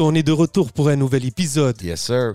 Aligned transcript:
On 0.00 0.14
est 0.14 0.22
de 0.22 0.32
retour 0.32 0.72
pour 0.72 0.88
un 0.88 0.96
nouvel 0.96 1.24
épisode. 1.24 1.80
Yes, 1.82 2.00
sir. 2.02 2.34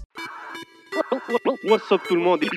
What's 1.11 1.91
up 1.91 2.01
tout 2.07 2.15
le 2.15 2.21
monde 2.21 2.41
et 2.41 2.47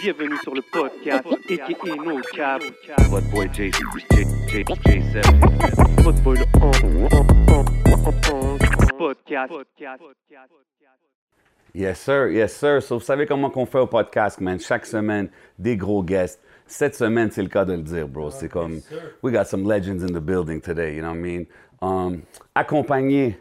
bienvenue 0.00 0.38
sur 0.42 0.54
le 0.54 0.62
podcast 0.62 1.26
aka 1.26 1.94
No 2.02 2.22
Cap. 2.34 2.62
Votre 3.10 3.30
boy 3.30 3.50
J, 3.52 3.70
J, 3.70 4.24
J, 4.48 4.64
J7. 4.64 6.02
Votre 6.02 6.22
boy 6.22 6.38
le 6.38 6.46
podcast. 8.96 9.52
Yes, 11.74 12.00
sir. 12.00 12.30
Yes, 12.30 12.56
sir. 12.56 12.82
So, 12.82 12.96
vous 12.96 13.04
savez 13.04 13.26
comment 13.26 13.50
qu'on 13.50 13.66
fait 13.66 13.80
au 13.80 13.86
podcast, 13.86 14.40
man. 14.40 14.58
Chaque 14.58 14.86
semaine, 14.86 15.28
des 15.58 15.76
gros 15.76 16.02
guests. 16.02 16.40
Cette 16.66 16.94
semaine, 16.94 17.30
c'est 17.30 17.42
le 17.42 17.48
cas 17.50 17.66
de 17.66 17.74
le 17.74 17.82
dire, 17.82 18.08
bro. 18.08 18.30
C'est 18.30 18.48
comme, 18.48 18.80
we 19.22 19.34
got 19.34 19.44
some 19.44 19.68
legends 19.70 20.02
in 20.02 20.14
the 20.14 20.20
building 20.22 20.62
today, 20.62 20.94
you 20.94 21.02
know 21.02 21.10
what 21.10 21.16
I 21.16 21.20
mean? 21.20 21.46
Um, 21.82 22.22
accompagné 22.54 23.36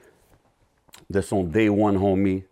de 1.09 1.21
son 1.21 1.45
day 1.45 1.69
one 1.69 1.95
homie, 1.95 2.43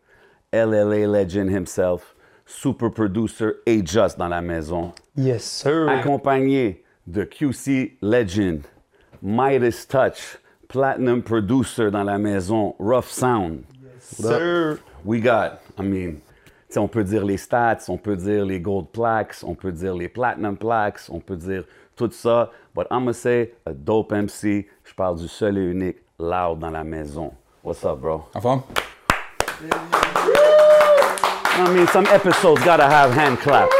LLA 0.52 1.06
legend 1.06 1.52
himself, 1.52 2.16
super 2.46 2.90
producer 2.90 3.62
A 3.68 3.82
Just 3.82 4.18
dans 4.18 4.30
la 4.30 4.42
maison. 4.42 4.94
Yes, 5.16 5.44
sir. 5.44 5.88
Accompagné 5.88 6.84
de 7.06 7.24
QC 7.24 7.98
legend, 8.02 8.66
Midas 9.22 9.86
Touch, 9.88 10.40
platinum 10.68 11.22
producer 11.22 11.92
dans 11.92 12.04
la 12.04 12.18
maison, 12.18 12.76
Rough 12.80 13.10
Sound. 13.12 13.64
What 14.18 14.32
up? 14.32 14.40
Sir. 14.40 14.80
We 15.06 15.22
got, 15.22 15.62
I 15.78 15.84
mean, 15.84 16.22
on 16.76 16.88
peut 16.88 17.04
dire 17.04 17.24
les 17.24 17.38
stats, 17.38 17.88
on 17.88 17.98
peut 17.98 18.18
dire 18.18 18.44
les 18.44 18.60
gold 18.60 18.92
plaques, 18.92 19.44
on 19.44 19.56
peut 19.56 19.72
dire 19.72 19.94
les 19.94 20.10
platinum 20.10 20.58
plaques, 20.58 21.02
on 21.10 21.20
peut 21.20 21.38
dire 21.38 21.64
tout 21.96 22.12
ça. 22.12 22.52
But 22.74 22.88
I'm 22.90 23.02
gonna 23.02 23.14
say 23.14 23.52
a 23.66 23.74
dope 23.74 24.12
MC. 24.12 24.68
Je 24.84 24.94
parle 24.96 25.18
du 25.18 25.28
seul 25.28 25.58
et 25.58 25.72
unique 25.72 25.98
Loud 26.18 26.60
dans 26.60 26.72
la 26.72 26.84
maison. 26.84 27.34
What's 27.64 27.86
up, 27.86 28.00
bro? 28.00 28.26
En 28.34 28.42
forme? 28.42 28.64
I 31.62 31.74
mean, 31.74 31.88
some 31.88 32.06
episodes 32.08 32.64
gotta 32.64 32.88
have 32.88 33.12
hand 33.14 33.38
claps. 33.40 33.74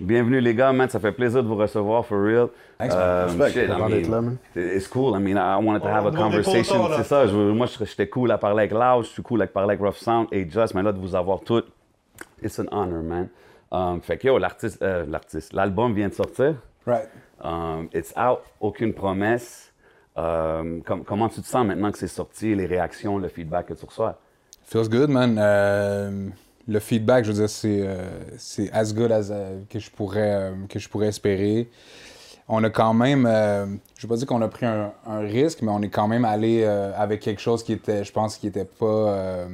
Bienvenue 0.00 0.40
les 0.40 0.54
gars, 0.54 0.72
man. 0.72 0.88
Ça 0.88 0.98
fait 0.98 1.12
plaisir 1.12 1.42
de 1.42 1.48
vous 1.48 1.56
recevoir, 1.56 2.04
for 2.06 2.18
real. 2.20 2.48
Thanks, 2.78 2.94
man. 2.94 3.28
Um, 3.30 3.40
Respect. 3.40 3.52
shit, 3.52 3.64
I 3.64 3.72
Content 3.72 3.88
mean, 3.88 3.96
d'être 4.00 4.08
là, 4.10 4.20
man. 4.22 4.38
It's 4.56 4.88
cool. 4.88 5.14
I 5.14 5.20
mean, 5.20 5.36
I 5.36 5.56
wanted 5.62 5.82
to 5.82 5.88
have 5.88 6.06
a 6.06 6.10
conversation. 6.10 6.88
C'est 6.96 7.04
ça. 7.04 7.26
je 7.26 7.32
veux- 7.36 7.52
moi, 7.52 7.66
je- 7.66 7.84
j'étais 7.84 8.08
cool 8.08 8.30
à 8.32 8.38
parler 8.38 8.60
avec 8.64 8.72
Loud, 8.72 9.04
je 9.04 9.10
suis 9.10 9.22
cool 9.22 9.42
à 9.42 9.46
parler 9.46 9.74
avec 9.74 9.80
Rough 9.80 9.96
Sound 10.02 10.28
et 10.32 10.48
Just, 10.48 10.74
mais 10.74 10.82
là, 10.82 10.92
de 10.92 10.98
vous 10.98 11.14
avoir 11.14 11.40
toutes, 11.40 11.68
it's 12.42 12.58
an 12.58 12.64
honor, 12.72 13.02
man. 13.02 13.28
Um, 13.70 14.00
fait 14.00 14.16
que 14.18 14.26
yo, 14.28 14.38
l'artiste, 14.38 14.82
euh, 14.82 15.04
l'artiste, 15.08 15.52
l'album 15.52 15.94
vient 15.94 16.08
de 16.08 16.14
sortir. 16.14 16.54
Right. 16.86 17.08
Um, 17.44 17.88
it's 17.94 18.12
out, 18.16 18.40
aucune 18.60 18.92
promesse. 18.94 19.72
Um, 20.16 20.82
com- 20.84 21.04
comment 21.04 21.28
tu 21.28 21.40
te 21.40 21.46
sens 21.46 21.64
maintenant 21.66 21.90
que 21.92 21.98
c'est 21.98 22.08
sorti, 22.08 22.54
les 22.54 22.66
réactions, 22.66 23.18
le 23.18 23.28
feedback 23.28 23.66
que 23.66 23.74
tu 23.74 23.86
reçois? 23.86 24.18
Feels 24.64 24.88
good, 24.88 25.10
man. 25.10 25.36
Euh, 25.38 26.28
le 26.68 26.78
feedback, 26.78 27.24
je 27.24 27.32
veux 27.32 27.38
dire, 27.38 27.50
c'est, 27.50 27.80
euh, 27.82 28.08
c'est 28.38 28.70
as 28.72 28.92
good 28.94 29.10
as 29.12 29.30
euh, 29.30 29.60
que, 29.68 29.78
je 29.78 29.90
pourrais, 29.90 30.32
euh, 30.34 30.52
que 30.68 30.78
je 30.78 30.88
pourrais 30.88 31.08
espérer. 31.08 31.68
On 32.48 32.62
a 32.64 32.70
quand 32.70 32.92
même, 32.92 33.22
je 33.96 34.02
veux 34.02 34.08
pas 34.08 34.16
dire 34.16 34.26
qu'on 34.26 34.42
a 34.42 34.48
pris 34.48 34.66
un, 34.66 34.92
un 35.06 35.20
risque, 35.20 35.62
mais 35.62 35.70
on 35.70 35.80
est 35.80 35.88
quand 35.88 36.08
même 36.08 36.24
allé 36.24 36.64
avec 36.64 37.20
quelque 37.20 37.40
chose 37.40 37.62
qui 37.62 37.72
était, 37.72 38.04
je 38.04 38.12
pense, 38.12 38.36
qui 38.36 38.48
était 38.48 38.64
pas 38.66 39.46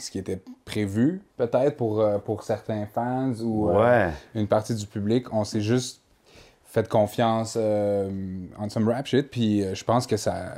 ce 0.00 0.10
qui 0.10 0.18
était 0.18 0.40
prévu, 0.64 1.20
peut-être, 1.36 1.76
pour, 1.76 2.04
pour 2.24 2.42
certains 2.42 2.86
fans 2.86 3.34
ou 3.40 3.68
Ouais. 3.70 4.08
une 4.34 4.48
partie 4.48 4.74
du 4.74 4.86
public. 4.86 5.32
On 5.32 5.44
s'est 5.44 5.60
juste 5.60 6.00
fait 6.64 6.88
confiance 6.88 7.56
euh, 7.60 8.10
en 8.58 8.68
some 8.68 8.88
rap 8.88 9.06
shit, 9.06 9.30
puis 9.30 9.62
euh, 9.62 9.74
je 9.76 9.84
pense 9.84 10.06
que 10.06 10.16
ça. 10.16 10.54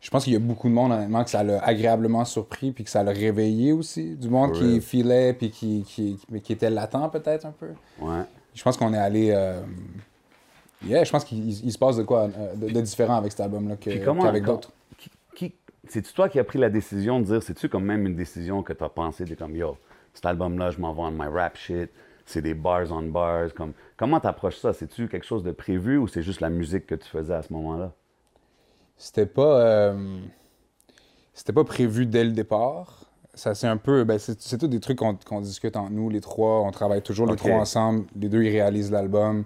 Je 0.00 0.10
pense 0.10 0.24
qu'il 0.24 0.32
y 0.32 0.36
a 0.36 0.38
beaucoup 0.38 0.68
de 0.68 0.74
monde, 0.74 0.92
honnêtement, 0.92 1.24
que 1.24 1.30
ça 1.30 1.42
l'a 1.42 1.62
agréablement 1.64 2.24
surpris, 2.24 2.70
puis 2.70 2.84
que 2.84 2.90
ça 2.90 3.02
l'a 3.02 3.10
réveillé 3.10 3.72
aussi. 3.72 4.14
Du 4.14 4.28
monde 4.28 4.52
qui 4.52 4.80
filait, 4.80 5.32
puis 5.32 5.50
qui, 5.50 5.82
qui, 5.86 6.18
mais 6.30 6.40
qui 6.40 6.52
était 6.52 6.70
latent, 6.70 7.10
peut-être, 7.10 7.46
un 7.46 7.50
peu. 7.52 7.70
Ouais. 8.00 8.22
Je 8.54 8.62
pense 8.62 8.76
qu'on 8.76 8.94
est 8.94 8.98
allé. 8.98 9.30
euh, 9.32 9.60
Yeah, 10.86 11.02
je 11.02 11.10
pense 11.10 11.24
qu'il 11.24 11.48
il 11.48 11.72
se 11.72 11.78
passe 11.78 11.96
de 11.96 12.04
quoi 12.04 12.28
euh, 12.38 12.54
de, 12.54 12.68
de 12.68 12.80
différent 12.80 13.16
avec 13.16 13.32
cet 13.32 13.40
album-là 13.40 13.74
qu'avec 13.76 14.44
d'autres. 14.44 14.70
C'est-tu 15.88 16.12
toi 16.12 16.28
qui 16.28 16.38
as 16.38 16.44
pris 16.44 16.58
la 16.58 16.68
décision 16.70 17.18
de 17.18 17.24
dire, 17.24 17.42
c'est-tu 17.42 17.68
comme 17.68 17.84
même 17.84 18.06
une 18.06 18.14
décision 18.14 18.62
que 18.62 18.72
tu 18.74 18.84
as 18.84 18.88
pensé, 18.90 19.24
de 19.24 19.34
comme, 19.34 19.56
yo, 19.56 19.76
cet 20.12 20.26
album-là, 20.26 20.70
je 20.70 20.78
m'en 20.80 20.92
vais 20.92 21.00
en 21.02 21.10
my 21.10 21.26
rap 21.26 21.56
shit, 21.56 21.90
c'est 22.26 22.42
des 22.42 22.52
bars 22.54 22.92
on 22.92 23.02
bars, 23.02 23.52
comme, 23.54 23.72
comment 23.96 24.20
t'approches 24.20 24.58
ça? 24.58 24.72
C'est-tu 24.72 25.08
quelque 25.08 25.24
chose 25.26 25.42
de 25.42 25.50
prévu 25.50 25.96
ou 25.96 26.06
c'est 26.06 26.22
juste 26.22 26.40
la 26.40 26.50
musique 26.50 26.86
que 26.86 26.94
tu 26.94 27.08
faisais 27.08 27.32
à 27.34 27.42
ce 27.42 27.52
moment-là? 27.54 27.92
C'était 28.98 29.26
pas. 29.26 29.60
euh, 29.60 30.18
C'était 31.32 31.52
pas 31.52 31.64
prévu 31.64 32.04
dès 32.06 32.24
le 32.24 32.32
départ. 32.32 33.04
Ça, 33.34 33.54
c'est 33.54 33.68
un 33.68 33.76
peu. 33.76 34.02
Ben, 34.04 34.18
c'est 34.18 34.40
c'est 34.42 34.58
tous 34.58 34.66
des 34.68 34.80
trucs 34.80 34.98
qu'on 34.98 35.14
qu'on 35.14 35.40
discute 35.40 35.76
entre 35.76 35.92
nous, 35.92 36.10
les 36.10 36.20
trois. 36.20 36.60
On 36.62 36.70
travaille 36.72 37.02
toujours 37.02 37.26
les 37.26 37.36
trois 37.36 37.52
ensemble. 37.60 38.04
Les 38.16 38.28
deux, 38.28 38.42
ils 38.42 38.50
réalisent 38.50 38.90
l'album. 38.90 39.44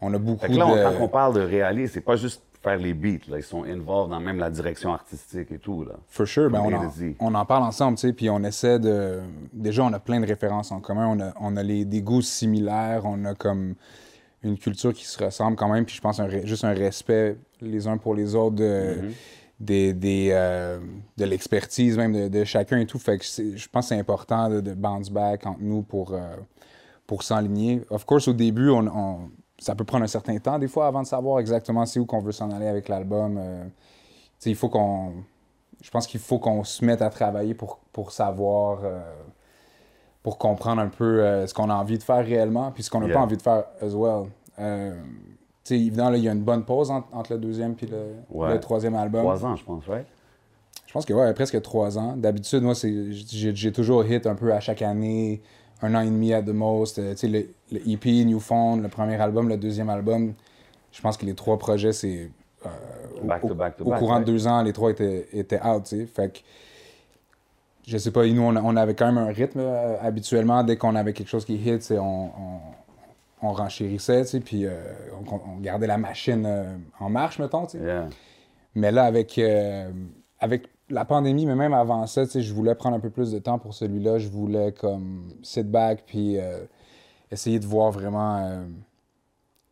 On 0.00 0.12
a 0.14 0.18
beaucoup 0.18 0.40
Fait 0.46 0.48
que 0.52 0.54
là, 0.58 0.66
on- 0.66 0.74
quand 0.98 1.04
on 1.04 1.08
parle 1.08 1.34
de 1.34 1.40
réaliser, 1.40 1.94
c'est 1.94 2.00
pas 2.00 2.16
juste 2.16 2.42
faire 2.62 2.76
les 2.78 2.94
beats, 2.94 3.18
là, 3.28 3.38
ils 3.38 3.42
sont 3.42 3.64
involved 3.64 4.10
dans 4.12 4.20
même 4.20 4.38
la 4.38 4.48
direction 4.48 4.92
artistique 4.92 5.50
et 5.50 5.58
tout, 5.58 5.84
là. 5.84 5.94
For 6.06 6.24
sure, 6.28 6.48
ben, 6.48 6.60
on, 6.60 6.72
en, 6.72 6.92
on 7.18 7.34
en 7.34 7.44
parle 7.44 7.64
ensemble, 7.64 7.98
tu 7.98 8.06
sais, 8.06 8.12
puis 8.12 8.30
on 8.30 8.38
essaie 8.44 8.78
de... 8.78 9.18
Déjà, 9.52 9.82
on 9.82 9.92
a 9.92 9.98
plein 9.98 10.20
de 10.20 10.26
références 10.26 10.70
en 10.70 10.78
commun, 10.78 11.08
on 11.08 11.18
a, 11.20 11.32
on 11.40 11.56
a 11.56 11.62
les, 11.64 11.84
des 11.84 12.02
goûts 12.02 12.22
similaires, 12.22 13.02
on 13.04 13.24
a 13.24 13.34
comme 13.34 13.74
une 14.42 14.58
culture 14.58 14.92
qui 14.92 15.04
se 15.06 15.22
ressemble 15.22 15.56
quand 15.56 15.68
même, 15.68 15.84
puis 15.84 15.94
je 15.96 16.00
pense 16.00 16.18
un 16.20 16.28
juste 16.44 16.64
un 16.64 16.74
respect 16.74 17.36
les 17.60 17.86
uns 17.86 17.96
pour 17.98 18.14
les 18.14 18.34
autres 18.34 18.56
de, 18.56 18.96
Mm-hmm. 19.02 19.12
des, 19.60 19.94
des, 19.94 20.28
euh, 20.32 20.80
de 21.16 21.24
l'expertise 21.24 21.96
même 21.96 22.12
de, 22.12 22.28
de 22.28 22.44
chacun 22.44 22.78
et 22.78 22.86
tout, 22.86 22.98
fait 22.98 23.18
que 23.18 23.24
je 23.24 23.68
pense 23.68 23.84
que 23.86 23.94
c'est 23.94 24.00
important 24.00 24.48
de, 24.48 24.60
de 24.60 24.74
bounce 24.74 25.10
back 25.10 25.46
entre 25.46 25.60
nous 25.60 25.82
pour, 25.82 26.12
euh, 26.14 26.36
pour 27.06 27.22
s'enligner. 27.22 27.82
Of 27.90 28.04
course, 28.04 28.26
au 28.28 28.32
début, 28.32 28.68
on, 28.70 28.86
on- 28.88 29.30
ça 29.58 29.76
peut 29.76 29.84
prendre 29.84 30.02
un 30.02 30.08
certain 30.08 30.36
temps 30.38 30.58
des 30.58 30.66
fois 30.66 30.88
avant 30.88 31.02
de 31.02 31.06
savoir 31.06 31.38
exactement 31.38 31.86
c'est 31.86 32.00
où 32.00 32.06
qu'on 32.06 32.18
veut 32.20 32.32
s'en 32.32 32.50
aller 32.50 32.66
avec 32.66 32.88
l'album. 32.88 33.38
euh, 33.38 33.64
il 34.44 34.56
faut 34.56 34.68
qu'on 34.68 35.12
je 35.80 35.90
pense 35.90 36.06
qu'il 36.08 36.18
faut 36.20 36.38
qu'on 36.40 36.64
se 36.64 36.84
mette 36.84 37.00
à 37.02 37.10
travailler 37.10 37.54
pour, 37.54 37.78
pour 37.92 38.10
savoir, 38.12 38.80
pour 40.22 40.38
comprendre 40.38 40.80
un 40.80 40.88
peu 40.88 41.22
euh, 41.22 41.46
ce 41.46 41.54
qu'on 41.54 41.68
a 41.70 41.74
envie 41.74 41.98
de 41.98 42.02
faire 42.02 42.24
réellement, 42.24 42.70
puis 42.70 42.82
ce 42.82 42.90
qu'on 42.90 43.00
n'a 43.00 43.06
Yeah. 43.06 43.16
pas 43.16 43.22
envie 43.22 43.36
de 43.36 43.42
faire 43.42 43.64
as 43.80 43.94
well. 43.94 44.28
Euh, 44.58 44.92
tu 45.64 45.74
sais, 45.74 45.76
évidemment, 45.76 46.14
il 46.14 46.22
y 46.22 46.28
a 46.28 46.32
une 46.32 46.42
bonne 46.42 46.64
pause 46.64 46.90
entre, 46.90 47.08
entre 47.12 47.32
le 47.34 47.38
deuxième 47.40 47.74
et 47.82 47.86
le, 47.86 48.02
Ouais. 48.30 48.52
le 48.54 48.60
troisième 48.60 48.94
album. 48.94 49.22
Trois 49.22 49.44
ans, 49.44 49.56
je 49.56 49.64
pense, 49.64 49.84
right? 49.88 50.06
Je 50.86 50.92
pense 50.92 51.04
que 51.06 51.12
ouais, 51.14 51.32
presque 51.34 51.60
trois 51.62 51.98
ans. 51.98 52.14
D'habitude, 52.16 52.62
moi, 52.62 52.74
j'ai, 52.74 53.72
toujours 53.72 54.04
hit 54.04 54.26
un 54.26 54.34
peu 54.34 54.52
à 54.52 54.60
chaque 54.60 54.82
année, 54.82 55.40
un 55.80 55.94
an 55.94 56.00
et 56.00 56.06
demi 56.06 56.32
at 56.34 56.42
the 56.42 56.48
most. 56.48 56.98
Euh, 56.98 57.12
tu 57.12 57.18
sais, 57.18 57.28
le, 57.28 57.46
le 57.72 57.88
EP, 57.90 58.24
Newfound, 58.24 58.82
le 58.82 58.88
premier 58.88 59.20
album, 59.20 59.48
le 59.48 59.56
deuxième 59.56 59.88
album, 59.88 60.34
je 60.92 61.00
pense 61.00 61.16
que 61.16 61.24
les 61.26 61.34
trois 61.34 61.58
projets, 61.58 61.92
c'est. 61.92 62.30
euh, 62.66 62.68
au- 63.22 63.26
Back 63.26 63.40
to 63.42 63.54
back 63.54 63.76
to 63.76 63.84
au 63.84 63.90
back, 63.90 63.98
courant 63.98 64.20
de 64.20 64.24
deux 64.24 64.46
ans, 64.46 64.62
les 64.62 64.72
trois 64.72 64.90
étaient, 64.90 65.26
étaient 65.32 65.60
out, 65.66 65.82
tu 65.84 65.96
sais. 66.00 66.06
Fait 66.06 66.32
que. 66.32 66.38
Je 67.86 67.98
sais 67.98 68.12
pas, 68.12 68.26
nous, 68.26 68.42
on, 68.42 68.56
on 68.56 68.76
avait 68.76 68.94
quand 68.94 69.06
même 69.06 69.18
un 69.18 69.32
rythme 69.32 69.60
euh, 69.60 69.96
habituellement. 70.00 70.62
Dès 70.62 70.76
qu'on 70.76 70.94
avait 70.94 71.12
quelque 71.12 71.28
chose 71.28 71.44
qui 71.44 71.56
hit, 71.56 71.92
on, 71.92 72.00
on, 72.02 72.60
on 73.42 73.52
renchérissait, 73.52 74.24
puis 74.44 74.66
euh, 74.66 74.76
on, 75.28 75.58
gardait 75.60 75.88
la 75.88 75.98
machine 75.98 76.44
euh, 76.46 76.76
en 77.00 77.10
marche, 77.10 77.38
mettons. 77.40 77.66
Yeah. 77.74 78.08
Mais 78.74 78.92
là, 78.92 79.04
avec, 79.04 79.38
avec 80.38 80.68
la 80.88 81.04
pandémie, 81.04 81.44
mais 81.44 81.56
même 81.56 81.74
avant 81.74 82.06
ça, 82.06 82.24
je 82.24 82.54
voulais 82.54 82.74
prendre 82.74 82.96
un 82.96 83.00
peu 83.00 83.10
plus 83.10 83.32
de 83.32 83.38
temps 83.38 83.58
pour 83.58 83.74
celui-là. 83.74 84.18
Je 84.18 84.28
voulais 84.28 84.72
comme 84.72 85.34
sit 85.42 85.70
back 85.70 86.04
puis 86.06 86.38
essayer 87.30 87.58
de 87.58 87.66
voir 87.66 87.90
vraiment, 87.90 88.64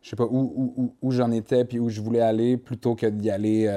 je 0.03 0.09
sais 0.11 0.15
pas, 0.15 0.25
où, 0.25 0.53
où, 0.55 0.73
où, 0.77 0.95
où 1.01 1.11
j'en 1.11 1.31
étais 1.31 1.65
puis 1.65 1.79
où 1.79 1.89
je 1.89 1.99
voulais 1.99 2.21
aller 2.21 2.57
plutôt 2.57 2.93
que 2.93 3.07
d'y 3.07 3.31
aller 3.31 3.67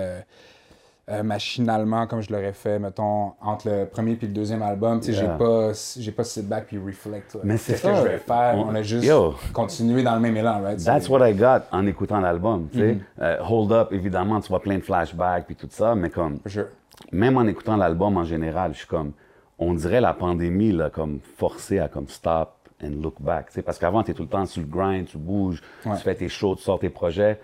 euh, 1.11 1.23
machinalement 1.23 2.07
comme 2.07 2.23
je 2.23 2.33
l'aurais 2.33 2.53
fait, 2.55 2.79
mettons, 2.79 3.33
entre 3.43 3.69
le 3.69 3.85
premier 3.87 4.15
puis 4.17 4.27
le 4.27 4.33
deuxième 4.33 4.63
album. 4.63 5.01
Tu 5.01 5.13
sais, 5.13 5.21
Yeah. 5.23 5.33
j'ai 5.33 5.39
pas, 5.45 5.73
j'ai 5.99 6.13
pas 6.13 6.25
sit 6.25 6.49
back 6.49 6.67
puis 6.67 6.79
reflect. 6.79 7.35
là. 7.35 7.41
Mais 7.45 7.57
c'est 7.59 7.73
Qu'est-ce 7.73 7.83
que 7.83 7.95
ça. 7.95 8.03
je 8.03 8.09
vais 8.09 8.19
faire? 8.19 8.55
On- 8.57 8.69
On 8.71 8.75
a 8.75 8.83
juste 8.83 9.05
Yo. 9.05 9.35
continué 9.53 10.03
dans 10.03 10.15
le 10.15 10.21
même 10.21 10.37
élan, 10.37 10.63
right? 10.63 10.83
That's 10.83 11.09
what 11.09 11.29
I 11.29 11.35
got 11.35 11.61
en 11.73 11.87
écoutant 11.87 12.21
l'album, 12.21 12.69
tu 12.73 12.79
sais. 12.79 12.93
Mm-hmm. 12.95 12.99
Euh, 13.21 13.37
Hold 13.49 13.73
Up, 13.73 13.89
évidemment, 13.93 14.41
tu 14.41 14.49
vois 14.49 14.61
plein 14.61 14.77
de 14.79 14.83
flashbacks 14.83 15.45
puis 15.47 15.57
tout 15.57 15.69
ça, 15.71 15.95
mais 15.95 16.09
comme, 16.11 16.39
sure. 16.47 16.67
même 17.13 17.37
en 17.37 17.43
écoutant 17.47 17.77
l'album 17.77 18.17
en 18.17 18.25
général, 18.25 18.73
je 18.73 18.79
suis 18.79 18.87
comme, 18.89 19.13
on 19.59 19.75
dirait 19.75 20.01
la 20.01 20.15
pandémie, 20.15 20.73
là, 20.73 20.89
comme 20.91 21.21
forcé 21.37 21.79
à 21.79 21.89
comme 21.89 22.09
stop 22.09 22.51
and 22.83 22.91
look 23.03 23.21
back. 23.21 23.49
tu 23.49 23.53
sais, 23.55 23.63
Parce 23.63 23.79
qu'avant, 23.79 24.03
tu 24.03 24.11
es 24.11 24.15
tout 24.15 24.23
le 24.23 24.29
temps 24.29 24.47
sur 24.47 24.63
le 24.63 24.69
grind, 24.69 25.05
tu 25.07 25.19
bouges, 25.19 25.63
Ouais. 25.85 25.97
tu 25.97 26.03
fais 26.03 26.15
tes 26.15 26.29
shows, 26.29 26.57
tu 26.57 26.63
sors 26.63 26.79
tes 26.79 26.89
projets. 26.89 27.39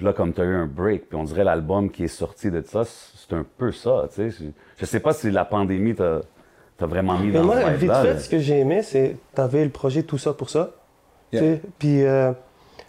Puis 0.00 0.06
là, 0.06 0.14
comme 0.14 0.32
tu 0.32 0.40
as 0.40 0.44
eu 0.44 0.54
un 0.54 0.64
break, 0.64 1.10
puis 1.10 1.18
on 1.18 1.24
dirait 1.24 1.44
l'album 1.44 1.90
qui 1.90 2.04
est 2.04 2.08
sorti 2.08 2.50
de 2.50 2.62
ça, 2.62 2.84
c'est 2.86 3.34
un 3.36 3.44
peu 3.58 3.70
ça. 3.70 4.08
tu 4.14 4.30
sais. 4.30 4.46
Je- 4.78 4.86
sais 4.86 4.98
pas 4.98 5.12
si 5.12 5.30
la 5.30 5.44
pandémie 5.44 5.94
t'a 5.94 6.22
t'a 6.78 6.86
vraiment 6.86 7.18
mis 7.18 7.26
Mais 7.26 7.34
dans 7.34 7.44
moi, 7.44 7.56
ce 7.60 7.68
vite 7.72 7.92
fait, 7.92 8.14
là. 8.14 8.18
ce 8.18 8.26
que 8.30 8.38
j'ai 8.38 8.60
aimé, 8.60 8.80
c'est 8.82 9.16
t'avais 9.34 9.62
le 9.62 9.68
projet 9.68 10.02
Tout 10.02 10.16
ça 10.16 10.32
pour 10.32 10.48
ça. 10.48 10.70
Yeah. 11.34 11.42
tu 11.56 11.60
Puis 11.78 12.02
euh, 12.02 12.32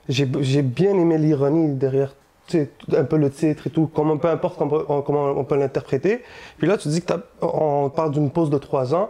j'ai 0.07 0.25
j'ai 0.39 0.61
bien 0.61 0.91
aimé 0.91 1.17
l'ironie 1.17 1.73
derrière 1.73 2.15
tu 2.47 2.59
sais, 2.59 2.69
un 2.97 3.03
peu 3.03 3.17
le 3.17 3.29
titre 3.29 3.67
et 3.67 3.71
tout, 3.71 3.89
comment, 3.93 4.17
peu 4.17 4.29
importe 4.29 4.57
comment, 4.57 5.01
comment 5.01 5.31
on 5.31 5.43
peut 5.43 5.57
l'interpréter. 5.57 6.21
Puis 6.59 6.65
là, 6.67 6.77
tu 6.77 6.87
dis 6.87 7.01
que 7.01 7.11
on 7.41 7.89
parle 7.89 8.11
d'une 8.11 8.31
pause 8.31 8.49
de 8.49 8.57
trois 8.57 8.95
ans. 8.95 9.09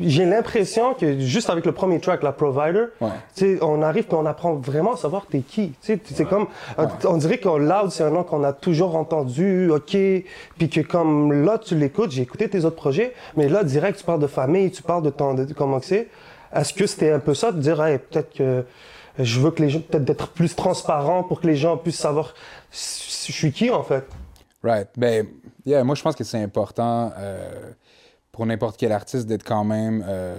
J'ai 0.00 0.24
l'impression 0.24 0.94
que 0.94 1.18
juste 1.20 1.50
avec 1.50 1.66
le 1.66 1.72
premier 1.72 2.00
track, 2.00 2.22
la 2.22 2.32
Provider, 2.32 2.86
Ouais. 3.00 3.08
tu 3.34 3.56
sais, 3.56 3.58
on 3.62 3.82
arrive 3.82 4.06
et 4.10 4.14
on 4.14 4.26
apprend 4.26 4.54
vraiment 4.54 4.94
à 4.94 4.96
savoir 4.96 5.26
t'es 5.26 5.40
qui. 5.40 5.70
Tu 5.82 5.94
sais, 5.94 6.00
C'est 6.04 6.24
comme, 6.24 6.46
on 7.04 7.16
dirait 7.16 7.38
que 7.38 7.48
Loud, 7.48 7.90
c'est 7.90 8.04
un 8.04 8.10
nom 8.10 8.22
qu'on 8.24 8.44
a 8.44 8.52
toujours 8.52 8.96
entendu, 8.96 9.70
ok, 9.70 9.96
puis 10.58 10.68
que 10.70 10.80
comme 10.80 11.44
là, 11.44 11.58
tu 11.58 11.74
l'écoutes, 11.74 12.10
j'ai 12.12 12.22
écouté 12.22 12.48
tes 12.48 12.64
autres 12.64 12.76
projets, 12.76 13.12
mais 13.36 13.48
là, 13.48 13.64
direct, 13.64 13.98
tu 13.98 14.04
parles 14.04 14.20
de 14.20 14.26
famille, 14.26 14.70
tu 14.70 14.82
parles 14.82 15.02
de, 15.02 15.10
ton, 15.10 15.34
de 15.34 15.52
comment 15.52 15.80
que 15.80 15.86
c'est. 15.86 16.08
Est-ce 16.54 16.72
que 16.72 16.86
c'était 16.86 17.10
un 17.12 17.18
peu 17.18 17.34
ça, 17.34 17.52
de 17.52 17.60
dire, 17.60 17.82
hey, 17.84 17.98
peut-être 17.98 18.32
que 18.34 18.64
je 19.18 19.40
veux 19.40 19.50
que 19.50 19.62
les 19.62 19.68
gens, 19.70 19.80
peut-être 19.80 20.04
d'être 20.04 20.28
plus 20.28 20.54
transparent 20.54 21.22
pour 21.24 21.40
que 21.40 21.46
les 21.46 21.56
gens 21.56 21.76
puissent 21.76 21.98
savoir 21.98 22.34
je 22.70 23.32
suis 23.32 23.52
qui, 23.52 23.70
en 23.70 23.82
fait? 23.82 24.04
Right. 24.62 24.88
Ben, 24.96 25.26
yeah, 25.66 25.84
moi, 25.84 25.94
je 25.94 26.02
pense 26.02 26.14
que 26.16 26.24
c'est 26.24 26.42
important 26.42 27.12
euh, 27.18 27.48
pour 28.38 28.46
n'importe 28.46 28.76
quel 28.76 28.92
artiste 28.92 29.26
d'être 29.26 29.42
quand 29.42 29.64
même 29.64 30.04
euh, 30.06 30.36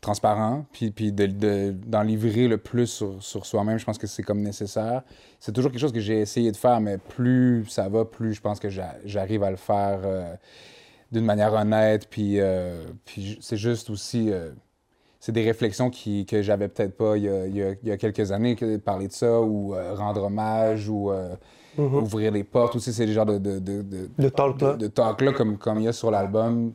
transparent, 0.00 0.64
puis, 0.72 0.90
puis 0.90 1.12
de, 1.12 1.26
de- 1.26 1.72
d'en 1.86 2.00
livrer 2.00 2.48
le 2.48 2.56
plus 2.56 2.86
sur, 2.86 3.22
sur 3.22 3.44
soi-même. 3.44 3.78
Je 3.78 3.84
pense 3.84 3.98
que 3.98 4.06
c'est 4.06 4.22
comme 4.22 4.40
nécessaire. 4.40 5.02
C'est 5.40 5.52
toujours 5.52 5.70
quelque 5.70 5.80
chose 5.82 5.92
que 5.92 6.00
j'ai 6.00 6.20
essayé 6.20 6.50
de 6.50 6.56
faire, 6.56 6.80
mais 6.80 6.96
plus 6.96 7.66
ça 7.66 7.90
va, 7.90 8.06
plus 8.06 8.32
je 8.32 8.40
pense 8.40 8.58
que 8.58 8.70
j'a- 8.70 8.96
j'arrive 9.04 9.42
à 9.42 9.50
le 9.50 9.58
faire 9.58 10.00
euh, 10.06 10.34
d'une 11.12 11.26
manière 11.26 11.52
honnête. 11.52 12.08
Puis, 12.08 12.40
euh, 12.40 12.82
puis 13.04 13.36
c'est 13.42 13.58
juste 13.58 13.90
aussi. 13.90 14.30
c'est 15.18 15.32
des 15.32 15.44
réflexions 15.44 15.90
qui, 15.90 16.24
que 16.24 16.40
j'avais 16.40 16.68
peut-être 16.68 16.96
pas 16.96 17.18
il 17.18 17.24
y, 17.24 17.28
a, 17.28 17.46
il 17.46 17.88
y 17.88 17.90
a- 17.92 17.98
quelques 17.98 18.32
années, 18.32 18.56
parler 18.82 19.08
de 19.08 19.12
ça, 19.12 19.42
ou 19.42 19.74
rendre 19.96 20.22
hommage, 20.24 20.88
ou 20.88 21.10
ouvrir 21.78 22.32
les 22.32 22.44
portes. 22.44 22.76
Aussi, 22.76 22.92
c'est 22.92 23.06
des 23.06 23.12
genres 23.12 23.26
de, 23.26 23.38
de, 23.38 23.58
de, 23.58 23.82
de, 23.82 24.08
Le 24.18 24.30
talk-là. 24.30 24.74
de- 24.74 24.86
talk-là, 24.86 25.32
comme, 25.32 25.56
comme 25.58 25.78
il 25.78 25.84
y 25.84 25.88
a 25.88 25.92
sur 25.92 26.10
l'album. 26.10 26.72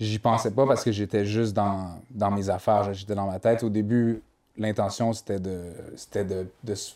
J'y 0.00 0.18
pensais 0.18 0.50
pas 0.50 0.66
parce 0.66 0.82
que 0.82 0.90
j'étais 0.90 1.24
juste 1.24 1.54
dans, 1.54 2.00
dans 2.10 2.30
mes 2.30 2.48
affaires, 2.48 2.92
j'étais 2.92 3.14
dans 3.14 3.26
ma 3.26 3.38
tête. 3.38 3.62
Au 3.62 3.68
début, 3.68 4.20
l'intention, 4.56 5.12
c'était 5.12 5.38
de, 5.38 5.60
c'était 5.96 6.24
de, 6.24 6.46
de, 6.64 6.74
se- 6.74 6.94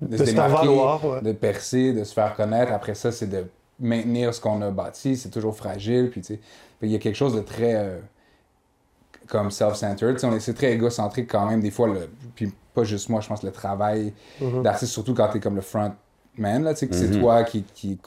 de 0.00 0.08
De 0.08 0.16
se 0.18 0.26
se 0.26 0.30
faire 0.34 0.44
démarquer, 0.46 0.66
valoir, 0.68 1.04
ouais. 1.04 1.22
de 1.22 1.32
percer, 1.32 1.92
de 1.92 2.04
se 2.04 2.12
faire 2.12 2.34
connaître. 2.36 2.72
Après 2.72 2.94
ça, 2.94 3.10
c'est 3.10 3.26
de 3.26 3.44
maintenir 3.80 4.32
ce 4.32 4.40
qu'on 4.40 4.62
a 4.62 4.70
bâti. 4.70 5.16
C'est 5.16 5.30
toujours 5.30 5.56
fragile. 5.56 6.10
Puis, 6.10 6.20
tu 6.20 6.34
sais, 6.34 6.40
il 6.82 6.90
y 6.90 6.94
a 6.94 6.98
quelque 6.98 7.16
chose 7.16 7.34
de 7.34 7.40
très 7.40 7.74
euh, 7.74 7.98
comme 9.26 9.50
self-centered. 9.50 10.18
C'est 10.40 10.54
très 10.54 10.72
égocentrique 10.72 11.28
quand 11.30 11.46
même, 11.48 11.60
des 11.60 11.70
fois. 11.70 11.88
Le, 11.88 12.08
puis 12.34 12.52
pas 12.74 12.84
juste 12.84 13.08
moi, 13.08 13.20
je 13.20 13.28
pense 13.28 13.42
le 13.42 13.50
travail 13.52 14.12
Mm-hmm. 14.40 14.62
d'artiste, 14.62 14.92
surtout 14.92 15.14
quand 15.14 15.28
tu 15.28 15.38
es 15.38 15.40
comme 15.40 15.54
le 15.56 15.60
front 15.60 15.92
man, 16.38 16.62
là, 16.62 16.74
tu 16.74 16.80
sais, 16.80 16.88
que 16.88 16.94
c'est 16.94 17.10
toi 17.18 17.44
qui, 17.44 17.64
qui, 17.74 17.98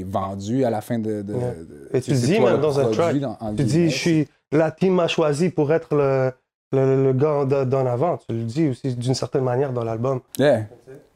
est 0.00 0.04
vendu 0.04 0.64
à 0.64 0.70
la 0.70 0.80
fin 0.80 0.98
de. 0.98 1.22
de, 1.22 1.34
Ouais. 1.34 1.40
de- 1.40 1.96
Et 1.96 2.00
tu 2.00 2.12
dis 2.12 2.40
même 2.40 2.60
dans 2.60 2.78
un 2.80 2.90
track, 2.90 3.18
dans- 3.18 3.36
en 3.40 3.54
tu 3.54 3.64
dis, 3.64 3.90
je 3.90 3.96
suis, 3.96 4.28
la 4.52 4.70
team 4.70 4.94
m'a 4.94 5.08
choisi 5.08 5.50
pour 5.50 5.72
être 5.72 5.94
le, 5.94 6.32
le, 6.72 7.04
le 7.04 7.12
gars 7.12 7.44
d'en 7.64 7.86
avant. 7.86 8.18
Tu 8.28 8.34
le 8.34 8.44
dis 8.44 8.68
aussi 8.68 8.94
d'une 8.94 9.14
certaine 9.14 9.44
manière 9.44 9.72
dans 9.72 9.84
l'album. 9.84 10.20
Yeah. 10.38 10.66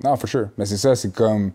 Non, 0.02 0.16
for 0.16 0.28
sure. 0.28 0.48
Mais 0.58 0.66
c'est 0.66 0.76
ça, 0.76 0.94
c'est 0.94 1.12
comme. 1.12 1.52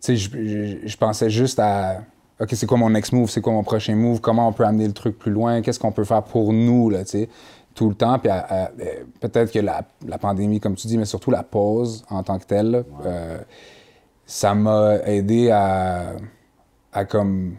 Tu 0.00 0.16
sais, 0.16 0.86
je, 0.86 0.96
pensais 0.96 1.30
juste 1.30 1.58
à. 1.58 2.02
OK, 2.40 2.48
c'est 2.52 2.66
quoi 2.66 2.76
mon 2.76 2.90
next 2.90 3.12
move? 3.12 3.30
C'est 3.30 3.40
quoi 3.40 3.52
mon 3.52 3.62
prochain 3.62 3.94
move? 3.94 4.20
Comment 4.20 4.48
on 4.48 4.52
peut 4.52 4.64
amener 4.64 4.86
le 4.86 4.92
truc 4.92 5.18
plus 5.18 5.30
loin? 5.30 5.62
Qu'est-ce 5.62 5.78
qu'on 5.78 5.92
peut 5.92 6.04
faire 6.04 6.22
pour 6.22 6.52
nous, 6.52 6.90
là, 6.90 7.04
tu 7.04 7.10
sais, 7.10 7.28
tout 7.74 7.88
le 7.88 7.94
temps? 7.94 8.18
Puis 8.18 8.30
peut-être 9.20 9.52
que 9.52 9.60
la, 9.60 9.82
la 10.06 10.18
pandémie, 10.18 10.60
comme 10.60 10.74
tu 10.74 10.88
dis, 10.88 10.98
mais 10.98 11.04
surtout 11.04 11.30
la 11.30 11.42
pause 11.44 12.04
en 12.10 12.22
tant 12.22 12.38
que 12.38 12.44
telle, 12.44 12.70
là, 12.70 12.82
euh, 13.06 13.38
ça 14.26 14.54
m'a 14.54 14.96
aidé 15.06 15.50
à, 15.50 16.12
à 16.92 17.04
comme. 17.04 17.56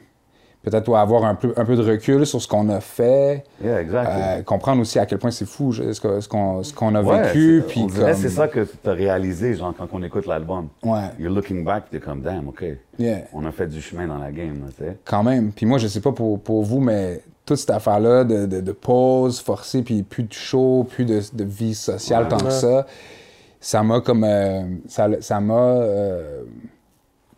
Peut-être 0.64 0.90
ouais, 0.90 0.98
avoir 0.98 1.26
un 1.26 1.36
peu, 1.36 1.54
un 1.58 1.64
peu 1.64 1.76
de 1.76 1.84
recul 1.84 2.26
sur 2.26 2.42
ce 2.42 2.48
qu'on 2.48 2.70
a 2.70 2.80
fait. 2.80 3.44
Yeah, 3.64 3.82
exact. 3.82 4.10
euh, 4.10 4.42
comprendre 4.42 4.82
aussi 4.82 4.98
à 4.98 5.06
quel 5.06 5.20
point 5.20 5.30
c'est 5.30 5.46
fou 5.48 5.72
je- 5.72 5.94
ce 5.94 6.02
que- 6.02 6.20
ce 6.22 6.28
qu'on 6.28 6.64
ce 6.64 6.74
qu'on 6.74 6.96
a 6.96 7.04
Ouais, 7.04 7.22
vécu. 7.22 7.62
c'est- 7.62 7.68
Puis 7.68 7.82
on 7.84 7.86
dirait 7.86 8.14
comme- 8.14 8.22
c'est 8.24 8.30
ça 8.30 8.48
que 8.48 8.62
tu 8.62 8.90
as 8.90 8.94
réalisé, 8.94 9.54
genre, 9.54 9.76
quand 9.78 9.88
on 9.94 10.02
écoute 10.02 10.26
l'album. 10.26 10.70
Ouais. 10.84 11.12
You're 11.20 11.32
looking 11.32 11.64
back, 11.64 11.92
t'es 11.92 12.00
comme, 12.00 12.22
damn, 12.22 12.48
OK. 12.48 12.66
Yeah. 12.98 13.26
On 13.32 13.46
a 13.46 13.52
fait 13.52 13.68
du 13.68 13.80
chemin 13.80 14.08
dans 14.08 14.18
la 14.18 14.32
game, 14.32 14.56
là, 14.56 14.72
tu 14.76 14.84
sais. 14.86 14.98
quand 15.06 15.22
même. 15.22 15.52
Puis 15.52 15.68
moi, 15.68 15.78
je 15.78 15.86
sais 15.88 16.02
pas 16.02 16.14
pour, 16.14 16.40
pour 16.40 16.64
vous, 16.64 16.80
mais 16.80 17.22
toute 17.46 17.58
cette 17.58 17.70
affaire-là 17.70 18.24
de, 18.24 18.48
de, 18.48 18.60
de 18.60 18.72
pause 18.72 19.40
forcée, 19.42 19.84
puis 19.84 20.02
plus 20.02 20.24
de 20.24 20.34
show, 20.34 20.84
plus 20.90 21.06
de, 21.06 21.22
de 21.32 21.44
vie 21.44 21.76
sociale 21.76 22.28
tant 22.28 22.38
que 22.38 22.50
ça, 22.50 22.88
ça 23.66 23.82
m'a 23.82 24.00
comme. 24.00 24.24
euh, 24.24 24.62
ça 24.88 25.08
ça 25.22 25.40
m'a. 25.40 25.54
euh, 25.56 26.44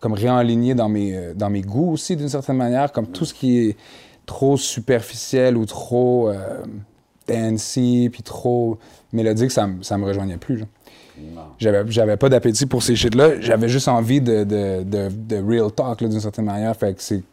comme 0.02 0.12
réaligné 0.14 0.76
dans 0.76 0.90
mes, 0.90 1.16
euh, 1.16 1.34
dans 1.34 1.50
mes 1.50 1.62
goûts 1.62 1.94
aussi, 1.94 2.16
d'une 2.18 2.28
certaine 2.30 2.58
manière. 2.58 2.92
Comme 2.92 3.08
tout 3.08 3.24
ce 3.26 3.34
qui 3.34 3.60
est 3.70 3.78
trop 4.26 4.58
superficiel 4.58 5.56
ou 5.58 5.66
trop 5.66 6.30
euh, 6.30 6.64
dancey, 7.28 8.10
puis 8.12 8.22
trop 8.24 8.78
mélodique, 9.14 9.52
ça, 9.52 9.66
me- 9.68 9.82
ça 9.84 9.98
me 9.98 10.06
rejoignait 10.06 10.38
plus. 10.38 10.64
J'avais, 11.58 11.84
j'avais 11.90 12.18
pas 12.18 12.30
d'appétit 12.30 12.66
pour 12.68 12.84
ces 12.84 12.96
shit-là. 12.96 13.40
J'avais 13.42 13.70
juste 13.70 13.88
envie 13.88 14.22
de, 14.22 14.44
de, 14.44 14.84
de, 14.84 15.10
de 15.10 15.36
real 15.38 15.72
talk, 15.72 16.02
là, 16.02 16.10
d'une 16.10 16.20
certaine 16.20 16.46
manière. 16.46 16.76
Fait 16.76 16.94
que 16.94 17.02
c'est... 17.02 17.24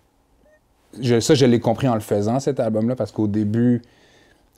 je- 1.01 1.21
ça, 1.21 1.35
je 1.35 1.45
l'ai 1.45 1.61
compris 1.61 1.89
en 1.89 1.95
le 1.95 2.01
faisant, 2.01 2.39
cet 2.41 2.61
album-là, 2.61 2.95
parce 2.97 3.13
qu'au 3.13 3.27
début, 3.27 3.83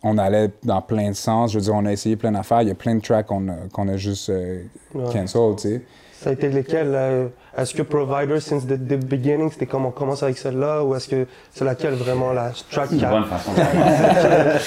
on 0.02 0.18
allait 0.18 0.50
dans 0.62 0.82
plein 0.82 1.08
de 1.10 1.16
sens. 1.16 1.52
Je 1.52 1.58
veux 1.58 1.64
dire, 1.64 1.74
on 1.74 1.86
a 1.86 1.92
essayé 1.92 2.16
plein 2.16 2.32
d'affaires. 2.32 2.62
Il 2.62 2.68
y 2.68 2.72
a 2.72 2.74
plein 2.74 2.94
de 2.94 3.00
tracks 3.00 3.26
qu'on 3.26 3.48
a, 3.48 3.54
qu'on 3.72 3.88
a 3.88 3.96
juste 3.96 4.30
euh, 4.30 4.62
Ouais. 4.94 5.04
cancel, 5.12 5.56
tu 5.56 5.68
sais. 5.68 5.82
Ça 6.18 6.30
a 6.30 6.32
été 6.32 6.48
lesquels 6.48 6.92
euh, 6.94 7.26
Est-ce 7.58 7.74
que 7.74 7.82
Provider, 7.82 8.40
since 8.40 8.64
the, 8.66 8.70
the 8.70 8.96
beginning, 9.04 9.50
c'était 9.50 9.66
comme 9.66 9.84
on 9.84 9.90
commence 9.90 10.22
avec 10.22 10.38
celle-là? 10.38 10.82
Ou 10.82 10.94
est-ce 10.94 11.08
que 11.08 11.26
c'est 11.52 11.64
laquelle 11.64 11.92
vraiment 11.92 12.32
la 12.32 12.52
track 12.70 12.90
Une 12.92 12.98
qui 12.98 13.04
a, 13.04 13.10
bonne 13.10 13.24
façon 13.24 13.50
a 13.56 14.58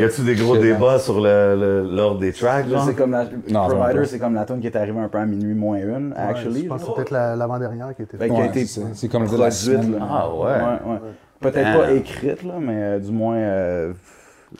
Y 0.00 0.04
a-tu 0.04 0.22
des 0.22 0.34
gros 0.34 0.56
débats 0.56 0.98
sur 0.98 1.20
le- 1.20 1.56
le- 1.56 1.94
l'ordre 1.94 2.20
des 2.20 2.32
tracks, 2.32 2.66
c'est 2.86 2.94
comme 2.96 3.12
la 3.12 3.24
Non, 3.50 3.68
Provider, 3.68 4.04
c'est 4.06 4.18
comme 4.18 4.34
la 4.34 4.44
tune 4.44 4.60
qui 4.60 4.66
est 4.66 4.76
arrivée 4.76 4.98
un 4.98 5.08
peu 5.08 5.18
à 5.18 5.26
minuit 5.26 5.54
moins 5.54 5.76
une, 5.78 6.14
actually. 6.16 6.64
je 6.64 6.68
pense 6.68 6.80
que 6.82 6.86
c'est 6.88 6.94
peut-être 6.94 7.10
la- 7.10 7.36
l'avant-dernière 7.36 7.94
qui 7.94 8.02
était 8.02 8.16
Fait 8.16 8.24
faite. 8.28 8.34
qui 8.34 8.40
a 8.40 8.44
Ouais, 8.44 8.48
été 8.48 8.66
c'est. 8.66 8.80
C'est 8.94 9.08
comme 9.08 9.22
le 9.22 9.28
de 9.28 9.32
la 9.36 9.48
produite, 9.48 9.58
semaine. 9.60 9.92
là. 9.92 9.98
Ah, 10.10 10.34
ouais. 10.34 10.44
ouais. 10.92 10.98
Peut-être 11.42 11.68
Ah. 11.74 11.78
pas 11.78 11.92
écrite, 11.92 12.42
là, 12.44 12.54
mais 12.60 12.74
euh, 12.82 12.98
du 12.98 13.10
moins 13.12 13.36
euh, 13.36 13.92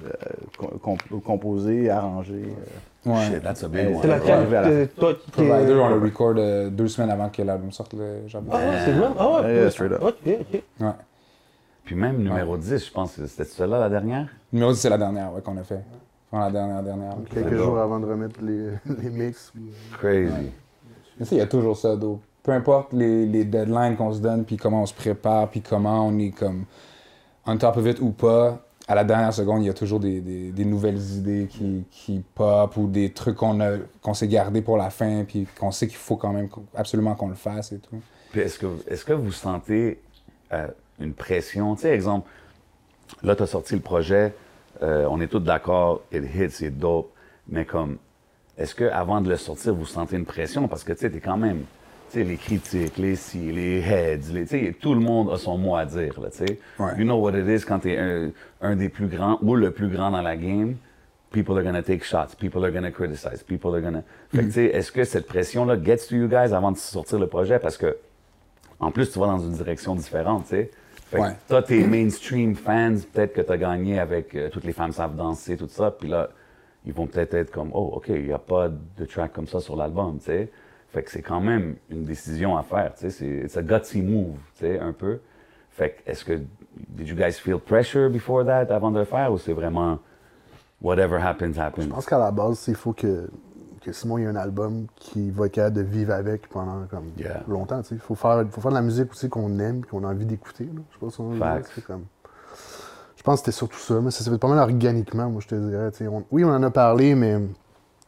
euh, 0.04 0.08
com- 0.82 1.20
composée, 1.24 1.88
arrangée. 1.90 2.44
euh. 2.46 3.10
Ouais. 3.10 3.16
Shit, 3.32 3.42
that's 3.42 3.64
a 3.64 3.68
big 3.68 3.88
Ouais, 3.88 3.96
C'est 4.00 4.08
one. 4.12 4.50
la 4.50 4.62
euh, 4.68 4.86
toi, 4.96 5.14
Provider, 5.32 5.72
on 5.74 5.88
le 5.88 5.98
record 6.00 6.34
euh, 6.36 6.70
deux 6.70 6.86
semaines 6.86 7.10
avant 7.10 7.28
que 7.30 7.42
l'album 7.42 7.72
sorte, 7.72 7.94
le 7.94 8.28
genre. 8.28 8.42
Ah, 8.50 8.56
ouais, 8.58 8.62
c'est 8.84 8.92
le 8.92 9.00
même 9.00 9.12
Ah 9.18 9.30
ouais, 9.42 9.54
Yeah, 9.54 9.70
straight 9.70 9.92
up. 9.92 10.02
Ok, 10.02 10.14
ok. 10.26 10.62
Ouais. 10.80 10.86
Puis 11.84 11.96
même 11.96 12.18
numéro 12.18 12.56
10, 12.56 12.86
je 12.86 12.92
pense 12.92 13.16
que 13.16 13.26
c'était 13.26 13.44
celle-là 13.44 13.80
la 13.80 13.88
dernière? 13.88 14.28
Numéro 14.52 14.70
10, 14.72 14.78
c'est 14.78 14.88
la 14.88 14.98
dernière 14.98 15.32
ouais, 15.34 15.40
qu'on 15.42 15.56
a 15.56 15.64
fait. 15.64 15.80
Enfin, 16.30 16.44
la 16.44 16.50
dernière, 16.52 16.82
dernière. 16.82 17.14
Quelques 17.34 17.56
jours 17.56 17.76
avant 17.78 17.98
de 17.98 18.06
remettre 18.06 18.38
les, 18.40 18.68
les 19.02 19.10
mix. 19.10 19.52
Crazy. 19.98 20.52
Mais 21.18 21.26
ça, 21.26 21.34
il 21.34 21.38
y 21.38 21.42
a 21.42 21.46
toujours 21.46 21.76
ça, 21.76 21.96
d'eau. 21.96 22.20
Peu 22.42 22.52
importe 22.52 22.92
les, 22.92 23.26
les 23.26 23.44
deadlines 23.44 23.96
qu'on 23.96 24.12
se 24.12 24.20
donne, 24.20 24.44
puis 24.44 24.56
comment 24.56 24.82
on 24.82 24.86
se 24.86 24.94
prépare, 24.94 25.48
puis 25.48 25.60
comment 25.62 26.06
on 26.08 26.18
est 26.18 26.30
comme 26.30 26.64
on 27.46 27.56
top 27.56 27.76
of 27.76 27.86
it 27.86 28.00
ou 28.00 28.10
pas, 28.10 28.64
à 28.88 28.94
la 28.96 29.04
dernière 29.04 29.32
seconde, 29.32 29.62
il 29.62 29.66
y 29.66 29.70
a 29.70 29.74
toujours 29.74 30.00
des, 30.00 30.20
des- 30.20 30.64
nouvelles 30.64 31.00
idées 31.16 31.46
qui, 31.48 31.84
qui 31.90 32.22
pop 32.34 32.76
ou 32.76 32.88
des 32.88 33.10
trucs 33.12 33.36
qu'on 33.36 33.60
a 33.60 33.76
qu'on 34.00 34.14
s'est 34.14 34.26
gardé 34.28 34.60
pour 34.60 34.76
la 34.76 34.90
fin, 34.90 35.24
puis 35.24 35.46
qu'on 35.58 35.70
sait 35.70 35.86
qu'il 35.86 35.96
faut 35.96 36.16
quand 36.16 36.32
même 36.32 36.48
absolument 36.74 37.14
qu'on 37.14 37.28
le 37.28 37.34
fasse 37.36 37.72
et 37.72 37.78
tout. 37.78 38.00
Est-ce 38.34 38.58
que, 38.58 38.66
est-ce 38.88 39.04
que 39.04 39.12
vous 39.12 39.30
sentez 39.32 40.00
euh, 40.52 40.66
une 40.98 41.14
pression? 41.14 41.76
Tu 41.76 41.82
sais, 41.82 41.90
exemple, 41.90 42.28
là, 43.22 43.36
tu 43.36 43.44
as 43.44 43.46
sorti 43.46 43.74
le 43.74 43.80
projet, 43.80 44.34
euh, 44.82 45.06
on 45.08 45.20
est 45.20 45.28
tous 45.28 45.40
d'accord, 45.40 46.00
it 46.12 46.24
hits, 46.34 46.50
c'est 46.50 46.70
dope, 46.70 47.12
mais 47.48 47.64
comme, 47.64 47.98
est-ce 48.58 48.74
que 48.74 48.84
avant 48.84 49.20
de 49.20 49.28
le 49.28 49.36
sortir, 49.36 49.74
vous 49.74 49.86
sentez 49.86 50.16
une 50.16 50.24
pression? 50.24 50.66
Parce 50.66 50.82
que, 50.82 50.92
tu 50.92 51.00
sais, 51.00 51.10
t'es 51.10 51.20
quand 51.20 51.36
même, 51.36 51.64
sais, 52.12 52.24
les 52.24 52.36
critiques, 52.36 52.96
les 52.98 53.16
si, 53.16 53.52
les 53.52 53.80
heads, 53.80 54.32
les, 54.32 54.46
tu 54.46 54.74
tout 54.74 54.94
le 54.94 55.00
monde 55.00 55.30
a 55.32 55.36
son 55.38 55.58
mot 55.58 55.76
à 55.76 55.84
dire, 55.86 56.20
là, 56.20 56.30
tu 56.30 56.38
sais. 56.46 56.58
Ouais. 56.78 56.92
You 56.98 57.04
know 57.04 57.16
what 57.18 57.32
it 57.38 57.46
is 57.48 57.64
quand 57.64 57.80
t'es 57.80 57.96
un, 57.98 58.30
un 58.60 58.76
des 58.76 58.88
plus 58.88 59.06
grands 59.08 59.38
ou 59.42 59.54
le 59.56 59.70
plus 59.70 59.88
grand 59.88 60.10
dans 60.10 60.22
la 60.22 60.36
game, 60.36 60.76
people 61.30 61.56
are 61.56 61.64
gonna 61.64 61.82
take 61.82 62.04
shots, 62.04 62.34
people 62.38 62.64
are 62.64 62.70
gonna 62.70 62.90
criticize, 62.90 63.42
people 63.42 63.74
are 63.74 63.80
gonna... 63.80 64.02
Fait 64.34 64.38
que, 64.42 64.44
tu 64.44 64.52
sais, 64.52 64.64
est-ce 64.66 64.92
que 64.92 65.04
cette 65.04 65.26
pression-là 65.26 65.76
gets 65.82 66.06
to 66.08 66.14
you 66.16 66.28
guys 66.28 66.52
avant 66.52 66.72
de 66.72 66.76
sortir 66.76 67.18
le 67.18 67.26
projet? 67.26 67.58
Parce 67.58 67.76
que 67.76 67.96
en 68.80 68.90
plus, 68.90 69.10
tu 69.10 69.18
vas 69.18 69.26
dans 69.26 69.38
une 69.38 69.52
direction 69.52 69.94
différente, 69.94 70.44
tu 70.44 70.56
sais. 70.56 70.70
Fait 71.06 71.16
que 71.18 71.22
Ouais. 71.22 71.28
toi, 71.48 71.62
tes 71.62 71.86
mainstream 71.86 72.54
fans, 72.56 72.96
peut-être 73.12 73.32
que 73.34 73.40
tu 73.42 73.52
as 73.52 73.56
gagné 73.58 73.98
avec 73.98 74.34
euh, 74.34 74.48
Toutes 74.50 74.64
les 74.64 74.72
femmes 74.72 74.92
savent 74.92 75.14
danser, 75.14 75.56
tout 75.56 75.68
ça, 75.68 75.90
puis 75.90 76.08
là, 76.08 76.30
ils 76.84 76.92
vont 76.92 77.06
peut-être 77.06 77.34
être 77.34 77.50
comme, 77.52 77.70
oh, 77.74 77.92
OK, 77.96 78.06
il 78.08 78.24
n'y 78.24 78.32
a 78.32 78.38
pas 78.38 78.68
de 78.68 79.04
track 79.04 79.32
comme 79.32 79.46
ça 79.46 79.60
sur 79.60 79.76
l'album, 79.76 80.18
tu 80.18 80.24
sais. 80.26 80.50
Fait 80.92 81.02
que 81.02 81.10
c'est 81.10 81.22
quand 81.22 81.40
même 81.40 81.76
une 81.90 82.04
décision 82.04 82.56
à 82.56 82.62
faire, 82.62 82.94
tu 82.94 83.00
sais. 83.02 83.10
C'est 83.10 83.26
it's 83.46 83.56
a 83.56 83.62
gutsy 83.62 84.02
move, 84.02 84.36
tu 84.56 84.66
sais, 84.66 84.78
un 84.78 84.92
peu. 84.92 85.20
Fait 85.70 85.90
que, 86.04 86.10
est-ce 86.10 86.24
que, 86.24 86.34
did 86.88 87.08
you 87.08 87.16
guys 87.16 87.32
feel 87.32 87.58
pressure 87.58 88.10
before 88.10 88.44
that, 88.44 88.66
avant 88.74 88.90
de 88.90 88.98
le 88.98 89.04
faire, 89.06 89.32
ou 89.32 89.38
c'est 89.38 89.54
vraiment, 89.54 89.98
whatever 90.82 91.16
happens, 91.16 91.56
happens? 91.58 91.82
Je 91.82 91.88
pense 91.88 92.04
qu'à 92.06 92.18
la 92.18 92.30
base, 92.30 92.62
il 92.68 92.74
faut 92.74 92.92
que, 92.92 93.30
que 93.80 93.90
Simon 93.92 94.18
ait 94.18 94.26
un 94.26 94.36
album 94.36 94.86
qui 94.96 95.30
va 95.30 95.46
être 95.46 95.52
capable 95.52 95.76
de 95.76 95.82
vivre 95.82 96.12
avec 96.12 96.48
pendant 96.48 96.84
comme 96.90 97.10
Yeah. 97.16 97.42
longtemps. 97.48 97.80
Il 97.90 97.98
faut 97.98 98.14
faire, 98.14 98.44
faut 98.50 98.60
faire 98.60 98.70
de 98.70 98.76
la 98.76 98.82
musique 98.82 99.10
aussi 99.12 99.30
qu'on 99.30 99.58
aime, 99.60 99.84
qu'on 99.86 100.04
a 100.04 100.08
envie 100.08 100.26
d'écouter. 100.26 100.68
Je 101.00 101.08
sais 101.08 101.22
c'est 101.74 101.84
comme. 101.86 102.04
Pense 103.24 103.40
que 103.40 103.44
c'était 103.46 103.56
surtout 103.56 103.78
ça, 103.78 104.00
mais 104.00 104.10
ça 104.10 104.24
s'est 104.24 104.30
fait 104.30 104.38
pas 104.38 104.48
mal 104.48 104.58
organiquement, 104.58 105.30
moi 105.30 105.40
je 105.40 105.46
te 105.46 105.54
dirais. 105.54 105.90
tu 105.92 105.98
sais. 105.98 106.08
On- 106.08 106.24
oui, 106.32 106.44
on 106.44 106.48
en 106.48 106.62
a 106.62 106.70
parlé, 106.70 107.14
mais 107.14 107.38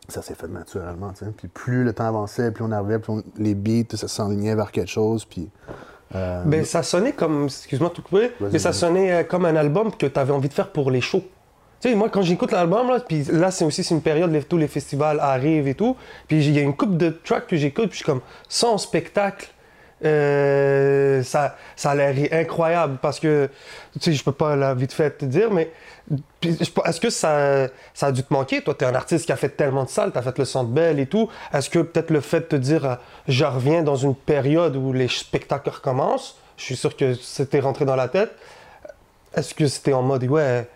ça 0.08 0.22
s'est 0.22 0.34
fait 0.34 0.48
naturellement. 0.48 1.12
tu 1.12 1.24
sais. 1.24 1.30
Puis 1.36 1.48
plus 1.48 1.84
le 1.84 1.92
temps 1.92 2.06
avançait, 2.06 2.50
plus 2.50 2.64
on 2.64 2.72
arrivait, 2.72 2.98
plus 2.98 3.12
on- 3.12 3.22
les 3.38 3.54
beats, 3.54 3.96
ça 3.96 4.08
s'enlignait 4.08 4.54
vers 4.54 4.70
quelque 4.72 4.90
chose. 4.90 5.24
Puis, 5.24 5.48
euh, 6.14 6.42
Ben, 6.44 6.64
ça 6.64 6.82
sonnait 6.82 7.12
comme, 7.12 7.44
excuse-moi 7.46 7.88
de 7.90 7.94
tout 7.94 8.02
couper, 8.02 8.32
mais 8.40 8.58
ça 8.58 8.72
sonnait 8.72 9.12
euh, 9.12 9.24
comme 9.24 9.44
un 9.46 9.56
album 9.56 9.90
que 9.94 10.06
tu 10.06 10.18
avais 10.18 10.32
envie 10.32 10.48
de 10.48 10.54
faire 10.54 10.70
pour 10.70 10.90
les 10.90 11.00
shows. 11.00 11.22
Tu 11.80 11.90
sais, 11.90 11.94
moi, 11.96 12.08
quand 12.08 12.22
j'écoute 12.22 12.52
l'album, 12.52 12.88
là, 12.88 13.00
puis 13.00 13.24
là, 13.24 13.50
c'est 13.50 13.64
aussi 13.64 13.82
c'est 13.84 13.94
une 13.94 14.00
période, 14.02 14.30
les- 14.30 14.42
tous 14.42 14.56
les 14.56 14.68
festivals 14.68 15.18
arrivent 15.20 15.68
et 15.68 15.74
tout, 15.74 15.96
puis 16.28 16.44
il 16.46 16.52
y 16.54 16.58
a 16.58 16.62
une 16.62 16.76
coupe 16.76 16.96
de 16.96 17.10
tracks 17.10 17.46
que 17.46 17.56
j'écoute, 17.56 17.86
puis 17.86 17.92
je 17.92 17.96
suis 17.96 18.04
comme, 18.04 18.20
sans 18.48 18.78
spectacle, 18.78 19.48
euh, 20.04 21.22
ça, 21.22 21.56
ça 21.76 21.90
a 21.90 21.94
l'air 21.94 22.14
incroyable 22.32 22.98
parce 23.00 23.20
que, 23.20 23.48
tu 23.94 24.00
sais, 24.00 24.12
je 24.12 24.24
peux 24.24 24.32
pas 24.32 24.56
là, 24.56 24.74
vite 24.74 24.92
fait 24.92 25.18
te 25.18 25.24
dire, 25.24 25.50
mais 25.50 25.70
est-ce 26.42 27.00
que 27.00 27.10
ça, 27.10 27.68
ça 27.94 28.06
a 28.06 28.12
dû 28.12 28.22
te 28.22 28.32
manquer? 28.32 28.62
Toi, 28.62 28.74
tu 28.74 28.84
es 28.84 28.88
un 28.88 28.94
artiste 28.94 29.26
qui 29.26 29.32
a 29.32 29.36
fait 29.36 29.48
tellement 29.50 29.84
de 29.84 29.88
salles, 29.88 30.12
tu 30.12 30.18
as 30.18 30.22
fait 30.22 30.38
le 30.38 30.44
Centre 30.44 30.70
Bell 30.70 30.98
et 31.00 31.06
tout. 31.06 31.28
Est-ce 31.52 31.70
que 31.70 31.78
peut-être 31.78 32.10
le 32.10 32.20
fait 32.20 32.40
de 32.40 32.44
te 32.46 32.56
dire, 32.56 32.84
euh, 32.84 32.94
je 33.28 33.44
reviens 33.44 33.82
dans 33.82 33.96
une 33.96 34.14
période 34.14 34.76
où 34.76 34.92
les 34.92 35.08
spectacles 35.08 35.70
recommencent, 35.70 36.36
je 36.56 36.64
suis 36.64 36.76
sûr 36.76 36.96
que 36.96 37.14
c'était 37.14 37.60
rentré 37.60 37.84
dans 37.84 37.96
la 37.96 38.08
tête. 38.08 38.30
Est-ce 39.34 39.54
que 39.54 39.66
c'était 39.66 39.92
en 39.92 40.02
mode, 40.02 40.24
ouais, 40.24 40.68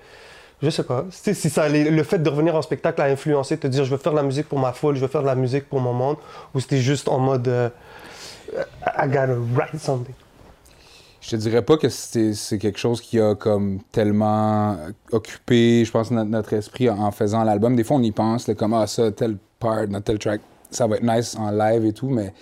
je 0.62 0.70
sais 0.70 0.82
pas. 0.82 1.04
Si 1.11 1.35
ça, 1.35 1.68
le 1.68 2.02
fait 2.02 2.18
de 2.18 2.28
revenir 2.28 2.56
en 2.56 2.62
spectacle 2.62 3.00
a 3.00 3.04
influencé, 3.04 3.56
te 3.58 3.68
dire, 3.68 3.85
je 3.85 3.90
veux 3.90 3.97
faire 3.97 4.12
de 4.12 4.16
la 4.16 4.25
musique 4.25 4.49
pour 4.49 4.58
ma 4.58 4.73
foule, 4.73 4.97
je 4.97 5.00
veux 5.00 5.08
faire 5.08 5.23
de 5.23 5.26
la 5.26 5.37
musique 5.37 5.68
pour 5.68 5.80
mon 5.80 5.92
monde, 5.92 6.16
ou 6.54 6.61
c'était 6.61 6.78
juste 6.80 7.08
en 7.08 7.18
mode, 7.18 7.47
euh, 7.47 7.68
I 8.96 9.06
gotta 9.06 9.36
write 9.54 9.78
something. 9.78 10.14
Je 11.20 11.30
te 11.30 11.36
dirais 11.36 11.62
pas 11.62 11.76
que 11.76 11.88
c'est 11.88 12.58
quelque 12.58 12.78
chose 12.78 13.00
qui 13.00 13.20
a 13.20 13.34
comme 13.34 13.80
tellement 13.92 14.76
occupé, 15.12 15.84
je 15.84 15.90
pense, 15.90 16.10
notre, 16.10 16.52
esprit 16.54 16.88
en, 16.88 17.10
faisant 17.10 17.44
l'album. 17.44 17.76
Des 17.76 17.84
fois, 17.84 17.96
on 17.96 18.02
y 18.02 18.12
pense, 18.12 18.48
comme 18.56 18.72
ah, 18.72 18.86
ça, 18.86 19.10
tel 19.10 19.36
part, 19.58 19.84
tel 20.04 20.18
track, 20.18 20.40
ça 20.70 20.86
va 20.86 20.96
être 20.96 21.02
nice 21.02 21.36
en 21.36 21.50
live 21.50 21.84
et 21.84 21.92
tout, 21.92 22.08
mais 22.08 22.32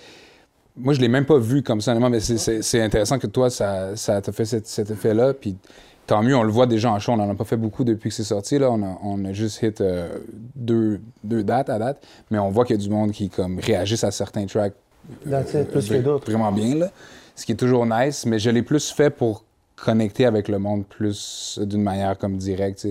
moi, 0.77 0.93
je 0.93 1.01
l'ai 1.01 1.07
même 1.07 1.25
pas 1.25 1.37
vu 1.37 1.63
comme 1.63 1.81
ça, 1.81 1.95
mais 1.95 2.19
c'est- 2.19 2.81
intéressant 2.81 3.17
que 3.17 3.27
toi, 3.27 3.49
ça 3.49 3.95
t'a 3.95 4.31
fait 4.31 4.45
cet, 4.45 4.91
effet-là. 4.91 5.33
Puis 5.33 5.57
tant 6.05 6.21
mieux, 6.21 6.37
on 6.37 6.43
le 6.43 6.51
voit 6.51 6.67
déjà 6.67 6.91
en 6.91 6.99
show. 6.99 7.13
On 7.13 7.19
en 7.19 7.29
a 7.29 7.35
pas 7.35 7.45
fait 7.45 7.57
beaucoup 7.57 7.83
depuis 7.83 8.09
que 8.09 8.15
c'est 8.15 8.23
sorti. 8.23 8.59
Là. 8.59 8.71
On, 8.71 8.83
a, 8.83 8.97
on 9.03 9.25
a 9.25 9.33
juste 9.33 9.61
hit 9.63 9.81
euh, 9.81 10.19
deux, 10.55 11.01
deux 11.23 11.43
dates 11.43 11.69
à 11.69 11.79
date, 11.79 12.05
mais 12.29 12.37
on 12.37 12.51
voit 12.51 12.63
qu'il 12.63 12.75
y 12.75 12.79
a 12.79 12.81
du 12.81 12.89
monde 12.89 13.11
qui 13.11 13.29
comme, 13.29 13.59
réagissent 13.59 14.03
à 14.03 14.11
certains 14.11 14.45
tracks 14.45 14.75
Plus 15.71 15.87
que 15.89 15.93
d'autres. 16.03 16.25
Vraiment 16.31 16.51
bien, 16.51 16.75
là. 16.75 16.91
Ce 17.35 17.45
qui 17.45 17.51
est 17.51 17.55
toujours 17.55 17.85
nice, 17.85 18.25
mais 18.25 18.39
je 18.39 18.49
l'ai 18.49 18.63
plus 18.63 18.91
fait 18.91 19.09
pour 19.09 19.43
connecter 19.75 20.25
avec 20.25 20.47
le 20.47 20.57
monde 20.59 20.85
plus 20.85 21.59
d'une 21.63 21.83
manière 21.83 22.17
comme 22.17 22.37
directe. 22.37 22.87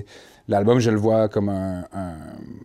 L'album, 0.48 0.78
je 0.78 0.90
le 0.90 0.98
vois 0.98 1.28
comme 1.28 1.48
un. 1.48 1.80
un- 1.92 2.14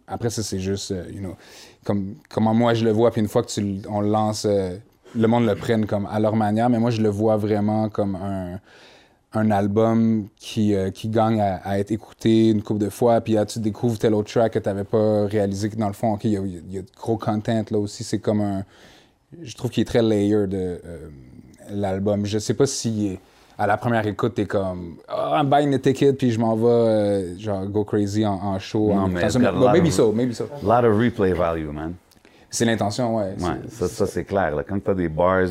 Après, 0.08 0.30
ça, 0.30 0.44
c'est 0.44 0.60
juste, 0.60 0.92
euh, 0.92 1.04
you 1.12 1.20
know, 1.20 1.36
comme, 1.84 2.14
comment 2.30 2.54
moi 2.54 2.76
je 2.76 2.86
le 2.86 2.92
vois. 2.92 3.10
Puis 3.12 3.22
une 3.22 3.28
fois 3.28 3.42
que 3.42 3.50
tu, 3.50 3.82
on 3.90 4.02
le 4.02 4.10
lance, 4.10 4.46
euh, 4.48 4.78
le 5.16 5.28
monde 5.28 5.46
le 5.48 5.56
prenne 5.56 5.88
comme 5.88 6.06
à 6.06 6.20
leur 6.20 6.36
manière, 6.36 6.70
mais 6.70 6.78
moi, 6.78 6.92
je 6.92 7.02
le 7.02 7.10
vois 7.10 7.38
vraiment 7.38 7.90
comme 7.90 8.16
un 8.16 8.60
un 9.34 9.50
album 9.50 10.28
qui, 10.36 10.76
euh, 10.76 10.92
qui 10.92 11.08
gagne 11.08 11.40
à, 11.40 11.56
à 11.64 11.80
être 11.80 11.92
écouté 11.92 12.50
une 12.50 12.62
couple 12.62 12.82
de 12.82 12.90
fois, 12.90 13.22
puis 13.22 13.32
là, 13.36 13.46
tu 13.46 13.60
découvres 13.60 13.98
tel 13.98 14.14
autre 14.14 14.30
track 14.30 14.52
que 14.52 14.60
tu 14.60 14.68
n'avais 14.68 14.84
pas 14.84 15.26
réalisé, 15.26 15.70
que 15.70 15.78
dans 15.78 15.88
le 15.88 15.94
fond, 15.94 16.16
OK, 16.16 16.26
il 16.26 16.32
y, 16.32 16.74
y 16.76 16.78
a 16.78 16.82
de 16.82 16.88
gros 16.98 17.16
content 17.18 17.64
là 17.72 17.78
aussi. 17.80 18.04
C'est 18.04 18.20
comme 18.20 18.42
un. 18.42 18.66
Je 19.42 19.56
trouve 19.56 19.72
qu'il 19.72 19.82
est 19.82 19.86
très 19.86 20.02
layer 20.02 20.48
de 20.48 20.82
euh, 20.86 21.10
l'album. 21.70 22.26
Je 22.26 22.38
sais 22.38 22.54
pas 22.54 22.66
si 22.66 23.18
à 23.58 23.68
la 23.68 23.78
première 23.78 24.06
écoute, 24.08 24.36
t'es 24.36 24.46
comme 24.46 24.98
oh, 25.10 25.34
I'm 25.34 25.50
buying 25.50 25.78
the 25.78 25.82
ticket, 25.82 26.14
puis 26.14 26.32
je 26.32 26.40
m'en 26.40 26.56
vais 26.56 26.68
euh, 26.68 27.38
genre 27.38 27.66
go 27.68 27.84
crazy 27.86 28.26
en, 28.26 28.34
en 28.34 28.60
show. 28.60 28.92
En 28.92 29.08
mais 29.08 29.22
maybe 29.72 29.88
of- 29.88 29.94
so, 29.94 30.12
maybe 30.12 30.34
so. 30.34 30.46
A 30.46 30.66
lot 30.82 30.88
of 30.88 30.98
replay 30.98 31.34
value, 31.34 31.70
man. 31.72 31.94
C'est 32.50 32.66
l'intention, 32.66 33.16
ouais. 33.18 33.36
Ça, 33.70 33.88
ça 33.88 34.06
c'est 34.06 34.26
clair. 34.26 34.56
Là. 34.56 34.64
Quand 34.64 34.84
tu 34.84 34.92
as 34.92 34.94
des 34.96 35.08
bars, 35.08 35.48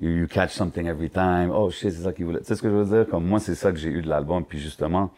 you, 0.00 0.10
you 0.10 0.26
catch 0.26 0.50
something 0.50 0.86
every 0.86 1.08
time. 1.08 1.50
Oh 1.50 1.70
shit, 1.70 1.92
c'est 1.92 2.02
ça 2.02 2.12
qu'il 2.12 2.26
voulait. 2.26 2.40
Tu 2.40 2.46
sais 2.46 2.56
ce 2.56 2.62
que 2.62 2.68
je 2.68 2.74
veux 2.74 2.84
dire? 2.84 3.08
Comme 3.08 3.24
moi, 3.24 3.38
c'est 3.40 3.54
ça 3.54 3.72
que 3.72 3.78
j'ai 3.78 3.88
eu 3.88 4.02
de 4.02 4.08
l'album. 4.08 4.44
Puis 4.44 4.58
justement, 4.58 5.10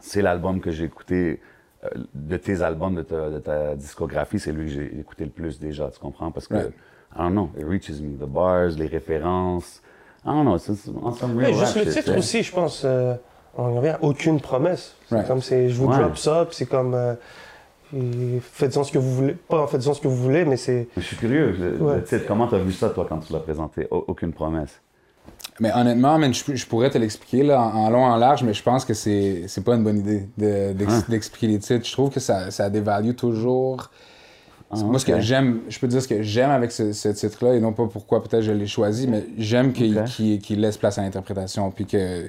c'est 0.00 0.22
l'album 0.22 0.60
que 0.60 0.72
j'ai 0.72 0.84
écouté 0.84 1.40
euh, 1.84 1.88
de 2.14 2.36
tes 2.36 2.62
albums, 2.62 2.96
de 2.96 3.02
ta, 3.02 3.30
de 3.30 3.38
ta 3.38 3.76
discographie. 3.76 4.40
C'est 4.40 4.50
lui 4.50 4.66
que 4.66 4.72
j'ai 4.72 4.98
écouté 4.98 5.24
le 5.24 5.30
plus 5.30 5.60
déjà, 5.60 5.88
tu 5.90 6.00
comprends? 6.00 6.32
Parce 6.32 6.48
que. 6.48 6.72
I 7.14 7.18
don't 7.22 7.32
know, 7.32 7.50
it 7.58 7.64
reaches 7.66 8.00
me. 8.00 8.16
The 8.16 8.28
bars, 8.28 8.70
les 8.78 8.86
références. 8.86 9.82
I 10.24 10.28
don't 10.28 10.42
know, 10.44 10.58
c'est 10.58 10.74
c'est- 10.74 10.90
on 11.02 11.12
some 11.12 11.36
real 11.36 11.50
Mais 11.52 11.58
juste 11.58 11.76
le 11.76 11.86
titre 11.92 12.16
aussi, 12.16 12.42
je 12.42 12.52
pense, 12.52 12.82
euh, 12.84 13.14
on 13.56 13.74
y 13.74 13.76
revient, 13.78 13.96
aucune 14.02 14.40
promesse. 14.40 14.94
C'est 15.08 15.14
Right. 15.16 15.26
comme 15.26 15.42
c'est, 15.42 15.68
je 15.70 15.74
vous 15.76 15.88
Ouais. 15.88 15.98
drop 15.98 16.16
ça, 16.16 16.44
puis 16.46 16.54
c'est 16.56 16.66
comme, 16.66 16.94
euh, 16.94 17.14
faites-en 18.40 18.84
ce 18.84 18.92
que 18.92 18.98
vous 18.98 19.12
voulez. 19.14 19.34
Pas 19.34 19.62
en 19.62 19.66
faites-en 19.66 19.94
ce 19.94 20.00
que 20.00 20.08
vous 20.08 20.16
voulez, 20.16 20.44
mais 20.44 20.56
c'est. 20.56 20.88
Je 20.96 21.02
suis 21.02 21.16
curieux. 21.16 21.52
Le, 21.58 21.76
Ouais. 21.82 21.96
le 21.96 22.04
titre, 22.04 22.24
comment 22.28 22.46
tu 22.46 22.54
as 22.54 22.58
vu 22.58 22.72
ça, 22.72 22.90
toi, 22.90 23.06
quand 23.08 23.18
tu 23.18 23.32
l'as 23.32 23.40
présenté? 23.40 23.88
Au- 23.90 24.04
aucune 24.08 24.32
promesse. 24.32 24.80
Mais 25.58 25.70
honnêtement, 25.74 26.18
man, 26.18 26.32
je, 26.32 26.54
je 26.54 26.66
pourrais 26.66 26.90
te 26.90 26.98
l'expliquer 26.98 27.42
là, 27.42 27.60
en, 27.60 27.86
en 27.86 27.90
long, 27.90 28.04
en 28.04 28.16
large, 28.16 28.42
mais 28.44 28.54
je 28.54 28.62
pense 28.62 28.84
que 28.84 28.94
c'est 28.94 29.44
c'est 29.48 29.64
pas 29.64 29.74
une 29.74 29.84
bonne 29.84 29.98
idée 29.98 30.28
de- 30.38 30.72
d'ex- 30.72 30.92
Hein? 30.92 31.04
d'expliquer 31.08 31.48
les 31.48 31.58
titres. 31.58 31.86
Je 31.86 31.92
trouve 31.92 32.10
que 32.10 32.20
ça, 32.20 32.50
ça 32.50 32.70
dévalue 32.70 33.14
toujours. 33.14 33.90
Ah, 34.72 34.76
Moi, 34.84 34.98
ce 35.00 35.04
que 35.04 35.20
j'aime, 35.20 35.60
je 35.68 35.78
peux 35.80 35.88
dire 35.88 36.00
ce 36.00 36.06
que 36.08 36.22
j'aime 36.22 36.50
avec 36.50 36.70
ce, 36.70 36.92
ce 36.92 37.08
titre-là, 37.08 37.54
et 37.54 37.60
non 37.60 37.72
pas 37.72 37.86
pourquoi 37.86 38.22
peut-être 38.22 38.42
je 38.42 38.52
l'ai 38.52 38.66
choisi, 38.68 39.08
mais 39.08 39.24
j'aime 39.36 39.72
qu'il 39.72 40.60
laisse 40.60 40.76
place 40.76 40.96
à 40.98 41.02
l'interprétation, 41.02 41.70
puis 41.72 41.86
que 41.86 42.28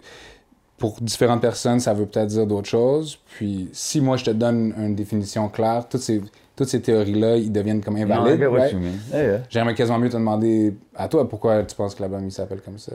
pour 0.77 0.99
différentes 1.01 1.41
personnes, 1.41 1.79
ça 1.79 1.93
veut 1.93 2.07
peut-être 2.07 2.29
dire 2.29 2.47
d'autres 2.47 2.67
choses. 2.69 3.19
Puis 3.35 3.69
si 3.71 4.01
moi, 4.01 4.17
je 4.17 4.25
te 4.25 4.31
donne 4.31 4.73
une 4.75 4.95
définition 4.95 5.47
claire, 5.49 5.87
toutes 5.87 6.01
ces, 6.01 6.19
toutes 6.55 6.67
ces 6.69 6.81
théories-là, 6.81 7.35
ils 7.37 7.51
deviennent 7.51 7.83
comme 7.83 7.97
invalides. 7.97 8.39
right? 8.61 8.71
yeah. 9.13 9.39
J'aimerais 9.47 9.75
quasiment 9.75 9.99
mieux 9.99 10.09
te 10.09 10.17
demander 10.17 10.73
à 10.95 11.07
toi 11.07 11.29
pourquoi 11.29 11.61
tu 11.63 11.75
penses 11.75 11.93
que 11.93 12.01
l'album 12.01 12.25
il 12.25 12.31
s'appelle 12.31 12.61
comme 12.61 12.79
ça. 12.79 12.93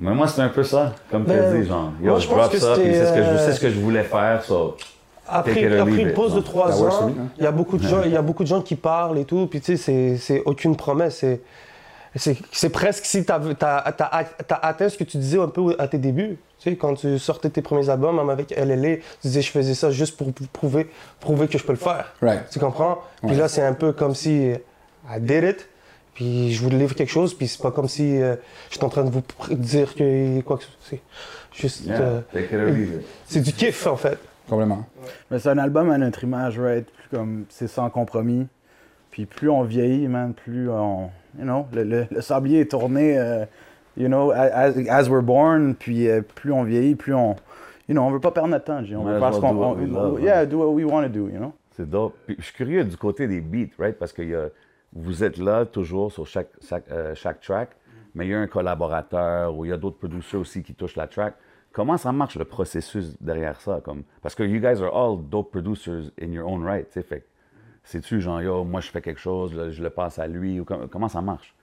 Mais 0.00 0.14
moi, 0.14 0.28
c'est 0.28 0.42
un 0.42 0.50
peu 0.50 0.62
ça, 0.62 0.94
comme 1.10 1.24
tu 1.24 1.30
as 1.32 1.50
Ben, 1.50 1.62
dit, 1.62 1.66
genre, 1.66 1.92
yo, 2.02 2.10
moi, 2.10 2.18
je 2.18 2.28
je 2.28 2.28
pense 2.34 2.48
que 2.50 2.58
ça, 2.58 2.74
puis 2.74 2.84
c'est 2.92 3.06
ce, 3.06 3.12
que 3.14 3.22
je- 3.22 3.28
euh, 3.28 3.46
c'est 3.46 3.52
ce 3.54 3.60
que 3.60 3.70
je 3.70 3.80
voulais 3.80 4.04
faire, 4.04 4.44
so. 4.44 4.76
Après, 5.28 5.78
après 5.78 6.02
une 6.02 6.12
pause 6.12 6.34
de 6.34 6.40
trois 6.40 6.82
ans, 6.82 7.08
hein. 7.08 7.28
il 7.36 7.44
y 7.44 7.46
a 7.46 7.50
beaucoup 7.50 7.76
de 7.76 7.86
gens, 7.86 8.02
il 8.04 8.12
y 8.12 8.16
a 8.16 8.22
beaucoup 8.22 8.42
de 8.42 8.48
gens 8.48 8.62
qui 8.62 8.76
parlent 8.76 9.18
et 9.18 9.24
tout, 9.24 9.46
puis 9.46 9.60
tu 9.60 9.76
sais, 9.76 10.16
c'est, 10.16 10.42
aucune 10.44 10.76
promesse. 10.76 11.24
C'est, 12.16 12.68
presque 12.70 13.04
si 13.04 13.24
tu 13.24 13.32
as, 13.32 13.44
atteint 14.62 14.88
ce 14.88 14.96
que 14.96 15.04
tu 15.04 15.18
disais 15.18 15.38
un 15.38 15.48
peu 15.48 15.76
à 15.78 15.88
tes 15.88 15.98
débuts. 15.98 16.38
Tu 16.58 16.70
sais, 16.70 16.76
quand 16.76 16.94
tu 16.94 17.18
sortais 17.20 17.50
tes 17.50 17.62
premiers 17.62 17.88
albums, 17.88 18.16
même 18.16 18.30
avec 18.30 18.50
LLA, 18.50 18.96
tu 18.96 19.02
disais 19.28 19.42
je 19.42 19.50
faisais 19.50 19.74
ça 19.74 19.90
juste 19.90 20.16
pour 20.16 20.32
prouver, 20.52 20.90
prouver 21.20 21.46
que 21.46 21.56
je 21.56 21.62
peux 21.64 21.72
le 21.72 21.78
faire. 21.78 22.12
Right. 22.20 22.48
Tu 22.50 22.58
comprends? 22.58 22.98
Puis 23.22 23.30
Ouais. 23.30 23.36
là, 23.36 23.48
c'est 23.48 23.62
un 23.62 23.74
peu 23.74 23.92
comme 23.92 24.14
si 24.16 24.50
I 25.08 25.20
did 25.20 25.44
it, 25.44 25.68
puis 26.14 26.52
je 26.52 26.60
vous 26.62 26.70
livre 26.70 26.96
quelque 26.96 27.12
chose, 27.12 27.32
puis 27.32 27.46
c'est 27.46 27.62
pas 27.62 27.70
comme 27.70 27.86
si 27.86 28.20
euh, 28.20 28.34
j'étais 28.70 28.84
en 28.84 28.88
train 28.88 29.04
de 29.04 29.10
vous 29.10 29.22
dire 29.54 29.94
que 29.94 30.40
quoi 30.40 30.58
que 30.58 30.64
ce 30.64 30.70
soit. 30.70 30.98
C'est 31.54 31.62
juste. 31.62 31.86
Yeah, 31.86 32.00
euh, 32.00 33.00
c'est 33.26 33.40
du 33.40 33.52
kiff, 33.52 33.86
en 33.86 33.96
fait. 33.96 34.18
Complètement. 34.48 34.86
Mais 35.30 35.38
c'est 35.38 35.50
un 35.50 35.58
album 35.58 35.90
à 35.90 35.98
notre 35.98 36.24
image, 36.24 36.58
right? 36.58 36.86
Plus 36.90 37.08
comme 37.16 37.44
c'est 37.48 37.68
sans 37.68 37.90
compromis. 37.90 38.46
Puis 39.10 39.26
plus 39.26 39.50
on 39.50 39.62
vieillit, 39.62 40.08
man, 40.08 40.34
plus 40.34 40.68
on. 40.70 41.10
You 41.38 41.44
know, 41.44 41.66
le, 41.72 41.84
le- 41.84 42.06
le 42.10 42.20
sablier 42.20 42.60
est 42.60 42.70
tourné, 42.70 43.18
euh, 43.18 43.44
you 43.96 44.06
know, 44.08 44.30
as, 44.32 44.72
as 44.88 45.08
we're 45.08 45.22
born. 45.22 45.74
Puis 45.74 46.08
euh, 46.08 46.22
plus 46.22 46.52
on 46.52 46.64
vieillit, 46.64 46.94
plus 46.94 47.14
on. 47.14 47.36
You 47.88 47.94
know, 47.94 48.02
on 48.02 48.10
veut 48.10 48.20
pas 48.20 48.30
perdre 48.32 48.48
notre 48.50 48.64
temps, 48.64 48.82
G. 48.82 48.96
On 48.96 49.04
veut 49.04 49.18
faire 49.18 49.34
ce 49.34 49.40
qu'on. 49.40 49.52
love, 49.52 50.20
yeah, 50.22 50.40
hein. 50.40 50.46
do 50.46 50.58
what 50.58 50.70
we 50.72 50.84
want 50.84 51.02
to 51.02 51.08
do, 51.08 51.28
you 51.28 51.38
know? 51.38 51.52
C'est 51.76 51.88
dope. 51.88 52.14
Puis, 52.26 52.36
je 52.38 52.44
suis 52.44 52.54
curieux 52.54 52.84
du 52.84 52.96
côté 52.96 53.26
des 53.28 53.40
beats, 53.40 53.72
right? 53.78 53.96
Parce 53.98 54.12
que 54.12 54.22
il 54.22 54.30
y 54.30 54.34
a- 54.34 54.48
vous 54.94 55.22
êtes 55.22 55.38
là 55.38 55.64
toujours 55.66 56.10
sur 56.10 56.26
chaque, 56.26 56.48
chaque, 56.66 56.84
euh, 56.90 57.14
chaque 57.14 57.40
track, 57.40 57.70
mais 58.14 58.26
il 58.26 58.30
y 58.30 58.34
a 58.34 58.40
un 58.40 58.46
collaborateur 58.46 59.54
ou 59.56 59.64
il 59.64 59.68
y 59.68 59.72
a 59.72 59.76
d'autres 59.76 59.98
producers 59.98 60.38
aussi 60.40 60.62
qui 60.62 60.74
touchent 60.74 60.96
la 60.96 61.06
track. 61.06 61.34
Comment 61.72 61.96
ça 61.96 62.12
marche 62.12 62.36
le 62.36 62.44
processus 62.44 63.14
derrière 63.20 63.60
ça? 63.60 63.80
Comme, 63.84 64.02
parce 64.22 64.34
que 64.34 64.42
you 64.42 64.60
guys 64.60 64.82
are 64.82 64.94
all 64.94 65.18
dope 65.22 65.50
producers 65.50 66.10
in 66.20 66.32
your 66.32 66.48
own 66.48 66.64
right, 66.64 66.86
tu 66.88 66.94
sais. 66.94 67.02
Fait 67.02 67.24
c'est-tu 67.84 68.20
genre, 68.20 68.42
yo, 68.42 68.64
moi 68.64 68.80
je 68.80 68.90
fais 68.90 69.00
quelque 69.00 69.20
chose, 69.20 69.54
là, 69.54 69.70
je 69.70 69.82
le 69.82 69.90
passe 69.90 70.18
à 70.18 70.26
lui, 70.26 70.60
ou 70.60 70.64
com- 70.64 70.88
comment 70.90 71.08
ça 71.08 71.22
marche? 71.22 71.54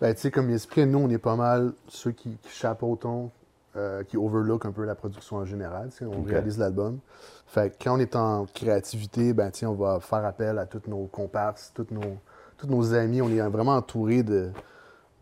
Ben, 0.00 0.12
tu 0.14 0.20
sais, 0.20 0.30
comme 0.30 0.50
il 0.50 0.54
expliquait, 0.54 0.86
nous, 0.86 0.98
on 0.98 1.08
est 1.08 1.18
pas 1.18 1.36
mal 1.36 1.72
ceux 1.88 2.10
qui, 2.10 2.36
qui 2.42 2.50
chapeautons, 2.50 3.30
euh, 3.76 4.02
qui 4.02 4.16
overlook 4.18 4.66
un 4.66 4.72
peu 4.72 4.84
la 4.84 4.94
production 4.94 5.36
en 5.36 5.44
général. 5.46 5.88
On 6.02 6.22
réalise 6.22 6.58
l'album. 6.58 6.98
Fait 7.46 7.70
que 7.70 7.84
quand 7.84 7.96
on 7.96 8.00
est 8.00 8.16
en 8.16 8.44
créativité, 8.52 9.32
ben, 9.32 9.50
on 9.62 9.72
va 9.72 10.00
faire 10.00 10.24
appel 10.24 10.58
à 10.58 10.66
tous 10.66 10.82
nos 10.88 11.06
comparses, 11.06 11.72
tous 11.74 11.86
nos, 11.90 12.18
tous 12.58 12.66
nos 12.66 12.92
amis. 12.92 13.22
On 13.22 13.30
est 13.30 13.40
vraiment 13.48 13.76
entouré 13.76 14.22
de 14.22 14.50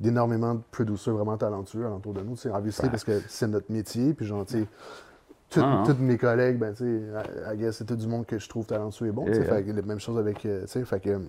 d'énormément 0.01 0.55
de 0.55 0.61
producers 0.71 1.13
vraiment 1.15 1.37
talentueux 1.37 1.85
alentour 1.87 2.15
de 2.15 2.21
nous. 2.23 2.37
sais, 2.37 2.51
obviously, 2.51 2.89
parce 2.89 3.05
que 3.05 3.21
c'est 3.29 3.47
notre 3.49 3.71
métier. 3.71 4.15
Puis 4.15 4.27
genre, 4.27 4.45
tu 4.47 4.61
sais, 4.61 4.67
tout- 5.51 5.61
Ah, 5.63 5.83
ah. 5.83 5.85
tous 5.87 6.01
mes 6.03 6.17
collègues, 6.17 6.59
ben, 6.59 6.73
tu 6.75 6.85
sais, 7.59 7.73
c'est 7.73 7.85
tout 7.85 7.97
du 7.97 8.07
monde 8.07 8.25
que 8.27 8.39
je 8.39 8.49
trouve 8.49 8.67
talentueux 8.67 9.09
et 9.09 9.13
bon. 9.13 9.25
tu 9.27 9.35
sais, 9.35 9.41
Yeah. 9.41 9.63
Fait 9.63 9.73
la 9.73 9.83
même 9.83 10.01
chose 10.01 10.19
avec, 10.19 10.45
euh, 10.47 10.63
tu 10.63 10.69
sais, 10.69 10.85
fait 10.85 11.01
que 11.01 11.21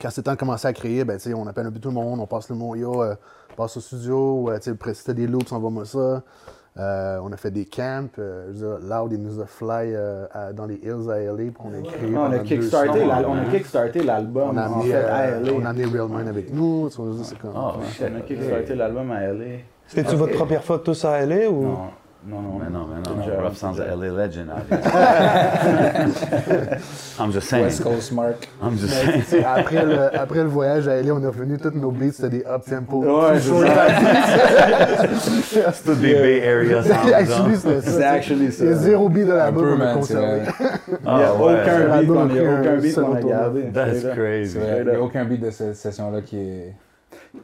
quand 0.00 0.10
c'est 0.10 0.22
temps 0.22 0.32
de 0.32 0.38
commencer 0.38 0.66
à 0.66 0.72
créer, 0.72 1.04
ben, 1.04 1.18
tu 1.18 1.24
sais, 1.30 1.34
on 1.34 1.46
appelle 1.46 1.66
un 1.66 1.70
peu 1.72 1.78
tout 1.78 1.90
le 1.90 1.94
monde, 1.94 2.18
on 2.20 2.26
passe 2.26 2.48
le 2.48 2.56
mot, 2.56 2.74
yo, 2.74 3.02
euh, 3.02 3.14
passe 3.56 3.76
au 3.76 3.80
studio, 3.80 4.50
euh, 4.50 4.58
tu 4.58 4.74
sais, 4.94 5.14
des 5.14 5.26
loops, 5.26 5.52
envoie-moi 5.52 5.84
ça. 5.84 6.22
Euh, 6.78 7.18
on 7.22 7.32
a 7.32 7.36
fait 7.36 7.50
des 7.50 7.64
camps. 7.64 8.08
euh, 8.18 8.46
je 8.54 8.64
veux 8.64 8.78
dire, 8.78 8.88
Loud, 8.88 9.12
il 9.12 9.20
nous 9.22 9.40
a 9.40 9.46
fly 9.46 9.92
euh, 9.92 10.26
à- 10.32 10.52
dans 10.52 10.66
les 10.66 10.76
hills 10.76 11.10
à 11.10 11.18
LA 11.18 11.50
pour 11.52 11.64
qu'on 11.64 11.74
ait 11.74 11.82
créé. 11.82 12.08
Non, 12.10 12.22
on, 12.22 12.32
a 12.32 12.38
kickstarté 12.38 13.02
on 13.02 13.10
a 13.38 13.44
kickstarté 13.50 14.02
l'album 14.04 14.50
On 14.52 14.56
a 14.56 14.68
en 14.68 14.72
amené, 14.74 14.90
fait 14.90 14.96
à 15.04 15.16
euh, 15.22 15.40
LA. 15.40 15.52
on 15.52 15.64
a 15.64 15.68
amené 15.70 15.84
Real 15.86 16.08
Mind 16.08 16.28
avec 16.28 16.52
nous. 16.54 16.88
tu 16.88 17.02
vois, 17.02 17.24
c'est 17.24 17.38
comme. 17.38 17.52
Oh, 17.56 17.72
shit. 17.90 18.06
On 18.12 18.16
a 18.18 18.20
kickstarté 18.20 18.74
l'album 18.76 19.10
à 19.10 19.20
LA. 19.32 19.44
C'était-tu 19.88 20.14
votre 20.14 20.34
première 20.34 20.62
fois 20.62 20.78
tous 20.78 21.04
à 21.04 21.26
LA 21.26 21.48
ou? 21.50 21.62
Non, 21.64 21.78
non, 22.26 22.42
non. 22.42 22.58
Mais 22.58 22.68
non, 22.70 22.86
mais 22.86 23.00
non. 23.00 23.42
Rough 23.42 23.56
sounds 23.56 23.80
a 23.80 23.84
LA 23.96 24.10
legend 24.12 24.50
here. 24.68 24.78
I'm 27.18 27.32
just 27.32 27.48
saying. 27.48 27.64
West 27.64 27.82
Coast 27.82 28.12
Mark. 28.12 28.46
I'm 28.62 28.76
just 28.76 28.92
Mais, 29.06 29.22
saying. 29.22 29.44
après, 29.44 29.84
le, 29.86 30.14
après 30.18 30.42
le 30.42 30.48
voyage 30.48 30.86
à 30.88 31.00
LA, 31.00 31.12
on 31.14 31.22
est 31.22 31.26
revenu, 31.26 31.58
tous 31.58 31.70
nos 31.70 31.90
beats, 31.90 32.12
c'était 32.12 32.28
des 32.38 32.44
up-tempo. 32.46 33.02
Ouais, 33.04 33.38
c'est 33.40 33.48
ça. 33.50 33.86
C'est 35.72 35.84
tout 35.84 35.94
des 35.94 36.14
Bay 36.14 36.42
Area 36.46 36.82
sounds. 36.84 37.12
Actually, 37.12 37.54
hein. 37.54 37.80
C'est 37.82 38.04
actually 38.04 38.52
ça. 38.52 38.64
Il 38.64 38.70
y 38.70 38.72
a 38.72 38.76
zéro 38.76 39.08
beat 39.08 39.26
de 39.26 39.32
Un 39.32 39.36
l'album 39.36 39.62
peu, 39.64 39.70
qu'on 39.76 39.80
a 39.80 39.84
man, 39.84 40.02
c'est 40.02 40.14
conservé. 40.14 40.40
vrai. 40.40 40.52
Il 40.88 40.92
n'y 40.92 41.22
a 41.22 41.28
Ah, 41.28 41.34
ouais. 41.34 41.40
aucun 41.42 41.78
beat 41.78 41.88
L'album 41.88 42.16
qu'on 42.16 42.36
a 42.36 42.60
aucun 42.60 42.76
beat 42.76 42.98
gardé. 43.28 43.62
That's 43.72 44.04
crazy. 44.14 44.58
Il 44.78 44.84
n'y 44.84 44.90
a 44.96 45.00
aucun 45.00 45.24
beat 45.24 45.40
de 45.40 45.50
cette 45.50 45.76
session-là 45.76 46.20
qui 46.22 46.36
est. 46.38 46.74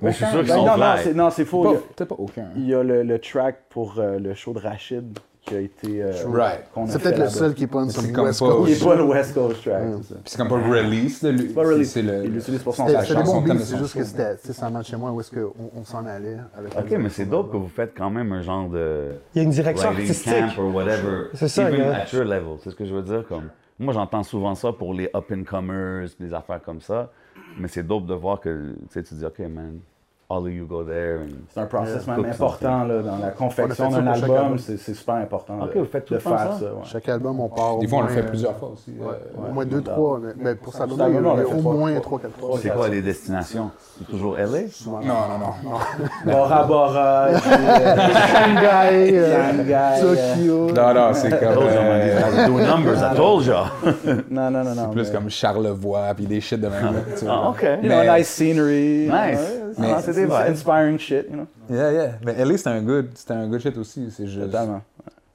Mais 0.03 0.11
je 0.13 0.17
suis 0.17 0.27
sûr 0.27 0.39
qu'ils 0.41 0.49
Ben 0.49 0.55
sont 0.55 0.67
non, 0.67 0.77
non, 0.77 0.95
c'est, 1.03 1.15
non, 1.15 1.31
c'est 1.31 1.45
faux. 1.45 1.63
Pas- 1.63 1.71
Il 1.71 1.75
y 1.75 1.77
a- 1.77 1.81
Peut-être 1.95 2.09
pas 2.09 2.15
aucun. 2.19 2.47
Il 2.57 2.67
y 2.69 2.75
a 2.75 2.83
le, 2.83 3.03
le 3.03 3.19
track 3.19 3.57
pour 3.71 3.95
euh, 3.99 4.19
le 4.19 4.35
show 4.35 4.53
de 4.53 4.59
Rachid 4.59 5.19
qui 5.43 5.55
a 5.55 5.61
été. 5.61 6.03
euh, 6.03 6.11
Right. 6.27 6.65
qu'on 6.75 6.85
a 6.85 6.87
C'est 6.89 6.99
fait 6.99 7.05
peut-être 7.05 7.15
le 7.19 7.25
là-bas. 7.27 7.31
seul 7.31 7.55
qui 7.55 7.65
est 7.65 7.67
pas 7.69 7.79
une 7.85 7.91
C'est 7.91 8.01
some 8.01 8.13
comme 8.13 8.25
West 8.25 8.41
pas- 8.41 8.47
Coast. 8.49 8.69
Il 8.69 8.79
n'est 8.79 8.85
pas 8.91 8.95
le 8.97 9.03
West 9.05 9.35
Coast 9.35 9.63
track, 9.63 9.83
c'est 9.99 10.09
ça. 10.09 10.15
Puis 10.17 10.23
c'est 10.25 10.39
comme 10.39 10.49
pas 10.49 10.55
release 10.57 11.23
de 11.23 11.29
lui. 11.31 11.39
C'est 11.49 11.55
pas 11.55 11.61
release. 11.63 11.91
C'est 11.93 12.03
le. 12.03 12.25
Il 12.25 12.33
l'utilise 12.33 12.63
pour 12.65 12.75
son 12.75 12.87
C'était 12.87 12.99
la 12.99 13.03
c'était 13.05 13.15
des 13.15 13.21
chanson 13.21 13.41
bons 13.41 13.47
beats, 13.55 13.59
c'est 13.61 13.65
son 13.65 13.79
juste 13.79 13.93
que 13.95 14.01
show. 14.01 14.05
c'était, 14.07 14.37
tu 14.39 14.47
sais, 14.49 14.53
ça 14.53 14.71
marchait 14.71 14.97
moins 14.97 15.13
où 15.13 15.21
est-ce 15.21 15.31
qu'on 15.31 15.53
on 15.77 15.85
s'en 15.85 16.05
allait. 16.05 16.37
Avec 16.59 16.77
Ok, 16.77 16.99
mais 16.99 17.09
c'est 17.11 17.27
dope 17.27 17.53
que 17.53 17.57
vous 17.57 17.69
faites 17.69 17.93
quand 17.97 18.11
même 18.11 18.33
un 18.33 18.43
genre 18.43 18.69
de 18.69 19.13
Il 19.35 19.39
y 19.39 19.41
a 19.41 19.45
une 19.45 19.51
direction 19.51 19.89
writing 19.91 20.03
artistique. 20.05 20.33
camp 20.57 20.63
or 20.65 20.75
whatever. 20.75 21.27
C'est 21.35 21.47
ça, 21.49 21.63
even 21.71 21.75
il 21.75 21.79
y 21.79 21.83
a- 21.83 21.95
at 22.03 22.07
your 22.13 22.25
level. 22.25 22.57
C'est 22.65 22.71
ce 22.71 22.75
que 22.77 22.85
je 22.85 22.93
veux 22.93 23.03
dire. 23.03 23.25
Comme 23.29 23.49
moi, 23.79 23.95
j'entends 23.95 24.25
souvent 24.25 24.57
ça 24.57 24.73
pour 24.73 24.95
les 24.95 25.09
up 25.15 25.31
and 25.33 25.45
comers, 25.45 26.09
des 26.19 26.35
affaires 26.35 26.61
comme 26.61 26.81
ça. 26.81 27.11
Mais 27.57 27.69
c'est 27.69 27.83
dope 27.83 28.07
de 28.07 28.15
voir 28.15 28.41
que 28.41 28.77
tu 28.91 29.03
tu 29.03 29.15
dis 29.15 29.25
ok, 29.25 29.39
man, 29.41 29.81
all 30.29 30.39
of 30.45 30.51
you 30.53 30.67
go 30.67 30.83
there. 30.83 31.21
And... 31.23 31.29
C'est 31.55 31.61
un 31.61 31.67
process 31.67 32.05
Yeah. 32.05 32.17
même 32.17 32.25
Cook 32.25 32.35
important 32.35 32.85
là, 32.85 33.03
dans 33.03 33.19
la 33.19 33.31
confection 33.31 33.89
d'un 33.91 34.07
album. 34.09 34.31
album. 34.37 34.59
C'est, 34.59 34.77
c'est 34.77 34.95
super 34.95 35.15
important 35.17 35.59
Ok, 35.63 35.75
de, 35.75 35.79
vous 35.79 35.85
faites 35.87 36.05
tout 36.05 36.15
de 36.15 36.19
faire 36.19 36.39
ça? 36.39 36.57
ça. 36.59 36.65
ouais. 36.65 36.81
Chaque 36.85 37.09
album, 37.09 37.39
on 37.39 37.49
part. 37.49 37.79
Des 37.79 37.87
fois, 37.87 37.99
on 38.01 38.03
le 38.03 38.09
fait 38.09 38.23
plusieurs 38.25 38.57
fois 38.57 38.71
aussi. 38.73 38.91
ouais, 38.99 39.07
euh, 39.07 39.49
Au 39.49 39.53
moins 39.53 39.65
deux, 39.65 39.83
trois. 39.83 40.19
mais- 40.21 40.33
mais 40.37 40.55
pour 40.57 40.73
ça, 40.73 40.85
au 40.85 40.97
moins 40.97 42.01
Trois. 42.01 42.19
quatre 42.19 42.37
fois. 42.39 42.59
C'est 42.61 42.71
quoi 42.71 42.89
les 42.89 43.03
destinations? 43.03 43.71
C'est 43.99 44.07
toujours 44.09 44.37
LA 44.37 44.63
Non, 44.87 45.01
non, 45.05 45.39
non. 45.39 45.77
Bora 46.33 46.65
Bora, 46.65 47.27
puis, 47.33 47.51
euh, 47.53 47.97
Shanghai, 48.33 49.19
euh, 49.19 49.51
Shanghai, 49.53 50.01
Tokyo. 50.01 50.71
Non, 50.73 50.95
non, 50.95 51.15
c'est 51.15 51.31
comme. 51.31 52.47
doing 52.47 52.67
numbers. 52.67 53.03
I 53.03 53.15
told 53.17 53.45
you. 53.47 53.53
Non, 54.31 54.51
non, 54.51 54.65
non, 54.65 54.75
non. 54.75 54.91
plus 54.91 55.11
comme 55.11 55.31
Charlevoix, 55.31 56.13
puis 56.15 56.27
des 56.27 56.41
shit 56.41 56.61
de 56.61 56.69
même. 56.69 56.95
Ah, 57.29 57.51
ok. 57.51 57.63
You 57.83 57.89
know, 57.89 58.03
nice 58.03 58.29
scenery. 58.29 59.09
Nice. 59.09 59.41
Ouais, 59.79 59.87
Mais- 59.95 60.13
c'est- 60.13 60.33
inspiring 60.51 60.99
shit, 60.99 61.27
you 61.29 61.35
know. 61.35 61.47
Yeah, 61.71 61.93
yeah. 61.93 62.19
Mais 62.25 62.35
LA, 62.45 62.57
c'était 62.57 62.71
un 62.71 62.83
good, 62.83 63.11
c'était 63.15 63.35
un 63.35 63.47
good 63.49 63.61
shit 63.61 63.77
aussi. 63.77 64.11
C'est 64.11 64.27
juste. 64.27 64.47
Totalement. 64.47 64.83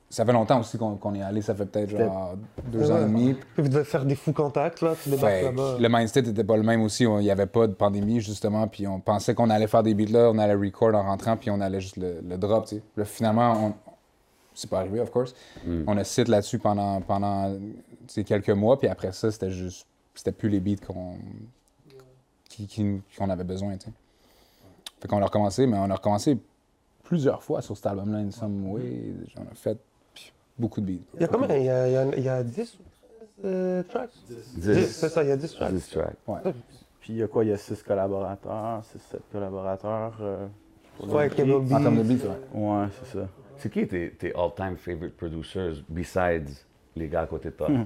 Ça 0.09 0.25
fait 0.25 0.33
longtemps 0.33 0.59
aussi 0.59 0.77
qu'on 0.77 0.95
qu'on 0.95 1.15
est 1.15 1.21
allé. 1.21 1.41
Ça 1.41 1.55
fait 1.55 1.65
peut-être 1.65 1.89
genre 1.91 2.35
deux 2.65 2.91
ans 2.91 2.95
Ouais. 2.95 3.01
et 3.01 3.05
demi. 3.05 3.33
Puis 3.33 3.63
vous 3.63 3.69
devez 3.69 3.85
faire 3.85 4.03
des 4.03 4.15
fous 4.15 4.33
contacts, 4.33 4.81
là. 4.81 4.93
Tu 5.01 5.09
là-bas. 5.09 5.77
le 5.79 5.87
mindset 5.89 6.19
était 6.21 6.43
pas 6.43 6.57
le 6.57 6.63
même 6.63 6.81
aussi. 6.81 7.03
Il 7.05 7.15
n'y 7.19 7.31
avait 7.31 7.45
pas 7.45 7.65
de 7.67 7.71
pandémie, 7.73 8.19
justement. 8.19 8.67
Puis 8.67 8.85
on 8.87 8.99
pensait 8.99 9.33
qu'on 9.35 9.49
allait 9.49 9.67
faire 9.67 9.83
des 9.83 9.93
beats 9.93 10.11
là, 10.11 10.29
on 10.33 10.37
allait 10.37 10.53
record 10.55 10.93
en 10.95 11.03
rentrant, 11.03 11.37
puis 11.37 11.49
on 11.49 11.61
allait 11.61 11.79
juste 11.79 11.95
le, 11.95 12.19
le 12.27 12.37
drop, 12.37 12.65
tu 12.65 12.75
sais. 12.75 12.81
Là, 12.97 13.05
finalement, 13.05 13.53
on... 13.67 13.73
c'est 14.53 14.69
pas 14.69 14.79
arrivé, 14.79 14.99
of 14.99 15.11
course. 15.11 15.33
On 15.87 15.97
a 15.97 16.03
sit 16.03 16.27
là-dessus 16.27 16.59
pendant, 16.59 16.99
pendant 16.99 17.55
quelques 18.25 18.49
mois, 18.49 18.77
puis 18.77 18.89
après 18.89 19.13
ça, 19.13 19.31
c'était 19.31 19.51
juste. 19.51 19.85
C'était 20.13 20.33
plus 20.33 20.49
les 20.49 20.59
beats 20.59 20.85
qu'on 20.85 21.13
qui- 22.49 22.67
qui- 22.67 23.01
qu'on 23.17 23.29
avait 23.29 23.45
besoin, 23.45 23.77
tu 23.77 23.85
sais. 23.85 23.93
Fait 25.01 25.07
qu'on 25.07 25.21
a 25.21 25.25
recommencé, 25.25 25.65
mais 25.67 25.77
on 25.77 25.89
a 25.89 25.95
recommencé 25.95 26.37
plusieurs 27.03 27.41
fois 27.43 27.61
sur 27.61 27.75
cet 27.75 27.87
album-là, 27.87 28.19
in 28.19 28.31
some 28.31 28.69
way. 28.71 29.13
J'en 29.35 29.43
ai 29.43 29.55
fait 29.55 29.77
beaucoup 30.57 30.79
de 30.81 30.85
beats. 30.85 31.01
Il 31.15 31.21
y 31.21 31.23
a 31.23 31.27
combien? 31.27 31.55
Il 31.57 31.65
y 31.65 31.69
a, 31.69 31.87
il 31.87 31.93
y 31.93 31.97
a, 31.97 32.05
il 32.17 32.23
y 32.23 32.29
a 32.29 32.43
10 32.43 32.77
euh, 33.43 33.83
tracks? 33.83 34.11
10, 34.55 34.85
c'est 34.87 35.09
ça, 35.09 35.23
il 35.23 35.29
y 35.29 35.31
a 35.31 35.37
10 35.37 35.53
tracks. 35.55 35.73
This 35.73 35.89
track. 35.89 36.13
Puis 36.99 37.13
il 37.13 37.15
y 37.17 37.23
a 37.23 37.27
quoi? 37.27 37.43
Il 37.43 37.49
y 37.49 37.53
a 37.53 37.57
six 37.57 37.81
collaborateurs, 37.81 38.83
six, 38.85 38.99
sept 38.99 39.21
collaborateurs. 39.31 40.13
euh, 40.21 40.45
Ouais, 41.07 41.27
beat. 41.29 41.35
Kevin 41.37 41.55
En 41.73 41.81
termes 41.81 41.97
de 41.97 42.03
Beats. 42.03 42.27
ouais. 42.27 42.61
Ouais, 42.61 42.85
c'est 43.03 43.17
ça. 43.17 43.27
C'est 43.57 43.71
qui 43.71 43.87
tes, 43.87 44.11
tes 44.11 44.31
all-time 44.35 44.77
favorite 44.77 45.17
producers 45.17 45.83
besides 45.89 46.49
les 46.95 47.07
gars 47.07 47.21
à 47.21 47.27
côté 47.27 47.49
de 47.49 47.55
toi? 47.55 47.69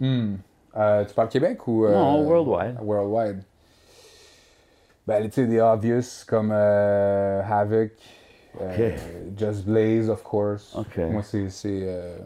Hmm. 0.00 0.34
Euh, 0.76 1.04
tu 1.04 1.14
parles 1.14 1.28
Québec 1.28 1.68
ou. 1.68 1.84
euh, 1.86 1.92
Non, 1.92 2.22
worldwide. 2.26 2.76
Worldwide? 2.82 3.44
Ben, 5.06 5.24
tu 5.24 5.30
sais, 5.32 5.46
des 5.46 5.60
obvious 5.60 6.24
comme 6.26 6.50
euh, 6.52 7.42
Havoc, 7.48 7.90
euh. 8.60 8.96
Just 9.36 9.64
Blaze, 9.64 10.08
of 10.08 10.22
course. 10.22 10.74
Ok. 10.76 10.98
Moi, 11.10 11.22
c'est. 11.22 11.48
c'est, 11.48 11.80
euh, 11.82 12.16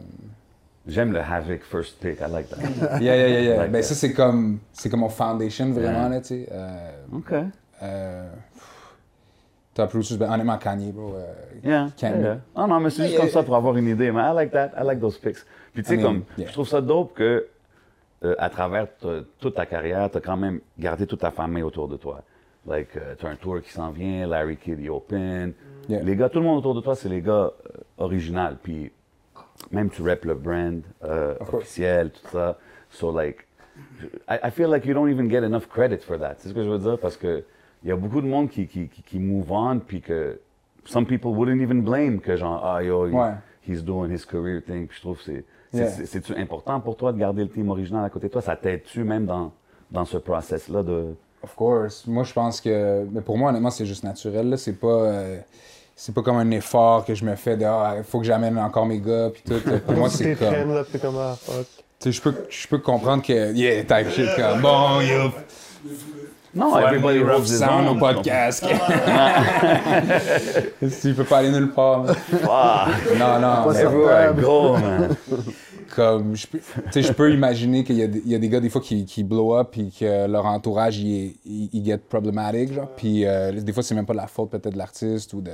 J'aime 0.85 1.11
le 1.11 1.19
Havoc 1.19 1.63
first 1.63 1.99
pick. 1.99 2.19
I 2.21 2.31
like 2.31 2.49
that. 2.49 2.57
Yeah, 3.01 3.15
yeah, 3.15 3.27
yeah. 3.27 3.41
yeah. 3.41 3.57
Like 3.57 3.71
ben, 3.71 3.81
ça, 3.81 3.93
c'est 3.95 4.13
comme, 4.13 4.59
c'est 4.71 4.89
comme 4.89 5.01
mon 5.01 5.09
foundation, 5.09 5.71
vraiment, 5.71 6.03
Yeah. 6.03 6.09
là, 6.09 6.21
tu 6.21 6.27
sais. 6.27 6.49
OK. 7.11 7.33
top 9.73 9.89
producers, 9.89 10.17
ben, 10.17 10.31
honnêtement, 10.31 10.57
Kanye, 10.57 10.91
bro. 10.91 11.15
Yeah. 11.63 11.89
Can- 11.99 12.21
yeah. 12.21 12.37
Ah 12.55 12.67
non, 12.67 12.79
mais 12.79 12.89
c'est 12.89 13.03
juste 13.03 13.13
Yeah, 13.13 13.21
comme 13.21 13.29
ça 13.29 13.43
pour 13.43 13.55
avoir 13.55 13.75
une 13.77 13.87
idée. 13.87 14.11
Mais 14.11 14.21
I 14.21 14.33
like 14.33 14.51
that. 14.51 14.71
I 14.77 14.83
like 14.85 14.99
those 14.99 15.17
picks. 15.17 15.45
Puis 15.73 15.83
tu 15.83 15.89
sais, 15.89 15.95
I 15.95 15.97
mean, 15.97 16.03
comme, 16.03 16.23
je 16.45 16.51
trouve 16.53 16.67
ça 16.67 16.79
dope 16.81 17.13
que 17.15 17.47
euh, 18.23 18.35
à 18.39 18.49
travers 18.49 18.87
toute 19.39 19.55
ta 19.55 19.65
carrière, 19.65 20.09
tu 20.09 20.17
as 20.17 20.21
quand 20.21 20.37
même 20.37 20.59
gardé 20.79 21.05
toute 21.05 21.19
ta 21.19 21.31
famille 21.31 21.63
autour 21.63 21.87
de 21.87 21.97
toi. 21.97 22.21
Like, 22.67 22.89
tu 23.17 23.25
as 23.25 23.29
un 23.29 23.35
tour 23.35 23.61
qui 23.61 23.71
s'en 23.71 23.91
vient, 23.91 24.27
Larry 24.27 24.57
Kidd, 24.57 24.79
Open. 24.89 25.53
Yeah. 25.87 26.01
Les 26.03 26.15
gars, 26.17 26.27
tout 26.29 26.39
le 26.39 26.45
monde 26.45 26.57
autour 26.57 26.75
de 26.75 26.81
toi, 26.81 26.95
c'est 26.95 27.07
les 27.09 27.21
gars 27.21 27.51
euh. 27.99 28.57
Puis 28.61 28.91
même 29.71 29.89
tu 29.89 30.01
rap 30.01 30.25
le 30.25 30.35
brand 30.35 30.81
euh, 31.03 31.35
officiel, 31.53 32.11
tout 32.11 32.27
ça. 32.31 32.57
So, 32.89 33.11
like, 33.11 33.47
I, 34.29 34.37
I 34.43 34.51
feel 34.51 34.69
like 34.69 34.85
you 34.85 34.93
don't 34.93 35.09
even 35.09 35.29
get 35.29 35.43
enough 35.43 35.67
credit 35.69 35.99
for 36.03 36.17
that. 36.19 36.35
C'est 36.39 36.49
ce 36.49 36.53
que 36.53 36.63
je 36.63 36.69
veux 36.69 36.79
dire? 36.79 36.97
Parce 36.99 37.15
que 37.17 37.43
il 37.83 37.89
y 37.89 37.91
a 37.91 37.95
beaucoup 37.95 38.21
de 38.21 38.27
monde 38.27 38.49
qui, 38.49 38.67
qui, 38.67 38.87
qui, 38.89 39.01
qui 39.03 39.19
move 39.19 39.51
on, 39.51 39.79
puis 39.79 40.01
que 40.01 40.39
some 40.85 41.05
people 41.05 41.31
wouldn't 41.31 41.61
even 41.61 41.81
blame 41.83 42.19
que 42.19 42.35
genre, 42.35 42.61
ah 42.65 42.83
yo, 42.83 43.07
he- 43.07 43.13
Ouais. 43.13 43.33
he's 43.67 43.83
doing 43.83 44.09
his 44.11 44.25
career 44.25 44.61
thing. 44.61 44.87
Puis 44.87 44.97
je 44.97 45.01
trouve 45.01 45.17
que 45.17 45.23
c'est. 45.23 45.45
c'est- 45.71 46.29
Yeah. 46.29 46.39
important 46.41 46.79
pour 46.79 46.95
toi 46.97 47.11
de 47.13 47.17
garder 47.19 47.43
le 47.43 47.49
team 47.49 47.69
original 47.69 48.03
à 48.03 48.09
côté 48.09 48.27
de 48.27 48.31
toi? 48.33 48.41
Ça 48.41 48.55
t'aide-tu 48.55 49.03
même 49.03 49.25
dans, 49.25 49.53
dans 49.91 50.05
ce 50.05 50.17
process-là 50.17 50.83
de. 50.83 51.13
Of 51.43 51.55
course. 51.55 52.03
Moi, 52.07 52.23
je 52.23 52.33
pense 52.33 52.59
que. 52.61 53.05
Mais 53.11 53.21
pour 53.21 53.37
moi, 53.37 53.49
honnêtement, 53.49 53.69
c'est 53.69 53.85
juste 53.85 54.03
naturel. 54.03 54.49
là. 54.49 54.57
C'est 54.57 54.73
pas. 54.73 54.87
euh, 54.87 55.37
C'est 55.95 56.13
pas 56.13 56.21
comme 56.21 56.37
un 56.37 56.51
effort 56.51 57.05
que 57.05 57.15
je 57.15 57.23
me 57.25 57.35
fais 57.35 57.57
de 57.57 57.65
ah, 57.65 57.95
il 57.97 58.03
faut 58.03 58.19
que 58.19 58.25
j'amène 58.25 58.57
encore 58.59 58.85
mes 58.85 58.99
gars 58.99 59.29
puis 59.33 59.41
tout. 59.47 59.59
Pour 59.85 59.95
moi, 59.95 60.09
c'est 60.09 60.35
comme. 60.35 60.47
traînes, 60.49 60.73
là, 60.73 60.83
comme, 61.01 61.17
ah, 61.19 61.35
fuck. 61.39 61.65
Tu 61.99 62.11
sais, 62.11 62.11
je 62.11 62.21
peux, 62.21 62.35
je 62.49 62.67
peux 62.67 62.77
comprendre 62.77 63.23
que. 63.23 63.53
Yeah, 63.53 63.83
type 63.83 64.11
shit 64.11 64.29
comme. 64.35 64.61
Bon, 64.61 65.01
yo. 65.01 65.31
Non, 66.55 66.71
Faut 66.71 66.79
everybody 66.79 67.19
rough 67.23 67.45
sound 67.45 67.87
au 67.87 67.95
podcast. 67.95 68.65
tu 71.01 71.13
peux 71.13 71.23
pas 71.23 71.37
aller 71.39 71.51
nulle 71.51 71.71
part. 71.71 72.05
Fuck. 72.07 73.17
Non, 73.19 73.39
non. 73.39 73.71
Everywhere 73.71 74.31
I 74.31 74.33
go, 74.41 74.77
man. 74.77 75.15
Comme 75.97 76.35
je 76.35 76.45
peux, 76.47 76.59
je 76.95 77.11
peux 77.11 77.33
imaginer 77.33 77.83
qu'il 77.83 77.97
y, 77.97 78.03
a 78.03 78.07
des- 78.07 78.21
il 78.23 78.31
y 78.31 78.35
a 78.35 78.39
des 78.39 78.49
gars 78.49 78.59
des 78.59 78.69
fois 78.69 78.81
qui, 78.81 79.03
qui 79.05 79.23
blow 79.23 79.55
up 79.57 79.69
puis 79.71 79.91
que 79.91 80.27
leur 80.27 80.45
entourage 80.45 80.99
il, 80.99 81.35
il, 81.43 81.69
il 81.73 81.83
get 81.83 81.97
problématique. 81.97 82.71
Puis 82.95 83.25
euh, 83.25 83.51
des 83.51 83.73
fois 83.73 83.81
c'est 83.81 83.95
même 83.95 84.05
pas 84.05 84.13
la 84.13 84.27
faute 84.27 84.51
peut-être 84.51 84.73
de 84.73 84.77
l'artiste 84.77 85.33
ou 85.33 85.41
de 85.41 85.51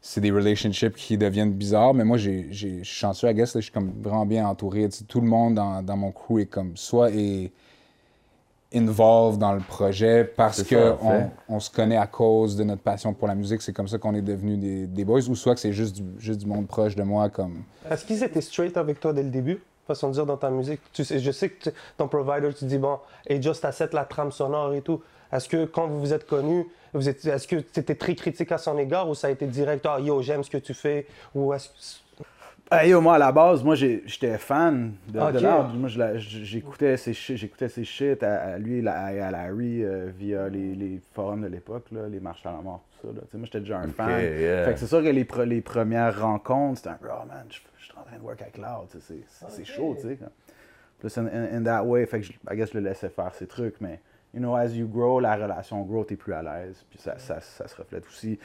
c'est 0.00 0.20
des 0.20 0.30
relationships 0.30 0.94
qui 0.96 1.18
deviennent 1.18 1.52
bizarres. 1.52 1.94
Mais 1.94 2.04
moi 2.04 2.16
je 2.18 2.30
suis 2.52 2.84
chanceux, 2.84 3.28
I 3.28 3.34
guess, 3.34 3.54
je 3.54 3.60
suis 3.62 3.72
comme 3.72 3.92
vraiment 4.00 4.26
bien 4.26 4.46
entouré. 4.46 4.88
Tout 5.08 5.20
le 5.20 5.26
monde 5.26 5.54
dans, 5.54 5.82
dans 5.82 5.96
mon 5.96 6.12
crew 6.12 6.38
est 6.40 6.46
comme 6.46 6.76
soit 6.76 7.10
est 7.10 7.50
involved 8.72 9.38
dans 9.38 9.52
le 9.52 9.60
projet 9.60 10.24
parce 10.24 10.62
ça, 10.62 10.98
on, 11.48 11.60
se 11.60 11.70
connaît 11.70 11.96
à 11.96 12.06
cause 12.06 12.56
de 12.56 12.64
notre 12.64 12.82
passion 12.82 13.12
pour 13.12 13.28
la 13.28 13.34
musique. 13.34 13.62
C'est 13.62 13.72
comme 13.72 13.88
ça 13.88 13.98
qu'on 13.98 14.14
est 14.14 14.22
devenus 14.22 14.58
des, 14.58 14.86
des 14.86 15.04
boys, 15.04 15.28
ou 15.28 15.34
soit 15.34 15.54
que 15.54 15.60
c'est 15.60 15.72
juste 15.72 15.96
du, 15.96 16.04
juste 16.18 16.40
du 16.40 16.46
monde 16.46 16.66
proche 16.66 16.96
de 16.96 17.02
moi, 17.02 17.28
comme... 17.28 17.62
Est-ce 17.88 18.04
qu'ils 18.04 18.22
étaient 18.22 18.40
straight 18.40 18.76
avec 18.76 19.00
toi 19.00 19.12
dès 19.12 19.22
le 19.22 19.30
début? 19.30 19.62
Façon 19.86 20.08
de 20.08 20.14
dire 20.14 20.26
dans 20.26 20.36
ta 20.38 20.50
musique. 20.50 20.80
Tu 20.92 21.04
sais, 21.04 21.18
je 21.18 21.30
sais 21.30 21.50
que 21.50 21.70
tu- 21.70 21.76
ton 21.96 22.08
provider, 22.08 22.52
tu 22.54 22.64
dis, 22.64 22.78
bon, 22.78 22.98
et 23.26 23.40
just 23.40 23.62
t'acceptes 23.62 23.94
la 23.94 24.04
trame 24.04 24.32
sonore 24.32 24.72
et 24.74 24.80
tout. 24.80 25.02
Est-ce 25.30 25.48
que 25.48 25.66
quand 25.66 25.86
vous 25.86 26.00
vous 26.00 26.12
êtes 26.12 26.26
connus, 26.26 26.66
vous 26.94 27.08
êtes, 27.08 27.24
est-ce 27.26 27.46
que 27.46 27.56
tu 27.56 27.80
étais 27.80 27.94
très 27.94 28.14
critique 28.14 28.50
à 28.52 28.58
son 28.58 28.78
égard 28.78 29.08
ou 29.08 29.14
ça 29.14 29.26
a 29.26 29.30
été 29.30 29.46
direct, 29.46 29.84
ah 29.86 29.98
yo, 30.00 30.22
j'aime 30.22 30.42
ce 30.42 30.50
que 30.50 30.58
tu 30.58 30.74
fais? 30.74 31.06
Ou 31.34 31.52
est-ce 31.52 31.68
que. 31.68 31.74
Hey, 32.72 32.90
yo, 32.90 33.00
moi, 33.00 33.16
à 33.16 33.18
la 33.18 33.30
base, 33.30 33.62
moi, 33.62 33.74
j'étais 33.74 34.38
fan 34.38 34.94
de, 35.06 35.20
de 35.20 35.24
Ok. 35.36 35.40
l'art. 35.42 35.68
Moi, 35.74 35.88
j'écoutais 36.16 36.96
ses 36.96 37.12
ses 37.12 37.84
shit 37.84 38.22
à, 38.22 38.42
à 38.54 38.58
lui, 38.58 38.80
la- 38.80 38.98
à, 39.00 39.26
à 39.26 39.30
Larry, 39.30 39.84
euh, 39.84 40.10
via 40.16 40.48
les, 40.48 40.74
les 40.74 41.00
forums 41.12 41.42
de 41.42 41.46
l'époque, 41.48 41.84
là, 41.92 42.08
les 42.08 42.20
marches 42.20 42.44
à 42.46 42.52
la 42.52 42.58
mort, 42.62 42.82
tout 43.00 43.08
ça. 43.08 43.14
là. 43.14 43.20
Moi, 43.34 43.44
j'étais 43.44 43.60
déjà 43.60 43.78
un 43.78 43.88
fan. 43.88 44.18
yeah. 44.18 44.64
Fait 44.64 44.72
que 44.74 44.80
c'est 44.80 44.86
sûr 44.86 45.02
que 45.02 45.08
les, 45.08 45.24
pre- 45.24 45.44
les 45.44 45.60
premières 45.60 46.18
rencontres, 46.20 46.78
c'était 46.78 46.88
un 46.90 46.94
peu, 46.94 47.08
oh 47.12 47.26
man, 47.28 47.44
je, 47.50 47.58
je 47.78 47.84
suis 47.84 47.92
en 47.98 48.02
train 48.02 48.16
de 48.16 48.22
work 48.22 48.40
avec 48.40 48.56
sais, 48.98 49.14
c'est 49.38 49.50
c'est 49.50 49.64
chaud, 49.64 49.94
tu 50.00 50.08
sais. 50.08 50.18
Plus 50.98 51.18
in, 51.18 51.26
in, 51.26 51.62
that 51.64 51.84
way, 51.84 52.06
fait 52.06 52.20
que 52.20 52.26
je, 52.26 52.32
I 52.50 52.56
guess 52.56 52.70
je 52.72 52.78
le 52.78 52.84
laissais 52.88 53.10
faire 53.10 53.34
ses 53.34 53.46
trucs, 53.46 53.78
mais, 53.80 54.00
you 54.32 54.40
know, 54.40 54.54
as 54.56 54.68
you 54.68 54.88
grow, 54.88 55.20
la 55.20 55.36
relation 55.36 55.82
grow, 55.82 56.02
t'es 56.04 56.16
plus 56.16 56.32
à 56.32 56.42
l'aise, 56.42 56.82
puis 56.88 56.98
ça, 56.98 57.18
ça, 57.18 57.40
ça 57.42 57.68
se 57.68 57.76
reflète 57.76 58.06
aussi 58.06 58.38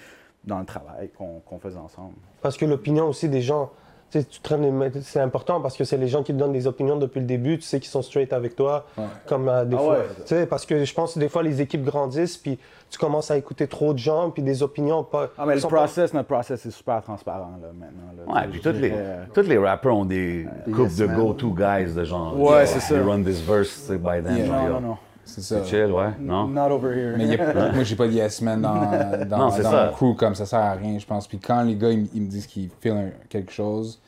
dans 0.44 0.60
le 0.60 0.66
travail 0.66 1.10
qu'on 1.18 1.40
qu'on 1.40 1.58
faisait 1.58 1.78
ensemble. 1.78 2.16
Parce 2.42 2.58
que 2.58 2.66
l'opinion 2.66 3.08
aussi 3.08 3.30
des 3.30 3.42
gens, 3.42 3.72
tu 4.12 4.20
sais, 4.20 4.26
tu 4.26 4.40
traînes 4.42 4.64
les 4.64 4.72
mains- 4.72 4.90
c'est 5.02 5.20
important 5.20 5.62
parce 5.62 5.78
que 5.78 5.84
c'est 5.84 5.98
les 5.98 6.08
gens 6.08 6.24
qui 6.24 6.34
te 6.34 6.38
donnent 6.38 6.52
des 6.54 6.66
opinions 6.68 6.98
depuis 6.98 7.20
le 7.20 7.26
début, 7.26 7.58
tu 7.58 7.64
sais 7.66 7.80
qu'ils 7.80 7.90
sont 7.90 8.02
straight 8.02 8.34
avec 8.34 8.56
toi, 8.56 8.86
comme 9.28 9.48
euh, 9.50 9.66
des 9.66 9.76
Ah 9.76 9.80
fois. 9.80 9.94
ouais. 10.00 10.06
Tu 10.18 10.28
sais, 10.28 10.46
parce 10.46 10.66
que 10.66 10.84
je 10.84 10.94
pense 10.94 11.14
que 11.14 11.20
des 11.20 11.30
fois 11.30 11.44
les 11.44 11.62
équipes 11.62 11.84
grandissent, 11.86 12.38
puis 12.38 12.58
tu 12.90 12.98
commences 12.98 13.30
à 13.30 13.38
écouter 13.38 13.68
trop 13.68 13.94
de 13.94 14.00
gens, 14.00 14.32
puis 14.32 14.42
des 14.42 14.64
opinions 14.64 15.04
pas. 15.04 15.30
Ah, 15.38 15.46
mais 15.46 15.54
le 15.56 15.60
sont 15.60 15.70
pas- 15.70 15.78
process, 15.78 16.14
notre 16.14 16.28
process 16.28 16.66
est 16.66 16.72
super 16.72 17.02
transparent 17.04 17.58
là, 17.62 17.68
maintenant. 17.74 18.34
Là, 18.34 18.42
Ouais, 18.42 18.48
puis 18.52 18.62
tous 18.62 18.70
les, 18.72 18.92
euh, 18.94 19.24
tous 19.34 19.42
les 19.42 19.58
rappers 19.60 19.96
ont 19.96 20.06
des 20.06 20.48
couples 20.66 20.82
Yes, 20.82 20.98
de 20.98 21.06
go-to 21.08 21.52
guys 21.54 21.94
de 21.94 22.04
genre. 22.04 22.40
Ouais, 22.40 22.66
c'est 22.66 22.80
ça. 22.80 22.96
Run 23.04 23.22
this 23.24 23.42
verse, 23.42 23.90
by. 23.92 24.08
Yeah. 24.26 24.48
Non, 24.48 24.66
yo. 24.68 24.74
non, 24.74 24.82
non. 24.82 24.98
C'est 25.30 25.42
ça. 25.42 25.64
C'est 25.64 25.70
chill, 25.70 25.92
ouais, 25.92 26.10
non? 26.20 26.48
Not 26.48 26.72
over 26.72 26.94
here. 26.96 27.16
Mais 27.18 27.26
il 27.26 27.32
y 27.34 27.36
a- 27.36 27.72
moi, 27.74 27.84
j'ai 27.84 27.96
pas 27.96 28.08
de 28.08 28.14
yes 28.14 28.42
man 28.42 28.62
dans, 28.62 29.26
dans, 29.30 29.38
Non, 29.38 29.52
mon 29.88 29.92
crew, 29.94 30.16
comme 30.16 30.36
ça 30.36 30.46
sert 30.46 30.60
à 30.60 30.74
rien, 30.74 30.98
je 30.98 31.06
pense. 31.06 31.28
Puis 31.28 31.40
quand 31.40 31.62
les 31.64 31.76
gars, 31.76 31.92
ils, 31.92 32.08
ils 32.14 32.22
me 32.22 32.28
disent 32.28 32.48
qu'ils 32.48 32.70
feel 32.82 32.94
un- 32.94 33.12
quelque 33.30 33.52
chose, 33.52 34.02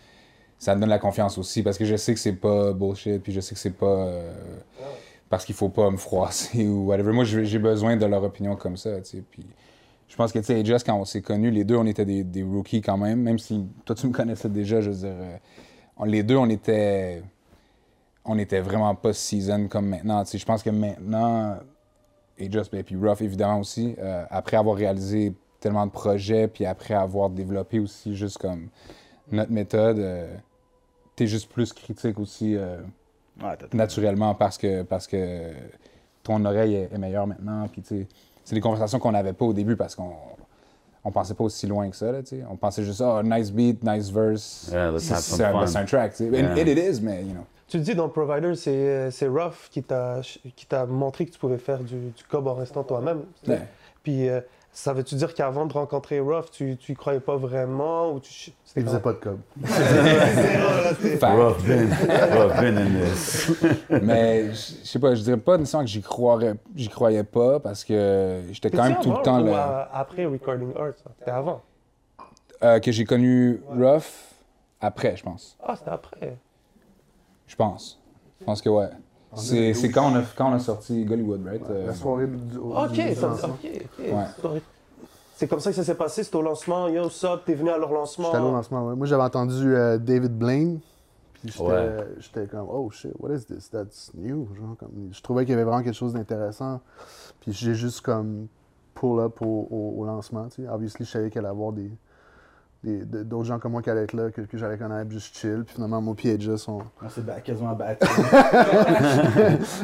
ça 0.57 0.75
me 0.75 0.81
donne 0.81 0.89
la 0.89 0.99
confiance 0.99 1.37
aussi, 1.37 1.63
parce 1.63 1.77
que 1.77 1.85
je 1.85 1.95
sais 1.95 2.13
que 2.13 2.19
c'est 2.19 2.33
pas 2.33 2.73
bullshit, 2.73 3.21
puis 3.21 3.31
je 3.33 3.39
sais 3.39 3.53
que 3.55 3.61
c'est 3.61 3.69
pas 3.77 3.85
euh, 3.85 4.31
parce 5.29 5.45
qu'il 5.45 5.55
faut 5.55 5.69
pas 5.69 5.89
me 5.91 5.97
froisser 5.97 6.67
ou 6.67 6.87
whatever. 6.87 7.11
Moi, 7.13 7.23
j'ai 7.23 7.45
j'ai 7.45 7.59
besoin 7.59 7.95
de 7.97 8.05
leur 8.05 8.23
opinion 8.23 8.55
comme 8.55 8.77
ça, 8.77 8.99
tu 9.01 9.17
sais. 9.17 9.23
Puis 9.29 9.45
je 10.07 10.15
pense 10.15 10.31
que, 10.31 10.39
tu 10.39 10.45
sais, 10.45 10.65
Just, 10.65 10.85
quand 10.85 10.95
on 10.97 11.05
s'est 11.05 11.21
connus, 11.21 11.51
les 11.51 11.63
deux, 11.63 11.75
on 11.77 11.85
était 11.85 12.03
des, 12.05 12.23
des 12.23 12.43
rookies 12.43 12.81
quand 12.81 12.97
même, 12.97 13.21
même 13.21 13.39
si 13.39 13.65
toi, 13.85 13.95
tu 13.95 14.07
me 14.07 14.11
connaissais 14.11 14.49
déjà, 14.49 14.81
je 14.81 14.89
veux 14.89 14.95
dire, 14.97 15.13
euh, 15.13 15.37
on- 15.97 16.03
les 16.05 16.21
deux, 16.23 16.35
on 16.35 16.49
était 16.49 17.21
on 18.25 18.37
était 18.37 18.61
vraiment 18.61 18.93
pas 18.95 19.13
season 19.13 19.67
comme 19.67 19.87
maintenant. 19.87 20.23
Tu 20.23 20.31
sais, 20.31 20.37
je 20.37 20.45
pense 20.45 20.63
que 20.63 20.69
maintenant, 20.69 21.57
et 22.37 22.51
Just, 22.51 22.71
ben, 22.71 22.83
puis 22.83 22.95
Rough 22.95 23.21
évidemment 23.21 23.59
aussi, 23.59 23.95
euh, 23.99 24.25
après 24.29 24.57
avoir 24.57 24.75
réalisé 24.75 25.33
tellement 25.59 25.85
de 25.85 25.91
projets, 25.91 26.47
puis 26.47 26.65
après 26.65 26.93
avoir 26.93 27.29
développé 27.29 27.79
aussi 27.79 28.15
juste 28.15 28.37
comme 28.37 28.69
notre 29.31 29.51
méthode, 29.51 29.99
euh, 29.99 30.33
t'es 31.15 31.27
juste 31.27 31.51
plus 31.51 31.71
critique 31.73 32.19
aussi 32.19 32.55
euh, 32.55 32.77
Ouais, 33.41 33.57
naturellement 33.73 34.35
parce 34.35 34.57
que, 34.57 34.83
parce 34.83 35.07
que 35.07 35.53
ton 36.21 36.43
oreille 36.45 36.75
est, 36.75 36.93
est 36.93 36.97
meilleure 36.97 37.25
maintenant. 37.25 37.67
Puis 37.69 37.81
tu 37.81 37.87
sais, 37.87 38.07
c'est 38.43 38.55
des 38.55 38.61
conversations 38.61 38.99
qu'on 38.99 39.13
n'avait 39.13 39.33
pas 39.33 39.45
au 39.45 39.53
début 39.53 39.75
parce 39.75 39.95
qu'on 39.95 40.13
on 41.03 41.11
pensait 41.11 41.33
pas 41.33 41.45
aussi 41.45 41.65
loin 41.65 41.89
que 41.89 41.95
ça. 41.95 42.11
Là, 42.11 42.21
tu 42.21 42.37
sais. 42.37 42.43
on 42.49 42.55
pensait 42.55 42.83
juste, 42.83 43.01
oh, 43.01 43.21
nice 43.23 43.51
beat, 43.51 43.83
nice 43.83 44.09
verse. 44.09 44.69
Yeah, 44.71 44.91
let's 44.91 45.09
have 45.09 45.19
some 45.19 45.37
c'est 45.37 45.43
un, 45.43 45.51
fun. 45.51 45.67
c'est 45.67 45.77
un 45.77 45.85
track. 45.85 46.13
And 46.21 46.57
it, 46.57 46.67
it 46.67 46.77
is, 46.77 47.01
mais 47.01 47.23
you 47.23 47.33
know. 47.33 47.45
Tu 47.71 47.77
te 47.77 47.83
dis 47.83 47.95
dans 47.95 48.03
le 48.03 48.11
provider, 48.11 48.53
c'est 48.55 49.11
c'est 49.11 49.27
Ruff 49.27 49.69
qui 49.71 49.81
t'a 49.81 50.19
qui 50.57 50.65
t'a 50.65 50.85
montré 50.85 51.25
que 51.25 51.31
tu 51.31 51.39
pouvais 51.39 51.57
faire 51.57 51.79
du, 51.79 52.09
du 52.09 52.23
cob 52.29 52.47
en 52.47 52.55
restant 52.55 52.83
toi-même. 52.83 53.21
Ouais. 53.47 53.61
Puis 54.03 54.27
euh, 54.27 54.41
ça 54.73 54.91
veut-tu 54.91 55.15
dire 55.15 55.33
qu'avant 55.33 55.65
de 55.65 55.71
rencontrer 55.71 56.19
Ruff, 56.19 56.51
tu, 56.51 56.75
tu 56.75 56.91
y 56.91 56.95
croyais 56.95 57.21
pas 57.21 57.37
vraiment 57.37 58.11
ou 58.11 58.19
tu 58.19 58.51
Il 58.75 58.83
faisait 58.83 58.99
pas 58.99 59.13
de 59.13 59.19
cob. 59.19 59.39
Rough 61.21 61.63
been, 61.65 61.89
rough 62.33 62.59
been 62.59 62.77
in 62.77 62.89
this. 63.05 63.53
mais 64.01 64.49
je 64.49 64.55
sais 64.83 64.99
pas, 64.99 65.15
je 65.15 65.21
dirais 65.21 65.37
pas 65.37 65.57
nécessairement 65.57 65.85
que 65.85 65.91
j'y 65.91 66.01
croirais, 66.01 66.55
j'y 66.75 66.89
croyais 66.89 67.23
pas 67.23 67.61
parce 67.61 67.85
que 67.85 68.41
j'étais 68.51 68.69
quand 68.69 68.83
même 68.83 68.99
tout 69.01 69.13
le 69.13 69.21
temps 69.21 69.41
ou 69.43 69.45
là. 69.45 69.89
après 69.93 70.25
Recording 70.25 70.73
Arts, 70.75 70.95
ça? 71.01 71.11
c'était 71.19 71.31
avant? 71.31 71.61
Euh, 72.63 72.81
que 72.81 72.91
j'ai 72.91 73.05
connu 73.05 73.61
Ruff 73.69 74.33
après, 74.81 75.15
je 75.15 75.23
pense. 75.23 75.57
Ah, 75.63 75.77
c'était 75.77 75.91
après. 75.91 76.35
Je 77.51 77.55
pense. 77.57 77.99
Je 78.39 78.45
pense 78.45 78.61
que 78.61 78.69
ouais. 78.69 78.87
C'est 79.35 79.73
c'est 79.73 79.89
quand, 79.91 80.09
on 80.11 80.15
a- 80.15 80.23
quand 80.37 80.49
on 80.49 80.53
a 80.53 80.59
sorti 80.59 81.03
Gollywood, 81.03 81.45
right? 81.45 81.61
Euh, 81.69 81.87
La 81.87 81.93
soirée 81.93 82.27
du. 82.27 82.57
Ok, 82.57 82.91
du 82.91 83.13
ça, 83.15 83.27
lancement. 83.27 83.49
ok, 83.61 83.69
ok. 83.99 84.05
Ouais. 84.53 84.61
C'est 85.35 85.47
comme 85.47 85.59
ça 85.59 85.71
que 85.71 85.75
ça 85.75 85.83
s'est 85.83 85.95
passé, 85.95 86.23
c'était 86.23 86.35
au 86.37 86.41
lancement. 86.41 86.87
Yo, 86.87 87.09
Sub, 87.09 87.39
t'es 87.45 87.53
venu 87.55 87.69
à 87.71 87.77
leur 87.77 87.91
lancement. 87.91 88.25
J'étais 88.27 88.37
allé 88.37 88.45
au 88.47 88.51
lancement, 88.51 88.87
ouais. 88.87 88.95
Moi, 88.95 89.07
j'avais 89.07 89.23
entendu 89.23 89.75
euh, 89.75 89.97
David 89.97 90.37
Blaine. 90.37 90.79
Puis 91.33 91.51
j'étais 91.51 91.63
Ouais. 91.63 92.07
j'étais 92.19 92.45
comme, 92.47 92.67
oh 92.69 92.89
shit, 92.91 93.11
what 93.19 93.33
is 93.33 93.45
this? 93.45 93.69
That's 93.69 94.11
new. 94.13 94.47
Genre, 94.55 94.75
comme, 94.79 95.09
je 95.11 95.21
trouvais 95.21 95.43
qu'il 95.45 95.51
y 95.51 95.55
avait 95.55 95.63
vraiment 95.63 95.83
quelque 95.83 95.95
chose 95.95 96.13
d'intéressant. 96.13 96.79
Puis 97.41 97.51
j'ai 97.53 97.73
juste 97.73 98.01
comme 98.01 98.47
pull 98.93 99.19
up 99.19 99.41
au, 99.41 99.67
au- 99.71 99.95
au 100.01 100.05
lancement. 100.05 100.47
Tu 100.49 100.63
sais. 100.63 100.69
Obviously, 100.69 101.05
je 101.05 101.11
savais 101.11 101.29
qu'il 101.29 101.39
allait 101.39 101.47
avoir 101.47 101.71
des, 101.73 101.83
des- 101.83 101.89
de- 101.89 101.95
d'autres 102.83 103.45
gens 103.45 103.59
comme 103.59 103.73
moi 103.73 103.81
qui 103.83 103.89
allaient 103.91 104.03
être 104.05 104.13
là, 104.13 104.31
que, 104.31 104.41
que 104.41 104.57
j'allais 104.57 104.77
connaître, 104.77 105.11
juste 105.11 105.37
chill. 105.37 105.63
Puis 105.65 105.75
finalement, 105.75 106.01
mon 106.01 106.15
pied 106.15 106.33
et 106.33 106.39
Just, 106.41 106.67
on, 106.67 106.79
On 107.03 107.09
s'est 107.09 107.21
ba- 107.21 107.39
quasiment 107.41 107.73
battu. 107.73 108.07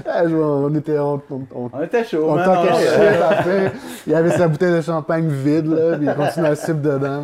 Ah, 0.07 0.23
on 0.25 0.73
était. 0.75 0.97
On, 0.97 1.21
on, 1.29 1.41
on, 1.53 1.69
on 1.73 1.83
était 1.83 2.03
chaud, 2.03 2.25
on 2.29 2.35
man. 2.35 2.49
on- 2.49 2.77
shit 2.79 3.21
après. 3.21 3.71
Il 4.07 4.13
y 4.13 4.15
avait 4.15 4.31
sa 4.31 4.47
bouteille 4.47 4.73
de 4.73 4.81
champagne 4.81 5.27
vide, 5.29 5.67
là, 5.67 5.97
puis 5.97 6.07
il 6.07 6.15
continuait 6.15 6.49
à 6.49 6.55
sip 6.55 6.81
dedans. 6.81 7.21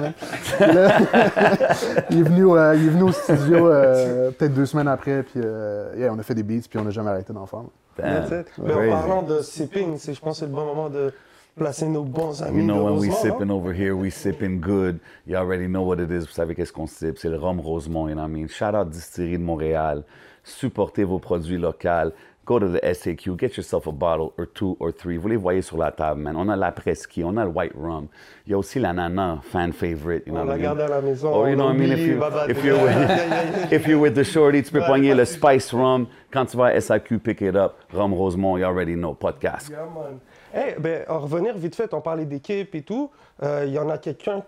Puis 0.57 0.73
là, 0.73 0.97
il, 2.11 2.19
est 2.19 2.23
venu, 2.23 2.51
euh, 2.51 2.75
il 2.75 2.85
est 2.87 2.89
venu 2.89 3.03
au 3.03 3.11
studio 3.11 3.67
euh, 3.67 4.31
peut-être 4.31 4.53
deux 4.53 4.65
semaines 4.65 4.87
après, 4.87 5.23
puis 5.23 5.41
euh, 5.43 5.91
yeah, 5.97 6.11
on 6.13 6.19
a 6.19 6.23
fait 6.23 6.35
des 6.35 6.43
beats, 6.43 6.67
puis 6.69 6.77
on 6.79 6.83
n'a 6.83 6.91
jamais 6.91 7.09
arrêté 7.09 7.33
d'en 7.33 7.45
faire. 7.45 7.61
Mais 7.97 8.73
en 8.73 8.89
parlant 8.89 9.21
de 9.23 9.41
sipping, 9.41 9.97
je 9.99 10.19
pense 10.19 10.35
que 10.35 10.39
c'est 10.39 10.45
le 10.45 10.51
bon 10.51 10.65
moment 10.65 10.89
de 10.89 11.13
placer 11.55 11.87
nos 11.87 12.05
bons 12.05 12.41
amis. 12.41 12.55
You 12.55 12.63
know, 12.63 12.83
when 12.83 12.97
we 12.97 13.11
sipping 13.11 13.51
over 13.51 13.73
here, 13.73 13.95
we 13.95 14.09
sipping 14.09 14.59
good. 14.59 14.99
You 15.25 15.37
already 15.37 15.67
know 15.67 15.83
what 15.83 15.99
it 15.99 16.11
is. 16.11 16.25
Vous 16.25 16.33
savez 16.33 16.55
qu'est-ce 16.55 16.73
qu'on 16.73 16.87
sippe? 16.87 17.17
C'est 17.17 17.29
le 17.29 17.37
rhum 17.37 17.59
Rosemont, 17.59 18.07
you 18.07 18.15
know 18.15 18.23
what 18.23 18.29
I 18.29 18.33
mean? 18.33 18.47
Shout 18.47 18.75
out 18.75 18.89
Distillerie 18.89 19.37
de 19.37 19.43
Montréal. 19.43 20.03
Supportez 20.43 21.03
vos 21.03 21.19
produits 21.19 21.57
locaux. 21.57 22.11
Go 22.45 22.59
to 22.59 22.67
the 22.67 22.81
SAQ, 22.83 23.37
get 23.37 23.55
yourself 23.55 23.87
a 23.87 23.91
bottle 23.93 24.33
or 24.37 24.45
two 24.45 24.75
or 24.81 24.91
three. 24.91 25.15
Vous 25.15 25.29
les 25.29 25.37
voyez 25.37 25.61
sur 25.61 25.77
la 25.77 25.91
table, 25.91 26.19
man. 26.19 26.35
On 26.35 26.49
a 26.49 26.57
l'après-ski, 26.57 27.23
on 27.23 27.37
a 27.37 27.45
le 27.45 27.49
white 27.49 27.71
rum. 27.73 28.09
Il 28.45 28.51
y 28.51 28.53
a 28.53 28.57
aussi 28.57 28.79
l'ananas, 28.79 29.39
fan 29.43 29.71
favorite. 29.71 30.27
You 30.27 30.33
know 30.33 30.41
On 30.41 30.45
la 30.47 30.57
garde 30.57 30.81
à 30.81 30.89
la 30.89 31.01
maison. 31.01 31.31
Oh, 31.33 31.47
you 31.47 31.55
know 31.55 31.67
what 31.67 31.75
I 31.75 31.77
mean? 31.77 31.93
If, 31.93 31.99
you, 31.99 32.21
if, 32.49 32.63
you're 32.65 32.83
with, 32.83 33.71
if 33.71 33.87
you're 33.87 33.97
with 33.97 34.15
the 34.15 34.25
shorty, 34.25 34.61
tu 34.61 34.73
peux 34.73 34.81
pogner 34.81 35.15
le 35.15 35.23
spice 35.23 35.71
rum. 35.71 36.07
Quand 36.31 36.45
tu 36.45 36.57
vas 36.57 36.75
à 36.75 36.81
SAQ, 36.81 37.19
pick 37.19 37.41
it 37.41 37.55
up. 37.55 37.79
Rhum 37.93 38.13
Rosemont, 38.13 38.57
you 38.57 38.65
already 38.65 38.95
know. 38.95 39.13
Podcast. 39.13 39.69
Yeah, 39.69 39.85
man. 39.85 40.19
Hey, 40.55 40.75
ben, 40.79 41.03
en 41.09 41.17
revenir 41.19 41.57
vite 41.57 41.75
fait, 41.75 41.91
on 41.95 42.01
parlait 42.01 42.25
d'équipe 42.25 42.75
et 42.75 42.83
tout. 42.83 43.09
Euh, 43.41 43.63
Il 43.65 43.73
y 43.73 43.79
en 43.79 43.89
a 43.89 43.97
quelqu'un, 43.97 44.43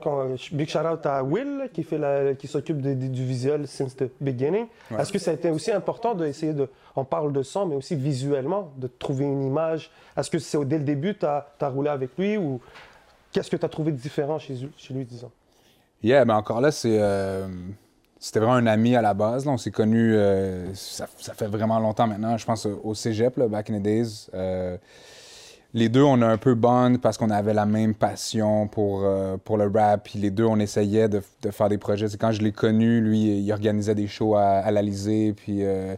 big 0.52 0.70
shout 0.70 0.80
out 0.80 1.04
à 1.06 1.24
Will, 1.24 1.70
qui, 1.74 1.82
fait 1.84 1.98
la- 1.98 2.36
qui 2.36 2.48
s'occupe 2.48 2.80
du 2.80 3.26
visuel 3.26 3.68
since 3.68 3.96
the 3.96 4.06
beginning. 4.22 4.68
Est-ce 5.00 5.12
que 5.12 5.18
ça 5.18 5.32
a 5.32 5.34
été 5.34 5.50
aussi 5.50 5.72
important 5.72 6.14
d'essayer 6.14 6.54
de. 6.54 6.70
On 6.96 7.06
parle 7.06 7.34
de 7.34 7.42
son, 7.42 7.66
mais 7.66 7.76
aussi 7.76 7.96
visuellement, 7.96 8.72
de 8.78 8.86
trouver 8.88 9.26
une 9.26 9.42
image? 9.44 9.90
Est-ce 10.16 10.30
que 10.30 10.38
c'est 10.38 10.64
dès 10.66 10.78
le 10.78 10.84
début, 10.84 11.18
tu 11.18 11.26
as, 11.26 11.46
roulé 11.62 11.90
avec 11.90 12.12
lui 12.20 12.38
ou 12.38 12.62
qu'est-ce 13.32 13.50
que 13.50 13.58
tu 13.58 13.66
as 13.66 13.70
trouvé 13.70 13.92
de 13.92 13.98
différent 13.98 14.38
chez, 14.38 14.54
lui- 14.54 14.72
chez 14.78 14.94
lui, 14.94 15.06
disons? 15.06 15.32
Yeah, 16.04 16.24
mais 16.24 16.34
encore 16.34 16.62
là, 16.62 16.72
c'est. 16.72 16.98
euh, 17.02 17.48
c'était 18.20 18.40
vraiment 18.40 18.54
un 18.56 18.68
ami 18.68 18.96
à 18.96 19.02
la 19.02 19.14
base. 19.16 19.46
là. 19.46 19.52
On 19.54 19.58
s'est 19.58 19.72
connus, 19.72 20.16
euh, 20.16 20.72
ça, 20.76 21.08
ça 21.18 21.34
fait 21.34 21.48
vraiment 21.48 21.80
longtemps 21.80 22.06
maintenant, 22.08 22.38
je 22.38 22.46
pense 22.46 22.66
au 22.66 22.94
cégep, 22.94 23.38
là, 23.38 23.48
back 23.48 23.72
in 23.72 23.80
the 23.80 23.82
days. 23.82 24.28
Euh, 24.36 24.78
les 25.76 25.90
deux, 25.90 26.04
on 26.04 26.22
a 26.22 26.26
un 26.26 26.38
peu 26.38 26.56
bond 26.56 27.00
parce 27.02 27.18
qu'on 27.18 27.30
avait 27.30 27.54
la 27.54 27.66
même 27.66 27.96
passion 27.96 28.66
pour, 28.66 29.02
euh, 29.04 29.36
le 29.46 29.72
rap. 29.78 30.06
Puis 30.06 30.18
les 30.18 30.32
deux, 30.32 30.46
on 30.46 30.58
essayait 30.58 31.10
de, 31.10 31.22
faire 31.52 31.68
des 31.68 31.78
projets. 31.78 32.08
C'est 32.08 32.18
quand 32.18 32.32
je 32.32 32.42
l'ai 32.42 32.54
connu, 32.54 33.02
lui, 33.02 33.40
il 33.40 33.52
organisait 33.52 33.94
des 33.94 34.08
shows 34.08 34.36
à, 34.36 34.44
à 34.44 34.72
l'Alizé. 34.72 35.34
Puis 35.34 35.66
euh, 35.66 35.96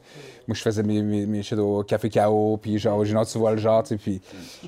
moi, 0.47 0.55
je 0.55 0.63
faisais 0.63 0.81
mes, 0.81 1.03
mes, 1.03 1.43
shit 1.43 1.59
au 1.59 1.83
Café 1.83 2.09
K.O. 2.09 2.57
Puis 2.59 2.79
genre, 2.79 3.05
genre, 3.05 3.27
tu 3.27 3.37
vois 3.37 3.51
le 3.51 3.59
genre. 3.59 3.83
Puis 3.83 4.19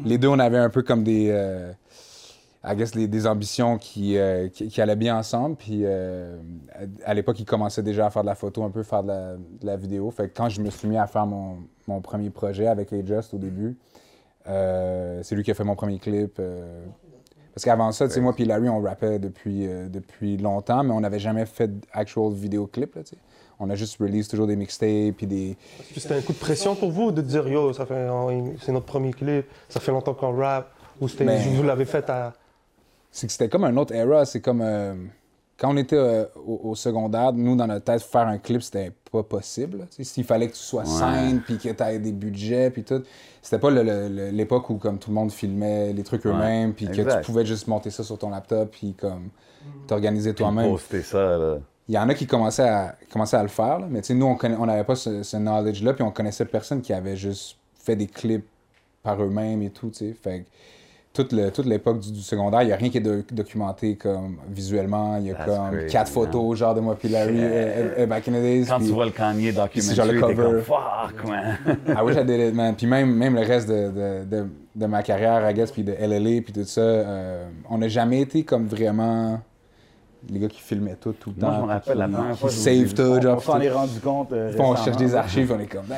les 0.06 0.20
deux, 0.20 0.28
on 0.28 0.38
avait 0.38 0.60
un 0.60 0.70
peu 0.70 0.84
comme 0.84 1.04
des. 1.04 1.30
euh, 1.32 1.72
I 2.64 2.76
guess, 2.76 2.92
des 2.92 3.26
ambitions 3.26 3.78
qui, 3.78 4.18
qui, 4.52 4.82
allaient 4.82 4.98
bien 4.98 5.18
ensemble. 5.18 5.56
Puis 5.56 5.86
à, 5.88 7.14
l'époque, 7.14 7.40
il 7.40 7.46
commençait 7.46 7.82
déjà 7.82 8.06
à 8.06 8.10
faire 8.10 8.22
de 8.22 8.28
la 8.28 8.36
photo, 8.36 8.64
un 8.64 8.70
peu 8.70 8.84
faire 8.84 9.02
de 9.02 9.08
la, 9.08 9.34
de 9.38 9.66
la 9.66 9.78
vidéo. 9.78 10.12
Fait 10.12 10.28
que 10.28 10.36
quand 10.36 10.50
je 10.50 10.62
me 10.62 10.70
suis 10.70 10.90
mis 10.90 10.98
à 10.98 11.08
faire 11.08 11.26
mon, 11.26 11.60
mon 11.88 12.02
premier 12.02 12.30
projet 12.30 12.68
avec 12.68 12.92
A-Just 12.92 13.34
au 13.34 13.38
début, 13.38 13.78
euh, 14.50 15.22
c'est 15.24 15.36
lui 15.36 15.44
qui 15.44 15.52
a 15.52 15.54
fait 15.54 15.64
mon 15.64 15.76
premier 15.76 16.00
clip. 16.00 16.38
euh, 16.40 16.86
parce 17.54 17.66
qu'avant 17.66 17.92
ça, 17.92 18.08
tu 18.08 18.14
sais, 18.14 18.22
moi 18.22 18.34
puis 18.34 18.46
Larry, 18.46 18.70
on 18.70 18.82
rappait 18.82 19.20
depuis, 19.20 19.68
euh, 19.68 19.88
depuis 19.90 20.38
longtemps, 20.38 20.84
mais 20.84 20.94
on 20.94 21.02
n'avait 21.02 21.20
jamais 21.20 21.46
fait 21.46 21.70
d'actual 21.94 22.32
vidéoclip, 22.34 22.96
là, 22.96 23.04
tu 23.04 23.10
sais. 23.12 23.18
On 23.62 23.70
a 23.70 23.76
juste 23.76 23.98
release 24.00 24.30
toujours 24.30 24.48
des 24.48 24.56
mixtapes 24.56 25.16
puis 25.18 25.28
des... 25.28 25.58
C'était 25.98 26.16
un 26.16 26.22
coup 26.22 26.32
de 26.32 26.38
pression 26.38 26.76
pour 26.76 26.92
vous 26.92 27.12
de 27.12 27.22
dire 27.22 27.46
yo, 27.48 27.74
ça 27.74 27.86
fait 27.86 28.08
on- 28.10 28.54
c'est 28.62 28.72
notre 28.72 28.86
premier 28.86 29.12
clip, 29.12 29.46
ça 29.68 29.82
fait 29.82 29.92
longtemps 29.92 30.14
qu'on 30.14 30.34
rap, 30.38 30.72
ou 31.02 31.10
c'était 31.10 31.26
vous 31.38 31.64
l'avez 31.64 31.84
fait 31.86 32.10
à. 32.10 32.34
c'est 33.12 33.28
que 33.28 33.34
c'était 33.34 33.50
comme 33.50 33.66
un 33.66 33.76
autre 33.76 33.94
era. 33.94 34.24
C'est 34.26 34.40
comme 34.40 34.62
euh, 34.62 34.94
quand 35.60 35.74
on 35.74 35.78
était 35.78 35.96
euh, 35.98 36.26
au, 36.36 36.70
au 36.70 36.76
secondaire, 36.76 37.34
nous 37.34 37.56
dans 37.56 37.68
notre 37.68 37.86
tête 37.86 38.02
faire 38.02 38.28
un 38.28 38.38
clip 38.38 38.62
c'était 38.62 38.92
pas 39.12 39.24
possible. 39.24 39.88
S'il 39.90 40.24
fallait 40.24 40.48
que 40.48 40.54
tu 40.54 40.60
sois 40.60 40.86
scène 40.86 41.42
puis 41.42 41.58
que 41.58 41.70
tu 41.70 41.84
aies 41.84 42.00
des 42.00 42.12
budgets 42.12 42.70
puis 42.70 42.84
tout, 42.84 43.04
c'était 43.42 43.60
pas 43.60 43.70
l'époque 43.70 44.70
où 44.70 44.76
comme 44.76 45.00
tout 45.00 45.10
le 45.10 45.16
monde 45.16 45.32
filmait 45.32 45.94
les 45.94 46.04
trucs 46.04 46.26
eux-mêmes 46.26 46.74
puis 46.74 46.88
que 46.88 47.02
tu 47.02 47.26
pouvais 47.26 47.46
juste 47.46 47.68
monter 47.68 47.90
ça 47.90 48.04
sur 48.04 48.18
ton 48.18 48.30
laptop 48.30 48.72
puis 48.72 48.94
comme 48.94 49.30
t'organiser 49.88 50.34
toi-même. 50.34 50.72
Poster 50.72 51.04
ça, 51.04 51.38
là. 51.38 51.58
Il 51.88 51.96
y 51.96 51.98
en 51.98 52.08
a 52.08 52.14
qui 52.14 52.28
commençaient 52.28 52.70
à, 52.70 52.96
commençaient 53.12 53.38
à 53.38 53.42
le 53.42 53.50
faire, 53.50 53.80
là, 53.80 53.88
mais 53.90 54.02
nous, 54.12 54.38
on 54.44 54.66
n'avait 54.68 54.84
pas 54.84 54.96
ce, 54.96 55.24
ce 55.24 55.38
knowledge-là, 55.38 55.94
puis 55.94 56.04
on 56.04 56.12
connaissait 56.12 56.46
personne 56.46 56.82
qui 56.82 56.94
avait 56.94 57.18
juste 57.18 57.58
fait 57.74 57.96
des 57.96 58.06
clips 58.06 58.46
par 59.02 59.20
eux-mêmes 59.24 59.64
et 59.64 59.72
tout, 59.72 59.90
tu 59.90 59.98
sais. 59.98 60.14
Fait 60.14 60.42
que 60.42 60.46
toute, 61.12 61.34
le- 61.34 61.52
toute 61.52 61.66
l'époque 61.66 62.00
du, 62.00 62.12
du 62.12 62.22
secondaire, 62.22 62.62
il 62.62 62.68
n'y 62.68 62.72
a 62.72 62.76
rien 62.76 62.90
qui 62.90 62.98
est 62.98 63.02
do- 63.02 63.24
documenté 63.32 63.96
comme 63.96 64.38
visuellement. 64.50 65.18
Il 65.18 65.26
y 65.28 65.32
a 65.32 65.36
That's 65.36 65.46
comme 65.48 65.72
crazy, 65.72 65.92
quatre 65.92 66.06
man. 66.08 66.14
photos, 66.14 66.58
genre 66.60 66.76
de 66.76 66.80
moi 66.82 66.96
puis 66.98 67.10
Larry, 67.10 67.40
euh, 67.40 67.90
euh, 68.00 68.06
back 68.06 68.28
in 68.28 68.32
the 68.32 68.36
days. 68.36 68.66
Quand 68.68 68.80
tu 68.80 68.86
vois 68.92 69.06
le 69.06 69.12
Kanye 69.12 69.52
c'est 69.76 69.96
genre 69.96 70.06
le 70.06 70.14
documentary, 70.20 70.36
t'es 70.36 70.36
cover. 70.36 70.52
comme 70.52 70.62
fuck, 70.62 71.28
man. 71.28 71.58
I 71.98 72.04
wish 72.04 72.16
I 72.16 72.26
did 72.26 72.40
it, 72.50 72.54
man. 72.54 72.76
Puis 72.76 72.86
même, 72.88 73.14
même 73.16 73.36
le 73.36 73.42
reste 73.42 73.68
de, 73.68 73.90
de, 73.92 74.26
de, 74.26 74.48
de 74.76 74.86
ma 74.86 75.02
carrière, 75.04 75.50
I 75.50 75.54
guess, 75.54 75.72
puis 75.72 75.84
de 75.84 75.94
LLA, 75.94 76.42
puis 76.42 76.54
tout 76.54 76.64
ça, 76.64 76.82
euh, 76.82 77.48
on 77.70 77.80
n'a 77.80 77.88
jamais 77.88 78.22
été 78.22 78.44
comme 78.44 78.68
vraiment 78.68 79.42
les 80.32 80.40
gars 80.40 80.48
qui 80.48 80.60
filmaient 80.60 80.96
tout, 81.00 81.14
tout 81.14 81.32
le 81.36 81.42
Moi, 81.42 81.50
temps. 81.50 81.58
je 81.60 81.62
me 81.66 81.68
rappelle 81.68 81.98
la 81.98 82.06
qui- 82.08 82.12
première 82.14 82.32
qui 82.34 82.40
fois 82.40 82.50
vous 82.50 82.56
save 82.56 82.94
tout, 82.94 83.02
On, 83.02 83.22
genre. 83.22 83.38
on 83.38 83.40
s'en 83.42 83.60
est 83.62 83.70
tout. 83.70 83.76
rendu 83.78 84.00
compte. 84.00 84.32
euh, 84.34 84.52
Puis 84.52 84.62
on 84.62 84.76
cherche 84.76 84.98
des 84.98 85.16
archives, 85.16 85.52
on 85.56 85.60
est 85.60 85.66
comme, 85.68 85.86
ben, 85.88 85.98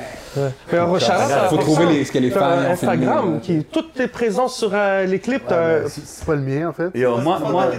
Mais 0.71 0.79
on 0.79 0.95
Faut 0.95 1.55
faut 1.55 1.57
trouver 1.57 1.86
les- 1.88 2.05
ce 2.05 2.12
que 2.12 2.19
les 2.19 2.29
fans 2.31 2.45
ont 2.51 2.75
filmé, 2.75 3.05
Instagram, 3.07 3.39
qui 3.41 3.63
toutes 3.65 3.93
tes 3.93 4.07
présences 4.07 4.55
sur 4.57 4.71
euh, 4.73 5.05
les 5.05 5.19
clips, 5.19 5.47
Ben, 5.49 5.88
c'est 5.88 6.25
pas 6.25 6.36
le 6.36 6.41
mien, 6.41 6.69
en 6.69 6.73
fait. 6.73 6.91
Yo, 6.97 7.17
moi, 7.17 7.39
moi, 7.39 7.65
Non, 7.65 7.71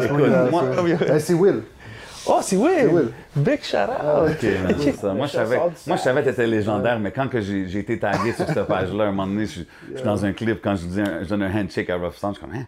c'est 0.00 0.10
moi. 0.10 0.62
Euh, 0.62 1.32
Will. 1.34 1.62
Oh, 2.24 2.38
c'est 2.40 2.56
Will! 2.56 2.86
Will. 2.88 3.08
Big 3.34 3.62
shout 3.64 3.76
out! 3.78 4.30
Ok, 4.30 4.42
man, 4.44 4.74
c'est 4.78 4.92
ça. 4.96 5.12
Moi, 5.12 5.26
je 5.26 5.32
savais, 5.32 5.56
moi, 5.88 5.96
je 5.96 6.02
savais 6.02 6.22
que 6.22 6.28
t'étais 6.30 6.46
légendaire, 6.46 7.00
mais 7.00 7.10
quand 7.10 7.28
que 7.28 7.40
j'ai 7.40 7.78
été 7.80 7.98
tagué 7.98 8.32
sur 8.32 8.46
cette 8.46 8.62
page-là, 8.68 9.04
un 9.04 9.10
moment 9.10 9.26
donné, 9.26 9.46
je, 9.46 9.50
suis 9.52 9.66
dans 10.04 10.24
un 10.24 10.32
clip, 10.32 10.60
quand 10.62 10.76
je, 10.76 10.84
dis 10.86 11.02
je 11.22 11.28
donne 11.28 11.42
un 11.42 11.52
handshake 11.52 11.90
à 11.90 11.96
Rough 11.96 12.14
Sound, 12.14 12.34
je 12.34 12.38
suis 12.38 12.46
comme, 12.48 12.56
hein, 12.56 12.64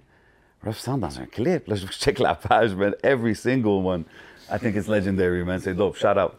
Rough 0.65 0.77
Sound 0.79 1.01
dans 1.01 1.19
un 1.21 1.27
clip? 1.27 1.67
Là, 1.69 1.75
je 1.77 1.87
check 1.87 2.19
la 2.19 2.35
page, 2.35 2.75
man, 2.75 2.95
every 3.03 3.35
single 3.35 3.85
one. 3.85 4.05
I 4.51 4.59
think 4.59 4.77
it's 4.77 4.89
legendary, 4.89 5.45
man. 5.45 5.61
C'est 5.61 5.75
dope. 5.75 5.97
Shout 5.97 6.17
out. 6.19 6.35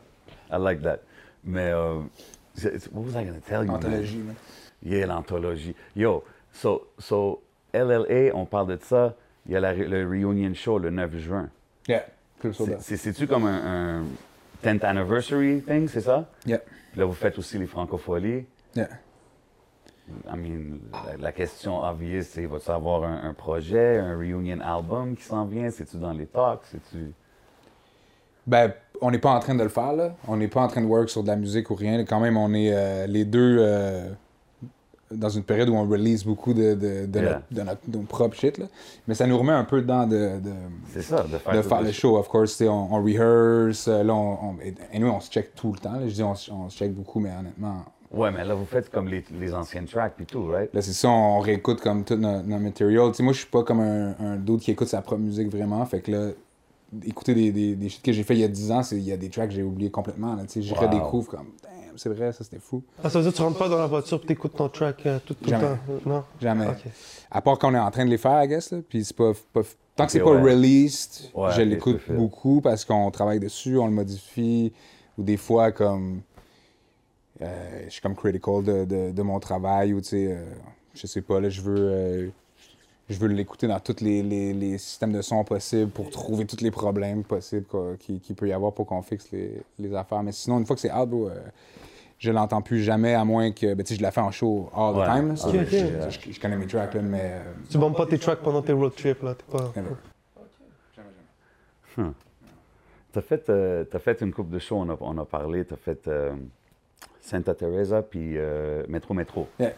I 0.52 0.58
like 0.58 0.82
that. 0.84 1.00
Mais, 1.44 1.72
euh, 1.72 2.02
what 2.92 3.04
was 3.06 3.16
I 3.16 3.24
going 3.24 3.40
to 3.40 3.48
tell 3.48 3.64
you, 3.64 3.72
man? 3.72 3.82
Anthologie, 3.82 4.18
man. 4.24 4.36
Yeah, 4.84 5.06
l'anthologie. 5.08 5.76
Yo, 5.96 6.24
so, 6.54 6.88
so, 7.00 7.42
LLA, 7.74 8.32
on 8.34 8.46
parle 8.46 8.68
de 8.68 8.78
ça, 8.84 9.16
il 9.46 9.54
y 9.54 9.56
a 9.56 9.60
la- 9.60 9.74
le 9.74 10.08
reunion 10.08 10.54
show 10.54 10.78
le 10.80 10.90
9 10.90 11.18
juin. 11.18 11.50
Yeah, 11.88 12.06
C'est-tu 12.80 13.28
comme 13.28 13.46
un, 13.46 14.02
un 14.02 14.04
10th 14.64 14.84
anniversary 14.86 15.62
thing, 15.62 15.88
c'est 15.88 16.02
ça? 16.02 16.28
Yeah, 16.46 16.60
Puis 16.92 17.00
Là, 17.00 17.06
vous 17.06 17.14
faites 17.14 17.38
aussi 17.38 17.58
les 17.58 17.68
francopholies. 17.68 18.46
yeah. 18.76 18.90
I 20.32 20.38
mean, 20.38 20.78
la, 20.94 21.18
la 21.18 21.32
question 21.32 21.84
obvious, 21.84 22.24
c'est 22.24 22.46
va-tu 22.46 22.70
avoir 22.70 23.04
un, 23.04 23.24
un 23.24 23.34
projet, 23.34 23.98
un 23.98 24.16
reunion 24.18 24.60
album 24.62 25.16
qui 25.16 25.24
s'en 25.24 25.46
vient? 25.46 25.70
C'est-tu 25.72 25.98
dans 25.98 26.14
les 26.14 26.28
talks? 26.28 26.62
C'est-tu... 26.72 27.12
Ben, 28.48 28.72
on 29.02 29.10
n'est 29.12 29.18
pas 29.20 29.32
en 29.32 29.40
train 29.40 29.56
de 29.56 29.64
le 29.64 29.70
faire, 29.70 29.94
là. 29.94 30.16
On 30.28 30.38
n'est 30.38 30.48
pas 30.48 30.62
en 30.62 30.68
train 30.68 30.82
de 30.82 30.86
work 30.86 31.10
sur 31.10 31.24
de 31.24 31.28
la 31.28 31.36
musique 31.36 31.70
ou 31.72 31.76
rien. 31.76 32.06
Quand 32.06 32.20
même, 32.20 32.38
on 32.38 32.54
est 32.54 32.72
euh, 32.72 33.08
les 33.08 33.26
deux 33.26 33.58
euh, 33.60 34.08
dans 35.12 35.30
une 35.30 35.44
période 35.44 35.70
où 35.70 35.74
on 35.76 35.88
release 35.88 36.24
beaucoup 36.24 36.54
de, 36.54 36.76
de, 36.76 37.06
de, 37.08 37.20
Yeah. 37.20 37.42
notre, 37.64 37.82
de 37.88 37.98
propres 38.06 38.36
shit, 38.38 38.58
là. 38.60 38.66
Mais 39.08 39.16
ça 39.16 39.26
nous 39.26 39.38
remet 39.38 39.52
un 39.54 39.64
peu 39.64 39.82
dedans 39.82 40.06
de, 40.06 40.40
de, 40.40 40.52
C'est 40.92 41.02
ça, 41.02 41.24
de 41.24 41.62
faire, 41.62 41.82
le 41.82 41.92
show, 41.92 42.18
of 42.18 42.28
course. 42.28 42.62
On, 42.62 42.68
on 42.92 43.04
rehearse, 43.04 43.88
euh, 43.88 44.04
là, 44.04 44.14
on, 44.14 44.50
on, 44.52 44.56
et- 44.64 44.76
anyway, 44.94 45.10
on 45.10 45.20
se 45.20 45.32
check 45.32 45.56
tout 45.56 45.74
le 45.74 45.80
temps. 45.80 45.94
là. 45.94 46.08
Je 46.08 46.14
dis 46.14 46.24
on, 46.24 46.34
on 46.52 46.70
se 46.70 46.78
check 46.78 46.94
beaucoup, 46.94 47.20
mais 47.20 47.32
honnêtement, 47.38 47.86
Ouais, 48.16 48.32
mais 48.32 48.46
là, 48.46 48.56
vous 48.56 48.66
faites 48.66 48.90
comme 48.90 49.08
les, 49.10 49.24
les 49.40 49.54
anciennes 49.54 49.86
tracks 49.86 50.14
et 50.22 50.26
tout, 50.26 50.48
right? 50.48 50.74
Là, 50.74 50.82
c'est 50.82 50.94
ça, 50.94 51.10
on 51.10 51.40
réécoute 51.40 51.82
comme 51.82 52.04
tout 52.06 52.16
notre, 52.16 52.48
notre 52.48 52.64
material. 52.64 53.12
Tu 53.12 53.18
sais, 53.18 53.24
moi, 53.24 53.34
je 53.34 53.40
suis 53.40 53.48
pas 53.50 53.64
comme 53.64 53.82
un, 53.82 54.16
un 54.20 54.36
dude 54.38 54.60
qui 54.62 54.72
écoute 54.72 54.88
sa 54.88 55.02
propre 55.02 55.22
musique 55.22 55.50
vraiment. 55.52 55.86
Fait 55.86 56.00
que 56.00 56.12
là, 56.12 56.30
écouter 57.06 57.34
des, 57.36 57.52
des, 57.52 57.76
des 57.76 57.90
shit 57.90 58.02
que 58.02 58.14
j'ai 58.14 58.24
fait 58.24 58.36
il 58.36 58.40
y 58.40 58.44
a 58.46 58.48
10 58.48 58.72
ans, 58.72 58.84
c'est- 58.84 58.96
il 58.98 59.04
y 59.04 59.12
a 59.12 59.18
des 59.18 59.30
tracks 59.30 59.50
que 59.50 59.56
j'ai 59.56 59.64
oubliés 59.64 59.92
complètement. 59.92 60.34
Là, 60.36 60.44
tu 60.44 60.54
sais, 60.54 60.62
je 60.62 60.74
Wow. 60.74 60.82
redécouvre 60.82 61.28
comme, 61.30 61.48
damn, 61.62 61.98
c'est 61.98 62.08
vrai, 62.10 62.32
ça 62.32 62.44
c'était 62.46 62.60
fou. 62.60 62.84
Ah, 63.04 63.10
ça 63.10 63.20
veut 63.20 63.24
dire 63.24 63.32
que 63.34 63.38
tu 63.38 63.44
rentres 63.44 63.58
pas 63.60 63.68
dans 63.68 63.78
la 63.80 63.88
voiture 63.88 64.22
et 64.24 64.26
t'écoutes 64.28 64.56
ton 64.56 64.70
track 64.70 65.06
euh, 65.06 65.20
tout, 65.26 65.34
tout 65.34 65.44
le 65.44 65.50
Jamais. 65.50 65.64
temps? 65.68 65.78
euh, 65.90 66.00
Non? 66.06 66.24
Jamais. 66.40 66.68
Ok. 66.68 66.86
À 67.32 67.42
part 67.42 67.60
qu'on 67.60 67.74
est 67.76 67.80
en 67.80 67.92
train 67.92 68.06
de 68.06 68.10
les 68.12 68.18
faire, 68.18 68.42
I 68.42 68.48
guess. 68.48 68.72
Là, 68.72 68.78
puis 68.88 69.04
c'est 69.04 69.16
pas, 69.16 69.34
pas- 69.52 69.62
tant 69.98 70.06
que 70.06 70.12
c'est 70.14 70.20
pas 70.22 70.30
released, 70.42 71.32
Ouais, 71.34 71.52
je 71.52 71.62
l'écoute 71.64 72.00
beaucoup 72.10 72.62
parce 72.62 72.86
qu'on 72.86 73.12
travaille 73.12 73.40
dessus, 73.42 73.78
on 73.78 73.88
le 73.88 73.94
modifie. 73.94 74.72
Ou 75.18 75.24
des 75.24 75.38
fois, 75.38 75.72
comme. 75.74 76.22
Euh, 77.46 77.84
je 77.86 77.90
suis 77.90 78.02
comme 78.02 78.16
critical 78.16 78.64
de, 78.64 78.86
de, 78.86 79.12
de 79.12 79.22
mon 79.22 79.40
travail 79.40 79.94
ou 79.94 80.02
tu 80.02 80.08
sais, 80.10 80.28
euh, 80.32 80.44
je 80.94 81.08
sais 81.08 81.22
pas, 81.22 81.40
là, 81.40 81.50
je 81.50 81.62
veux. 81.62 81.76
euh, 81.78 82.28
je 83.08 83.20
veux 83.20 83.28
l'écouter 83.28 83.68
dans 83.68 83.80
tous 83.80 84.02
les, 84.02 84.24
les, 84.24 84.52
les 84.52 84.80
systèmes 84.80 85.12
de 85.14 85.22
son 85.22 85.44
possibles 85.44 85.92
pour 85.92 86.10
trouver 86.10 86.46
tous 86.48 86.62
les 86.62 86.72
problèmes 86.72 87.24
possibles 87.24 87.68
qu'il 88.00 88.36
peut 88.36 88.48
y 88.48 88.52
avoir 88.52 88.74
pour 88.74 88.88
qu'on 88.88 89.04
fixe 89.04 89.30
les, 89.32 89.62
les 89.78 89.94
affaires. 89.94 90.24
Mais 90.24 90.32
sinon, 90.32 90.58
une 90.58 90.66
fois 90.66 90.76
que 90.76 90.82
c'est 90.82 90.92
out, 90.92 91.08
bro, 91.08 91.30
euh, 91.30 91.36
je 92.18 92.32
l'entends 92.32 92.64
plus 92.64 92.82
jamais, 92.82 93.14
à 93.14 93.24
moins 93.24 93.52
que. 93.52 93.76
Ben, 93.76 93.84
tu 93.84 93.90
sais, 93.94 93.98
je 94.00 94.02
la 94.02 94.10
fais 94.10 94.22
en 94.22 94.32
show 94.32 94.72
all 94.76 94.96
the 94.96 95.06
time. 95.06 95.28
là, 95.28 95.36
ça. 95.36 95.50
Ok, 95.50 95.56
ok. 95.56 95.70
Je, 95.70 96.32
je 96.32 96.40
connais 96.40 96.58
mes 96.58 96.66
tracks, 96.66 96.96
là, 96.96 97.02
mais. 97.04 97.20
euh, 97.22 97.44
Tu 97.70 97.78
bombes 97.78 97.96
pas 97.96 98.08
tes 98.08 98.18
tracks 98.18 98.40
pendant 98.40 98.64
tes 98.64 98.74
road 98.74 98.96
trips, 98.96 99.22
là? 99.22 99.36
T'es 99.36 99.52
pas... 99.56 99.72
never. 99.76 99.96
T'as 103.12 103.22
fait, 103.22 103.50
euh, 103.50 103.84
t'as 103.86 104.00
fait 104.00 104.20
une 104.22 104.34
coupe 104.34 104.50
de 104.50 104.60
shows, 104.60 104.78
on 104.78 104.90
a, 104.90 104.98
on 105.00 105.18
a 105.20 105.26
parlé. 105.26 105.64
T'as 105.64 105.78
fait 105.78 106.08
euh, 106.08 106.34
Santa 107.26 107.54
Teresa 107.56 108.02
puis 108.02 108.38
euh, 108.38 108.84
Metro 108.88 109.14
Metro. 109.14 109.48
Yeah. 109.60 109.74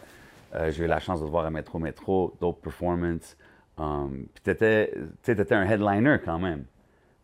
Euh, 0.54 0.70
J'ai 0.70 0.84
eu 0.84 0.86
la 0.86 0.98
chance 1.00 1.20
de 1.20 1.26
te 1.26 1.30
voir 1.30 1.46
à 1.46 1.50
Metro 1.50 1.78
Metro, 1.78 2.34
dope 2.40 2.62
performance. 2.62 3.36
Um, 3.78 4.26
puis 4.34 4.42
t'étais, 4.42 4.92
tu 5.22 5.36
t'étais 5.36 5.54
un 5.54 5.64
headliner 5.64 6.16
quand 6.24 6.38
même, 6.38 6.64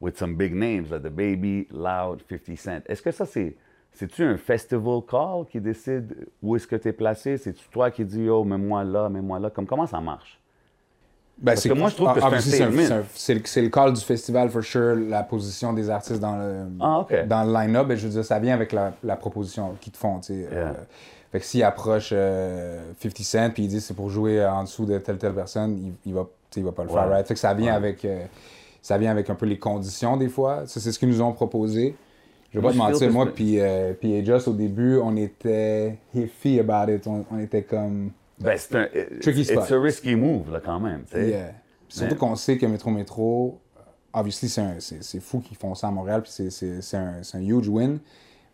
with 0.00 0.16
some 0.16 0.36
big 0.36 0.54
names, 0.54 0.86
like 0.90 1.02
The 1.02 1.08
Baby, 1.08 1.66
Loud, 1.70 2.22
50 2.28 2.56
Cent. 2.56 2.80
Est-ce 2.86 3.02
que 3.02 3.10
ça, 3.10 3.26
c'est, 3.26 3.56
c'est-tu 3.92 4.22
un 4.22 4.36
festival 4.36 5.00
call 5.08 5.46
qui 5.50 5.60
décide 5.60 6.28
où 6.42 6.54
est-ce 6.54 6.66
que 6.66 6.76
t'es 6.76 6.92
placé? 6.92 7.36
C'est-tu 7.38 7.68
toi 7.70 7.90
qui 7.90 8.04
dis, 8.04 8.28
oh, 8.28 8.44
mets-moi 8.44 8.84
là, 8.84 9.08
mets-moi 9.08 9.38
là? 9.40 9.50
Comme, 9.50 9.66
comment 9.66 9.86
ça 9.86 10.00
marche? 10.00 10.40
Ben, 11.36 11.52
Parce 11.52 11.64
que 11.68 11.72
moi, 11.72 11.88
je 11.90 11.96
trouve 11.96 12.14
que 12.14 12.20
c'est 12.40 12.50
c'est 12.50 12.62
un- 12.92 13.02
c'est 13.42 13.60
le- 13.62 13.68
call 13.68 13.92
du 13.92 14.00
festival, 14.00 14.48
for 14.50 14.62
sure, 14.62 14.94
la 14.96 15.24
position 15.24 15.72
des 15.72 15.90
artistes 15.90 16.20
dans 16.20 16.36
le, 16.36 16.54
Ah, 16.80 17.06
dans 17.26 17.42
le 17.44 17.52
line-up. 17.52 17.88
Ben, 17.88 17.96
je 17.96 18.04
veux 18.06 18.12
dire, 18.12 18.24
ça 18.24 18.38
vient 18.38 18.54
avec 18.54 18.72
la, 18.72 18.92
la 19.02 19.16
proposition 19.16 19.74
qu'ils 19.80 19.92
te 19.92 19.98
font. 19.98 20.20
Euh, 20.30 20.72
fait 21.32 21.40
que 21.40 21.44
s'ils 21.44 21.64
approchent 21.64 22.12
euh, 22.12 22.80
50 23.02 23.18
Cent 23.24 23.50
puis 23.52 23.64
ils 23.64 23.68
disent 23.68 23.84
c'est 23.86 23.94
pour 23.94 24.10
jouer 24.10 24.44
en 24.46 24.62
dessous 24.62 24.86
de 24.86 24.96
telle 24.98 25.18
telle 25.18 25.34
personne, 25.34 25.76
il, 25.76 25.92
il 26.10 26.14
va, 26.14 26.24
il 26.56 26.64
pas 26.70 26.84
le 26.84 26.88
faire. 26.88 27.08
Right? 27.10 27.26
Fait 27.26 27.34
que 27.34 27.40
ça 27.40 27.52
vient, 27.52 27.72
Ouais. 27.72 27.76
avec, 27.78 28.04
euh, 28.04 28.24
ça 28.80 28.96
vient 28.96 29.10
avec 29.10 29.28
un 29.28 29.34
peu 29.34 29.46
les 29.46 29.58
conditions 29.58 30.16
des 30.16 30.28
fois. 30.28 30.62
Ça, 30.66 30.78
c'est 30.78 30.92
ce 30.92 30.98
qu'ils 31.00 31.08
nous 31.08 31.20
ont 31.20 31.32
proposé. 31.32 31.96
Je 32.52 32.60
vais 32.60 32.64
pas 32.68 32.72
te 32.72 32.76
mentir, 32.78 33.10
moi 33.10 33.26
puis 33.26 33.58
euh, 33.58 33.92
puis 33.94 34.16
Ajus, 34.16 34.48
au 34.48 34.52
début, 34.52 34.98
on 34.98 35.16
était 35.16 35.98
iffy 36.14 36.60
about 36.60 36.92
it. 36.92 37.04
On, 37.08 37.24
on 37.32 37.40
était 37.40 37.62
comme... 37.64 38.12
Ben, 38.40 38.56
c'est 38.58 38.74
un. 38.76 38.86
Tricky 39.20 39.40
it's 39.42 39.50
spot. 39.50 39.70
a 39.70 39.80
risky 39.80 40.14
move, 40.16 40.52
là, 40.52 40.60
quand 40.64 40.80
même. 40.80 41.04
Yeah. 41.14 41.52
Surtout 41.88 42.14
Mais- 42.14 42.18
qu'on 42.18 42.34
sait 42.36 42.56
que 42.58 42.66
Métro 42.66 42.90
Métro, 42.90 43.60
euh, 43.76 43.80
obviously, 44.12 44.48
c'est 44.48 45.20
fou 45.20 45.40
qu'ils 45.40 45.56
font 45.56 45.74
ça 45.74 45.88
à 45.88 45.90
Montréal, 45.90 46.22
puis 46.22 46.32
c'est- 46.32 46.50
c'est 46.50 46.82
c'est 46.82 46.96
un, 46.96 47.20
un 47.34 47.40
huge 47.40 47.68
win. 47.68 47.98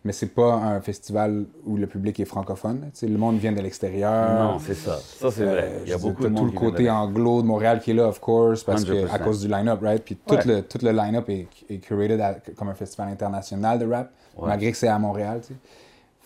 Mais 0.03 0.13
c'est 0.13 0.33
pas 0.33 0.55
un 0.55 0.81
festival 0.81 1.45
où 1.63 1.77
le 1.77 1.85
public 1.85 2.19
est 2.19 2.25
francophone. 2.25 2.89
Le 3.03 3.17
monde 3.17 3.37
vient 3.37 3.51
de 3.51 3.61
l'extérieur. 3.61 4.33
Non, 4.53 4.57
c'est 4.57 4.73
ça. 4.73 4.97
Ça, 4.97 5.29
c'est 5.29 5.43
Euh, 5.43 5.51
vrai. 5.51 5.71
Il 5.85 5.91
y 5.91 5.93
a 5.93 5.97
beaucoup 5.99 6.23
de 6.23 6.29
monde 6.29 6.47
tout 6.47 6.53
le 6.53 6.59
côté 6.59 6.89
anglo 6.89 7.43
de 7.43 7.47
Montréal 7.47 7.79
qui 7.79 7.91
est 7.91 7.93
là, 7.93 8.07
of 8.07 8.19
course, 8.19 8.63
parce 8.63 8.83
que, 8.83 8.93
100%. 9.05 9.13
à 9.13 9.19
cause 9.19 9.41
du 9.41 9.47
line-up, 9.47 9.79
right? 9.83 10.03
Puis 10.03 10.15
tout, 10.15 10.33
Ouais. 10.33 10.43
le, 10.45 10.61
tout 10.63 10.79
le 10.81 10.89
line-up 10.91 11.29
est, 11.29 11.45
est 11.69 11.77
curated 11.77 12.19
à- 12.19 12.35
comme 12.57 12.69
un 12.69 12.73
festival 12.73 13.09
international 13.09 13.77
de 13.77 13.85
rap, 13.85 14.11
Ouais. 14.37 14.47
malgré 14.47 14.71
que 14.71 14.77
c'est 14.77 14.87
à 14.87 14.97
Montréal. 14.97 15.39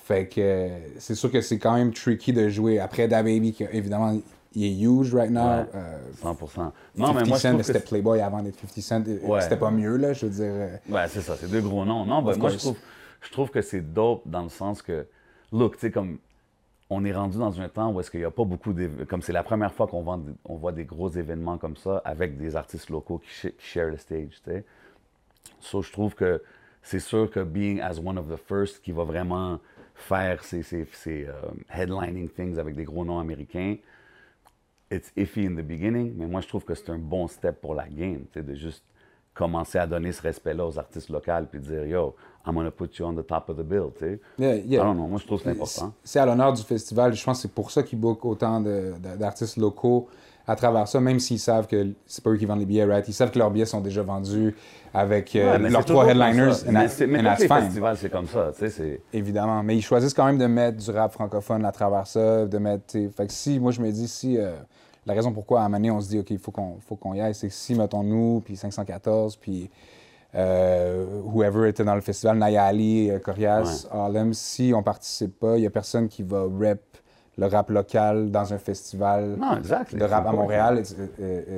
Fait 0.05 0.27
que 0.27 0.39
euh, 0.39 0.69
c'est 0.99 1.15
sûr 1.15 1.31
que 1.31 1.41
c'est 1.41 1.57
quand 1.57 1.73
même 1.73 1.91
tricky 1.91 2.31
de 2.31 2.47
jouer. 2.47 2.77
Après, 2.79 3.07
DaBaby, 3.07 3.53
qui, 3.53 3.63
évidemment, 3.71 4.15
il 4.53 4.63
est 4.63 4.79
huge 4.79 5.15
right 5.15 5.31
now. 5.31 5.41
Ouais. 5.61 5.65
Euh, 5.73 5.97
100%. 6.21 6.47
50 6.47 6.73
Non, 6.95 7.13
mais 7.13 7.23
moi, 7.23 7.39
Cent, 7.39 7.61
c'était 7.63 7.79
Playboy 7.79 8.21
avant 8.21 8.43
d'être 8.43 8.59
50 8.59 8.81
Cent. 8.83 9.03
Ouais. 9.27 9.41
C'était 9.41 9.57
pas 9.57 9.71
mieux, 9.71 9.97
là, 9.97 10.13
je 10.13 10.27
veux 10.27 10.31
dire. 10.31 10.45
euh, 10.53 10.77
Ouais, 10.89 11.07
c'est 11.07 11.21
ça, 11.21 11.35
c'est 11.39 11.49
deux 11.49 11.61
gros 11.61 11.83
noms. 11.85 12.05
Non, 12.05 12.21
ben, 12.21 12.37
moi, 12.37 12.49
je 12.51 12.57
trouve, 12.57 12.77
je 13.21 13.31
trouve 13.31 13.49
que 13.49 13.61
c'est 13.61 13.81
dope 13.81 14.21
dans 14.27 14.43
le 14.43 14.49
sens 14.49 14.83
que, 14.83 15.07
look, 15.51 15.73
tu 15.75 15.81
sais, 15.81 15.91
comme 15.91 16.19
on 16.91 17.03
est 17.03 17.11
rendu 17.13 17.39
dans 17.39 17.59
un 17.59 17.67
temps 17.67 17.91
où 17.91 17.99
est-ce 17.99 18.11
qu'il 18.11 18.19
n'y 18.19 18.27
a 18.27 18.31
pas 18.31 18.43
beaucoup 18.43 18.73
d'év- 18.73 19.07
comme 19.07 19.23
c'est 19.23 19.33
la 19.33 19.41
première 19.41 19.73
fois 19.73 19.87
qu'on 19.87 20.03
vend- 20.03 20.21
on 20.45 20.55
voit 20.55 20.71
des 20.71 20.85
gros 20.85 21.09
événements 21.09 21.57
comme 21.57 21.75
ça 21.77 22.03
avec 22.05 22.37
des 22.37 22.55
artistes 22.55 22.91
locaux 22.91 23.17
qui, 23.17 23.49
qui 23.49 23.65
share 23.65 23.87
le 23.89 23.97
stage, 23.97 24.39
tu 24.43 24.51
sais. 24.51 24.63
So, 25.59 25.81
je 25.81 25.91
trouve 25.91 26.13
que 26.13 26.43
c'est 26.83 26.99
sûr 26.99 27.31
que 27.31 27.39
being 27.39 27.79
as 27.81 27.97
one 27.99 28.19
of 28.19 28.27
the 28.27 28.37
first 28.47 28.83
qui 28.83 28.91
va 28.91 29.03
vraiment 29.03 29.57
faire 29.95 30.43
ces, 30.43 30.62
ces, 30.63 30.88
ces, 30.91 31.25
euh, 31.25 31.34
headlining 31.73 32.29
things 32.29 32.58
avec 32.60 32.75
des 32.75 32.84
gros 32.84 33.03
noms 33.03 33.19
américains, 33.19 33.77
it's 34.91 35.12
iffy 35.15 35.47
in 35.47 35.55
the 35.55 35.65
beginning, 35.65 36.13
mais 36.15 36.27
moi 36.27 36.41
je 36.41 36.47
trouve 36.47 36.63
que 36.63 36.75
c'est 36.75 36.89
un 36.89 36.99
bon 36.99 37.27
step 37.27 37.62
pour 37.62 37.73
la 37.73 37.88
game, 37.88 38.25
tu 38.31 38.39
sais, 38.39 38.43
de 38.43 38.53
juste 38.53 38.84
commencer 39.34 39.77
à 39.77 39.86
donner 39.86 40.12
ce 40.12 40.21
respect-là 40.21 40.65
aux 40.65 40.79
artistes 40.79 41.10
locaux 41.10 41.31
puis 41.51 41.60
dire 41.60 41.86
yo, 41.86 42.15
I'm 42.45 42.55
gonna 42.55 42.71
put 42.71 42.89
you 42.97 43.05
on 43.05 43.13
the 43.13 43.25
top 43.25 43.49
of 43.49 43.58
the 43.58 43.63
bill, 43.63 43.91
tu 43.97 44.05
sais. 44.05 44.19
Yeah, 44.38 44.84
don't 44.84 44.95
know, 44.95 45.08
moi 45.08 45.19
je 45.19 45.25
trouve 45.25 45.39
que 45.39 45.45
c'est 45.45 45.51
important. 45.51 45.93
C'est 46.03 46.19
à 46.19 46.25
l'honneur 46.25 46.53
du 46.53 46.62
festival. 46.62 47.13
Je 47.13 47.23
pense 47.23 47.38
que 47.38 47.41
c'est 47.43 47.53
pour 47.53 47.71
ça 47.71 47.84
qu'ils 47.84 47.99
bookent 47.99 48.25
autant 48.25 48.62
d'artistes 48.62 49.58
locaux 49.58 50.08
à 50.47 50.55
travers 50.55 50.88
ça, 50.88 50.99
même 50.99 51.19
s'ils 51.19 51.39
savent 51.39 51.67
que 51.67 51.93
c'est 52.05 52.23
pas 52.23 52.29
eux 52.29 52.38
qui 52.38 52.45
vendent 52.45 52.60
les 52.60 52.65
billets, 52.65 52.86
right? 52.86 53.08
Ils 53.08 53.13
savent 53.13 53.31
que 53.31 53.39
leurs 53.39 53.49
billets 53.49 53.65
sont 53.65 53.81
déjà 53.81 54.03
vendus 54.03 54.55
avec 54.95 55.36
euh, 55.36 55.58
Ouais, 55.60 55.69
leurs 55.69 55.86
trois 55.86 56.08
headliners. 56.08 56.51
Mais, 56.67 56.88
mais 57.08 57.19
tous 57.36 57.41
les 57.41 57.47
fine. 57.47 57.62
festivals, 57.62 57.97
c'est 57.97 58.10
comme 58.10 58.27
ça, 58.27 58.51
tu 58.53 58.60
sais, 58.60 58.69
c'est... 58.69 59.01
Évidemment. 59.13 59.62
Mais 59.63 59.75
ils 59.75 59.81
choisissent 59.81 60.13
quand 60.13 60.25
même 60.25 60.38
de 60.38 60.47
mettre 60.47 60.77
du 60.77 60.91
rap 60.91 61.12
francophone 61.12 61.65
à 61.65 61.71
travers 61.71 62.08
ça, 62.08 62.45
de 62.45 62.58
mettre. 62.58 62.93
Fait 63.15 63.27
que 63.27 63.34
si, 63.34 63.60
moi 63.60 63.71
je 63.71 63.81
me 63.81 63.91
dis, 63.91 64.08
si. 64.08 64.38
euh, 64.38 64.53
la 65.05 65.13
raison 65.13 65.31
pourquoi 65.31 65.63
à 65.63 65.69
donné, 65.69 65.91
on 65.91 66.01
se 66.01 66.10
dit, 66.10 66.19
OK, 66.19 66.31
il 66.31 66.39
faut 66.39 66.51
qu'on 66.51 66.77
faut 66.79 66.95
qu'on 66.95 67.13
y 67.13 67.21
aille, 67.21 67.36
c'est 67.36 67.47
que 67.49 67.53
si, 67.53 67.75
mettons, 67.75 68.03
nous, 68.03 68.41
puis 68.43 68.55
514, 68.55 69.36
puis 69.36 69.69
euh, 70.34 71.05
whoever 71.23 71.69
était 71.69 71.84
dans 71.84 71.95
le 71.95 72.01
festival, 72.01 72.38
Naya 72.38 72.65
Ali, 72.65 73.10
euh, 73.12 73.19
Corias, 73.19 73.88
Harlem, 73.91 74.34
si 74.34 74.73
on 74.75 74.81
participe 74.84 75.39
pas, 75.39 75.58
il 75.58 75.63
y 75.63 75.67
a 75.67 75.69
personne 75.69 76.08
qui 76.08 76.23
va 76.23 76.41
rep 76.43 76.81
le 77.38 77.48
rap 77.48 77.69
local 77.69 78.32
dans 78.32 78.54
un 78.54 78.58
festival 78.58 79.36
Non, 79.38 79.58
exact. 79.58 79.93
de 79.95 80.04
rap 80.04 80.26
à 80.26 80.32
Montréal, 80.32 80.84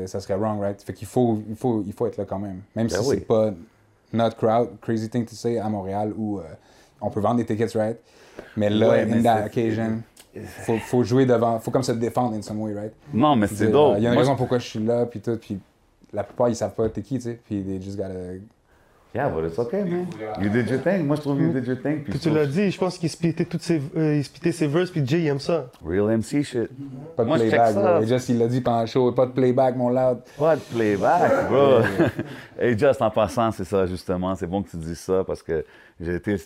ça 0.08 0.20
serait 0.20 0.36
wrong, 0.36 0.60
right? 0.62 0.82
Fait 0.82 0.94
qu'il 0.94 1.08
faut, 1.08 1.40
il 1.48 1.56
faut, 1.56 1.84
il 1.86 1.94
faut 1.94 2.08
être 2.08 2.18
là 2.18 2.26
quand 2.26 2.40
même. 2.40 2.62
Même 2.76 2.88
Ben 2.88 2.90
si 2.90 3.08
oui. 3.08 3.16
c'est 3.20 3.28
pas 3.28 3.52
notre 4.14 4.38
crowd, 4.38 4.70
crazy 4.82 5.10
thing 5.10 5.26
to 5.26 5.36
say 5.36 5.58
à 5.60 5.70
Montréal 5.70 6.14
où 6.18 6.40
euh, 6.40 6.44
on 7.02 7.10
peut 7.10 7.20
vendre 7.20 7.38
des 7.38 7.46
tickets, 7.46 7.74
right? 7.74 7.98
Mais 8.56 8.70
là, 8.70 8.90
Ouais, 8.90 9.06
mais 9.06 9.18
in 9.18 9.24
that 9.24 9.46
occasion, 9.46 10.02
faut, 10.66 10.78
faut 10.78 11.04
jouer 11.04 11.26
devant, 11.26 11.60
faut 11.60 11.72
comme 11.72 11.84
se 11.84 11.92
défendre 11.92 12.36
in 12.36 12.42
some 12.42 12.60
way, 12.62 12.74
right? 12.74 12.94
Non, 13.14 13.36
mais 13.36 13.48
c'est 13.48 13.66
dire, 13.66 13.72
dope. 13.72 13.96
Il 13.98 14.04
y 14.04 14.08
a 14.08 14.10
une 14.10 14.16
Moi, 14.16 14.24
raison 14.24 14.36
pourquoi 14.36 14.60
je 14.60 14.66
suis 14.68 14.80
là, 14.84 15.06
puis 15.06 15.20
tout, 15.20 15.38
puis 15.38 15.60
la 16.14 16.24
plupart 16.24 16.50
ils 16.50 16.56
savent 16.56 16.74
pas 16.74 16.88
t'es 16.90 17.02
qui, 17.02 17.16
tu 17.18 17.22
sais, 17.26 17.40
puis 17.46 17.62
they 17.64 17.82
just 17.82 17.98
gotta. 17.98 18.14
Yeah, 19.16 19.30
but 19.30 19.46
it's 19.46 19.58
okay, 19.58 19.84
man. 19.84 20.06
You 20.42 20.50
did 20.50 20.70
your 20.70 20.80
thing. 20.84 21.08
Moi, 21.08 21.16
je 21.16 21.22
trouve 21.22 21.42
you 21.42 21.52
did 21.52 21.66
your 21.66 21.78
thing. 21.82 22.04
Puis 22.04 22.20
tu 22.20 22.30
l'as 22.30 22.46
dit, 22.46 22.70
je 22.70 22.78
pense 22.78 22.98
qu'il 23.00 23.10
splittait 23.10 23.46
toutes 23.46 23.64
ses, 23.64 23.82
euh, 23.96 24.18
il 24.18 24.24
splittait 24.24 24.52
ses 24.52 24.68
verses, 24.68 24.92
puis 24.92 25.02
Jay 25.06 25.22
il 25.22 25.28
aime 25.28 25.40
ça. 25.40 25.68
Real 25.84 26.18
MC 26.18 26.44
shit. 26.44 26.70
Pas 27.16 27.24
de 27.24 27.28
Moi, 27.28 27.38
je 27.38 27.44
check 27.44 27.52
playback, 27.52 27.74
ça. 27.74 27.94
bro. 27.94 28.04
Et 28.04 28.08
Just, 28.08 28.30
il 28.30 28.38
l'a 28.38 28.48
dit 28.48 28.62
pendant 28.62 28.82
le 28.82 28.86
show, 28.88 29.12
pas 29.14 29.26
de 29.26 29.32
playback, 29.32 29.76
mon 29.76 29.90
loud. 29.90 30.20
Pas 30.38 30.56
de 30.58 30.62
playback, 30.62 31.50
bro. 31.50 31.80
hey, 32.60 32.78
just 32.78 33.02
en 33.02 33.10
passant, 33.10 33.52
c'est 33.52 33.64
ça, 33.64 33.86
justement. 33.88 34.36
C'est 34.36 34.46
bon 34.48 34.62
que 34.62 34.70
tu 34.70 34.78
dises 34.78 35.00
ça 35.00 35.24
parce 35.26 35.42
que 35.42 35.66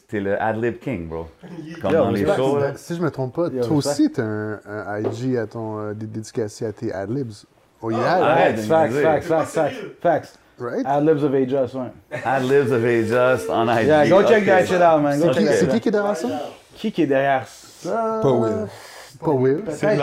t'es 0.08 0.19
le 0.21 0.41
ad-lib 0.41 0.78
king, 0.80 1.10
bro. 1.10 1.26
Comme 1.82 1.91
Yo, 1.91 1.97
dans 1.97 2.12
les 2.12 2.26
shows, 2.26 2.58
là. 2.58 2.74
Si 2.76 2.95
je 2.95 3.02
me 3.02 3.10
trompe 3.12 3.36
pas, 3.36 3.50
Yo, 3.50 3.65
toi 3.65 3.76
aussi, 3.78 4.10
t'as 4.12 4.24
un, 4.24 4.60
un 4.65 5.00
IG 5.02 5.36
à 5.36 5.47
ton 5.47 5.78
euh, 5.80 5.93
dé- 5.93 6.06
dédicacé 6.06 6.65
à 6.65 6.71
tes 6.71 6.93
adlibs. 6.93 7.34
Oh 7.82 7.89
yeah, 7.89 8.24
arrête. 8.24 8.60
Facts, 8.60 8.93
facts, 8.93 9.24
facts, 9.24 9.47
facts, 9.50 9.74
facts, 10.00 10.39
right? 10.62 10.86
Ad-libs 10.86 11.24
of 11.24 11.34
Aegis, 11.36 11.74
ouais. 11.74 11.91
Ad-libs 12.24 12.71
of 12.71 12.84
Just 13.08 13.50
on 13.50 13.67
IG. 13.69 13.88
Yeah, 13.88 14.08
go 14.08 14.24
check 14.24 14.41
Ok. 14.43 14.45
that 14.45 14.65
shit 14.67 14.82
out, 14.82 15.02
man. 15.02 15.19
Go 15.19 15.28
C'est 15.28 15.34
check 15.34 15.38
Qui- 15.39 15.45
that 15.45 15.54
C'est 15.54 15.60
shit 15.60 15.69
qui 15.69 15.76
out. 15.76 15.82
qui 15.82 15.88
est 15.89 15.91
derrière 15.91 16.17
ça? 16.17 16.28
Qui 16.76 16.91
qui 16.91 17.02
est 17.04 17.08
derrière 17.08 17.47
ça? 17.47 18.19
Pas 18.21 18.32
Will. 18.32 18.67
Pas 19.23 19.31
Will. 19.31 19.62
C'est 19.69 19.88
Hugues, 19.95 20.01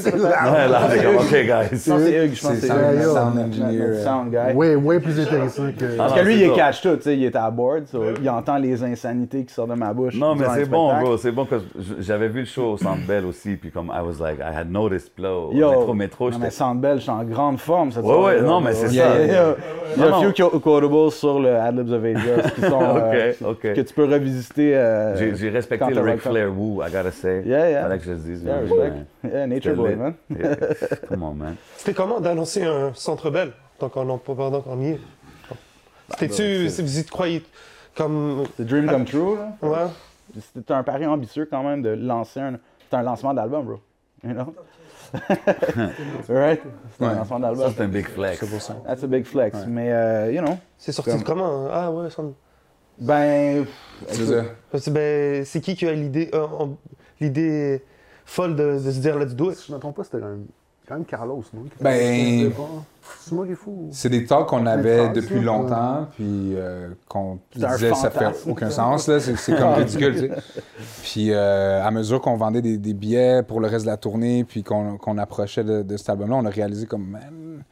C'est 0.00 0.12
comme, 0.12 1.16
OK, 1.16 1.30
guys. 1.30 1.88
Non, 1.88 1.98
c'est 1.98 2.24
Hugues, 2.26 2.34
je 2.34 2.42
pense 2.42 2.54
C'est 2.54 2.66
sound, 2.66 3.38
engineer. 3.38 3.80
euh, 3.80 4.04
sound 4.04 4.30
guy. 4.30 4.54
Ouais, 4.54 4.74
ouais 4.74 5.00
plus 5.00 5.18
intéressant 5.20 5.64
que. 5.78 5.96
Parce 5.96 6.12
que 6.14 6.20
lui, 6.20 6.34
il 6.36 6.42
est 6.44 6.54
catch 6.54 6.82
tout, 6.82 6.96
tu 6.96 7.02
sais, 7.02 7.16
il 7.16 7.24
est 7.24 7.36
à 7.36 7.50
board, 7.50 7.84
il 8.22 8.30
entend 8.30 8.58
les 8.58 8.82
insanités 8.82 9.44
qui 9.44 9.52
sortent 9.54 9.70
de 9.70 9.74
ma 9.74 9.92
bouche. 9.92 10.14
Non, 10.14 10.34
mais 10.34 10.46
c'est 10.54 10.68
bon, 10.68 10.98
bro. 11.00 11.16
C'est 11.16 11.32
bon 11.32 11.46
j'avais 11.98 12.28
vu 12.28 12.40
le 12.40 12.46
show 12.46 12.72
au 12.72 12.76
Centre 12.76 13.06
Bell 13.06 13.24
aussi, 13.26 13.56
puis 13.56 13.70
comme 13.70 13.86
I 13.94 14.00
was 14.00 14.20
like, 14.20 14.38
I 14.38 14.56
had 14.56 14.70
noticed, 14.70 15.12
Yo, 15.18 15.50
métro, 15.52 15.94
métro, 15.94 16.26
mais 16.28 16.32
j'étais... 16.34 16.50
Sandbell, 16.50 16.96
je 16.98 17.02
suis 17.02 17.10
en 17.10 17.24
grande 17.24 17.58
forme 17.58 17.90
Ouais, 18.02 18.24
ouais, 18.24 18.42
non, 18.42 18.60
mais 18.60 18.72
c'est 18.74 18.88
ça. 18.88 19.20
Il 19.20 19.28
y 19.28 19.34
a, 19.34 19.50
a 20.06 20.20
few 20.20 20.32
quotables 20.60 21.10
sur 21.12 21.40
le 21.40 21.56
Adlibs 21.56 21.92
of 21.92 22.04
Aegis 22.04 22.52
qui 22.54 22.60
sont, 22.62 22.80
euh, 22.82 23.32
OK, 23.42 23.48
OK. 23.50 23.74
que 23.74 23.80
tu 23.80 23.94
peux 23.94 24.04
revisiter. 24.04 24.76
euh, 24.76 25.34
J'ai 25.34 25.48
respecté 25.50 25.92
le 25.92 26.00
Ric 26.00 26.22
temps. 26.22 26.30
Flair 26.30 26.50
Woo, 26.50 26.82
I 26.82 26.90
gotta 26.90 27.10
say. 27.10 27.42
Yeah, 27.46 27.70
yeah. 27.74 27.82
Fallait 27.82 27.98
que 27.98 28.04
je 28.04 28.10
le 28.12 28.16
dise. 28.18 28.42
Yeah, 28.42 28.54
man. 28.54 28.62
respect. 28.62 28.78
Ouais. 29.24 29.30
Yeah, 29.32 29.46
nature 29.46 29.62
C'était 29.62 29.74
boy, 29.76 29.90
lit. 29.90 29.96
man. 29.96 30.14
Yeah. 30.38 30.56
Come 31.08 31.22
on, 31.22 31.34
man. 31.34 31.56
C'était 31.76 31.94
comment 31.94 32.20
d'annoncer 32.20 32.64
un 32.64 32.92
centre 32.94 33.30
belle 33.30 33.52
tant 33.78 33.88
qu'on 33.88 34.08
en 34.08 34.18
pendant 34.18 34.60
qu'on 34.60 34.80
y 34.80 34.90
est? 34.90 35.00
C'était-tu, 36.10 36.68
c'est- 36.68 36.82
vous 36.82 36.98
y 36.98 37.04
croyez 37.04 37.42
comme. 37.96 38.44
C'est 38.56 38.66
dream 38.66 38.86
come 38.86 39.04
true, 39.04 39.36
là. 39.36 39.56
Ouais. 39.62 40.40
C'était 40.54 40.72
un 40.72 40.82
pari 40.82 41.06
ambitieux 41.06 41.46
quand 41.50 41.62
même 41.62 41.82
de 41.82 41.90
lancer 41.90 42.40
un. 42.40 42.58
C'est 42.90 42.96
un 42.96 43.02
lancement 43.02 43.32
d'album, 43.34 43.64
bro. 43.64 43.80
You 44.24 44.32
know? 44.32 44.54
right? 46.28 46.60
C'est 46.98 47.04
un 47.04 47.08
Ouais. 47.10 47.14
lancement 47.14 47.40
d'album. 47.40 47.72
c'est 47.76 47.82
un 47.82 47.88
big 47.88 48.06
flex. 48.08 48.40
That's 48.86 49.04
a 49.04 49.06
big 49.06 49.24
flex. 49.24 49.58
Mais, 49.66 49.92
euh, 49.92 50.32
you 50.32 50.40
know, 50.42 50.56
C'est 50.78 50.92
sorti 50.92 51.10
Comme- 51.10 51.20
de 51.20 51.24
comment? 51.24 51.68
Ah 51.70 51.90
ouais, 51.90 52.10
ça. 52.10 52.22
ben. 52.98 53.64
Ben, 54.90 55.44
c'est 55.44 55.60
qui 55.60 55.74
qui 55.76 55.86
a 55.86 55.92
l'idée, 55.92 56.30
euh, 56.34 56.46
on- 56.58 56.76
l'idée 57.20 57.82
folle 58.24 58.56
de, 58.56 58.78
de 58.84 58.90
se 58.90 58.98
dire 59.00 59.18
let's 59.18 59.34
do 59.34 59.50
it? 59.50 59.56
Si 59.56 59.68
je 59.68 59.74
me 59.74 59.78
trompe 59.78 59.96
pas, 59.96 60.04
c'était 60.04 60.18
quand 60.20 60.28
même, 60.28 60.46
quand 60.88 60.94
même 60.94 61.04
Carlos, 61.04 61.42
non? 61.52 61.62
Ben-. 61.80 62.50
C'est 63.20 63.32
moi 63.32 63.44
qui 63.46 63.52
est 63.52 63.54
fou. 63.56 63.88
C'est 63.90 64.08
des 64.08 64.24
talks 64.24 64.48
qu'on 64.48 64.64
avait 64.66 65.10
depuis 65.10 65.40
longtemps, 65.40 66.08
puis 66.14 66.54
euh, 66.56 66.88
qu'on 67.08 67.38
disait 67.54 67.92
ça 67.94 68.10
fait 68.10 68.26
aucun 68.48 68.70
sens, 68.70 69.08
là, 69.08 69.20
c'est 69.20 69.56
comme 69.56 69.74
ridicule, 69.74 70.14
tu 70.14 70.20
sais. 70.20 70.30
Puis 71.02 71.32
euh, 71.32 71.84
à 71.84 71.90
mesure 71.90 72.20
qu'on 72.20 72.36
vendait 72.36 72.62
des, 72.62 72.78
des 72.78 72.94
billets 72.94 73.42
pour 73.42 73.60
le 73.60 73.68
reste 73.68 73.84
de 73.84 73.90
la 73.90 73.96
tournée, 73.98 74.44
puis 74.44 74.62
qu'on 74.62 74.96
qu'on 74.96 75.18
approchait 75.18 75.64
de, 75.64 75.82
de 75.82 75.96
cet 75.96 76.08
album-là, 76.08 76.36
on 76.36 76.46
a 76.46 76.50
réalisé 76.50 76.86
comme, 76.86 77.06
man, 77.06 77.62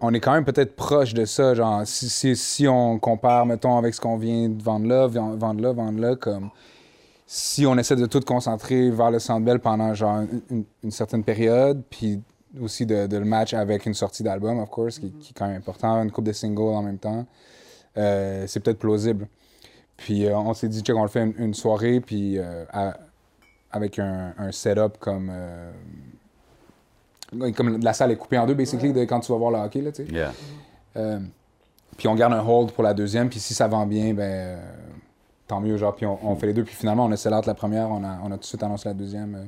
on 0.00 0.14
est 0.14 0.20
quand 0.20 0.32
même 0.32 0.44
peut-être 0.44 0.76
proche 0.76 1.14
de 1.14 1.24
ça, 1.24 1.54
genre, 1.54 1.82
si, 1.84 2.08
si, 2.08 2.34
si 2.36 2.68
on 2.68 2.98
compare, 2.98 3.44
mettons, 3.44 3.76
avec 3.76 3.92
ce 3.92 4.00
qu'on 4.00 4.16
vient 4.16 4.48
de 4.48 4.62
vendre 4.62 4.86
là, 4.86 5.06
vend- 5.08 5.36
vendre 5.36 5.60
là, 5.62 5.72
vendre 5.72 6.00
là, 6.00 6.14
comme, 6.16 6.50
si 7.32 7.64
on 7.64 7.78
essaie 7.78 7.94
de 7.94 8.06
tout 8.06 8.18
concentrer 8.22 8.90
vers 8.90 9.12
le 9.12 9.20
Centre 9.20 9.44
Bell 9.44 9.60
pendant, 9.60 9.94
genre, 9.94 10.22
une, 10.50 10.90
certaine 10.90 11.22
période, 11.22 11.80
puis 11.88 12.20
aussi 12.60 12.86
de, 12.86 13.06
de 13.06 13.16
le 13.18 13.24
match 13.24 13.54
avec 13.54 13.86
une 13.86 13.94
sortie 13.94 14.24
d'album, 14.24 14.58
of 14.58 14.68
course, 14.68 14.98
qui, 14.98 15.12
qui 15.12 15.30
est 15.30 15.38
quand 15.38 15.46
même 15.46 15.58
important, 15.58 16.02
une 16.02 16.10
coupe 16.10 16.24
de 16.24 16.32
singles 16.32 16.74
en 16.74 16.82
même 16.82 16.98
temps, 16.98 17.24
euh, 17.96 18.48
c'est 18.48 18.58
peut-être 18.58 18.80
plausible. 18.80 19.28
Puis 19.96 20.26
euh, 20.26 20.36
on 20.36 20.54
s'est 20.54 20.66
dit, 20.66 20.80
check, 20.80 20.96
on 20.96 21.02
le 21.04 21.08
fait 21.08 21.22
une, 21.22 21.34
une 21.38 21.54
soirée, 21.54 22.00
puis 22.00 22.36
euh, 22.36 22.64
à- 22.72 22.98
avec 23.70 24.00
un, 24.00 24.34
un 24.36 24.50
setup 24.50 24.98
comme... 24.98 25.30
euh, 25.32 25.70
comme 27.54 27.80
la 27.80 27.92
salle 27.92 28.10
est 28.10 28.16
coupée 28.16 28.38
en 28.38 28.46
deux, 28.48 28.54
basically, 28.54 28.92
de 28.92 29.04
quand 29.04 29.20
tu 29.20 29.30
vas 29.30 29.38
voir 29.38 29.52
le 29.52 29.58
hockey, 29.58 29.82
là, 29.82 29.92
tu 29.92 30.04
sais. 30.04 30.12
Yeah. 30.12 31.20
Puis 31.96 32.08
on 32.08 32.16
garde 32.16 32.32
un 32.32 32.44
hold 32.44 32.72
pour 32.72 32.82
la 32.82 32.92
deuxième, 32.92 33.28
puis 33.28 33.38
si 33.38 33.54
ça 33.54 33.68
vend 33.68 33.86
bien, 33.86 34.14
ben 34.14 34.58
tant 35.50 35.60
mieux, 35.60 35.76
genre, 35.76 35.94
puis 35.94 36.06
on, 36.06 36.18
on 36.24 36.36
fait 36.36 36.46
les 36.46 36.52
deux. 36.54 36.64
Puis 36.64 36.74
finalement, 36.74 37.04
on 37.04 37.10
a 37.12 37.16
sell 37.16 37.34
out 37.34 37.44
la 37.46 37.54
première, 37.54 37.90
on 37.90 38.02
a, 38.04 38.18
on 38.22 38.26
a 38.30 38.34
tout 38.34 38.40
de 38.40 38.44
suite 38.44 38.62
annoncé 38.62 38.88
la 38.88 38.94
deuxième. 38.94 39.34
euh, 39.34 39.44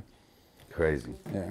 Crazy. 0.70 1.12
yeah. 1.32 1.42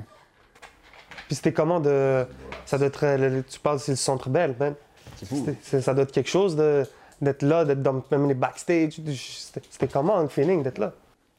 Puis 1.27 1.35
c'était 1.35 1.53
comment 1.53 1.79
de. 1.79 2.25
Ça 2.65 2.77
doit 2.77 2.87
être. 2.87 3.05
le- 3.17 3.43
Tu 3.43 3.59
parles, 3.59 3.79
c'est 3.79 3.93
le 3.93 3.95
centre 3.97 4.29
belle, 4.29 4.55
man. 4.59 4.73
C'était- 5.15 5.55
c'est- 5.61 5.81
Ça 5.81 5.93
doit 5.93 6.03
être 6.03 6.11
quelque 6.11 6.29
chose 6.29 6.55
de 6.55 6.83
d'être 7.21 7.43
là, 7.43 7.63
d'être 7.65 7.81
dans 7.83 8.03
même 8.11 8.27
les 8.27 8.33
backstage. 8.33 8.93
C'était 8.93 9.61
c'était 9.69 9.87
comment 9.87 10.19
le 10.21 10.27
feeling 10.27 10.63
d'être 10.63 10.79
là? 10.79 10.91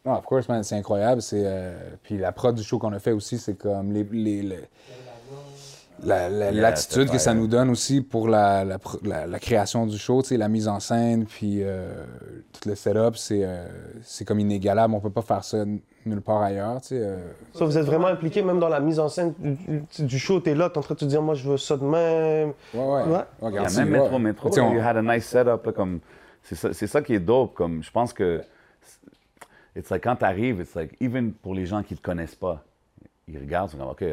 Non, 0.04 0.14
of 0.14 0.24
course, 0.24 0.48
man, 0.48 0.62
c'est 0.62 0.76
incroyable. 0.76 1.20
C'est, 1.22 1.42
euh, 1.44 1.76
puis 2.02 2.16
la 2.18 2.32
prod 2.32 2.54
du 2.54 2.62
show 2.62 2.78
qu'on 2.78 2.92
a 2.92 2.98
fait 3.00 3.12
aussi, 3.12 3.38
c'est 3.38 3.54
comme 3.54 3.92
les, 3.92 4.04
les- 4.04 4.42
les- 4.42 4.68
la- 6.02 6.28
la- 6.28 6.50
Yeah, 6.52 6.60
l'attitude 6.62 7.10
que 7.10 7.18
ça 7.18 7.32
nous 7.34 7.46
donne 7.46 7.70
aussi 7.70 8.00
pour 8.00 8.28
la, 8.28 8.64
la 8.64 8.78
pro- 8.78 8.98
la- 9.04 9.26
la 9.26 9.38
création 9.38 9.86
du 9.86 9.96
show, 9.98 10.22
tu 10.22 10.28
sais, 10.28 10.36
la 10.36 10.48
mise 10.48 10.68
en 10.68 10.80
scène, 10.80 11.26
puis 11.26 11.58
euh, 11.62 12.04
tout 12.52 12.68
le 12.68 12.74
setup, 12.74 13.16
c'est, 13.16 13.42
euh, 13.44 13.66
c'est 14.02 14.24
comme 14.24 14.40
inégalable. 14.40 14.94
On 14.94 15.00
peut 15.00 15.10
pas 15.10 15.22
faire 15.22 15.44
ça 15.44 15.64
nulle 16.04 16.20
part 16.20 16.42
ailleurs, 16.42 16.80
tu 16.80 16.88
sais. 16.88 16.98
euh. 17.00 17.18
Ça, 17.54 17.64
vous 17.64 17.78
êtes 17.78 17.86
vraiment 17.86 18.08
impliqué 18.08 18.42
même 18.42 18.58
dans 18.58 18.68
la 18.68 18.80
mise 18.80 18.98
en 18.98 19.08
scène 19.08 19.34
du, 19.38 19.84
du 20.04 20.18
show. 20.18 20.40
T'es 20.40 20.54
là, 20.54 20.68
t'es 20.70 20.78
en 20.78 20.82
train 20.82 20.94
de 20.94 21.00
te 21.00 21.04
dire, 21.04 21.22
moi, 21.22 21.34
je 21.34 21.48
veux 21.48 21.56
ça 21.58 21.76
de 21.76 21.84
même. 21.84 22.52
Ouais, 22.74 22.80
ouais. 22.80 23.02
Ouais. 23.04 23.24
Regarde, 23.40 23.72
même 23.76 23.92
ouais. 23.92 23.98
Métro 24.00 24.18
Métro, 24.18 24.50
on- 24.60 24.72
you 24.74 24.80
had 24.80 24.96
a 24.96 25.02
nice 25.02 25.26
setup. 25.26 25.64
là, 25.66 25.72
comme, 25.72 26.00
c'est, 26.42 26.56
ça, 26.56 26.72
c'est 26.72 26.86
ça 26.88 27.00
qui 27.02 27.14
est 27.14 27.20
dope. 27.20 27.54
Comme, 27.54 27.82
je 27.84 27.90
pense 27.92 28.12
que 28.12 28.42
it's 29.76 29.90
like, 29.90 30.02
quand 30.02 30.16
tu 30.16 30.24
arrives, 30.24 30.60
it's 30.60 30.74
like, 30.74 30.96
even 31.00 31.32
pour 31.32 31.54
les 31.54 31.66
gens 31.66 31.82
qui 31.82 31.94
ne 31.94 31.98
te 31.98 32.02
connaissent 32.02 32.34
pas, 32.34 32.62
ils 33.32 33.38
regardent, 33.38 33.68
ils 33.70 33.72
sont 33.72 33.78
comme, 33.78 33.88
OK, 33.88 34.04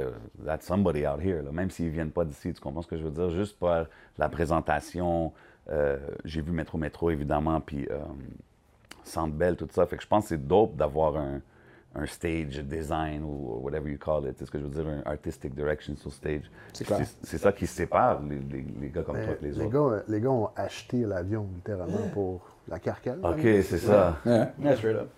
that's 0.46 0.66
somebody 0.66 1.06
out 1.06 1.20
here. 1.22 1.42
là. 1.42 1.52
Même 1.52 1.70
s'ils 1.70 1.90
viennent 1.90 2.12
pas 2.12 2.26
d'ici, 2.26 2.54
tu 2.54 2.62
comprends 2.62 2.82
ce 2.82 2.88
que 2.88 2.98
je 2.98 3.04
veux 3.04 3.12
dire? 3.12 3.30
Juste 3.32 3.60
par 3.60 3.86
la 4.18 4.30
présentation, 4.30 5.32
euh, 5.70 5.98
j'ai 6.26 6.42
vu 6.42 6.52
Métro 6.52 6.78
Métro, 6.78 7.10
évidemment, 7.12 7.60
puis 7.62 7.88
euh, 7.92 7.98
Centre 9.04 9.34
Bell, 9.34 9.56
tout 9.56 9.68
ça. 9.72 9.86
Fait 9.86 9.98
que 9.98 10.04
je 10.04 10.08
pense 10.08 10.24
que 10.26 10.30
c'est 10.30 10.48
dope 10.48 10.76
d'avoir 10.76 11.18
un, 11.18 11.42
un 11.96 12.06
stage 12.06 12.60
design 12.64 13.24
ou 13.24 13.60
whatever 13.64 13.90
you 13.92 13.98
call 13.98 14.28
it. 14.28 14.36
C'est 14.38 14.46
ce 14.46 14.52
que 14.52 14.60
je 14.60 14.66
veux 14.66 14.70
dire, 14.84 14.88
un 14.88 15.02
artistic 15.10 15.54
direction 15.56 15.96
sur 15.96 16.12
stage. 16.14 16.50
C'est 17.24 17.38
ça 17.38 17.52
qui 17.52 17.66
sépare 17.68 18.22
les, 18.22 18.38
les- 18.40 18.66
les 18.82 18.90
gars 18.90 19.04
comme 19.04 19.18
Mais 19.18 19.26
toi 19.26 19.36
et 19.42 19.46
les, 19.46 19.52
les, 19.52 19.62
autres. 19.62 19.70
gars, 19.98 20.04
les 20.08 20.22
gars 20.22 20.30
ont 20.30 20.50
acheté 20.56 21.06
l'avion, 21.06 21.48
littéralement, 21.56 22.08
pour 22.14 22.42
la 22.68 22.80
carcale. 22.80 23.20
OK, 23.24 23.40
c'est 23.42 23.78
ça. 23.80 24.18
Ouais. 24.26 24.48
Yeah, 24.62 24.76
straight 24.76 24.98
up. 24.98 25.10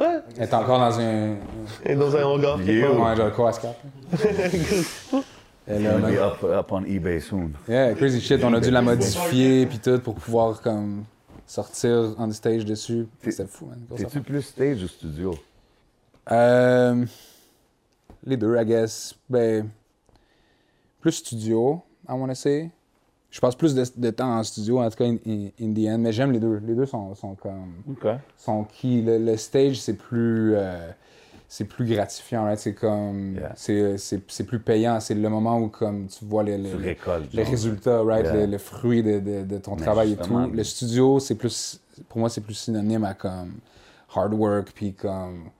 Ouais. 0.00 0.20
Elle 0.36 0.42
est 0.42 0.54
encore 0.54 0.78
dans 0.78 0.98
un. 0.98 1.36
Et 1.84 1.94
dans 1.94 2.16
un 2.16 2.24
hangar. 2.24 2.56
part. 2.58 2.66
Ouais, 2.66 3.16
genre 3.16 3.48
ASCAP? 3.48 3.76
Elle 5.66 5.86
a- 5.86 5.98
be 5.98 6.18
up, 6.18 6.42
up 6.42 6.72
on 6.72 6.84
eBay 6.84 7.20
soon. 7.20 7.52
Yeah, 7.68 7.94
crazy 7.94 8.20
shit. 8.20 8.44
On 8.44 8.52
a 8.52 8.60
dû 8.60 8.70
la 8.70 8.82
modifier 8.82 9.66
puis 9.66 9.78
tout 9.78 9.98
pour 10.00 10.14
pouvoir 10.14 10.60
comme 10.60 11.04
sortir 11.46 12.14
on 12.18 12.30
stage 12.32 12.64
dessus. 12.64 13.06
C'était 13.22 13.46
fou, 13.46 13.66
man. 13.66 13.80
T'es-tu 13.96 14.20
plus 14.20 14.42
stage 14.42 14.82
ou 14.82 14.88
studio? 14.88 15.34
Euh, 16.30 17.04
les 18.24 18.36
deux, 18.36 18.56
I 18.58 18.64
guess. 18.64 19.14
Ben, 19.28 19.68
plus 21.00 21.12
studio, 21.12 21.82
I 22.08 22.12
wanna 22.12 22.34
say. 22.34 22.70
Je 23.34 23.40
passe 23.40 23.56
plus 23.56 23.74
de, 23.74 23.84
de 23.96 24.10
temps 24.10 24.38
en 24.38 24.44
studio, 24.44 24.80
en 24.80 24.88
tout 24.88 24.96
cas, 24.96 25.06
in, 25.06 25.16
in- 25.26 25.48
in 25.60 25.72
the 25.74 25.88
end. 25.92 25.98
Mais 25.98 26.12
j'aime 26.12 26.30
les 26.30 26.38
deux. 26.38 26.60
Les 26.64 26.74
deux 26.76 26.86
sont, 26.86 27.16
sont 27.16 27.34
comme. 27.34 27.72
OK. 27.90 28.06
sont 28.36 28.62
key. 28.62 29.02
Le, 29.02 29.18
le 29.18 29.36
stage, 29.36 29.80
c'est 29.80 29.94
plus. 29.94 30.54
euh, 30.54 30.88
c'est 31.48 31.64
plus 31.64 31.84
gratifiant, 31.84 32.44
right? 32.44 32.60
C'est 32.60 32.74
comme. 32.74 33.34
Yeah. 33.34 33.54
c'est- 33.56 34.44
plus 34.46 34.60
payant. 34.60 35.00
C'est 35.00 35.14
le 35.16 35.28
moment 35.28 35.58
où, 35.58 35.68
comme, 35.68 36.06
tu 36.06 36.24
vois 36.24 36.44
les, 36.44 36.56
les, 36.58 36.70
Tu 36.70 36.76
récoltes. 36.76 37.32
les 37.32 37.42
résultats, 37.42 38.02
right? 38.04 38.24
Yeah. 38.24 38.34
Le, 38.34 38.46
le 38.52 38.58
fruit 38.58 39.02
de, 39.02 39.18
de- 39.18 39.42
de 39.42 39.58
ton 39.58 39.74
Mais 39.74 39.82
travail 39.82 40.12
et 40.12 40.16
tout. 40.16 40.38
Le 40.52 40.62
studio, 40.62 41.18
c'est 41.18 41.34
plus. 41.34 41.80
Pour 42.08 42.20
moi, 42.20 42.28
c'est 42.28 42.40
plus 42.40 42.54
synonyme 42.54 43.02
à 43.02 43.14
comme. 43.14 43.54
Hard 44.14 44.32
work, 44.34 44.70
puis 44.72 44.92
comme. 44.94 45.50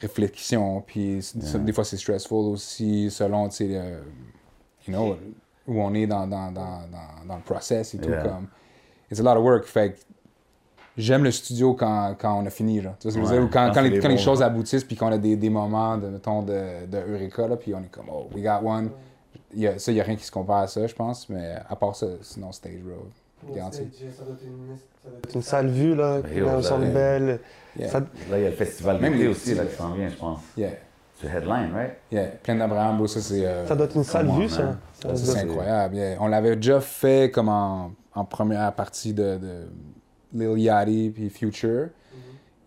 Réflexion, 0.00 0.80
puis 0.86 1.20
Yeah. 1.34 1.58
des 1.58 1.72
fois 1.74 1.84
c'est 1.84 1.98
stressful 1.98 2.46
aussi, 2.46 3.10
selon, 3.10 3.50
tu 3.50 3.56
sais, 3.56 3.66
you 3.68 4.94
know, 4.94 5.18
où 5.70 5.80
on 5.80 5.94
est 5.94 6.06
dans, 6.06 6.26
dans, 6.26 6.50
dans, 6.50 6.80
dans, 6.90 7.26
dans 7.26 7.36
le 7.36 7.42
process 7.42 7.94
et 7.94 7.98
tout. 7.98 8.10
Yeah. 8.10 8.22
Comme, 8.22 8.48
it's 9.10 9.20
a 9.20 9.22
lot 9.22 9.38
of 9.38 9.44
work. 9.44 9.64
Fait 9.64 9.94
j'aime 10.96 11.24
le 11.24 11.30
studio 11.30 11.74
quand, 11.74 12.16
quand 12.18 12.42
on 12.42 12.44
a 12.46 12.50
fini. 12.50 12.80
Là. 12.80 12.96
Tu 13.00 13.08
vois 13.08 13.12
ce 13.12 13.18
que 13.18 13.24
je 13.24 13.30
veux 13.30 13.38
Ouais, 13.38 13.42
dire? 13.46 13.50
Quand, 13.52 13.68
quand 13.68 13.74
quand, 13.74 13.82
les, 13.82 13.90
les 13.90 14.00
quand 14.00 14.08
les 14.08 14.16
bons 14.16 14.20
choses 14.20 14.42
aboutissent, 14.42 14.84
puis 14.84 14.96
qu'on 14.96 15.12
a 15.12 15.18
des, 15.18 15.36
des 15.36 15.50
moments 15.50 15.96
de, 15.96 16.08
mettons, 16.08 16.42
de, 16.42 16.86
de 16.86 16.98
Eureka, 16.98 17.46
là, 17.48 17.56
puis 17.56 17.72
on 17.74 17.80
est 17.80 17.90
comme, 17.90 18.06
oh, 18.12 18.28
we 18.34 18.42
got 18.42 18.66
one. 18.66 18.90
Il 19.54 19.60
y 19.60 19.66
a, 19.66 19.78
ça, 19.78 19.90
il 19.90 19.94
n'y 19.94 20.00
a 20.00 20.04
rien 20.04 20.16
qui 20.16 20.24
se 20.24 20.30
compare 20.30 20.58
à 20.58 20.66
ça, 20.66 20.86
je 20.86 20.94
pense, 20.94 21.28
mais 21.28 21.54
à 21.68 21.76
part 21.76 21.96
ça, 21.96 22.06
sinon 22.20 22.52
Stage 22.52 22.82
Road. 22.84 23.54
Garanti. 23.54 23.88
C'est 25.26 25.34
une 25.34 25.42
sale 25.42 25.68
vue, 25.68 25.94
là. 25.94 26.20
Ben, 26.20 26.44
là, 26.44 26.62
centre 26.62 26.82
ouais. 26.82 26.90
belle. 26.90 27.40
Là, 27.78 27.88
il 28.32 28.42
y 28.42 28.46
a 28.46 28.50
le 28.50 28.54
festival 28.54 29.00
Même 29.00 29.14
d'été 29.14 29.28
aussi 29.28 29.54
là. 29.54 29.64
qui 29.64 29.74
s'en 29.74 29.94
vient, 29.94 30.08
je 30.10 30.16
pense. 30.16 30.40
Yeah, 30.58 30.72
Tu 31.20 31.26
headline, 31.26 31.72
right? 31.74 31.96
yeah. 32.10 32.28
Plein 32.42 32.54
d'Abraham, 32.56 33.06
ça 33.06 33.20
c'est. 33.20 33.44
euh, 33.46 33.66
Ça 33.66 33.76
doit 33.76 33.86
être 33.86 33.96
une 33.96 34.04
sale 34.04 34.28
vue, 34.30 34.48
ça. 34.48 34.76
c'est 35.14 35.38
incroyable. 35.38 35.94
yeah. 35.96 36.16
On 36.20 36.28
l'avait 36.28 36.56
déjà 36.56 36.80
fait 36.80 37.30
comme 37.30 37.48
en, 37.48 37.92
en 38.14 38.24
première 38.24 38.72
partie 38.74 39.12
de, 39.12 39.38
de 39.38 39.66
Lil 40.32 40.58
Yachty 40.60 41.10
puis 41.14 41.28
Future. 41.30 41.88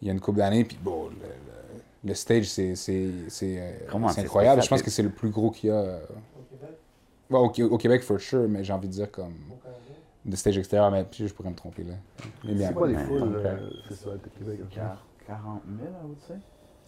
Il 0.01 0.08
y 0.08 0.10
a 0.10 0.14
une 0.14 0.20
couple 0.20 0.39
d'années, 0.39 0.66
puis 0.66 0.78
bon, 0.82 1.06
le, 1.06 1.12
le- 1.16 2.10
le 2.10 2.14
stage, 2.14 2.49
c'est, 2.49 2.76
c'est, 2.76 3.10
c'est, 3.30 3.58
euh, 3.60 3.72
c'est 4.10 4.14
c'est 4.16 4.22
incroyable. 4.22 4.62
Je 4.62 4.68
pense 4.68 4.82
que 4.82 4.89
c'est 4.91 5.04
le 5.04 5.10
plus 5.10 5.30
gros 5.30 5.49
qu'il 5.51 5.70
y 5.70 5.72
a. 5.72 5.76
euh, 5.78 5.99
ouais, 7.30 7.39
au, 7.39 7.45
au 7.72 7.78
Québec, 7.78 8.04
for 8.04 8.20
sure, 8.20 8.47
mais 8.49 8.64
j'ai 8.64 8.74
envie 8.74 8.88
de 8.89 8.93
dire 8.93 9.10
comme. 9.12 9.34
De 10.26 10.36
stage 10.38 10.58
extérieur, 10.58 10.89
mais 10.91 11.04
puis 11.04 11.28
je 11.28 11.34
pourrais 11.34 11.49
me 11.49 11.56
tromper 11.56 11.84
là. 11.84 11.95
Mais 12.45 12.54
bien, 12.54 12.68
C'est 12.70 12.74
quoi 12.74 12.88
les 12.88 12.95
foules, 12.97 13.41
Festival 13.89 14.20
de 14.24 14.30
Québec? 14.30 14.60
Quar- 14.74 15.04
40 15.28 15.62
000, 15.82 15.89
I 15.89 16.06
would 16.06 16.20
say. 16.28 16.36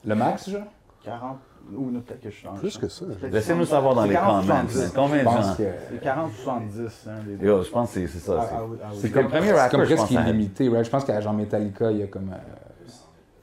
Le 0.06 0.16
max, 0.16 0.50
genre? 0.50 0.62
40 1.06 1.38
ou 1.76 1.90
non, 1.92 2.00
peut-être 2.02 2.22
que 2.22 2.30
je 2.30 2.36
suis 2.36 2.46
dans 2.46 2.54
le 2.54 2.60
Plus 2.60 2.78
que 2.78 2.88
ça. 2.88 3.06
Laissez-nous 3.32 3.66
savoir 3.66 3.96
dans 3.96 4.02
C'est 4.04 4.10
les 4.10 4.14
40 4.14 4.42
comments. 4.46 4.68
70. 4.68 4.78
man. 4.78 4.92
Combien 4.96 5.18
de 5.18 5.24
gens? 5.24 5.54
C'est 5.56 6.02
40 6.02 6.32
ou 6.32 6.36
70, 6.36 6.80
hein, 7.08 7.12
les 7.28 7.36
deux. 7.38 7.46
Yo, 7.48 7.64
je 7.64 7.70
pense 7.72 7.88
que 7.90 7.94
c'est 7.96 8.08
c'est 8.08 8.20
ça. 8.20 8.38
Ah, 8.40 8.46
c'est- 8.48 8.56
ah 8.56 8.64
oui, 8.70 8.78
ah 8.84 8.88
oui. 8.92 8.98
C'est 9.02 9.10
comme 9.12 9.24
le 9.24 9.30
premier 9.30 9.48
C'est 9.48 9.54
rapper, 9.54 9.72
comme 9.78 9.86
je 9.86 9.96
presque 9.96 10.08
pense. 10.14 10.18
à- 10.18 10.22
illimité, 10.30 10.70
right? 10.70 10.86
Je 10.86 10.90
pense 10.92 11.04
qu'à 11.06 11.22
genre 11.22 11.34
Metallica, 11.34 11.92
il 11.92 11.98
y 11.98 12.04
a 12.04 12.08
comme. 12.08 12.30
euh, 12.32 12.38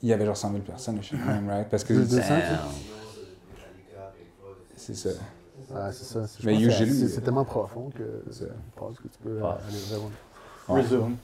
il 0.03 0.09
y 0.09 0.13
avait 0.13 0.25
genre 0.27 0.37
100 0.37 0.51
000 0.51 0.63
personnes, 0.63 0.99
je 1.03 1.09
sais 1.09 1.17
même, 1.17 1.49
right? 1.49 1.69
Parce 1.69 1.83
que. 1.85 1.95
Plus 1.95 2.05
de 2.11 2.17
200, 2.17 2.29
Damn. 2.29 2.59
C'est 4.77 4.95
ça. 4.97 5.11
Ah, 5.75 5.91
c'est 5.93 6.05
ça. 6.05 6.21
Mais 6.45 6.71
c'est- 6.71 7.09
C'est 7.09 7.21
tellement 7.23 7.45
profond 7.45 7.91
que 7.97 8.23
C'est 8.31 8.45
je 8.45 8.51
pense 8.77 8.97
que 8.99 9.05
tu 9.09 9.19
peux 9.23 9.31
euh, 9.43 9.45
aller 9.45 9.79
vers 9.91 10.01
Resume. 10.69 11.17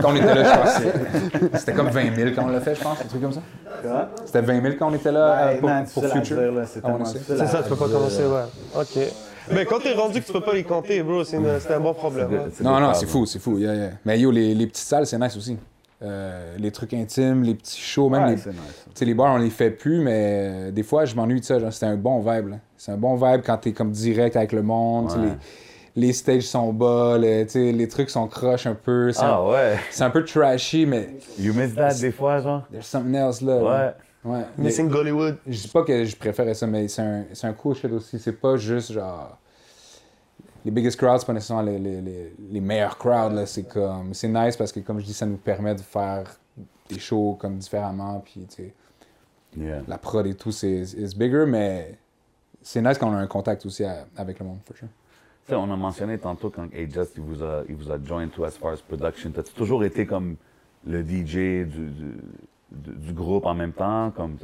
Quand 0.00 0.12
on 0.12 0.16
était 0.16 0.34
là, 0.34 0.44
je 0.44 0.60
pense 0.60 1.40
que 1.50 1.58
c'était 1.58 1.72
comme 1.72 1.88
20 1.88 2.14
000 2.14 2.30
quand 2.34 2.44
on 2.44 2.48
l'a 2.48 2.60
fait, 2.60 2.74
je 2.76 2.80
pense, 2.82 3.00
un 3.00 3.04
truc 3.04 3.20
comme 3.20 3.32
ça. 3.32 3.42
C'était 4.24 4.40
20 4.42 4.62
000 4.62 4.74
quand 4.78 4.90
on 4.90 4.94
était 4.94 5.12
là 5.12 5.20
euh, 5.48 5.52
Ouais, 5.52 5.58
pour, 5.58 5.68
man, 5.68 5.84
pour 5.92 6.02
c'est 6.04 6.10
Future. 6.10 6.36
C'est 6.66 6.80
Ah, 7.40 7.46
ça, 7.46 7.62
tu 7.62 7.68
peux 7.68 7.76
pas 7.76 7.88
commencer, 7.88 8.22
ouais. 8.24 8.80
OK. 8.80 9.12
Mais 9.52 9.64
quand 9.64 9.80
t'es 9.80 9.92
rendu 9.94 10.20
que 10.20 10.26
tu 10.26 10.32
peux 10.32 10.40
pas 10.40 10.54
les 10.54 10.62
compter, 10.64 11.02
bro, 11.02 11.24
c'est 11.24 11.36
un 11.36 11.80
bon 11.80 11.94
problème. 11.94 12.28
hein. 12.32 12.48
Non, 12.62 12.78
non, 12.80 12.94
c'est 12.94 13.06
fou, 13.06 13.26
c'est 13.26 13.38
fou. 13.40 13.58
yeah, 13.58 13.74
yeah. 13.74 13.90
Mais 14.04 14.18
yo, 14.20 14.30
les, 14.30 14.54
les 14.54 14.66
petites 14.66 14.86
salles, 14.86 15.06
c'est 15.06 15.18
nice 15.18 15.36
aussi. 15.36 15.56
Euh, 16.02 16.54
les 16.56 16.70
trucs 16.70 16.94
intimes, 16.94 17.42
les 17.42 17.54
petits 17.54 17.78
shows, 17.80 18.08
même 18.08 18.22
Ouais, 18.22 18.28
les, 18.30 18.34
nice. 18.36 18.44
Tu 18.44 18.50
sais, 18.94 19.04
les 19.04 19.12
bars, 19.12 19.34
on 19.34 19.38
les 19.38 19.50
fait 19.50 19.70
plus, 19.70 20.00
mais 20.00 20.12
euh, 20.14 20.70
des 20.70 20.82
fois, 20.82 21.04
je 21.04 21.14
m'ennuie 21.14 21.40
de 21.40 21.44
ça. 21.44 21.58
genre, 21.58 21.72
C'est 21.72 21.84
un 21.86 21.96
bon 21.96 22.20
vibe. 22.20 22.48
là. 22.48 22.56
C'est 22.78 22.92
un 22.92 22.96
bon 22.96 23.16
vibe 23.16 23.42
quand 23.44 23.58
t'es 23.58 23.72
comme 23.72 23.90
direct 23.90 24.34
avec 24.36 24.52
le 24.52 24.62
monde. 24.62 25.10
Ouais. 25.10 25.18
Les, 25.26 25.32
les 25.96 26.12
stages 26.12 26.42
sont 26.44 26.72
bas, 26.72 27.18
les 27.18 27.88
trucs 27.88 28.10
sont 28.10 28.26
croches 28.28 28.66
un 28.66 28.74
peu. 28.74 29.12
C'est 29.12 29.22
Ah 29.22 29.38
un, 29.38 29.48
ouais. 29.50 29.78
c'est 29.90 30.04
un 30.04 30.10
peu 30.10 30.24
trashy, 30.24 30.86
mais 30.86 31.16
You 31.38 31.52
miss 31.54 31.74
that 31.74 31.94
des 31.94 32.12
fois, 32.12 32.40
genre? 32.40 32.62
there's 32.70 32.86
something 32.86 33.14
else 33.14 33.40
là. 33.40 33.56
Ouais. 34.24 34.30
ouais. 34.32 34.44
Mais 34.56 34.64
Missing 34.64 34.88
Gollywood. 34.88 35.36
je 35.46 35.60
dis 35.62 35.68
pas 35.68 35.82
que 35.82 36.04
je 36.04 36.16
préférais 36.16 36.54
ça, 36.54 36.66
mais 36.66 36.86
c'est 36.88 37.02
un, 37.02 37.24
c'est 37.32 37.46
un 37.46 37.52
cool 37.52 37.74
shit 37.74 37.90
aussi. 37.92 38.18
C'est 38.18 38.32
pas 38.40 38.56
juste 38.56 38.92
genre. 38.92 39.36
Les 40.64 40.70
biggest 40.70 40.98
crowds, 40.98 41.20
c'est 41.20 41.26
pas 41.26 41.32
nécessairement 41.32 41.62
les, 41.62 41.78
les, 41.78 42.00
les, 42.02 42.34
les 42.50 42.60
meilleurs 42.60 42.98
crowds. 42.98 43.32
là. 43.34 43.46
C'est 43.46 43.62
comme. 43.64 44.12
C'est 44.14 44.28
nice 44.28 44.56
parce 44.56 44.70
que, 44.72 44.80
comme 44.80 45.00
je 45.00 45.06
dis, 45.06 45.14
ça 45.14 45.24
nous 45.26 45.38
permet 45.38 45.74
de 45.74 45.80
faire 45.80 46.24
des 46.88 46.98
shows 46.98 47.36
comme 47.40 47.56
différemment. 47.56 48.20
Puis, 48.24 48.46
tu 48.48 48.62
sais 48.64 48.74
Yeah. 49.58 49.80
la 49.88 49.98
prod 49.98 50.24
et 50.28 50.34
tout, 50.34 50.52
c'est 50.52 50.84
bigger, 51.16 51.44
mais 51.44 51.98
c'est 52.62 52.80
nice 52.80 52.96
qu'on 52.98 53.12
a 53.12 53.16
un 53.16 53.26
contact 53.26 53.66
aussi 53.66 53.82
à- 53.84 54.06
avec 54.16 54.38
le 54.38 54.46
monde, 54.46 54.58
for 54.64 54.76
sure. 54.76 54.86
Tu 55.50 55.56
sais, 55.56 55.60
on 55.60 55.72
a 55.72 55.76
mentionné 55.76 56.16
tantôt 56.16 56.48
quand 56.48 56.68
A-Just 56.72 57.14
il 57.16 57.24
vous 57.24 57.42
a, 57.42 57.64
il 57.68 57.74
vous 57.74 57.90
a 57.90 57.98
joined 58.00 58.30
to 58.30 58.44
as 58.44 58.52
far 58.52 58.72
as 58.72 58.80
production. 58.80 59.32
T'as-tu 59.32 59.52
toujours 59.52 59.82
été 59.82 60.06
comme 60.06 60.36
le 60.86 61.02
DJ 61.02 61.66
du, 61.66 61.66
du, 61.66 61.90
du- 62.70 62.94
du 62.94 63.12
groupe 63.12 63.46
en 63.46 63.54
même 63.54 63.72
temps? 63.72 64.12
Comme 64.12 64.36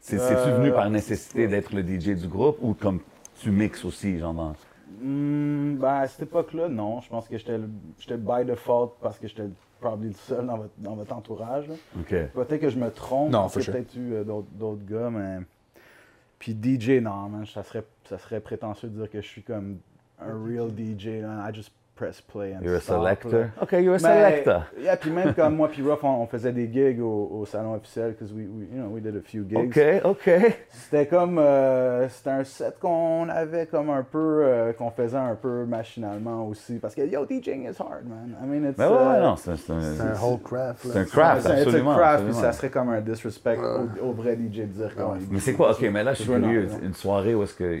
c'est, 0.00 0.18
C'est-tu 0.18 0.48
Euh, 0.48 0.56
venu 0.56 0.72
par 0.72 0.88
nécessité 0.88 1.48
d'être 1.48 1.74
le 1.74 1.82
DJ 1.82 2.18
du 2.18 2.28
groupe 2.28 2.56
ou 2.62 2.72
comme 2.72 3.00
tu 3.40 3.50
mixes 3.50 3.84
aussi, 3.84 4.18
genre 4.18 4.32
dans... 4.32 4.54
Hmm, 5.02 5.74
ben, 5.76 5.96
à 5.96 6.08
cette 6.08 6.22
époque-là, 6.22 6.70
non. 6.70 7.02
Je 7.02 7.10
pense 7.10 7.28
que 7.28 7.36
j'étais 7.36 8.16
by 8.16 8.46
default 8.46 8.94
parce 9.02 9.18
que 9.18 9.28
j'étais 9.28 9.50
probablement 9.82 10.12
le 10.12 10.16
seul 10.16 10.46
dans 10.46 10.56
votre, 10.56 10.72
dans 10.78 10.94
votre 10.94 11.14
entourage. 11.14 11.66
Peut-être 12.08 12.56
que 12.58 12.70
je 12.70 12.78
me 12.78 12.90
trompe. 12.90 13.30
Non, 13.30 13.42
parce 13.42 13.60
sure. 13.60 13.70
peut-être 13.74 13.94
eu 13.96 14.14
euh, 14.14 14.24
d'autres 14.24 14.48
d'autres 14.52 14.86
gars, 14.86 15.10
mais. 15.10 15.40
Puis 16.38 16.52
DJ, 16.58 17.02
non, 17.02 17.28
man, 17.28 17.44
ça 17.44 17.62
serait, 17.62 17.84
ça 18.08 18.16
serait 18.16 18.40
prétentieux 18.40 18.88
de 18.88 18.96
dire 18.98 19.10
que 19.10 19.20
je 19.20 19.26
suis 19.26 19.42
comme 19.42 19.76
un 20.28 20.44
real 20.46 20.68
DJ. 20.70 21.20
Là. 21.22 21.48
I 21.48 21.52
just 21.54 21.70
press 21.96 22.20
play 22.20 22.52
and 22.52 22.62
You're 22.64 22.74
a 22.74 22.80
stop, 22.80 22.96
selector? 22.98 23.30
là. 23.38 23.62
OK, 23.62 23.70
you're 23.74 23.94
a 23.94 23.98
Mais- 24.02 24.30
selector. 24.42 24.62
Yeah, 24.82 24.96
puis 24.96 25.12
même 25.12 25.32
comme 25.32 25.54
moi 25.54 25.68
puis 25.68 25.80
Ruff, 25.80 26.02
on, 26.02 26.22
on 26.22 26.26
faisait 26.26 26.50
des 26.50 26.66
gigs 26.72 27.00
au, 27.00 27.28
au 27.32 27.46
salon 27.46 27.74
officiel, 27.74 28.10
because 28.18 28.32
we, 28.32 28.46
we, 28.48 28.66
you 28.74 28.80
know, 28.82 28.88
we 28.88 29.00
did 29.00 29.14
a 29.16 29.20
few 29.20 29.44
gigs. 29.48 29.56
OK, 29.56 30.04
OK. 30.04 30.28
C'était 30.70 31.06
comme, 31.06 31.38
euh, 31.38 32.08
c'était 32.08 32.30
un 32.30 32.42
set 32.42 32.80
qu'on 32.80 33.28
avait 33.28 33.66
comme 33.66 33.90
un 33.90 34.02
peu, 34.02 34.40
euh, 34.44 34.72
qu'on 34.72 34.90
faisait 34.90 35.16
un 35.16 35.36
peu 35.36 35.64
machinalement 35.66 36.48
aussi, 36.48 36.80
parce 36.80 36.96
que 36.96 37.02
yo, 37.02 37.24
DJing 37.26 37.62
is 37.70 37.76
hard, 37.78 38.08
man. 38.08 38.34
I 38.42 38.44
mean, 38.44 38.68
it's, 38.68 38.76
Mais 38.76 38.86
ouais, 38.86 38.90
ouais, 38.90 38.98
euh, 38.98 39.22
non, 39.22 39.36
c'est, 39.36 39.50
un... 39.52 39.56
C'est 39.56 39.70
un 40.02 40.20
whole 40.20 40.40
craft. 40.42 40.80
C'est 40.90 40.98
un 40.98 41.04
craft, 41.04 41.42
c'est 41.42 41.48
un- 41.48 41.52
it's 41.52 41.58
a 41.60 41.62
absolument. 41.68 41.94
craft, 41.94 42.22
puis 42.24 42.30
absolument. 42.30 42.40
ça 42.40 42.52
serait 42.52 42.70
comme 42.70 42.88
un 42.88 43.00
disrespect 43.02 43.58
au, 44.02 44.06
au 44.08 44.12
vrai 44.12 44.34
DJ 44.34 44.62
de 44.62 44.64
dire 44.64 44.96
comme. 44.96 45.18
Mais 45.30 45.38
c'est 45.38 45.52
quoi? 45.52 45.70
OK, 45.70 45.82
mais 45.92 46.02
là, 46.02 46.12
je 46.12 46.22
suis 46.24 46.28
curieux. 46.32 46.68
Une 46.82 46.94
soirée 46.94 47.36
où 47.36 47.44
est-ce 47.44 47.54
que 47.54 47.78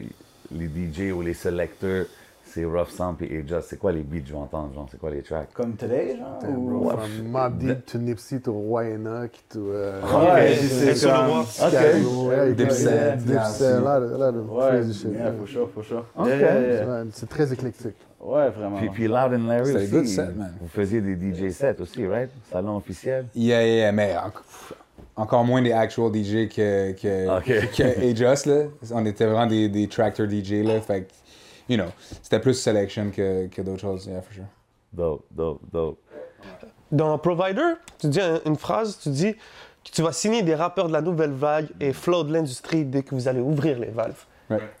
les 0.52 0.66
DJ 0.68 1.10
ou 1.12 1.20
les 1.20 1.34
selecteurs, 1.34 2.06
c'est 2.54 2.64
Rough 2.64 2.88
Sound 2.90 3.16
et 3.22 3.38
A-Just, 3.38 3.68
c'est 3.68 3.78
quoi 3.78 3.92
les 3.92 4.02
beats 4.02 4.20
que 4.20 4.28
je 4.28 4.32
vais 4.32 4.38
entendre? 4.38 4.72
Genre, 4.74 4.86
c'est 4.90 4.98
quoi 5.00 5.10
les 5.10 5.22
tracks? 5.22 5.48
Comme 5.54 5.74
today, 5.74 6.16
genre? 6.16 6.38
Ou- 6.56 6.80
bro, 6.80 6.90
From 6.90 7.28
Mob 7.28 7.58
Deep 7.58 7.86
to 7.86 7.98
Nipsey 7.98 8.40
to 8.40 8.52
Waynock 8.52 9.30
to. 9.50 9.58
Uh, 9.58 10.00
Ouais, 10.34 10.56
c'est 10.56 10.94
c'est 10.94 11.06
comme- 11.08 11.26
comme. 11.26 11.44
Scary, 11.46 12.04
ouais, 12.04 12.52
Dipset, 12.54 13.16
Dipset, 13.18 13.80
là, 13.80 13.98
là, 13.98 14.18
là, 14.18 14.30
Ouais, 14.30 14.68
crazy 14.68 14.94
shit. 14.94 15.10
yeah, 15.12 15.32
for 15.32 15.48
sure, 15.48 15.68
for 15.74 15.84
sure. 15.84 16.04
Ok. 16.16 16.26
Yeah, 16.28 16.36
yeah, 16.38 16.60
yeah. 16.60 16.86
Ouais, 16.86 17.08
C'est 17.12 17.28
très 17.28 17.52
éclectique. 17.52 17.96
Ouais, 18.20 18.48
vraiment. 18.50 18.76
Puis, 18.78 18.88
puis 18.90 19.06
Loud 19.06 19.34
and 19.34 19.46
Larry 19.46 19.74
aussi. 19.74 19.88
good 19.88 20.06
set, 20.06 20.34
man. 20.36 20.52
Vous 20.60 20.68
faisiez 20.68 21.00
des 21.02 21.14
DJ 21.14 21.50
sets 21.52 21.76
aussi, 21.80 22.06
right? 22.06 22.30
Salon 22.50 22.76
officiel. 22.76 23.26
Yeah, 23.34 23.62
yeah, 23.62 23.76
yeah, 23.76 23.92
mais 23.92 24.14
encore 25.16 25.44
moins 25.44 25.60
des 25.62 25.72
actual 25.72 26.10
DJ 26.10 26.48
que, 26.48 26.92
que, 26.92 27.38
Ok. 27.38 27.70
que 27.76 27.82
Ajus, 28.10 28.46
là. 28.48 28.62
On 28.92 29.04
était 29.04 29.26
vraiment 29.26 29.46
des, 29.46 29.68
des 29.68 29.86
tractor 29.88 30.26
DJ, 30.26 30.62
là. 30.64 30.80
Fait 30.80 31.02
que, 31.02 31.12
you 31.68 31.76
know, 31.76 31.88
c'était 32.22 32.40
plus 32.40 32.54
selection 32.54 33.10
que, 33.10 33.46
que 33.48 33.62
d'autres 33.62 33.80
choses, 33.80 34.06
yeah, 34.06 34.20
for 34.22 34.32
sure. 34.32 34.44
Dope, 34.92 35.24
dope, 35.30 35.60
dope. 35.72 35.98
Dans 36.92 37.18
Provider, 37.18 37.74
tu 37.98 38.08
dis 38.08 38.20
un- 38.20 38.40
une 38.46 38.56
phrase, 38.56 38.98
tu 39.02 39.08
dis 39.08 39.34
que 39.34 39.90
tu 39.92 40.02
vas 40.02 40.12
signer 40.12 40.42
des 40.42 40.54
rappeurs 40.54 40.86
de 40.88 40.92
la 40.92 41.00
nouvelle 41.00 41.32
vague 41.32 41.68
et 41.80 41.92
flow 41.92 42.22
de 42.24 42.32
l'industrie 42.32 42.84
dès 42.84 43.02
que 43.02 43.14
vous 43.14 43.26
allez 43.28 43.40
ouvrir 43.40 43.78
les 43.78 43.88
valves. 43.90 44.24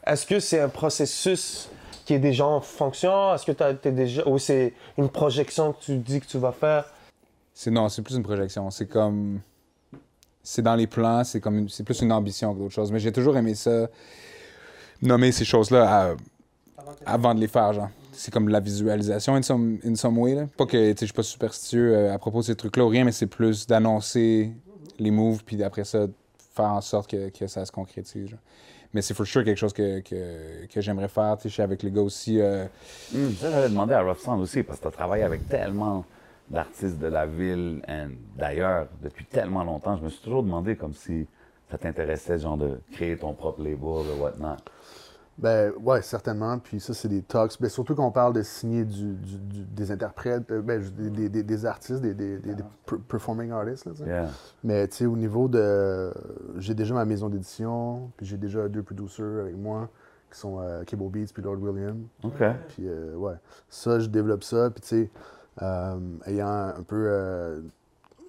Est-ce 0.06 0.24
que 0.26 0.38
c'est 0.40 0.60
un 0.60 0.68
processus 0.68 1.68
qui 2.04 2.14
est 2.14 2.18
déjà 2.18 2.46
en 2.46 2.60
fonction? 2.60 3.34
Est-ce 3.34 3.44
que 3.46 3.52
tu 3.52 3.88
es 3.88 3.92
déjà. 3.92 4.26
Ou 4.28 4.38
c'est 4.38 4.74
une 4.98 5.08
projection 5.08 5.72
que 5.72 5.82
tu 5.82 5.96
dis 5.96 6.20
que 6.20 6.26
tu 6.26 6.38
vas 6.38 6.52
faire? 6.52 6.84
C'est 7.52 7.70
non, 7.70 7.88
c'est 7.88 8.02
plus 8.02 8.14
une 8.16 8.22
projection. 8.22 8.70
C'est 8.70 8.86
comme. 8.86 9.40
C'est 10.42 10.62
dans 10.62 10.74
les 10.76 10.86
plans, 10.86 11.24
c'est 11.24 11.40
comme 11.40 11.58
une- 11.58 11.68
c'est 11.70 11.82
plus 11.82 12.00
une 12.02 12.12
ambition 12.12 12.52
que 12.54 12.58
d'autres 12.60 12.74
choses. 12.74 12.92
Mais 12.92 12.98
j'ai 13.00 13.10
toujours 13.12 13.36
aimé 13.36 13.54
ça, 13.54 13.88
nommer 15.02 15.32
ces 15.32 15.44
choses-là 15.46 16.10
à- 16.10 16.14
avant 17.06 17.34
de 17.34 17.40
les 17.40 17.48
faire, 17.48 17.72
genre. 17.72 17.90
C'est 18.12 18.32
comme 18.32 18.48
la 18.48 18.60
visualisation 18.60 19.34
in 19.34 19.42
some, 19.42 19.78
in 19.84 19.94
some 19.96 20.16
way. 20.18 20.34
Là. 20.34 20.46
Pas 20.56 20.66
que 20.66 20.70
tu 20.76 20.76
sais, 20.90 20.94
je 21.00 21.04
suis 21.06 21.12
pas 21.12 21.22
superstitieux 21.22 21.94
euh, 21.96 22.14
à 22.14 22.18
propos 22.18 22.38
de 22.40 22.44
ces 22.44 22.54
trucs-là 22.56 22.84
ou 22.84 22.88
rien, 22.88 23.04
mais 23.04 23.12
c'est 23.12 23.26
plus 23.26 23.66
d'annoncer 23.66 24.52
les 24.98 25.10
moves, 25.10 25.42
puis 25.44 25.62
après 25.64 25.84
ça, 25.84 26.06
faire 26.54 26.66
en 26.70 26.80
sorte 26.80 27.10
que, 27.10 27.30
que 27.30 27.46
ça 27.48 27.64
se 27.64 27.72
concrétise. 27.72 28.28
genre. 28.28 28.38
Mais 28.92 29.02
c'est 29.02 29.14
for 29.14 29.26
sure 29.26 29.42
quelque 29.42 29.58
chose 29.58 29.72
que, 29.72 29.98
que, 30.00 30.66
que 30.72 30.80
j'aimerais 30.80 31.08
faire. 31.08 31.36
Tu 31.38 31.42
sais, 31.44 31.48
Je 31.48 31.54
suis 31.54 31.62
avec 31.62 31.82
les 31.82 31.90
gars 31.90 32.02
aussi. 32.02 32.40
euh, 32.40 32.66
Hmm, 33.12 33.30
ça, 33.40 33.50
j'allais 33.50 33.68
demander 33.68 33.94
à 33.94 34.02
Rough 34.02 34.18
Sound 34.18 34.40
aussi, 34.40 34.62
parce 34.62 34.78
que 34.78 34.82
tu 34.84 34.88
as 34.88 34.92
travaillé 34.92 35.24
avec 35.24 35.48
tellement 35.48 36.04
d'artistes 36.48 36.98
de 37.00 37.06
la 37.08 37.26
ville 37.26 37.82
et 37.88 38.04
d'ailleurs 38.38 38.86
depuis 39.02 39.24
tellement 39.24 39.64
longtemps. 39.64 39.96
Je 39.96 40.04
me 40.04 40.08
suis 40.10 40.22
toujours 40.22 40.44
demandé 40.44 40.76
comme 40.76 40.94
si 40.94 41.26
ça 41.70 41.78
t'intéressait, 41.78 42.38
genre, 42.38 42.56
de 42.56 42.78
créer 42.92 43.16
ton 43.16 43.32
propre 43.32 43.62
label 43.62 43.78
ou 44.16 44.22
whatnot. 44.22 44.56
Ben, 45.36 45.72
ouais, 45.82 46.00
certainement. 46.02 46.58
Puis 46.58 46.78
ça, 46.80 46.94
c'est 46.94 47.08
des 47.08 47.22
talks. 47.22 47.60
Ben, 47.60 47.68
surtout 47.68 47.94
qu'on 47.94 48.10
parle 48.12 48.32
de 48.34 48.42
signer 48.42 48.84
du, 48.84 49.14
du- 49.14 49.38
du- 49.38 49.64
des 49.64 49.90
interprètes, 49.90 50.50
euh, 50.52 50.62
ben, 50.62 50.80
des, 50.96 51.28
des- 51.42 51.66
artistes, 51.66 52.00
des, 52.00 52.14
des- 52.14 52.38
des- 52.38 52.54
des 52.54 52.62
per- 52.86 52.98
performing 53.08 53.50
artists. 53.50 53.86
Là. 53.86 53.92
Yeah. 54.06 54.28
Mais 54.62 54.86
tu 54.88 54.96
sais, 54.98 55.06
au 55.06 55.16
niveau 55.16 55.48
de. 55.48 56.12
J'ai 56.58 56.74
déjà 56.74 56.94
ma 56.94 57.04
maison 57.04 57.28
d'édition, 57.28 58.10
puis 58.16 58.26
j'ai 58.26 58.36
déjà 58.36 58.68
deux 58.68 58.82
producers 58.82 59.40
avec 59.40 59.56
moi, 59.56 59.88
qui 60.30 60.38
sont 60.38 60.60
euh, 60.60 60.84
Cable 60.84 61.08
Beats 61.10 61.32
puis 61.34 61.42
Lord 61.42 61.58
William. 61.60 62.04
OK. 62.22 62.42
Puis 62.68 62.88
euh, 62.88 63.14
ouais, 63.16 63.34
ça, 63.68 63.98
je 63.98 64.06
développe 64.08 64.44
ça. 64.44 64.70
Puis 64.70 64.82
tu 64.82 64.88
sais, 64.88 65.10
euh, 65.62 65.98
ayant 66.26 66.48
un 66.76 66.82
peu, 66.86 67.06
euh, 67.08 67.60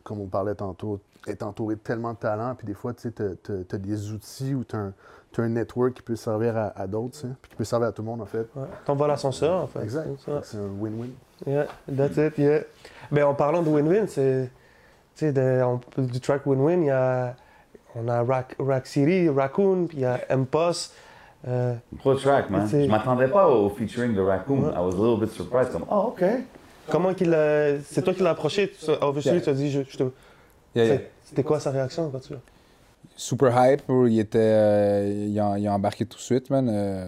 comme 0.03 0.21
on 0.21 0.27
parlait 0.27 0.55
tantôt, 0.55 0.99
être 1.27 1.43
entouré 1.43 1.75
de 1.75 1.79
tellement 1.79 2.13
de 2.13 2.17
talent, 2.19 2.53
puis 2.55 2.67
des 2.67 2.75
fois, 2.75 2.93
tu 2.93 3.01
sais, 3.03 3.11
t'as 3.11 3.53
as 3.71 3.77
des 3.77 4.11
outils 4.11 4.53
ou 4.53 4.63
t'as 4.63 4.77
un, 4.77 4.93
t'as 5.35 5.43
un 5.43 5.49
network 5.49 5.93
qui 5.95 6.01
peut 6.01 6.15
servir 6.15 6.55
à, 6.57 6.67
à 6.79 6.87
d'autres, 6.87 7.19
tu 7.19 7.27
puis 7.41 7.49
qui 7.51 7.55
peut 7.55 7.63
servir 7.63 7.89
à 7.89 7.91
tout 7.91 8.01
le 8.01 8.07
monde, 8.07 8.21
en 8.21 8.25
fait. 8.25 8.47
Ouais. 8.55 8.67
T'envoies 8.85 9.07
l'ascenseur, 9.07 9.63
en 9.63 9.67
fait. 9.67 9.81
Exact. 9.83 10.07
C'est 10.43 10.57
un 10.57 10.69
win-win. 10.79 11.09
Yeah, 11.45 11.65
that's 11.95 12.17
it, 12.17 12.37
yeah. 12.37 12.59
Ben, 13.11 13.25
en 13.25 13.33
parlant 13.33 13.61
de 13.61 13.69
win-win, 13.69 14.07
c'est. 14.07 14.49
Tu 15.15 15.31
sais, 15.31 15.63
du 15.97 16.19
track 16.19 16.45
win-win, 16.45 16.81
il 16.81 16.87
y 16.87 16.89
a. 16.91 17.35
On 17.95 18.07
a 18.09 18.23
Rack, 18.23 18.55
Rack 18.59 18.87
City, 18.87 19.29
Raccoon, 19.29 19.87
puis 19.87 19.99
il 19.99 20.01
y 20.01 20.05
a 20.05 20.19
M-Post. 20.29 20.93
euh, 21.47 21.75
Pro 21.99 22.15
track, 22.15 22.49
man. 22.49 22.67
Je 22.67 22.89
m'attendais 22.89 23.27
pas 23.29 23.47
au 23.47 23.69
featuring 23.69 24.13
de 24.13 24.21
Raccoon. 24.21 24.71
I 24.73 24.79
was 24.79 24.95
a 24.95 24.97
little 24.97 25.19
bit 25.19 25.31
surprised. 25.31 25.71
Comme, 25.71 25.85
oh, 25.89 26.13
OK. 26.13 26.23
comment 26.91 27.13
qu'il 27.13 27.33
a. 27.33 27.79
C'est 27.83 28.01
toi 28.01 28.13
qui 28.13 28.21
l'as 28.23 28.31
approché, 28.31 28.69
tu- 28.71 28.91
obviously, 29.01 29.31
Yeah. 29.35 29.41
tu 29.41 29.49
as 29.49 29.53
dit, 29.53 29.71
je, 29.71 29.81
je 29.87 29.97
te. 29.97 30.03
yeah, 30.75 30.85
yeah. 30.85 30.97
C'était 31.23 31.43
quoi 31.43 31.59
sa 31.61 31.71
réaction 31.71 32.09
quand 32.09 32.19
tu 32.19 32.33
super 33.15 33.51
hype. 33.55 33.83
Il 33.89 34.19
était, 34.19 34.39
euh, 34.39 35.25
il, 35.29 35.39
a, 35.39 35.57
il 35.57 35.67
a 35.67 35.73
embarqué 35.73 36.05
tout 36.05 36.17
de 36.17 36.21
suite, 36.21 36.49
man. 36.49 36.69
Euh, 36.69 37.07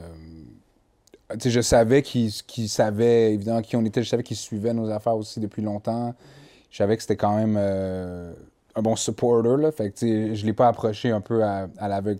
je 1.44 1.62
savais 1.62 2.02
qu'il 2.02 2.32
qu'il 2.32 2.70
savait 2.70 3.34
évidemment 3.34 3.62
qui 3.62 3.76
on 3.76 3.84
était. 3.86 4.04
Je 4.04 4.10
savais 4.10 4.24
qu'il 4.24 4.38
suivait 4.38 4.74
nos 4.74 4.90
affaires 4.90 5.16
aussi 5.18 5.40
depuis 5.40 5.62
longtemps. 5.62 6.14
Je 6.72 6.78
savais 6.78 6.96
que 6.96 7.02
c'était 7.02 7.18
quand 7.18 7.36
même 7.36 7.56
euh, 7.58 8.34
un 8.76 8.82
bon 8.82 8.96
supporter, 8.96 9.58
là. 9.58 9.72
Fait 9.72 9.92
que, 9.92 10.34
je 10.34 10.46
l'ai 10.46 10.54
pas 10.54 10.68
approché 10.68 11.12
un 11.12 11.22
peu 11.22 11.44
à, 11.44 11.68
à 11.78 11.88
l'aveugle, 11.88 12.20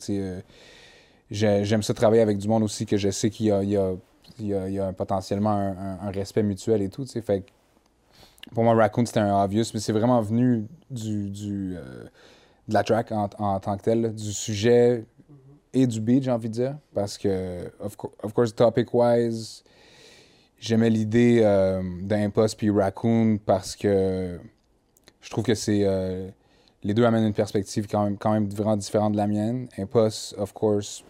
J'aime 1.30 1.84
ça 1.84 1.94
travailler 1.94 2.22
avec 2.22 2.38
du 2.38 2.48
monde 2.48 2.64
aussi 2.64 2.86
que 2.86 2.96
je 2.98 3.10
sais 3.10 3.30
qu'il 3.30 3.48
y 3.48 3.52
a, 3.52 3.62
il 3.62 3.70
y 3.70 3.78
a, 3.78 3.94
il 4.40 4.74
y 4.74 4.80
a, 4.80 4.94
potentiellement 4.94 5.52
un, 5.52 6.00
un- 6.08 6.12
respect 6.12 6.44
mutuel 6.44 6.82
et 6.82 6.90
tout. 6.90 7.06
Fait 7.06 7.42
que 7.42 7.50
pour 8.54 8.64
moi, 8.64 8.74
Raccoon, 8.76 9.06
c'était 9.06 9.20
un 9.20 9.44
obvious, 9.44 9.66
mais 9.74 9.82
c'est 9.82 9.92
vraiment 9.92 10.22
venu 10.22 10.66
du, 10.90 11.30
du, 11.30 11.76
de 12.68 12.74
la 12.74 12.84
track 12.84 13.12
en, 13.12 13.30
en 13.40 13.60
tant 13.60 13.78
que 13.78 13.84
telle, 13.84 14.14
du 14.14 14.34
sujet 14.34 15.06
et 15.74 15.88
du 15.88 16.02
beat, 16.02 16.24
j'ai 16.24 16.32
envie 16.32 16.50
de 16.50 16.54
dire. 16.54 16.78
Parce 16.94 17.18
que, 17.18 17.72
of, 17.80 17.96
cour- 17.96 18.14
of 18.24 18.34
course, 18.34 18.54
topic-wise, 18.56 19.64
j'aimais 20.60 20.90
l'idée 20.90 21.42
euh, 21.44 21.82
d'Impost 22.02 22.58
puis 22.58 22.70
Raccoon 22.70 23.38
parce 23.46 23.76
que 23.76 24.40
je 25.22 25.30
trouve 25.30 25.44
que 25.44 25.56
c'est. 25.56 25.82
euh, 25.84 26.30
les 26.84 26.94
deux 26.94 27.06
amènent 27.06 27.26
une 27.26 27.34
perspective 27.34 27.88
quand 27.90 28.04
même, 28.04 28.18
quand 28.18 28.32
même 28.32 28.48
vraiment 28.50 28.78
différente 28.78 29.14
de 29.14 29.18
la 29.18 29.28
mienne. 29.28 29.68
Impost, 29.78 30.36
of 30.38 30.54
course, 30.54 31.04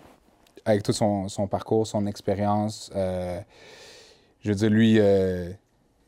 avec 0.66 0.82
tout 0.84 0.93
son, 0.93 1.28
son 1.28 1.47
parcours, 1.47 1.86
son 1.86 2.05
expérience, 2.08 2.89
euh, 2.95 3.39
je 4.41 4.49
veux 4.49 4.55
dire, 4.55 4.70
lui. 4.70 4.97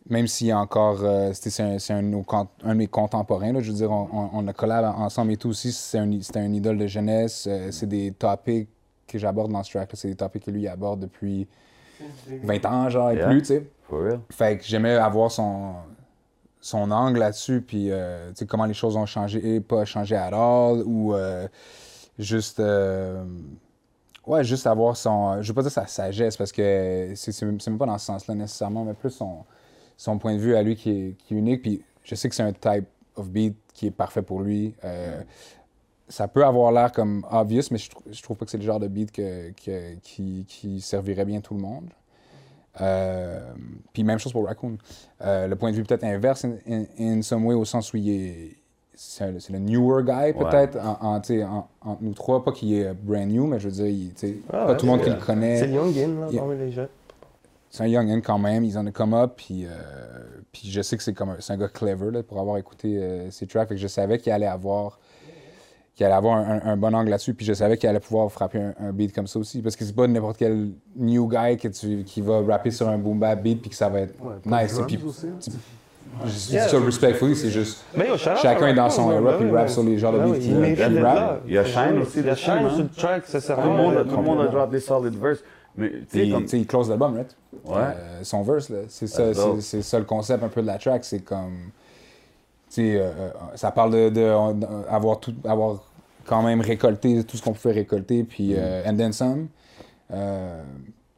Même 0.08 0.28
s'il 0.28 0.50
est 0.50 0.54
encore. 0.54 1.00
euh, 1.04 1.32
c'est 1.34 1.62
un, 1.64 1.80
c'est 1.80 1.94
un, 1.94 2.02
de 2.04 2.08
nos 2.08 2.24
con- 2.24 2.48
un 2.64 2.70
de 2.74 2.78
mes 2.80 2.88
contemporains, 2.88 3.52
là, 3.54 3.62
je 3.62 3.70
veux 3.72 3.78
dire, 3.78 3.92
on, 3.92 4.08
on- 4.12 4.30
on 4.34 4.48
a 4.48 4.54
collab 4.54 4.86
ensemble 4.98 5.32
et 5.34 5.38
tout 5.38 5.50
aussi. 5.50 5.72
C'est 5.72 6.00
un, 6.00 6.10
c'était 6.22 6.40
un 6.40 6.54
idole 6.54 6.78
de 6.78 6.88
jeunesse. 6.88 7.48
euh, 7.50 7.70
c'est 7.72 7.88
des 7.88 8.12
topics 8.12 8.70
que 9.08 9.18
j'aborde 9.18 9.52
dans 9.52 9.64
ce 9.64 9.72
track. 9.72 9.90
C'est 9.94 10.08
des 10.10 10.16
topics 10.16 10.44
que 10.46 10.52
lui 10.52 10.68
aborde 10.68 11.00
depuis 11.02 11.48
20 12.44 12.66
ans, 12.66 12.90
genre, 12.90 13.12
et 13.12 13.16
Yeah. 13.18 13.28
plus, 13.28 13.42
tu 13.42 13.46
sais. 13.48 13.68
For 13.90 14.00
real. 14.04 14.20
Fait 14.30 14.58
que 14.58 14.64
j'aimais 14.64 14.96
avoir 14.96 15.32
son, 15.32 15.74
son 16.62 16.92
angle 16.92 17.20
là-dessus, 17.20 17.62
puis 17.62 17.92
euh, 17.92 18.30
tu 18.30 18.36
sais, 18.40 18.46
comment 18.46 18.66
les 18.66 18.74
choses 18.74 18.96
ont 18.96 19.06
changé 19.06 19.56
et 19.56 19.60
pas 19.62 19.84
changé 19.86 20.16
à 20.16 20.28
all, 20.28 20.84
ou 20.86 21.14
euh, 21.14 21.48
juste. 22.18 22.60
euh, 22.60 23.24
ouais, 24.28 24.44
juste 24.44 24.68
avoir 24.68 24.96
son. 24.96 25.42
Je 25.42 25.48
veux 25.48 25.54
pas 25.56 25.62
dire 25.64 25.72
sa 25.72 25.88
sagesse, 25.88 26.38
parce 26.38 26.52
que 26.52 27.12
c'est 27.16 27.42
même 27.44 27.78
pas 27.78 27.86
dans 27.88 27.98
ce 27.98 28.06
sens-là 28.06 28.36
nécessairement, 28.36 28.86
mais 28.86 28.94
plus 28.94 29.10
son, 29.12 29.44
son 30.00 30.18
point 30.18 30.34
de 30.34 30.40
vue 30.40 30.56
à 30.56 30.64
lui 30.64 30.78
qui 30.78 30.90
est, 30.92 31.16
qui 31.18 31.36
est 31.36 31.38
unique. 31.38 31.62
Puis 31.62 31.82
je 32.04 32.16
sais 32.16 32.30
que 32.30 32.36
c'est 32.36 32.44
un 32.44 32.54
type 32.54 32.86
of 33.18 33.28
beat 33.30 33.54
qui 33.74 33.88
est 33.88 33.92
parfait 33.92 34.22
pour 34.22 34.40
lui. 34.42 34.74
Euh, 34.86 35.22
ça 36.08 36.28
peut 36.30 36.46
avoir 36.46 36.72
l'air 36.72 36.92
comme 36.94 37.26
obvious, 37.30 37.64
mais 37.72 37.78
je, 37.78 37.90
je 38.10 38.22
trouve 38.24 38.38
pas 38.38 38.46
que 38.46 38.52
c'est 38.52 38.58
le 38.58 38.64
genre 38.64 38.80
de 38.80 38.88
beat 38.88 39.12
que, 39.12 39.50
que- 39.52 39.96
qui, 40.02 40.46
qui 40.48 40.80
servirait 40.80 41.26
bien 41.26 41.42
tout 41.42 41.54
le 41.54 41.60
monde. 41.60 41.90
Euh, 42.82 43.42
puis 43.92 44.04
même 44.06 44.20
chose 44.20 44.32
pour 44.32 44.46
Raccoon. 44.46 44.78
Euh, 45.22 45.48
le 45.48 45.56
point 45.58 45.72
de 45.72 45.76
vue 45.76 45.84
peut-être 45.84 46.06
inverse 46.06 46.46
in, 46.46 46.54
in, 46.70 46.86
in 47.00 47.22
some 47.22 47.46
way, 47.46 47.54
au 47.56 47.66
sens 47.66 47.92
où 47.94 47.98
il 47.98 48.10
est. 48.10 48.56
C'est 48.96 49.50
le 49.52 49.60
newer 49.60 50.04
guy, 50.04 50.34
peut-être, 50.34 50.78
en, 50.78 50.98
en, 51.16 51.20
tu 51.22 51.28
sais, 51.38 51.44
en- 51.44 51.68
entre 51.82 52.04
nous 52.04 52.14
trois. 52.14 52.44
Pas 52.44 52.52
qu'il 52.52 52.74
est 52.74 52.94
brand 52.94 53.28
new, 53.28 53.48
mais 53.48 53.58
je 53.60 53.70
veux 53.70 53.74
dire, 53.76 53.86
il, 53.88 54.12
Ah 54.50 54.52
pas 54.52 54.68
ouais, 54.68 54.78
tout 54.78 54.86
le 54.86 54.92
monde 54.92 55.02
qui 55.04 55.10
le 55.10 55.16
connaît 55.16 55.58
C'est 55.60 55.68
là, 55.68 55.86
Yeah. 55.88 56.40
parmi 56.42 56.58
les 56.58 56.72
jeunes. 56.72 56.90
C'est 57.70 57.84
un 57.84 57.88
youngin 57.88 58.22
quand 58.22 58.40
même, 58.40 58.64
ils 58.66 58.78
en 58.78 58.86
ont 58.88 58.92
come 58.92 59.14
up, 59.14 59.34
puis, 59.38 59.66
euh, 59.66 59.70
puis 60.52 60.70
je 60.72 60.82
sais 60.82 60.98
que 60.98 61.04
c'est 61.04 61.14
comme 61.14 61.30
un, 61.30 61.36
c'est 61.40 61.54
un 61.54 61.58
gars 61.58 61.68
clever 61.68 62.12
là, 62.12 62.24
pour 62.24 62.40
avoir 62.40 62.58
écouté 62.58 62.98
euh, 62.98 63.30
ses 63.32 63.46
tracks, 63.48 63.68
fait 63.70 63.76
que 63.76 63.82
je 63.82 63.88
savais 63.88 64.18
qu'il 64.18 64.32
allait 64.32 64.48
avoir 64.48 65.00
qu'il 65.96 66.06
allait 66.06 66.16
avoir 66.16 66.38
un, 66.38 66.62
un- 66.64 66.72
un 66.72 66.78
bon 66.78 66.94
angle 66.96 67.10
là-dessus, 67.10 67.34
puis 67.34 67.46
je 67.46 67.52
savais 67.54 67.76
qu'il 67.78 67.90
allait 67.90 68.00
pouvoir 68.00 68.32
frapper 68.32 68.60
un, 68.62 68.74
un 68.80 68.92
beat 68.94 69.14
comme 69.14 69.28
ça 69.28 69.38
aussi, 69.38 69.62
parce 69.62 69.76
que 69.76 69.84
c'est 69.84 69.94
pas 69.96 70.08
n'importe 70.08 70.38
quel 70.38 70.70
new 70.96 71.28
guy 71.28 71.58
que 71.58 71.68
tu, 71.68 72.04
qui 72.06 72.22
va 72.22 72.42
rapper 72.42 72.72
sur 72.72 72.88
un 72.88 72.98
boom 72.98 73.20
bap 73.20 73.42
beat 73.42 73.60
puis 73.62 73.70
que 73.70 73.76
ça 73.76 73.90
va 73.90 74.00
être 74.02 74.14
pas 74.18 74.64
nice. 74.64 74.80
puis, 74.88 74.98
je 76.26 76.30
dis 76.32 76.58
ça 76.58 76.80
respectfully, 76.80 77.36
c'est 77.36 77.50
juste 77.52 77.84
Mais 77.96 78.08
chacun 78.18 78.68
est 78.68 78.74
dans 78.74 78.90
son 78.90 79.10
ouais, 79.10 79.16
era, 79.16 79.38
puis 79.38 79.48
il 79.48 79.56
rappe 79.56 79.70
sur 79.70 79.84
les 79.84 79.98
genres 79.98 80.14
de 80.14 80.20
ben 80.20 80.32
beats 80.32 80.40
qu'il 80.40 81.00
rappe. 81.04 81.42
Il 81.48 81.54
y 81.54 81.58
a 81.58 81.66
Shine 81.66 82.00
aussi 82.02 82.20
Il 82.20 82.26
y 82.26 82.30
a 82.30 82.36
Shine 82.36 82.70
sur 82.70 82.84
le 82.84 82.90
track, 82.90 83.26
ça 83.28 83.56
monde, 83.58 83.96
de- 83.98 84.04
tout 84.04 84.16
le 84.18 84.24
monde 84.24 84.42
a 84.42 84.48
drop 84.48 84.72
des 84.72 84.80
solid 84.80 85.14
verses. 85.16 85.44
Mais 85.76 85.90
Puis, 86.10 86.32
comme. 86.32 86.46
il 86.52 86.68
close 86.68 86.90
l'album, 86.90 87.16
right? 87.16 87.36
Ouais. 87.66 87.76
Euh, 87.78 88.24
son 88.24 88.44
verse, 88.44 88.70
là. 88.70 88.80
C'est 88.90 89.08
ça, 89.08 89.34
c'est, 89.34 89.62
c'est 89.62 89.82
ça 89.82 90.00
le 90.00 90.06
concept 90.06 90.44
un 90.44 90.50
peu 90.50 90.62
de 90.62 90.68
la 90.68 90.78
track. 90.78 91.04
C'est 91.06 91.22
comme. 91.22 91.72
Tu 92.70 92.76
sais, 92.76 92.96
euh, 93.00 93.10
euh, 93.18 93.30
ça 93.56 93.72
parle 93.72 93.92
de, 93.92 94.10
de, 94.10 94.22
euh, 94.22 94.54
avoir, 94.90 95.20
tout, 95.20 95.34
avoir 95.44 95.80
quand 96.26 96.44
même 96.44 96.62
récolté 96.62 97.24
tout 97.24 97.38
ce 97.38 97.42
qu'on 97.42 97.54
pouvait 97.54 97.74
récolter, 97.74 98.24
puis 98.24 98.54
euh, 98.56 98.84
and 98.86 98.96
then 98.98 99.12
some. 99.12 99.48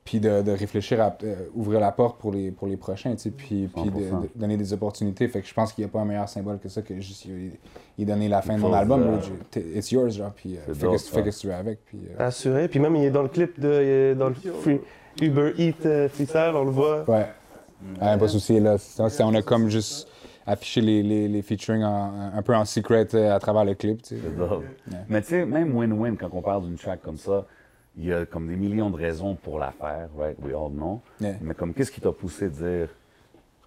Euh, 0.02 0.04
puis 0.04 0.20
de, 0.20 0.41
de 0.41 0.52
réfléchir 0.52 0.99
à 0.99 1.16
euh, 1.24 1.36
ouvrir 1.54 1.80
la 1.80 1.91
porte 1.91 2.20
pour 2.20 2.32
les, 2.32 2.52
pour 2.52 2.68
les 2.68 2.76
prochains, 2.76 3.12
tu 3.12 3.20
sais, 3.20 3.30
puis, 3.32 3.70
puis 3.74 3.84
de, 3.91 3.99
100%. 3.99 4.22
de 4.24 4.30
donner 4.36 4.58
des 4.58 4.74
opportunités. 4.74 5.28
Fait 5.28 5.41
que 5.41 5.47
je 5.47 5.54
pense 5.54 5.72
qu'il 5.74 5.84
n'y 5.86 5.89
a 5.89 5.93
pas 5.93 5.99
un 6.02 6.06
meilleur 6.06 6.28
symbole 6.28 6.58
que 6.60 6.70
ça 6.70 6.82
que 6.82 6.99
juste 6.99 7.26
il, 7.97 8.06
donner 8.06 8.28
la 8.28 8.41
fin 8.41 8.56
de 8.56 8.60
mon 8.62 8.74
album. 8.74 9.20
t- 9.52 9.64
It's 9.76 9.91
yours, 9.91 10.10
genre, 10.10 10.32
puis 10.36 10.58
euh, 10.58 10.74
fais 10.74 10.97
fais 10.97 11.24
que 11.24 11.30
tu 11.30 11.47
veux 11.47 11.54
avec. 11.54 11.86
Puis, 11.86 11.99
euh, 12.20 12.28
Assuré. 12.28 12.68
Puis 12.68 12.80
même, 12.80 12.95
il 12.95 13.06
est 13.06 13.12
dans 13.12 13.22
le 13.22 13.30
clip 13.30 13.60
de. 13.60 13.68
il 13.68 13.88
est 13.88 14.16
dans 14.16 14.30
le 14.30 14.34
free, 14.36 14.82
Uber 15.22 15.54
Eats 15.60 15.86
euh, 15.86 16.10
freestyle, 16.10 16.54
on 16.56 16.64
le 16.66 16.72
voit. 16.72 17.04
Ouais. 17.08 17.28
Pas 17.99 18.18
de 18.18 18.28
souci, 18.28 18.60
là. 18.60 18.78
On 19.20 19.34
a 19.36 19.41
comme 19.43 19.70
juste 19.70 20.08
afficher 20.47 20.82
les, 20.82 21.04
les, 21.04 21.28
les 21.28 21.41
featuring 21.43 21.84
en- 21.84 22.32
un 22.36 22.41
peu 22.41 22.56
en 22.56 22.66
secret 22.66 23.08
euh, 23.14 23.36
à 23.36 23.39
travers 23.39 23.66
le 23.66 23.76
clip. 23.76 24.02
tu 24.02 24.16
sais. 24.16 24.22
Mais 25.10 25.22
tu 25.22 25.28
sais, 25.28 25.45
même 25.45 25.76
win-win, 25.78 26.18
quand 26.18 26.30
on 26.34 26.41
parle 26.41 26.64
d'une 26.64 26.76
track 26.76 27.02
comme 27.04 27.18
ça, 27.18 27.45
il 27.98 28.06
y 28.06 28.14
a 28.14 28.26
comme 28.26 28.48
des 28.48 28.56
millions 28.56 28.89
de 28.89 28.98
raisons 28.98 29.36
pour 29.36 29.60
la 29.60 29.72
faire, 29.72 30.10
right? 30.18 30.38
We 30.42 30.54
all 30.54 30.72
know. 30.72 31.02
Yeah. 31.20 31.36
Mais 31.42 31.54
comme, 31.54 31.74
qu'est-ce 31.74 31.92
qui 31.92 32.02
t'a 32.02 32.12
poussé 32.12 32.50
de 32.50 32.56
dire, 32.56 32.89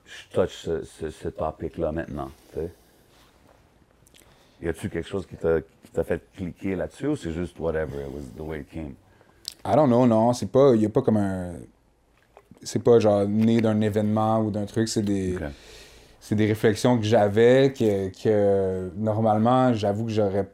je 0.07 0.35
touch 0.35 0.65
ce, 0.65 0.83
ce, 0.85 1.11
ce 1.11 1.29
topic-là 1.29 1.93
maintenant, 1.93 2.31
tu 2.53 2.61
sais? 2.61 2.71
Y 4.63 4.69
a-tu 4.69 4.89
quelque 4.89 5.09
chose 5.09 5.27
qui 5.27 5.37
t'a 5.37 6.05
fait 6.05 6.23
cliquer 6.35 6.75
là-dessus 6.75 7.09
ou 7.09 7.17
c'est 7.17 7.33
juste 7.33 7.59
whatever, 7.59 8.01
it 8.01 8.15
was 8.15 8.23
the 8.37 8.41
way 8.41 8.61
it 8.61 8.71
came? 8.71 8.95
I 9.65 9.75
don't 9.75 9.89
know, 9.89 10.07
non, 10.07 10.33
c'est 10.33 10.51
pas, 10.51 10.75
y 10.75 10.87
a 10.87 10.89
pas 10.89 11.03
comme 11.03 11.19
un, 11.19 11.55
c'est 12.63 12.83
pas 12.83 12.99
genre 12.99 13.27
né 13.27 13.61
d'un 13.61 13.81
événement 13.81 14.41
ou 14.41 14.51
d'un 14.51 14.65
truc, 14.65 14.89
c'est 14.89 15.03
des, 15.03 15.37
c'est 16.19 16.35
des 16.35 16.47
réflexions 16.47 16.99
que 16.99 17.05
j'avais 17.05 17.73
que, 17.73 18.09
que 18.23 18.91
normalement, 18.97 19.75
j'avoue 19.75 20.07
que 20.07 20.13
j'aurais 20.13 20.49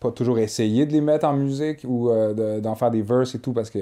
pas 0.00 0.10
toujours 0.10 0.38
essayé 0.38 0.86
de 0.86 0.92
les 0.92 1.00
mettre 1.00 1.26
en 1.26 1.34
musique 1.34 1.80
ou 1.86 2.10
euh, 2.10 2.32
de- 2.32 2.60
d'en 2.60 2.74
faire 2.74 2.90
des 2.90 3.02
verses 3.02 3.34
et 3.34 3.38
tout 3.38 3.52
parce 3.52 3.70
que 3.70 3.80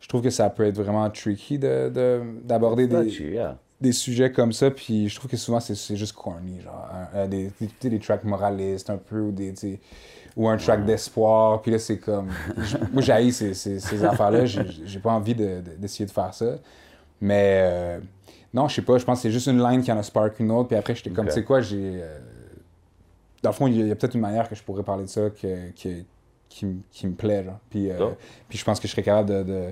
je 0.00 0.08
trouve 0.08 0.22
que 0.22 0.30
ça 0.30 0.50
peut 0.50 0.64
être 0.66 0.76
vraiment 0.76 1.08
tricky 1.10 1.58
de- 1.58 1.88
de- 1.90 2.22
d'aborder 2.42 2.86
des, 2.86 3.06
yeah. 3.32 3.56
des 3.80 3.92
sujets 3.92 4.32
comme 4.32 4.52
ça, 4.52 4.70
puis 4.70 5.08
je 5.08 5.16
trouve 5.16 5.30
que 5.30 5.36
souvent 5.36 5.60
c'est 5.60 5.96
juste 5.96 6.14
corny, 6.14 6.60
genre 6.60 6.88
un 7.14 7.26
des, 7.28 7.50
des, 7.80 7.98
tracks 7.98 8.24
moralistes 8.24 8.90
un 8.90 8.96
peu, 8.98 9.20
ou, 9.20 9.32
des, 9.32 9.52
ou 10.36 10.48
un 10.48 10.56
track 10.56 10.84
d'espoir, 10.84 11.60
puis 11.62 11.70
là 11.72 11.78
c'est 11.78 11.98
comme. 11.98 12.28
moi 12.92 13.02
j'ai 13.02 13.30
ces, 13.32 13.54
ces, 13.54 13.78
ces 13.80 14.04
affaires-là, 14.04 14.44
j'ai 14.46 14.98
pas 14.98 15.12
envie 15.12 15.34
de- 15.34 15.60
de- 15.60 15.76
d'essayer 15.78 16.06
de, 16.06 16.10
faire 16.10 16.34
ça. 16.34 16.56
Mais 17.20 17.60
euh, 17.62 17.98
non, 18.52 18.68
je 18.68 18.74
sais 18.76 18.82
pas, 18.82 18.98
je 18.98 19.04
pense 19.04 19.18
que 19.18 19.22
c'est 19.22 19.30
juste 19.32 19.46
une 19.46 19.62
line 19.62 19.82
qui 19.82 19.90
en 19.92 19.98
a 19.98 20.02
spark 20.02 20.38
une 20.40 20.50
autre, 20.50 20.68
puis 20.68 20.76
après 20.76 20.94
j'étais 20.94 21.10
comme, 21.10 21.26
tu 21.26 21.32
sais 21.32 21.44
quoi, 21.44 21.60
j'ai. 21.60 22.00
euh, 22.02 22.18
dans 23.44 23.50
le 23.50 23.54
fond, 23.54 23.66
il 23.68 23.86
y 23.86 23.90
a, 23.92 23.94
peut-être 23.94 24.14
une 24.14 24.20
manière 24.22 24.48
que 24.48 24.54
je 24.54 24.62
pourrais 24.62 24.82
parler 24.82 25.04
de 25.04 25.08
ça 25.08 25.30
que, 25.30 25.70
que- 25.70 26.02
qui, 26.48 26.66
qui 26.90 27.06
me 27.06 27.14
plaît, 27.14 27.44
genre. 27.44 27.58
Puis, 27.70 27.90
euh, 27.90 27.96
puis 28.48 28.58
je 28.58 28.64
pense 28.64 28.78
que 28.80 28.86
je 28.88 28.92
serais 28.92 29.02
capable 29.02 29.28
de. 29.28 29.42
de 29.42 29.64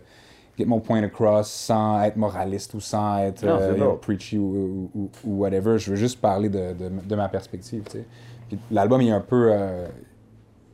get 0.58 0.66
mon 0.66 0.80
point 0.80 1.02
across 1.02 1.48
sans 1.50 2.02
être 2.02 2.16
moraliste 2.16 2.74
ou 2.74 2.80
sans 2.80 3.18
être 3.20 3.42
Non, 3.44 3.56
euh, 3.58 3.74
know, 3.74 3.92
preachy 3.96 4.36
ou, 4.38 4.90
ou- 4.94 5.10
ou 5.24 5.38
whatever. 5.40 5.78
Je 5.78 5.90
veux 5.90 5.96
juste 5.96 6.20
parler 6.20 6.48
de, 6.50 6.74
de- 6.74 6.90
de 7.08 7.14
ma 7.16 7.28
perspective, 7.28 7.82
tu 7.90 7.98
sais. 7.98 8.04
L'album, 8.70 9.00
il 9.00 9.08
est 9.08 9.12
un 9.12 9.20
peu... 9.20 9.48
euh, 9.50 9.86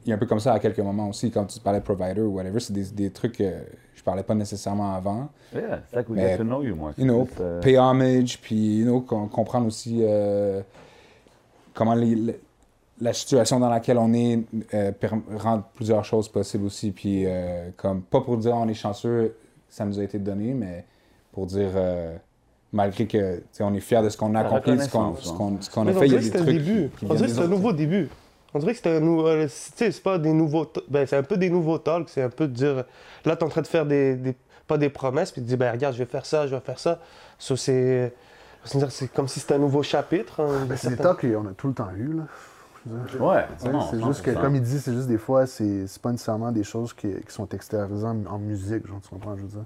il 0.04 0.10
est 0.10 0.14
un 0.14 0.18
peu 0.18 0.26
comme 0.26 0.40
ça 0.40 0.54
à 0.54 0.58
quelques 0.58 0.80
moments 0.80 1.08
aussi. 1.10 1.30
Quand 1.30 1.44
tu 1.44 1.60
parlais 1.60 1.78
de 1.80 1.84
provider 1.84 2.22
ou 2.22 2.34
whatever, 2.36 2.58
c'est 2.60 2.72
des, 2.72 2.84
des 2.86 3.10
trucs 3.10 3.36
que 3.38 3.52
je 3.94 4.02
parlais 4.02 4.22
pas 4.22 4.34
nécessairement 4.34 4.94
avant. 4.94 5.28
Yeah, 5.54 5.80
it's 5.84 5.92
like 5.94 6.08
we 6.08 6.16
Mais, 6.16 6.30
get 6.30 6.38
to 6.38 6.44
know 6.44 6.62
you 6.62 6.74
more. 6.74 6.92
You 6.96 7.04
know, 7.04 7.28
C'est, 7.36 7.60
pay 7.60 7.78
homage, 7.78 8.40
puis 8.40 8.78
you 8.78 8.84
know, 8.86 9.00
com- 9.02 9.28
comprendre 9.28 9.66
aussi 9.66 9.98
euh, 10.02 10.62
comment 11.74 11.94
les- 11.94 12.14
le- 12.16 12.40
la 13.00 13.12
situation 13.12 13.60
dans 13.60 13.68
laquelle 13.68 13.98
on 13.98 14.12
est 14.12 14.40
euh, 14.74 14.92
rend 15.36 15.62
plusieurs 15.74 16.04
choses 16.04 16.28
possibles 16.28 16.64
aussi. 16.64 16.90
Puis, 16.90 17.24
euh, 17.26 17.70
comme, 17.76 18.02
pas 18.02 18.20
pour 18.20 18.36
dire 18.38 18.54
on 18.56 18.68
est 18.68 18.74
chanceux, 18.74 19.34
ça 19.68 19.84
nous 19.84 19.98
a 20.00 20.02
été 20.02 20.18
donné, 20.18 20.54
mais 20.54 20.84
pour 21.32 21.46
dire, 21.46 21.70
euh, 21.74 22.16
malgré 22.72 23.06
que 23.06 23.36
tu 23.36 23.42
sais, 23.52 23.62
on 23.64 23.72
est 23.74 23.80
fiers 23.80 24.02
de 24.02 24.08
ce 24.08 24.16
qu'on 24.16 24.34
a 24.34 24.40
accompli, 24.40 24.76
de 24.76 24.82
ce 24.82 24.90
qu'on 25.70 25.86
a 25.86 25.92
fait, 25.92 26.06
il 26.06 26.12
y 26.12 26.16
a 26.16 26.18
dirait 26.18 26.20
des 26.20 26.30
que 26.30 26.38
trucs. 26.38 26.48
début. 26.48 26.90
qui- 26.98 27.06
qui 27.06 27.10
on 27.10 27.14
dirait 27.14 27.26
que 27.28 27.32
c'était 27.34 27.44
un 27.44 27.48
nouveau 27.48 27.72
début. 27.72 28.08
On 28.54 28.58
dirait 28.60 28.72
que 28.72 28.78
c'était 28.78 28.96
un 28.96 29.00
nouveau. 29.00 29.26
euh, 29.28 29.44
Tu 29.44 29.50
sais, 29.50 29.92
c'est 29.92 30.02
pas 30.02 30.16
des 30.18 30.32
nouveaux. 30.32 30.66
Ben, 30.88 31.06
c'est 31.06 31.16
un 31.16 31.22
peu 31.22 31.36
des 31.36 31.50
nouveaux 31.50 31.76
talks. 31.78 32.08
C'est 32.08 32.22
un 32.22 32.30
peu 32.30 32.48
de 32.48 32.52
dire. 32.54 32.84
Là, 33.26 33.36
t'es 33.36 33.44
en 33.44 33.48
train 33.50 33.60
de 33.62 33.66
faire 33.66 33.84
des, 33.86 34.16
des- 34.16 34.34
Pas 34.66 34.78
des 34.78 34.88
promesses, 34.88 35.32
puis 35.32 35.40
de 35.42 35.46
dire, 35.46 35.56
ben, 35.58 35.70
regarde, 35.72 35.94
je 35.94 35.98
vais 35.98 36.04
faire 36.10 36.26
ça, 36.26 36.46
je 36.46 36.54
vais 36.54 36.60
faire 36.60 36.78
ça. 36.78 36.98
So, 37.38 37.56
c'est. 37.56 38.12
C'est 38.64 38.90
c'est 38.90 39.08
comme 39.12 39.28
si 39.28 39.40
c'était 39.40 39.54
un 39.54 39.58
nouveau 39.58 39.82
chapitre. 39.82 40.40
hein, 40.40 40.66
Ben, 40.68 40.76
C'est 40.76 40.90
des 40.90 40.96
talks 40.96 41.20
qu'on 41.20 41.46
a 41.46 41.52
tout 41.56 41.68
le 41.68 41.74
temps 41.74 41.88
eu, 41.96 42.12
là. 42.14 42.22
Ouais, 43.20 43.46
c'est 43.58 44.02
juste 44.02 44.22
que, 44.22 44.30
100%. 44.32 44.40
comme 44.40 44.54
il 44.56 44.62
dit, 44.62 44.78
c'est 44.78 44.92
juste 44.92 45.08
des 45.08 45.18
fois, 45.18 45.46
c'est 45.46 45.86
c'est 45.86 46.00
pas 46.02 46.10
nécessairement 46.12 46.52
des 46.52 46.64
choses 46.64 46.92
qui, 46.94 47.08
qui 47.14 47.32
sont 47.32 47.48
extériorisées 47.48 48.06
en, 48.06 48.24
en 48.26 48.38
musique, 48.38 48.86
genre, 48.86 49.00
tu 49.00 49.08
comprends, 49.10 49.36
je 49.36 49.42
veux 49.42 49.48
dire? 49.48 49.64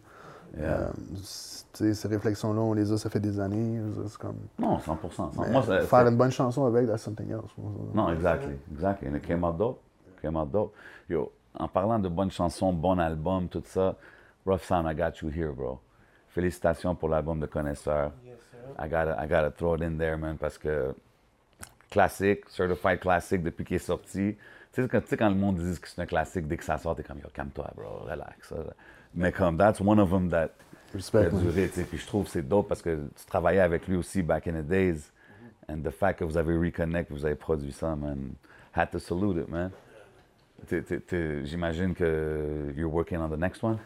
Yeah. 0.58 0.64
Euh, 0.70 0.88
c'est- 1.22 1.62
tu 1.72 1.84
sais, 1.84 1.94
ces 1.94 2.08
réflexions-là, 2.08 2.60
on 2.60 2.74
les 2.74 2.92
a, 2.92 2.98
ça 2.98 3.08
fait 3.08 3.18
des 3.20 3.40
années. 3.40 3.78
je 3.78 3.82
veux 3.82 4.02
dire, 4.02 4.10
C'est 4.10 4.18
comme. 4.18 4.36
Non, 4.58 4.76
100%. 4.78 5.30
mais 5.40 5.50
Moi, 5.50 5.62
ça- 5.62 5.80
faire 5.80 6.06
une 6.06 6.16
bonne 6.18 6.30
chanson 6.30 6.66
avec, 6.66 6.86
that's 6.86 7.00
something 7.02 7.30
else. 7.30 7.50
Non, 7.94 8.10
exactly, 8.12 8.56
exactly. 8.70 9.08
And 9.08 9.14
it 9.16 9.22
came 9.22 9.42
out 9.42 9.56
dope. 9.56 9.80
Came 10.20 10.36
out 10.36 10.50
dope. 10.50 10.74
Yo, 11.08 11.32
en 11.58 11.68
parlant 11.68 11.98
de 11.98 12.08
bonnes 12.10 12.30
chansons, 12.30 12.74
bon 12.74 12.98
album, 12.98 13.48
tout 13.48 13.62
ça, 13.64 13.96
Rough 14.44 14.60
Sound, 14.64 14.86
I 14.90 14.94
got 14.94 15.22
you 15.22 15.30
here, 15.30 15.52
bro. 15.54 15.78
Félicitations 16.28 16.94
pour 16.94 17.08
l'album 17.08 17.40
de 17.40 17.46
Connaisseur. 17.46 18.12
I 18.78 18.88
gotta, 18.88 19.16
I 19.24 19.26
gotta 19.28 19.50
throw 19.50 19.74
it 19.76 19.82
in 19.82 19.96
there, 19.96 20.16
man, 20.18 20.36
parce 20.36 20.58
que 20.58 20.94
classique, 21.92 22.48
certified 22.48 23.00
classique 23.00 23.42
depuis 23.42 23.64
qu'il 23.64 23.76
est 23.76 23.78
sorti. 23.78 24.36
Tu 24.72 24.82
sais, 24.82 25.16
quand, 25.16 25.28
le 25.28 25.34
monde 25.34 25.56
dit 25.56 25.78
que 25.78 25.86
c'est 25.88 26.00
un 26.00 26.06
classique, 26.06 26.48
dès 26.48 26.56
que 26.56 26.64
ça 26.64 26.78
sort, 26.78 26.96
t'es 26.96 27.02
comme, 27.02 27.18
yo, 27.18 27.28
calme-toi, 27.32 27.70
bro, 27.76 28.06
relax. 28.08 28.54
Mais 29.14 29.30
comme, 29.30 29.58
that's 29.58 29.80
one 29.80 30.00
of 30.00 30.10
them 30.10 30.30
that 30.30 30.44
a 30.44 30.48
Respect, 30.94 31.32
man. 31.32 31.42
duré, 31.42 31.68
tu 31.68 31.74
sais. 31.74 31.84
Puis 31.84 31.98
je 31.98 32.06
trouve 32.06 32.24
que 32.24 32.30
c'est 32.30 32.42
dope 32.42 32.68
parce 32.68 32.82
que 32.82 32.96
tu 33.14 33.26
travaillais 33.26 33.60
avec 33.60 33.86
lui 33.86 33.96
aussi 33.96 34.22
back 34.22 34.46
in 34.46 34.52
the 34.52 34.66
days. 34.66 35.10
And 35.68 35.82
the 35.82 35.90
fact 35.90 36.18
que 36.18 36.24
vous 36.24 36.36
avez 36.36 36.56
reconnect, 36.56 37.10
vous 37.10 37.24
avez 37.24 37.34
produit 37.34 37.72
ça, 37.72 37.94
man, 37.94 38.34
had 38.74 38.90
to 38.90 38.98
salute 38.98 39.38
it, 39.38 39.48
man. 39.48 39.70
J'imagine 41.44 41.94
que 41.94 42.72
you're 42.76 42.92
working 42.92 43.18
on 43.18 43.28
the 43.28 43.38
next 43.38 43.62
one? 43.62 43.78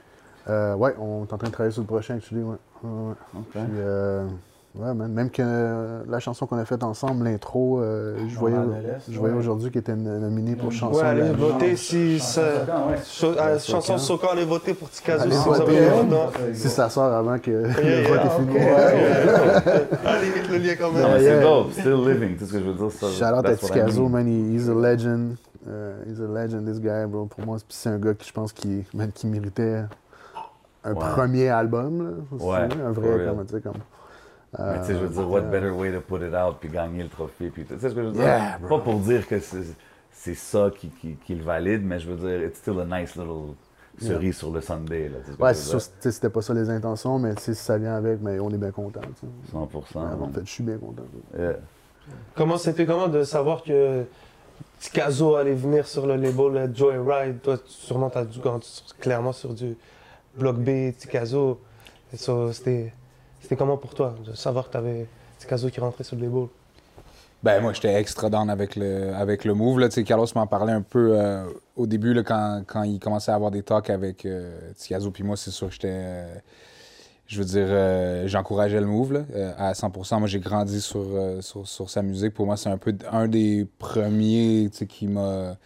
Euh, 0.49 0.75
ouais, 0.75 0.95
on 0.99 1.25
est 1.25 1.33
en 1.33 1.39
train 1.39 1.49
de 1.49 1.53
travailler 1.53 1.73
sur 1.73 1.83
le 1.83 1.87
prochain, 1.87 2.17
actually, 2.17 2.43
ouais. 2.43 2.57
ouais, 2.83 2.91
ouais. 3.35 3.43
Puis, 3.51 3.61
euh, 3.63 4.27
ouais, 4.79 4.95
man, 4.95 5.13
même 5.13 5.31
que 5.31 5.43
euh, 5.45 6.03
la 6.09 6.19
chanson 6.21 6.47
qu'on 6.47 6.59
a 6.59 6.65
faite 6.65 6.83
ensemble, 6.83 7.25
l'intro, 7.25 7.81
euh, 7.81 8.17
je 8.29 8.39
voyais, 8.39 8.57
je 9.11 9.19
voyais 9.19 9.35
aujourd'hui 9.35 9.71
qu'elle 9.71 9.81
était 9.81 9.97
nominée 9.97 10.57
pour 10.57 10.73
chanson 10.73 10.99
Ouais, 10.99 11.05
allez 11.05 11.31
voter 11.33 11.77
si. 11.77 12.19
euh, 12.39 12.65
Chanson 13.59 13.99
Soka, 13.99 14.29
allez 14.33 14.45
voter 14.45 14.75
pour 14.75 14.89
Allez 15.09 15.31
si 15.35 15.49
vous 15.49 15.55
avez. 15.61 16.55
Si 16.55 16.69
ça 16.69 16.89
sort 16.91 17.13
avant 17.13 17.39
que 17.39 17.51
le 17.51 18.09
vote 18.09 18.21
est 18.25 18.41
fini. 18.41 18.59
Allez, 20.07 20.29
mettre 20.31 20.51
le 20.53 20.59
lien 20.59 20.75
quand 20.79 20.93
même. 20.93 21.07
c'est 21.19 21.41
dope, 21.41 21.73
still 21.73 22.05
living, 22.07 22.37
tu 22.37 22.41
sais 22.41 22.47
ce 22.47 22.53
que 22.53 22.59
je 22.61 22.65
veux 22.65 22.75
dire. 22.75 22.91
ça- 22.93 23.11
Shout 23.11 23.39
out 23.39 23.47
à 23.47 23.49
mean. 24.05 24.09
man, 24.09 24.27
he- 24.29 24.55
he's 24.55 24.69
a 24.69 24.75
legend. 24.75 25.37
Uh, 25.67 26.09
he's 26.09 26.21
a 26.21 26.27
legend, 26.29 26.65
this 26.67 26.79
guy, 26.81 27.07
bro. 27.09 27.27
Pour 27.27 27.45
moi, 27.45 27.57
c'est 27.69 27.89
un 27.89 27.99
gars 27.99 28.15
qui, 28.15 28.29
je 28.29 28.33
pense, 28.33 28.53
qui, 28.53 28.85
man, 28.95 29.11
qui 29.13 29.27
méritait 29.27 29.83
un 30.85 30.93
Ouais. 30.93 30.99
premier 31.15 31.49
album, 31.49 32.03
là. 32.05 32.11
C'est 32.39 32.45
Ouais, 32.45 32.69
un 32.87 32.93
vrai, 32.93 33.25
comme, 33.27 33.45
tu 33.47 33.55
sais, 33.55 33.61
comme... 33.61 33.73
Mais 34.59 34.81
tu 34.81 34.87
sais, 34.87 34.95
je 34.95 34.99
veux 35.01 35.09
dire, 35.09 35.29
what 35.31 35.43
better 35.43 35.71
way 35.71 35.93
to 35.93 36.01
put 36.01 36.25
it 36.27 36.35
out 36.35 36.57
puis 36.61 36.69
gagner 36.71 37.03
le 37.03 37.09
trophée. 37.09 37.51
Puis, 37.51 37.65
tu 37.65 37.79
sais 37.79 37.89
ce 37.91 37.95
que 37.95 38.03
je 38.03 38.07
veux 38.07 38.13
dire? 38.13 38.23
Yeah. 38.23 38.59
Pas 38.69 38.79
pour 38.79 39.01
dire 39.01 39.27
que 39.29 39.39
c'est 39.41 39.65
c'est 40.13 40.35
ça 40.35 40.71
qui, 40.77 40.89
qui, 40.89 41.15
qui 41.27 41.35
le 41.35 41.45
valide, 41.45 41.83
mais 41.85 41.99
je 42.01 42.11
veux 42.11 42.17
dire, 42.17 42.43
it's 42.49 42.59
still 42.59 42.81
a 42.81 42.85
nice 42.85 43.15
little 43.17 43.55
cerise 44.01 44.37
sur 44.37 44.51
le 44.51 44.61
Sunday. 44.63 45.09
Là, 45.11 45.19
Ouais, 45.39 45.53
c'est 45.55 45.69
sûr, 45.69 45.81
c'était 46.01 46.31
pas 46.31 46.41
ça 46.43 46.55
les 46.55 46.71
intentions, 46.71 47.19
mais 47.19 47.35
tu 47.35 47.43
sais, 47.43 47.55
si 47.55 47.63
ça 47.63 47.77
vient 47.77 47.95
avec, 47.97 48.21
mais 48.23 48.39
on 48.41 48.51
est 48.51 48.57
bien 48.57 48.71
content. 48.71 49.01
tu 49.03 49.09
sais. 49.21 49.27
dire? 49.53 49.61
100%. 49.61 49.99
Ouais, 50.19 50.25
en 50.27 50.33
fait, 50.33 50.41
je 50.45 50.51
suis 50.51 50.65
bien 50.65 50.79
content. 50.79 51.03
Yeah. 51.39 51.57
Comment 52.35 52.57
c'était 52.57 52.87
comment 52.87 53.09
de 53.09 53.25
savoir 53.25 53.63
que 53.63 54.05
Tikazo 54.81 55.35
allait 55.37 55.55
venir 55.55 55.87
sur 55.87 56.07
le 56.07 56.17
label 56.17 56.57
euh, 56.57 56.69
Joyride? 56.75 57.41
Toi, 57.43 57.59
tu- 57.59 57.65
sûrement, 57.73 58.11
tu 58.11 58.19
as 58.19 58.25
dû 58.25 58.39
clairement 59.01 59.33
sur 59.33 59.53
du 59.55 59.77
Bloc 60.37 60.57
B, 60.57 60.93
Tikazo. 60.97 61.61
Et 62.13 62.17
ça, 62.17 62.53
C'était 62.53 62.93
c'était 63.47 63.55
comment 63.55 63.77
pour 63.77 63.95
toi 63.95 64.13
de 64.27 64.35
savoir 64.35 64.67
que 64.67 64.73
tu 64.73 64.77
avais 64.77 65.07
Tikazo 65.39 65.71
qui 65.71 65.79
rentrait 65.79 66.03
sur 66.03 66.17
le 66.17 66.23
label? 66.23 66.49
Ben 67.45 67.61
moi 67.61 67.73
j'étais 67.73 67.95
extra 67.95 68.29
down 68.29 68.51
avec 68.51 68.75
le 68.75 69.15
avec 69.15 69.45
le 69.45 69.55
move 69.55 69.79
là, 69.79 69.89
Carlos 69.89 70.27
m'en 70.35 70.49
parlait 70.49 70.73
un 70.73 70.83
peu 70.83 71.17
euh, 71.17 71.45
au 71.77 71.87
début 71.87 72.13
là, 72.13 72.25
quand, 72.25 72.63
quand 72.67 72.83
il 72.83 72.99
commençait 72.99 73.31
à 73.31 73.37
avoir 73.37 73.53
des 73.53 73.63
talks 73.63 73.91
avec 73.91 74.27
euh, 74.27 74.73
puis 75.13 75.23
moi 75.23 75.37
c'est 75.37 75.53
sûr 75.53 75.69
que 75.69 75.75
j'étais 75.75 75.89
euh, 75.93 76.35
je 77.29 77.39
veux 77.39 77.45
dire 77.45 77.67
euh, 77.69 78.27
j'encourageais 78.27 78.81
le 78.81 78.87
move 78.87 79.13
là, 79.13 79.21
à 79.59 79.75
100%. 79.75 80.19
Moi 80.19 80.27
j'ai 80.27 80.41
grandi 80.41 80.81
sur, 80.81 81.07
sur 81.41 81.69
sur 81.69 81.89
sa 81.89 82.03
musique. 82.03 82.35
Pour 82.35 82.47
moi 82.47 82.57
c'est 82.57 82.71
un 82.71 82.79
peu 82.79 82.97
un 83.13 83.29
des 83.29 83.65
premiers 83.79 84.69
qui 84.89 85.07
m'a 85.07 85.57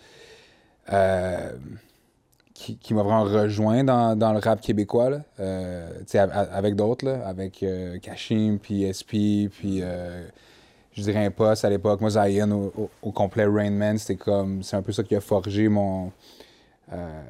qui, 2.61 2.77
qui 2.77 2.93
m'a 2.93 3.03
vraiment 3.03 3.25
rejoint 3.25 3.83
dans, 3.85 4.15
dans 4.19 4.33
le 4.35 4.39
rap 4.39 4.61
québécois, 4.61 5.09
là. 5.09 5.21
Euh, 5.41 5.89
a- 6.15 6.19
a- 6.23 6.55
avec 6.55 6.75
d'autres, 6.77 7.09
avec 7.25 7.63
euh, 7.63 7.99
Kashim, 7.99 8.59
puis 8.61 8.85
SP, 8.85 9.49
puis 9.49 9.81
euh, 9.81 10.27
je 10.93 11.03
dirais 11.03 11.25
Impost 11.25 11.65
à 11.65 11.71
l'époque. 11.71 12.03
Moi, 12.03 12.11
Zion 12.11 12.51
au, 12.53 12.73
au- 12.83 12.91
au 13.03 13.13
complet, 13.13 13.47
Rain 13.47 13.71
Man, 13.71 13.97
c'était 13.97 14.17
comme, 14.17 14.63
c'est 14.63 14.77
un 14.77 14.83
peu 14.83 14.93
ça 14.93 15.03
qui 15.03 15.17
a 15.17 15.23
forgé 15.23 15.69
mon, 15.69 16.13
euh, 16.93 17.23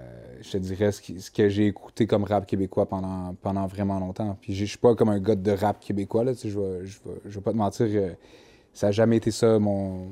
je 0.42 0.50
te 0.50 0.56
dirais, 0.56 0.90
ce, 0.90 1.00
qui- 1.00 1.20
ce 1.20 1.30
que 1.30 1.48
j'ai 1.48 1.66
écouté 1.68 2.06
comme 2.08 2.24
rap 2.24 2.44
québécois 2.44 2.86
pendant, 2.86 3.34
pendant 3.40 3.66
vraiment 3.68 4.00
longtemps. 4.00 4.36
Puis 4.40 4.54
je 4.54 4.64
suis 4.64 4.78
pas 4.78 4.96
comme 4.96 5.10
un 5.10 5.20
gars 5.20 5.36
de 5.36 5.52
rap 5.52 5.78
québécois, 5.78 6.24
là, 6.24 6.32
je 6.32 6.48
vais, 6.58 6.86
je 6.86 7.34
vais, 7.36 7.40
pas 7.40 7.52
te 7.52 7.56
mentir, 7.56 7.86
ça 8.72 8.88
a 8.88 8.90
jamais 8.90 9.18
été 9.18 9.30
ça 9.30 9.60
mon, 9.60 10.06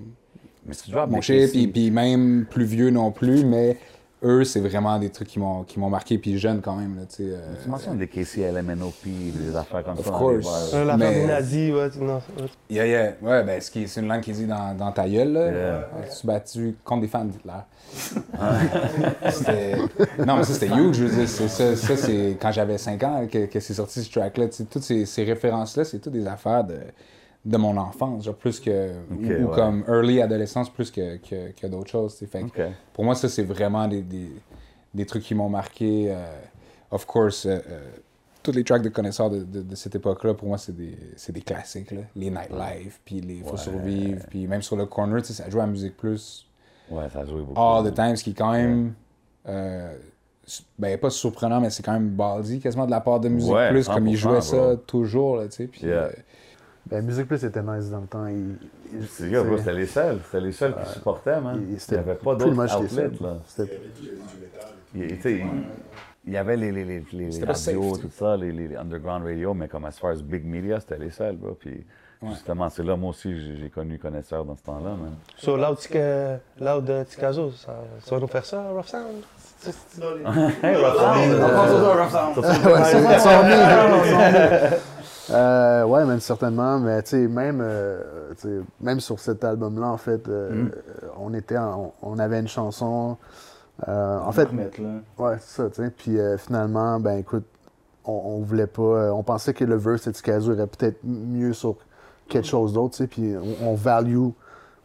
Mais 0.64 0.74
tu 0.76 0.90
drops 0.92 1.10
mon 1.10 1.18
puis, 1.50 1.66
puis 1.66 1.90
même 1.90 2.46
plus 2.48 2.64
vieux 2.66 2.90
non 2.90 3.10
plus, 3.10 3.44
mais 3.44 3.76
eux, 4.24 4.44
c'est 4.44 4.60
vraiment 4.60 4.98
des 4.98 5.10
trucs 5.10 5.28
qui 5.28 5.38
m'ont 5.38 5.62
qui 5.62 5.78
m'ont 5.78 5.90
marqué, 5.90 6.18
puis 6.18 6.38
jeune 6.38 6.60
quand 6.60 6.74
même. 6.74 6.96
Là, 6.96 7.02
tu 7.08 7.16
sais, 7.16 7.22
euh, 7.32 7.54
Tu 7.62 7.68
mentionnes 7.68 7.98
des 7.98 8.08
KCLMNOP, 8.08 8.94
des 9.04 9.54
affaires 9.56 9.84
comme 9.84 9.98
Of 9.98 10.04
ça. 10.06 10.10
course. 10.10 10.44
bars. 10.44 10.74
Euh, 10.74 10.84
la 10.84 10.96
Mais- 10.96 11.24
ouais, 11.72 11.90
tu- 11.90 11.98
non. 12.00 12.14
ouais. 12.16 12.46
Yeah, 12.68 12.86
yeah. 12.86 13.12
Ouais, 13.22 13.44
ben, 13.44 13.60
ce 13.60 13.70
qui 13.70 13.84
est- 13.84 13.86
c'est 13.86 14.00
une 14.00 14.08
langue 14.08 14.20
qui 14.22 14.30
est 14.30 14.34
dit 14.34 14.46
dans, 14.46 14.76
dans 14.76 14.90
ta 14.92 15.08
gueule, 15.08 15.32
là. 15.32 15.50
Yeah. 15.50 15.88
Tu 16.20 16.26
battu 16.26 16.76
contre 16.84 17.02
des 17.02 17.08
fans 17.08 17.24
d'Hitler. 17.24 17.52
C'était- 19.30 19.76
non, 20.26 20.36
mais 20.36 20.44
ça, 20.44 20.52
c'était 20.54 20.68
huge. 20.74 20.96
Je 20.96 21.04
veux 21.04 21.16
dire, 21.16 21.28
c'est 21.28 21.48
ça, 21.48 21.76
ça, 21.76 21.96
c'est 21.96 22.36
quand 22.40 22.52
j'avais 22.52 22.78
5 22.78 23.02
ans 23.04 23.26
que, 23.30 23.46
que 23.46 23.60
c'est 23.60 23.74
sorti 23.74 24.02
ce 24.02 24.10
track-là. 24.10 24.46
Toutes 24.70 24.82
ces, 24.82 25.06
ces 25.06 25.24
références-là, 25.24 25.84
c'est 25.84 25.98
toutes 25.98 26.12
des 26.12 26.26
affaires 26.26 26.64
de, 26.64 26.76
de 27.44 27.56
mon 27.56 27.76
enfance, 27.76 28.24
genre 28.24 28.34
plus 28.34 28.60
que. 28.60 28.92
ou- 29.10 29.14
ou, 29.14 29.26
ouais. 29.26 29.54
comme 29.54 29.84
early 29.88 30.20
adolescence, 30.20 30.68
plus 30.70 30.90
que, 30.90 31.16
que, 31.18 31.52
que 31.52 31.66
d'autres 31.66 31.90
choses. 31.90 32.16
Fait 32.16 32.42
que. 32.44 32.68
Pour 32.92 33.04
moi, 33.04 33.14
ça, 33.14 33.28
c'est 33.28 33.44
vraiment 33.44 33.86
des, 33.88 34.02
des, 34.02 34.30
des 34.94 35.06
trucs 35.06 35.22
qui 35.22 35.34
m'ont 35.34 35.48
marqué. 35.48 36.06
euh, 36.10 36.24
of 36.90 37.06
course, 37.06 37.46
euh, 37.46 37.58
euh, 37.70 37.80
tous 38.42 38.52
les 38.52 38.64
tracks 38.64 38.82
de 38.82 38.88
connaisseurs 38.88 39.30
de, 39.30 39.44
de, 39.44 39.62
de 39.62 39.74
cette 39.74 39.94
époque-là, 39.94 40.34
pour 40.34 40.48
moi, 40.48 40.58
c'est 40.58 40.74
des, 40.76 40.96
des 41.30 41.40
classiques. 41.40 41.90
Là. 41.92 42.00
Les 42.16 42.30
Nightlife, 42.30 43.00
puis 43.04 43.20
les 43.20 43.40
Faut 43.42 43.56
survivre, 43.56 44.24
puis 44.30 44.46
même 44.46 44.62
sur 44.62 44.76
le 44.76 44.86
corner, 44.86 45.20
tu 45.22 45.28
sais, 45.32 45.42
ça 45.42 45.48
joue 45.50 45.60
à 45.60 45.66
Musique 45.66 45.96
Plus 45.96 46.46
Ouais, 46.90 47.08
ça 47.12 47.20
a 47.20 47.26
joué 47.26 47.42
beaucoup. 47.42 47.60
all 47.60 47.84
the 47.90 47.94
time, 47.94 48.16
ce 48.16 48.24
qui 48.24 48.30
est 48.30 48.34
quand 48.34 48.52
même. 48.52 48.94
euh, 49.46 49.94
ben, 50.78 50.96
pas 50.96 51.10
surprenant, 51.10 51.60
mais 51.60 51.68
c'est 51.68 51.82
quand 51.82 51.92
même 51.92 52.08
baldi 52.08 52.58
quasiment 52.58 52.86
de 52.86 52.90
la 52.90 53.00
part 53.02 53.20
de 53.20 53.28
Musique 53.28 53.54
Plus, 53.70 53.86
comme 53.86 54.06
ils 54.06 54.16
100%, 54.16 54.18
jouaient 54.18 54.40
ça 54.40 54.76
toujours, 54.86 55.36
là, 55.36 55.48
tu 55.48 55.56
sais. 55.56 55.66
Puis, 55.66 55.82
Yeah. 55.86 56.08
Ben, 56.90 57.04
Musique 57.04 57.26
Plus 57.26 57.44
était 57.44 57.62
nice 57.62 57.90
dans 57.90 58.00
le 58.00 58.06
temps. 58.06 58.26
C'est 59.08 59.30
gars, 59.30 59.44
c'était 59.58 59.72
les 59.74 59.86
seuls. 59.86 60.18
C'était 60.24 60.40
les 60.40 60.52
seuls 60.52 60.74
qui 60.74 60.92
supportaient, 60.92 61.40
man. 61.40 61.62
il- 61.68 61.76
n'y 61.94 61.98
avait 61.98 62.14
pas 62.14 62.34
d'autres 62.34 62.76
outlets, 62.80 63.10
là. 63.20 63.36
Il, 64.94 66.32
y 66.32 66.36
avait 66.36 66.56
les, 66.56 66.72
les, 66.72 66.84
les, 66.84 67.02
les, 67.12 67.44
radios, 67.44 67.94
safe, 67.94 68.02
tout 68.02 68.10
ça, 68.10 68.36
les, 68.36 68.52
les, 68.52 68.68
les 68.68 68.76
underground 68.76 69.24
radio, 69.24 69.54
mais 69.54 69.66
comme 69.68 69.86
as 69.86 69.92
far 69.98 70.10
as 70.10 70.20
big 70.22 70.44
media, 70.44 70.78
c'était 70.80 70.98
les 70.98 71.10
seuls, 71.10 71.36
bro. 71.36 71.56
Puis 71.58 71.86
justement, 72.30 72.68
c'est 72.68 72.82
là, 72.82 72.96
moi 72.96 73.10
aussi, 73.10 73.56
j'ai 73.56 73.70
connu 73.70 73.98
connaisseur 73.98 74.44
dans 74.44 74.56
ce 74.56 74.62
temps-là, 74.62 74.90
man. 74.90 75.14
So, 75.36 75.56
Loud, 75.56 75.78
Tikazo, 77.08 77.52
ça, 77.52 77.76
ça 78.00 78.14
va 78.14 78.20
nous 78.20 78.26
faire 78.26 78.44
ça, 78.44 78.62
Rough 78.70 78.86
Sound? 78.86 79.22
Hey, 80.62 80.76
Rough 80.76 80.96
Sound! 80.98 82.36
Ils 82.36 83.20
sont 83.20 83.30
Euh, 85.30 85.84
ouais, 85.84 86.04
même 86.06 86.20
certainement, 86.20 86.78
mais 86.78 87.02
tu 87.02 87.10
sais, 87.10 87.28
même, 87.28 87.60
euh, 87.62 88.32
même 88.80 89.00
sur 89.00 89.18
cet 89.20 89.44
album-là, 89.44 89.88
en 89.88 89.96
fait, 89.96 90.26
euh, 90.28 90.64
Mm. 90.64 90.68
euh, 90.68 91.08
on 91.18 91.34
était, 91.34 91.58
en- 91.58 91.92
on 92.02 92.18
avait 92.18 92.40
une 92.40 92.48
chanson. 92.48 93.16
euh, 93.86 94.18
en 94.18 94.32
fait, 94.32 94.46
Remettre, 94.46 94.80
là. 94.80 94.88
ouais, 95.18 95.36
c'est 95.40 95.62
ça, 95.62 95.70
tu 95.70 95.76
sais. 95.82 95.90
Puis 95.90 96.18
euh, 96.18 96.36
finalement, 96.36 96.98
ben 96.98 97.18
écoute, 97.18 97.44
on, 98.04 98.12
on 98.12 98.40
voulait 98.40 98.66
pas, 98.66 99.12
on 99.12 99.22
pensait 99.22 99.54
que 99.54 99.64
le 99.64 99.76
verse 99.76 100.06
de 100.08 100.10
Tikazo 100.12 100.52
irait 100.52 100.66
peut-être 100.66 100.98
mieux 101.04 101.52
sur 101.52 101.76
quelque 102.28 102.46
chose 102.48 102.72
d'autre, 102.72 102.96
tu 102.96 103.04
sais. 103.04 103.06
Puis 103.06 103.36
on, 103.36 103.68
on 103.70 103.74
value 103.74 104.30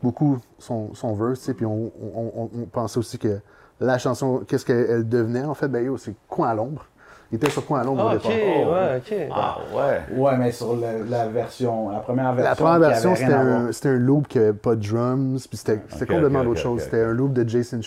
beaucoup 0.03 0.37
son, 0.59 0.93
son 0.93 1.15
verse, 1.15 1.39
tu 1.39 1.45
sais. 1.45 1.53
Puis 1.55 1.65
on, 1.65 1.91
on, 2.15 2.49
pensait 2.71 2.99
aussi 2.99 3.17
que 3.17 3.39
la 3.79 3.97
chanson, 3.97 4.43
qu'est-ce 4.47 4.65
qu'elle 4.65 5.07
devenait, 5.09 5.43
en 5.43 5.53
fait, 5.55 5.67
ben 5.69 5.97
c'est 5.97 6.13
Coin 6.29 6.49
à 6.49 6.53
l'ombre? 6.53 6.85
Il 7.33 7.37
était 7.37 7.49
sur 7.49 7.65
Coin 7.65 7.79
à 7.79 7.83
l'ombre 7.83 8.03
Ah, 8.03 8.11
au 8.11 8.15
ok, 8.15 8.21
départ? 8.21 8.31
ouais, 8.31 8.97
ok. 8.97 9.31
Ah, 9.31 9.57
ouais! 9.75 10.01
Ouais, 10.15 10.37
mais 10.37 10.51
sur 10.51 10.75
le- 10.75 11.03
la 11.09 11.27
version, 11.27 11.89
la 11.89 11.97
première 11.97 12.31
version. 12.31 12.43
La 12.51 12.55
première 12.55 12.79
version, 12.79 13.15
c'était 13.15 13.87
un, 13.87 13.97
loop 13.97 14.27
qui 14.27 14.37
n'avait 14.37 14.53
pas 14.53 14.75
de 14.75 14.87
drums, 14.87 15.47
puis 15.47 15.57
c'était 15.57 15.79
complètement 16.05 16.41
ok, 16.41 16.55
chose. 16.57 16.81
C'était 16.81 17.01
un 17.01 17.11
loop 17.11 17.33
de 17.33 17.49
Jason 17.49 17.79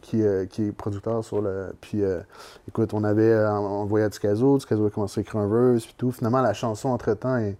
qui, 0.00 0.22
euh, 0.22 0.46
qui 0.46 0.68
est 0.68 0.72
producteur 0.72 1.22
sur 1.22 1.42
le. 1.42 1.74
Puis, 1.82 2.02
euh, 2.02 2.20
écoute, 2.68 2.94
on 2.94 3.04
avait 3.04 3.32
euh, 3.32 3.50
envoyé 3.50 4.06
à 4.06 4.08
Tikazo 4.08 4.56
a 4.56 4.90
commencé 4.90 5.20
à 5.20 5.22
écrire 5.22 5.42
un 5.42 5.48
verse, 5.48 5.84
puis 5.84 5.94
tout. 5.98 6.10
Finalement, 6.10 6.40
la 6.40 6.54
chanson, 6.54 6.88
entre-temps, 6.88 7.36
est 7.36 7.58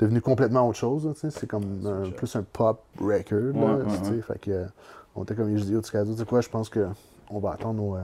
devenue 0.00 0.20
complètement 0.20 0.66
autre 0.68 0.78
chose. 0.78 1.06
là, 1.06 1.12
tu 1.14 1.20
sais. 1.20 1.30
C'est 1.30 1.46
comme 1.46 1.86
un- 1.86 2.10
plus 2.10 2.34
un 2.34 2.42
pop 2.42 2.82
record. 2.98 3.38
là, 3.54 3.76
Ouais, 3.76 3.84
ouais. 3.84 4.22
Fait 4.22 4.40
que, 4.40 4.50
euh, 4.50 4.64
on 5.14 5.22
était 5.22 5.36
comme 5.36 5.56
je 5.56 5.62
dis 5.62 5.76
au 5.76 5.80
Tikazo, 5.80 6.14
tu 6.14 6.18
sais 6.18 6.24
quoi, 6.24 6.40
je 6.40 6.48
pense 6.48 6.68
que 6.68 6.88
on 7.30 7.38
va 7.38 7.52
attendre 7.52 7.74
nos. 7.80 7.96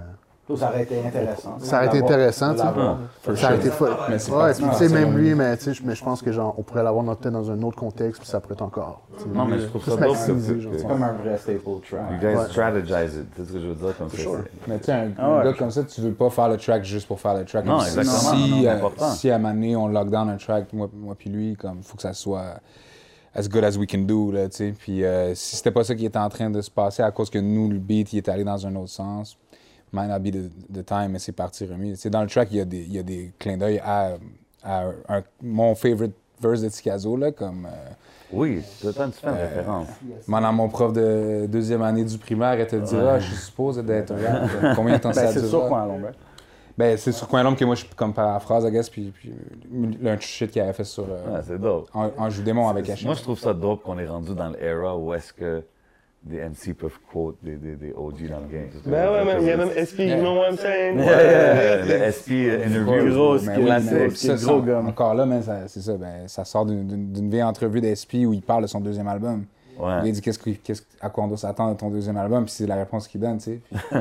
Ça 0.57 0.68
aurait 0.68 0.82
été 0.82 1.05
intéressant. 1.05 1.59
ça 1.59 1.76
aurait 1.78 1.86
été 1.88 1.98
intéressant, 1.98 2.53
tu 2.53 2.59
sais. 2.59 3.36
Ça 3.36 3.46
aurait 3.48 3.57
été 3.57 3.70
fun. 3.70 3.86
Mais 4.09 4.18
c'est 4.18 4.30
Ouais, 4.32 4.38
parti 4.38 4.62
puis 4.62 4.70
tu 4.72 4.76
sais, 4.76 4.88
même 4.94 5.16
lui, 5.16 5.34
mais, 5.34 5.57
tu 5.57 5.64
sais, 5.64 5.74
je- 5.74 5.82
mais 5.84 5.94
je 5.94 6.03
pense 6.05 6.22
que 6.22 6.32
genre, 6.32 6.55
on 6.59 6.62
pourrait 6.62 6.82
l'avoir 6.82 7.05
peut-être 7.16 7.32
dans 7.32 7.51
un 7.51 7.62
autre 7.62 7.76
contexte, 7.76 8.20
puis 8.20 8.28
ça 8.28 8.40
pourrait 8.40 8.55
être 8.55 8.62
encore. 8.62 9.03
Non, 9.34 9.44
mais 9.44 9.59
je 9.59 9.66
trouve 9.66 9.84
ça 9.84 9.96
dope 9.96 10.16
C'est 10.16 10.86
comme 10.86 11.03
un 11.03 11.12
vrai 11.12 11.36
staple 11.38 11.61
You 11.66 11.80
track. 11.88 12.20
guys 12.20 12.26
Ouais. 12.36 12.44
strategize 12.48 13.14
it, 13.16 13.26
c'est 13.36 13.44
ce 13.46 13.53
que 13.53 13.61
je 13.61 13.66
veux 13.66 13.74
dire, 13.74 13.96
comme 13.98 14.09
ça. 14.11 14.16
Mais 14.66 14.78
tu 14.78 14.84
sais, 14.84 14.92
un, 14.92 15.11
Ah 15.18 15.42
gars 15.44 15.53
comme 15.55 15.70
ça, 15.70 15.82
tu 15.84 16.01
veux 16.01 16.12
pas 16.12 16.30
faire 16.30 16.48
le 16.48 16.57
track 16.57 16.84
juste 16.84 17.07
pour 17.09 17.20
faire 17.20 17.34
le 17.34 17.44
track. 17.44 17.64
Non, 17.64 17.78
Comme 17.78 17.86
exactement. 17.86 18.12
Si, 18.14 18.51
Non, 18.51 18.57
c'est 18.62 18.68
euh, 18.68 18.74
important. 18.76 19.11
si 19.11 19.30
à 19.30 19.34
un 19.34 19.38
moment 19.38 19.55
donné, 19.55 19.76
on 19.76 19.88
lockdown 19.88 20.28
un 20.30 20.36
track, 20.36 20.72
moi, 20.72 20.88
moi 20.92 21.14
puis 21.18 21.30
lui, 21.30 21.57
comme 21.57 21.82
faut 21.82 21.96
que 21.96 22.03
ça 22.03 22.12
soit 22.12 22.61
as 23.34 23.48
good 23.48 23.62
as 23.62 23.76
we 23.76 23.86
can 23.86 23.98
do, 23.98 24.32
là, 24.32 24.48
tu 24.48 24.57
sais. 24.57 24.74
Puis 24.76 25.05
euh, 25.05 25.34
si 25.36 25.55
c'était 25.57 25.70
pas 25.70 25.84
ça 25.84 25.94
qui 25.94 26.05
était 26.05 26.18
en 26.18 26.28
train 26.28 26.51
de 26.51 26.61
se 26.61 26.70
passer 26.70 27.03
à 27.03 27.11
cause 27.12 27.30
que 27.30 27.38
nous, 27.38 27.68
le 27.70 27.78
beat, 27.78 28.12
il 28.12 28.16
est 28.18 28.28
allé 28.28 28.42
dans 28.42 28.66
un 28.66 28.74
autre 28.74 28.90
sens, 28.90 29.36
might 29.93 30.09
not 30.09 30.20
be 30.20 30.30
the, 30.30 30.51
the 30.72 30.84
time, 30.84 31.09
mais 31.12 31.18
c'est 31.18 31.32
parti 31.32 31.64
remis. 31.66 31.97
Sais, 31.97 32.11
dans 32.11 32.22
le 32.22 32.28
track, 32.28 32.49
il 32.53 32.59
y 32.59 32.61
a 32.61 32.64
des, 32.64 32.78
il 32.82 32.93
y 32.93 32.99
a 32.99 33.03
des 33.03 33.32
clins 33.38 33.57
d'œil 33.57 33.80
à, 33.84 34.12
à 34.62 34.84
un- 35.09 35.22
mon 35.43 35.74
favorite 35.74 36.14
verse 36.41 36.62
de 36.62 36.68
Tikazo, 36.68 37.16
là, 37.16 37.32
comme... 37.32 37.66
euh, 37.66 37.91
Oui, 38.32 38.62
tu 38.80 38.93
fais 38.93 39.03
une 39.28 39.34
référence. 39.34 39.88
Maintenant, 40.26 40.53
mon 40.53 40.68
prof 40.68 40.93
de 40.93 41.47
deuxième 41.47 41.82
année 41.82 42.05
du 42.05 42.16
primaire, 42.18 42.53
elle 42.53 42.66
te 42.66 42.76
dira, 42.76 43.18
je 43.18 43.26
suis 43.26 43.36
supposé 43.36 43.82
d'être 43.82 44.14
rap. 44.14 44.74
Combien 44.76 44.97
de 44.97 45.01
temps 45.03 45.12
ça 45.12 45.24
Ben, 45.24 45.32
c'est 45.32 45.41
dure? 45.41 45.49
sûr 45.51 45.68
quoi, 45.68 45.84
l'ombre. 45.86 46.09
Ben, 46.78 46.97
c'est 46.97 47.12
sur 47.12 47.28
Coin 47.28 47.43
L'Ombre 47.43 47.59
que 47.59 47.64
moi, 47.66 47.74
je 47.74 47.84
suis 47.84 47.95
comme 47.95 48.14
paraphrase, 48.14 48.64
I 48.64 48.70
guess, 48.70 48.88
puis, 48.88 49.11
puis 49.14 49.34
euh, 49.74 50.14
un 50.14 50.18
shit 50.18 50.51
qu'il 50.51 50.62
avait 50.62 50.72
fait 50.72 50.84
sur 50.84 51.05
euh, 51.11 51.34
Ouais, 51.34 51.41
c'est 51.47 51.59
dope. 51.61 51.91
en, 51.93 52.11
en 52.16 52.30
joue 52.30 52.43
démon 52.43 52.68
avec 52.68 52.88
Hachim. 52.88 53.05
Moi, 53.07 53.14
je 53.16 53.22
trouve 53.22 53.38
ça 53.38 53.53
dope 53.53 53.82
qu'on 53.82 53.99
est 53.99 54.07
rendu 54.07 54.34
dans 54.34 54.49
l'era 54.49 54.97
où 54.97 55.12
est-ce 55.12 55.30
que 55.34 55.62
des 56.22 56.36
MC 56.38 56.74
peuvent 56.74 56.98
quote 57.10 57.36
des, 57.42 57.56
des, 57.56 57.76
des 57.76 57.92
OG 57.92 58.28
dans 58.28 58.40
le 58.40 58.46
game. 58.52 58.68
Ben 58.84 59.10
ouais, 59.10 59.24
même, 59.24 59.38
il 59.40 59.46
y 59.46 59.50
a 59.52 59.56
même 59.56 59.70
SP, 59.72 60.00
you 60.00 60.16
know 60.18 60.36
what 60.38 60.50
I'm 60.50 60.56
saying? 60.58 60.98
Ouais, 60.98 62.06
le 62.06 62.12
SP 62.12 62.30
interview. 62.66 63.12
Gros, 63.14 63.34
Mais 63.34 63.38
ce 63.38 63.46
oui, 63.48 63.54
qui 63.54 63.60
est 63.60 63.62
mais 63.62 63.64
classique, 63.64 64.16
ça, 64.16 64.36
ce 64.36 64.42
qui 64.44 64.44
est 64.44 64.46
gros 64.52 64.60
gomme. 64.62 64.88
Encore 64.88 65.14
là, 65.14 65.24
mais 65.26 65.40
c'est 65.66 65.80
ça, 65.80 65.96
ben, 65.96 66.28
ça 66.28 66.44
sort 66.44 66.66
d'une- 66.66 67.30
vieille 67.30 67.42
entrevue 67.42 67.80
d'SP 67.80 68.26
où 68.26 68.32
il 68.34 68.42
parle 68.42 68.62
de 68.62 68.66
son 68.68 68.80
deuxième 68.80 69.08
album. 69.08 69.44
Ouais. 69.78 70.00
Il 70.04 70.12
dit 70.12 70.20
qu'est-ce 70.20 70.38
que- 70.38 70.50
qu'est-ce- 70.50 70.82
à 71.00 71.08
quoi 71.08 71.24
on 71.24 71.28
doit 71.28 71.38
s'attendre 71.38 71.72
de 71.72 71.78
ton 71.78 71.88
deuxième 71.88 72.18
album, 72.18 72.44
puis 72.44 72.52
c'est 72.52 72.66
la 72.66 72.76
réponse 72.76 73.08
qu'il 73.08 73.20
donne, 73.22 73.38
tu 73.38 73.44
sais. 73.44 73.60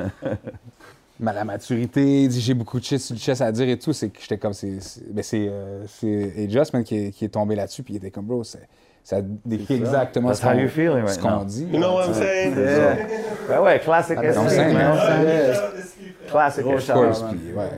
Mais 1.21 1.33
la 1.33 1.43
maturité, 1.43 2.23
il 2.23 2.29
dit 2.29 2.39
j'ai 2.39 2.53
beaucoup 2.53 2.79
de 2.79 2.85
shit 2.85 2.99
sur 2.99 3.13
le 3.13 3.19
chest 3.19 3.41
à 3.41 3.51
dire 3.51 3.67
et 3.67 3.77
tout, 3.77 3.91
c'est 3.91 4.09
que 4.09 4.21
j'étais 4.21 4.37
comme, 4.37 4.53
c'est 4.53 4.79
c'est- 4.81 5.03
ben, 5.11 5.21
c'est, 5.21 5.47
euh, 5.49 5.83
c'est 5.87 6.33
Adjustment 6.45 6.83
qui 6.83 6.97
est, 7.07 7.11
qui 7.11 7.25
est 7.25 7.29
tombé 7.29 7.55
là-dessus, 7.55 7.83
puis 7.83 7.93
il 7.93 7.97
était 7.97 8.09
comme, 8.11 8.25
bro, 8.25 8.43
c'est- 8.43 8.67
ça 9.03 9.17
décrit 9.45 9.75
exactement 9.75 10.29
That's 10.29 10.39
ce 10.39 10.43
qu'on 11.19 11.39
ce 11.41 11.45
dit. 11.45 11.63
You 11.71 11.79
know 11.79 11.93
what 11.95 12.05
I'm 12.07 12.13
saying? 12.13 12.55
Ben 12.55 13.61
ouais, 13.61 13.79
classic 13.79 14.17
hein. 14.17 14.33
Classic. 16.27 16.65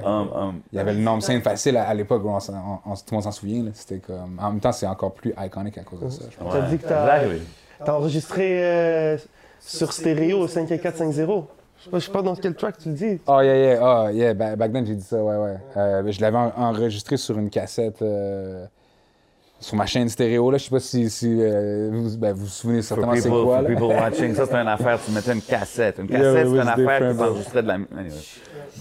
Um, 0.04 0.30
um, 0.36 0.62
Il 0.72 0.78
y 0.78 0.80
avait 0.80 0.94
le 0.94 1.00
nom 1.00 1.20
scène 1.22 1.42
facile 1.42 1.78
à, 1.78 1.88
à 1.88 1.94
l'époque, 1.94 2.22
on 2.26 2.40
s'en- 2.40 2.54
on- 2.86 2.92
on- 2.92 2.96
tout 2.96 3.02
le 3.12 3.16
monde 3.16 3.24
s'en 3.24 3.32
souvient. 3.32 3.64
C'était 3.74 4.00
comme... 4.00 4.38
En 4.42 4.52
même 4.52 4.60
temps, 4.60 4.72
c'est 4.74 4.88
encore 4.88 5.14
plus 5.14 5.34
iconique 5.42 5.78
à 5.78 5.84
cause 5.84 6.00
de 6.02 6.10
ça. 6.10 6.24
T'as 6.52 6.62
dit 6.64 6.78
que 6.78 6.88
t'as 6.88 7.18
Exactly. 7.24 7.42
enregistré 7.88 8.64
euh, 8.66 9.18
sur 9.60 9.94
stéréo 9.94 10.48
5450. 10.48 11.48
Je 11.80 11.86
sais 11.86 11.90
pas, 11.90 12.00
je 12.00 12.06
sais 12.06 12.12
pas 12.12 12.22
dans 12.22 12.36
quel 12.36 12.54
track 12.56 12.78
tu 12.78 12.90
le 12.90 12.96
dis. 12.96 13.20
Oh, 13.26 13.40
yeah, 13.42 13.56
yeah, 13.58 13.80
oh, 13.82 14.10
yeah, 14.12 14.34
ba- 14.36 14.56
back 14.56 14.72
then, 14.72 14.86
j'ai 14.86 14.96
dit 14.96 15.04
ça, 15.04 15.18
ouais, 15.24 15.38
ouais. 15.38 15.56
Euh, 15.78 16.12
je 16.12 16.22
l'avais 16.22 16.38
en- 16.38 16.52
enregistré 16.58 17.18
sur 17.18 17.40
une 17.40 17.50
cassette, 17.50 18.02
euh, 18.04 18.66
sur 19.62 19.76
ma 19.78 19.86
chaîne 19.86 20.10
stéréo, 20.10 20.50
là. 20.52 20.58
Je 20.58 20.64
sais 20.66 20.70
pas 20.72 20.80
si, 20.80 21.10
si 21.10 21.38
euh, 21.40 21.90
vous, 21.94 22.18
ben, 22.18 22.34
vous 22.34 22.42
vous 22.42 22.48
souvenez 22.48 22.82
certainement 22.82 23.16
c'est 23.16 23.30
quoi, 23.30 23.44
for 23.44 23.62
là. 23.62 23.70
people 23.70 23.84
watching, 23.84 24.34
ça 24.36 24.46
c'est 24.48 24.56
une 24.56 24.68
affaire, 24.68 25.00
tu 25.06 25.12
mettais 25.12 25.32
une 25.34 25.42
cassette. 25.42 26.00
Une 26.00 26.08
Yeah, 26.10 26.20
cassette, 26.20 26.48
it 26.48 26.50
c'est 26.50 26.62
une 26.62 26.68
affaire 26.68 26.76
qui 27.00 27.08
different, 27.08 27.18
s'enregistrait 27.28 27.62
de 27.64 27.68
la. 27.68 27.74
Anyway. 27.76 28.16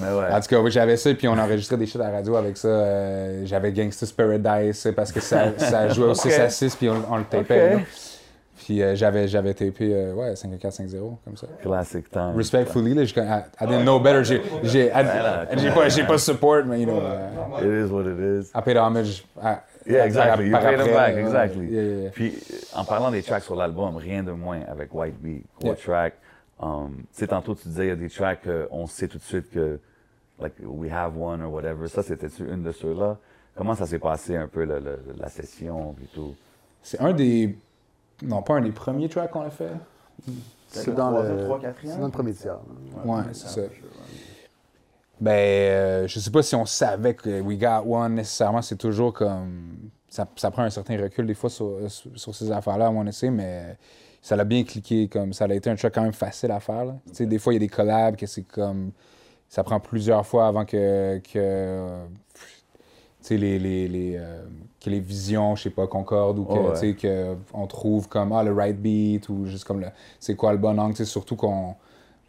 Mais 0.01 0.07
ouais. 0.07 0.33
En 0.35 0.41
tout 0.41 0.47
cas, 0.49 0.61
oui, 0.61 0.71
j'avais 0.71 0.97
ça, 0.97 1.15
puis 1.15 1.29
on 1.29 1.39
enregistrait 1.39 1.77
des 1.77 1.87
shit 1.87 2.01
à 2.01 2.05
la 2.05 2.17
radio 2.17 2.35
avec 2.37 2.57
ça. 2.57 2.69
Euh, 2.69 3.43
j'avais 3.45 3.73
Gangsta's 3.73 4.11
Paradise, 4.11 4.91
parce 4.97 5.13
que 5.13 5.21
ça, 5.21 5.57
ça 5.59 5.89
jouait 5.91 6.07
au 6.09 6.15
6 6.15 6.33
à 6.41 6.49
6, 6.49 6.75
puis 6.77 6.89
on, 6.89 6.97
on 7.13 7.19
le 7.19 7.25
tapait. 7.25 7.79
Puis 8.65 8.83
euh, 8.83 8.95
j'avais, 8.95 9.27
j'avais 9.27 9.53
tapé, 9.55 9.91
euh, 9.95 10.13
ouais, 10.15 10.37
5450, 10.37 11.19
comme 11.25 11.37
ça. 11.37 11.47
Classic 11.63 12.11
time. 12.11 12.33
Respectfully, 12.37 12.95
là, 12.95 13.05
j'ai- 13.05 13.21
I, 13.21 13.43
I 13.61 13.67
didn't 13.67 13.83
know 13.83 13.99
better. 13.99 14.23
J'ai, 14.23 14.41
j'ai, 14.63 14.87
I- 14.89 15.59
j'ai 15.59 15.71
pas, 15.71 15.89
j'ai 15.89 16.05
pas 16.05 16.19
support, 16.19 16.63
mais 16.67 16.81
you 16.81 16.87
know, 16.87 16.99
uh, 17.01 17.65
It 17.65 17.87
is 17.87 17.91
what 17.91 18.03
it 18.03 18.19
is. 18.19 18.51
I 18.55 18.61
paid 18.63 18.77
homage. 18.77 19.25
à- 19.43 19.63
Yeah, 19.87 20.05
exactly. 20.07 20.47
You 20.49 20.57
paid 20.59 20.79
them 20.79 20.93
back, 20.93 21.17
exactly. 21.17 21.67
yeah, 21.69 21.83
yeah, 21.83 22.03
yeah. 22.05 22.11
Puis, 22.11 22.35
en 22.75 22.85
parlant 22.85 23.11
des 23.11 23.23
tracks 23.23 23.43
sur 23.45 23.57
l'album, 23.57 23.97
rien 23.97 24.23
de 24.23 24.33
moins 24.33 24.61
avec 24.69 24.93
White 24.95 25.19
Bee, 25.21 25.43
gros 25.59 25.69
Yeah. 25.69 25.77
track. 25.77 26.15
Um, 26.63 26.97
tu 26.99 27.07
sais, 27.21 27.27
tantôt 27.27 27.55
tu 27.55 27.69
disais, 27.69 27.87
il 27.87 27.89
y 27.89 27.93
a 27.93 27.97
des 27.97 28.11
tracks 28.11 28.41
qu'on 28.45 28.87
sait 28.87 29.09
tout 29.09 29.17
de 29.19 29.23
suite 29.23 29.51
que, 29.51 29.79
like, 30.39 30.53
we 30.63 30.91
have 30.93 31.17
one 31.17 31.41
or 31.43 31.51
whatever. 31.53 31.89
Ça, 31.89 32.03
c'était-tu 32.03 32.43
une 32.45 32.63
de 32.63 32.73
ceux-là? 32.73 33.17
Comment 33.57 33.75
ça 33.75 33.87
s'est 33.87 33.99
passé 33.99 34.37
un 34.37 34.47
peu, 34.47 34.65
le- 34.65 34.79
le- 34.79 34.99
la 35.19 35.29
session 35.29 35.95
et 36.03 36.07
tout? 36.15 36.35
C'est 36.83 37.01
un 37.01 37.13
des, 37.15 37.57
non 38.23 38.43
pas 38.43 38.55
un 38.57 38.61
des 38.61 38.73
premiers 38.73 39.09
tracks 39.09 39.31
qu'on 39.31 39.41
a 39.43 39.51
fait. 39.51 39.71
C'est 40.69 40.95
dans 40.95 41.11
le, 41.11 41.45
trois, 41.45 41.59
c'est 41.61 41.67
quatrième? 41.67 41.99
dans 42.01 42.07
le 42.07 42.13
premier 42.13 42.33
tiers. 42.33 42.59
Ouais, 43.05 43.23
c'est 43.33 43.49
ça. 43.49 43.61
Ben, 45.21 45.33
euh, 45.33 46.07
je 46.09 46.19
sais 46.19 46.31
pas 46.31 46.43
si 46.43 46.55
on 46.55 46.65
savait 46.65 47.15
que 47.15 47.41
We 47.43 47.59
Got 47.59 47.85
One 47.87 48.15
nécessairement, 48.15 48.63
c'est 48.63 48.77
toujours 48.77 49.13
comme. 49.13 49.91
Ça, 50.09 50.27
ça 50.37 50.51
prend 50.51 50.63
un 50.63 50.71
certain 50.71 51.01
recul 51.01 51.27
des 51.27 51.35
fois 51.35 51.51
sur, 51.51 51.79
sur- 51.89 52.11
sur 52.19 52.35
ces 52.35 52.51
affaires-là, 52.51 52.87
à 52.87 52.91
mon 52.91 53.07
essai, 53.07 53.31
mais 53.31 53.77
ça 54.23 54.35
l'a 54.35 54.45
bien 54.45 54.65
cliqué. 54.65 55.09
comme 55.09 55.33
Ça 55.33 55.45
a 55.45 55.55
été 55.55 55.71
un 55.71 55.77
track 55.77 55.95
quand 55.95 56.03
même 56.03 56.13
facile 56.13 56.51
à 56.51 56.59
faire. 56.61 56.85
là. 56.87 56.97
Des 57.19 57.39
fois, 57.39 57.53
il 57.53 57.57
y 57.57 57.59
a 57.59 57.61
des 57.61 57.69
collabs 57.69 58.17
que 58.17 58.27
c'est 58.27 58.43
comme. 58.43 58.93
Ça 59.49 59.63
prend 59.63 59.79
plusieurs 59.81 60.27
fois 60.27 60.47
avant 60.47 60.65
que. 60.65 61.19
que 61.33 61.99
tu 63.23 63.27
sais, 63.27 63.37
les, 63.37 63.59
les, 63.59 63.87
les, 63.87 64.17
euh, 64.17 64.43
que 64.83 64.89
les 64.89 65.01
visions, 65.01 65.55
je 65.55 65.65
sais 65.65 65.71
pas, 65.71 65.87
concordent 65.87 66.39
ou 66.39 66.45
que, 66.47 66.53
Oh, 66.55 66.69
ouais. 66.69 66.73
tu 66.73 66.79
sais, 66.79 66.95
que 66.95 67.37
on 67.53 67.67
trouve 67.67 68.09
comme 68.09 68.33
ah, 68.33 68.43
le 68.43 68.53
right 68.55 68.81
beat 68.81 69.29
ou 69.29 69.45
juste 69.45 69.65
comme 69.65 69.81
le 69.81 69.89
c'est 70.19 70.35
quoi 70.37 70.53
le 70.53 70.59
bon 70.59 70.79
angle. 70.79 70.97
Surtout 71.05 71.37
qu'on 71.37 71.75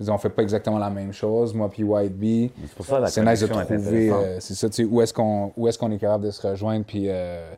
je 0.02 0.04
veux 0.04 0.06
dire, 0.06 0.14
on 0.16 0.18
fait 0.18 0.30
pas 0.30 0.42
exactement 0.42 0.80
la 0.80 0.90
même 0.90 1.14
chose, 1.14 1.54
moi 1.54 1.70
puis 1.70 1.84
White 1.84 2.18
Bee. 2.18 2.52
C'est 2.66 2.76
pour 2.76 2.86
ça 2.88 3.00
la 3.00 3.08
C'est 3.08 3.22
nice 3.24 3.42
de 3.42 3.46
est 3.46 3.50
trouver, 3.50 4.10
euh, 4.12 4.40
c'est 4.40 4.56
ça, 4.56 4.68
tu 4.68 4.76
sais, 4.78 4.84
où 4.84 5.00
est-ce 5.00 5.14
qu'on 5.14 5.50
qu'on 5.50 5.92
est 5.92 6.00
capable 6.00 6.26
de 6.26 6.32
se 6.32 6.46
rejoindre. 6.48 6.84
Puis, 6.86 7.06
euh, 7.08 7.54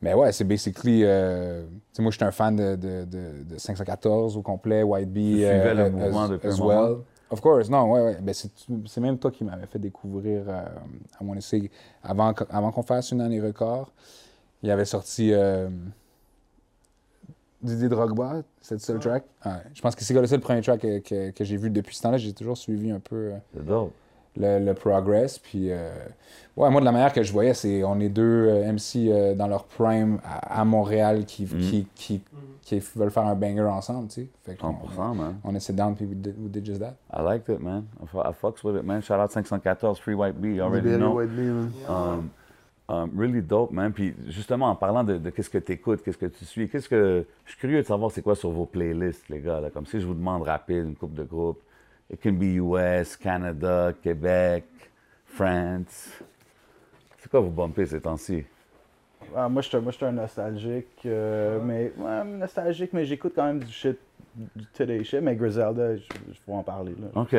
mais 0.00 0.12
ouais, 0.14 0.32
c'est 0.32 0.42
basically. 0.44 1.02
euh, 1.04 1.64
moi, 2.00 2.10
je 2.10 2.16
suis 2.16 2.24
un 2.24 2.32
fan 2.32 2.56
de, 2.56 2.74
de, 2.74 3.04
de, 3.04 3.44
de 3.54 3.58
514 3.58 4.36
au 4.36 4.42
complet, 4.42 4.82
White 4.82 5.12
Bee. 5.12 5.34
Tu 5.34 5.38
suivais 5.46 5.74
le 5.74 5.84
as- 5.84 5.90
mouvement 5.90 6.28
depuis 6.28 6.48
as 6.48 6.60
un 6.60 6.64
well. 6.66 6.76
moment? 6.78 6.98
Of 7.30 7.40
course, 7.40 7.70
non, 7.70 7.90
ouais, 7.92 8.00
ouais. 8.02 8.18
Ben, 8.20 8.34
c'est 8.34 9.00
même 9.00 9.16
toi 9.18 9.30
qui 9.30 9.44
m'avais 9.44 9.66
fait 9.66 9.78
découvrir, 9.78 10.42
à 10.50 11.22
mon 11.24 11.34
essai, 11.36 11.70
avant, 12.02 12.34
avant 12.50 12.72
qu'on 12.72 12.82
fasse 12.82 13.12
une 13.12 13.20
année 13.20 13.40
record. 13.40 13.92
Il 14.64 14.70
avait 14.70 14.84
sorti 14.84 15.32
Didier 17.62 17.88
Drogba, 17.88 18.42
c'est 18.60 18.74
le 18.74 18.80
seul 18.80 18.98
track? 18.98 19.24
Ouais, 19.46 19.52
je 19.74 19.80
pense 19.80 19.94
que 19.94 20.02
c'est 20.04 20.14
le 20.14 20.26
seul 20.26 20.40
premier 20.40 20.60
track 20.62 20.80
que, 20.80 20.98
que- 20.98 21.30
que 21.30 21.44
j'ai 21.44 21.56
vu 21.56 21.70
depuis 21.70 21.94
ce 21.96 22.02
temps-là. 22.02 22.16
J'ai 22.18 22.32
toujours 22.32 22.56
suivi 22.56 22.90
un 22.90 22.98
peu 23.00 23.32
euh, 23.32 23.36
le, 24.36 24.64
le 24.64 24.74
progress. 24.74 25.38
Puis, 25.38 25.70
euh, 25.70 25.90
ouais, 26.56 26.70
moi, 26.70 26.80
de 26.80 26.84
la 26.86 26.92
manière 26.92 27.12
que 27.12 27.22
je 27.22 27.32
voyais, 27.32 27.54
c'est 27.54 27.84
on 27.84 28.00
est 28.00 28.08
deux 28.08 28.22
euh, 28.48 28.72
MC 28.72 29.08
euh, 29.08 29.34
dans 29.34 29.46
leur 29.46 29.64
prime 29.64 30.18
à, 30.24 30.60
à 30.60 30.64
Montréal 30.64 31.24
qui, 31.24 31.44
Mm. 31.44 31.58
qui, 31.60 31.86
qui, 31.94 32.22
qui 32.62 32.78
veulent 32.96 33.10
faire 33.10 33.26
un 33.26 33.34
banger 33.34 33.60
ensemble, 33.62 34.08
tu 34.08 34.22
sais. 34.22 34.28
Fait 34.44 34.54
qu'on- 34.56 34.72
100%, 34.72 35.14
man. 35.14 35.34
on 35.44 35.54
est 35.54 35.70
down, 35.72 35.94
puis 35.94 36.06
we 36.06 36.16
did, 36.16 36.34
we 36.38 36.50
did 36.50 36.64
just 36.64 36.80
that. 36.80 36.94
I 37.12 37.22
liked 37.22 37.48
it, 37.48 37.60
man. 37.60 37.84
I, 38.02 38.06
fu- 38.06 38.18
I 38.20 38.32
fucks 38.32 38.64
with 38.64 38.76
it, 38.76 38.84
man. 38.84 39.02
Shout 39.02 39.20
out 39.20 39.30
514, 39.30 39.96
Free 39.96 40.14
White 40.14 40.40
Bee, 40.40 40.60
already 40.60 40.96
know. 40.96 41.14
White 41.14 41.30
Bee, 41.36 41.42
man. 41.42 41.72
Um, 41.88 42.30
um, 42.92 43.10
really 43.18 43.42
dope, 43.42 43.70
man. 43.72 43.92
Puis 43.92 44.14
justement, 44.28 44.66
en 44.70 44.76
parlant 44.76 45.02
de, 45.04 45.16
de 45.18 45.30
qu'est-ce 45.30 45.50
que 45.50 45.58
tu 45.58 45.72
écoutes, 45.72 46.02
qu'est-ce 46.02 46.18
que 46.18 46.26
tu 46.26 46.44
suis, 46.44 46.68
qu'est-ce 46.68 46.88
que. 46.88 47.24
Je 47.44 47.50
suis 47.50 47.60
curieux 47.60 47.82
de 47.82 47.86
savoir 47.86 48.10
c'est 48.10 48.22
quoi 48.22 48.34
sur 48.36 48.50
vos 48.50 48.66
playlists, 48.66 49.28
les 49.28 49.40
gars. 49.40 49.60
Là. 49.60 49.70
Comme 49.70 49.86
si 49.86 50.00
je 50.00 50.06
vous 50.06 50.14
demande 50.14 50.42
rapide, 50.42 50.84
une 50.86 50.96
coupe 50.96 51.14
de 51.14 51.24
groupes. 51.24 51.60
It 52.12 52.20
can 52.22 52.32
be 52.32 52.56
US, 52.60 53.16
Canada, 53.16 53.92
Québec, 54.02 54.64
France. 55.24 56.22
C'est 57.18 57.30
quoi 57.30 57.40
vous 57.40 57.50
bumpez 57.50 57.86
ces 57.86 58.00
temps-ci? 58.00 58.44
Ah, 59.34 59.48
moi, 59.48 59.62
je 59.62 59.68
suis 59.68 60.04
un- 60.04 60.12
nostalgique, 60.12 60.88
euh, 61.06 61.58
mais 61.64 61.92
ouais, 61.96 62.24
nostalgique, 62.24 62.92
mais 62.92 63.04
j'écoute 63.04 63.32
quand 63.34 63.46
même 63.46 63.60
du 63.60 63.72
shit, 63.72 63.96
du 64.34 64.66
today 64.74 65.04
shit, 65.04 65.20
mais 65.22 65.36
Griselda, 65.36 65.96
je, 65.96 66.02
je 66.02 66.38
vais 66.46 66.52
en 66.52 66.62
parler 66.62 66.94
là. 67.00 67.20
OK. 67.20 67.34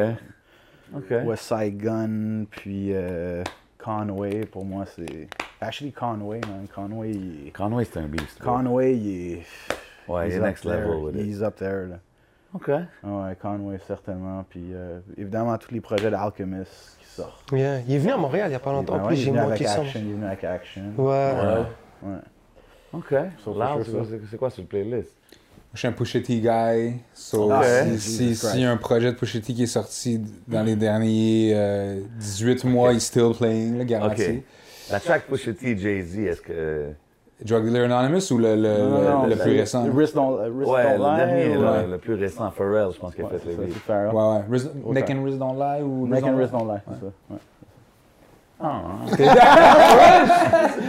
OK. 0.96 1.12
West 1.26 1.44
Side 1.44 1.78
Gun, 1.78 2.46
puis 2.50 2.90
euh, 2.94 3.44
Conway, 3.78 4.46
pour 4.46 4.66
moi, 4.66 4.86
c'est. 4.86 5.28
Actually, 5.64 5.92
Conway, 5.92 6.42
man. 6.42 6.68
Conway, 6.74 7.12
il. 7.12 7.52
Conway, 7.54 7.86
c'est 7.86 8.00
un 8.00 8.08
beast. 8.08 8.40
Conway, 8.40 8.96
il 8.98 9.10
est. 9.34 9.42
Ouais, 10.08 10.28
il 10.28 10.32
he's 10.32 10.38
est 10.38 10.42
next 10.42 10.66
level 10.66 10.98
with 10.98 11.16
it. 11.16 11.26
He's 11.26 11.42
up 11.42 11.56
there, 11.56 11.88
là. 11.90 12.00
OK. 12.54 12.68
Ouais, 12.68 13.36
Conway, 13.42 13.80
certainement. 13.88 14.46
Puis 14.50 14.72
euh, 14.74 15.00
évidemment, 15.18 15.58
tous 15.58 15.74
les 15.74 15.82
projets 15.82 16.12
d'Alchemist 16.12 16.98
qui 17.00 17.08
sortent. 17.08 17.52
Yeah. 17.52 17.80
Il 17.88 17.96
est 17.96 17.98
venu 18.00 18.12
à 18.12 18.18
Montréal 18.18 18.48
il 18.48 18.50
n'y 18.52 18.56
a 18.56 18.60
pas 18.60 18.72
longtemps. 18.72 18.94
Ben 18.98 19.00
en 19.00 19.04
ouais, 19.04 19.08
plus, 19.14 19.18
il 19.18 19.22
est 19.22 19.26
j'ai 19.26 19.32
manqué 19.32 19.64
ça. 19.66 19.82
Action, 19.82 20.00
il 20.04 20.10
est 20.10 20.14
venu 20.14 20.26
avec 20.26 20.44
Action. 20.44 20.82
Ouais. 20.98 21.34
Ouais. 22.04 22.10
Ouais. 22.10 22.18
OK. 22.94 23.16
So, 23.44 23.54
for 23.54 23.78
c'est 23.78 23.84
sure, 23.86 23.94
quoi- 23.98 24.08
c'est 24.10 24.22
c'est 24.30 24.38
quoi 24.38 24.50
sur 24.52 24.62
le 24.62 24.68
playlist? 24.68 25.10
Je 25.74 25.80
suis 25.80 25.88
un 25.88 25.92
Pusha 25.94 26.20
T 26.20 26.40
guy. 26.40 27.00
So, 27.16 27.52
Ok. 27.52 27.64
si- 27.98 28.30
Jesus 28.30 28.48
si- 28.52 28.64
un 28.64 28.78
projet 28.78 29.12
de 29.12 29.18
Pusha 29.18 29.40
T 29.40 29.54
qui 29.54 29.64
est 29.64 29.66
sorti 29.66 30.22
dans 30.48 30.62
les 30.62 30.76
derniers 30.76 31.54
euh, 31.56 32.02
18 32.20 32.64
mois, 32.66 32.94
il 32.94 33.02
still 33.02 33.32
playing, 33.36 33.80
là, 33.80 33.86
garanti. 33.86 34.22
OK. 34.24 34.44
La 34.94 35.00
track 35.00 35.24
Pusha 35.28 35.54
T, 35.54 35.78
Jay-Z, 35.78 36.20
est-ce 36.20 36.42
que... 36.42 36.90
Drug 37.44 37.66
Dealer 37.66 37.86
Anonymous 37.92 38.32
ou 38.32 38.38
le, 38.38 38.56
le, 38.56 38.78
Non, 38.78 39.02
non, 39.02 39.24
le- 39.24 39.32
le 39.32 39.36
plus 39.36 39.58
récent? 39.60 39.84
Wrist 39.90 40.16
Don't, 40.16 40.40
euh, 40.40 40.50
Wrist 40.50 40.72
Ouais, 40.72 40.84
Don't 40.84 41.04
le 41.04 41.12
Lie, 41.12 41.18
dernier, 41.18 41.58
ou- 41.58 41.62
ouais. 41.64 41.88
le 41.88 41.98
plus 41.98 42.14
récent, 42.14 42.52
Pharrell, 42.52 42.88
je 42.94 43.00
pense 43.00 43.16
qu'il 43.16 43.24
a 43.26 43.28
Ouais, 43.28 43.34
fait 43.40 43.50
c'est 43.58 43.70
Pharrell. 43.80 44.14
Ouais, 44.16 44.22
ouais. 44.38 44.44
Wrist-. 44.48 44.72
Neck 44.86 45.10
and 45.10 45.24
Wrist 45.24 45.38
Don't 45.40 45.56
Lie 45.58 45.82
ou 45.84 46.08
Neck 46.08 46.24
and 46.24 46.36
Wrist? 46.38 46.52
Don't 46.54 46.68
Lie, 46.68 46.80
c'est 46.88 47.06
ça. 47.06 47.12
Ah, 48.62 48.82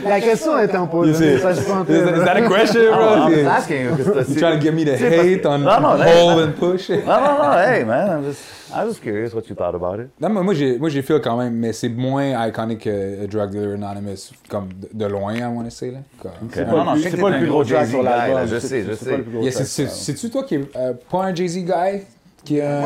La 0.04 0.20
question 0.20 0.58
est 0.58 0.74
imposée. 0.74 1.38
Ça, 1.38 1.52
je 1.52 1.60
suis 1.60 1.66
pas 1.72 1.78
en 1.80 1.84
train 1.84 1.94
Is, 1.94 1.98
is 2.20 2.24
that 2.24 2.36
a 2.36 2.48
question, 2.48 2.80
Ah, 2.92 2.96
bro? 2.96 3.26
I'm 3.26 3.38
You 3.38 3.48
asking 3.48 3.80
you, 3.84 4.36
trying 4.38 4.58
to 4.58 4.62
get 4.64 4.72
me 4.72 4.84
to 4.84 4.92
hate 4.92 5.42
que- 5.42 5.48
on 5.48 5.58
Non, 5.58 5.80
non, 5.80 5.96
hey, 6.02 6.20
hold 6.28 6.42
and 6.44 6.52
push? 6.52 6.90
No, 6.90 6.96
no, 6.98 7.42
no, 7.42 7.58
hey, 7.58 7.84
man, 7.84 8.10
I'm 8.10 8.24
just, 8.24 8.40
I 8.72 8.84
was 8.84 8.98
curious 9.00 9.34
what 9.34 9.48
you 9.48 9.56
thought 9.56 9.74
about 9.74 9.98
it. 10.00 10.10
Non, 10.20 10.28
mais 10.28 10.42
moi, 10.42 10.54
j'ai, 10.54 10.78
moi, 10.78 10.88
j'ai 10.88 11.02
feel 11.02 11.20
quand 11.20 11.36
même, 11.36 11.54
mais 11.54 11.72
c'est 11.72 11.88
moins 11.88 12.46
iconic 12.46 12.80
que 12.84 13.26
Drug 13.26 13.50
Dealer 13.50 13.74
Anonymous, 13.74 14.30
comme 14.48 14.68
de, 14.68 14.88
de 14.92 15.06
loin, 15.10 15.34
à 15.40 15.48
mon 15.48 15.64
essai, 15.64 15.90
là. 15.90 15.98
Comme- 16.22 16.30
C'est 16.52 16.66
Non, 16.66 16.84
non, 16.84 16.94
je 16.96 17.08
c'est 17.08 17.16
pas 17.20 17.30
le 17.30 17.38
plus 17.38 17.48
gros 17.48 17.64
Jay-Z 17.64 17.90
sur 17.90 18.00
guy, 18.00 18.04
là, 18.04 18.46
je 18.46 18.58
sais, 18.58 18.82
je 18.84 18.92
c'est 18.92 19.04
sais. 19.04 19.10
pas 19.10 19.16
le 19.16 19.22
plus 19.24 19.32
gros 19.32 19.42
Yeah, 19.42 19.52
track 19.52 19.66
c'est, 19.66 19.82
sur 19.86 19.90
c'est, 19.90 20.12
c'est-tu 20.12 20.30
toi 20.30 20.44
qui 20.44 20.54
est 20.56 20.76
euh, 20.76 20.92
pas 21.10 21.24
un 21.24 21.34
Jay-Z 21.34 21.56
guy? 21.64 22.02
Qui 22.44 22.58
est 22.58 22.62
un... 22.66 22.82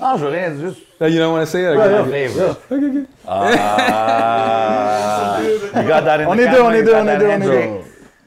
Ah, 0.00 0.14
je 0.18 0.24
veux 0.24 0.30
rien, 0.30 0.52
juste... 0.60 0.80
Là, 1.00 1.08
you 1.08 1.18
don't 1.18 1.32
want 1.32 1.42
to 1.44 1.46
say 1.50 1.62
it? 1.64 1.76
Okay. 1.76 2.04
Flavor. 2.30 2.56
Ah, 4.06 5.40
you 5.40 5.88
got 5.88 6.04
that 6.04 6.20
in 6.20 6.26
On 6.28 6.36
the 6.36 6.42
est 6.42 6.46
deux, 6.48 6.56
camera, 6.56 6.68
on 6.68 6.72
est 6.72 6.78
you 6.78 6.84
deux, 6.84 6.92
got 6.92 6.98
on 7.00 7.08
est 7.08 7.12
that 7.12 7.18
deux, 7.18 7.26
on 7.26 7.30
est 7.30 7.34
handshake. 7.34 7.70
deux. 7.70 7.80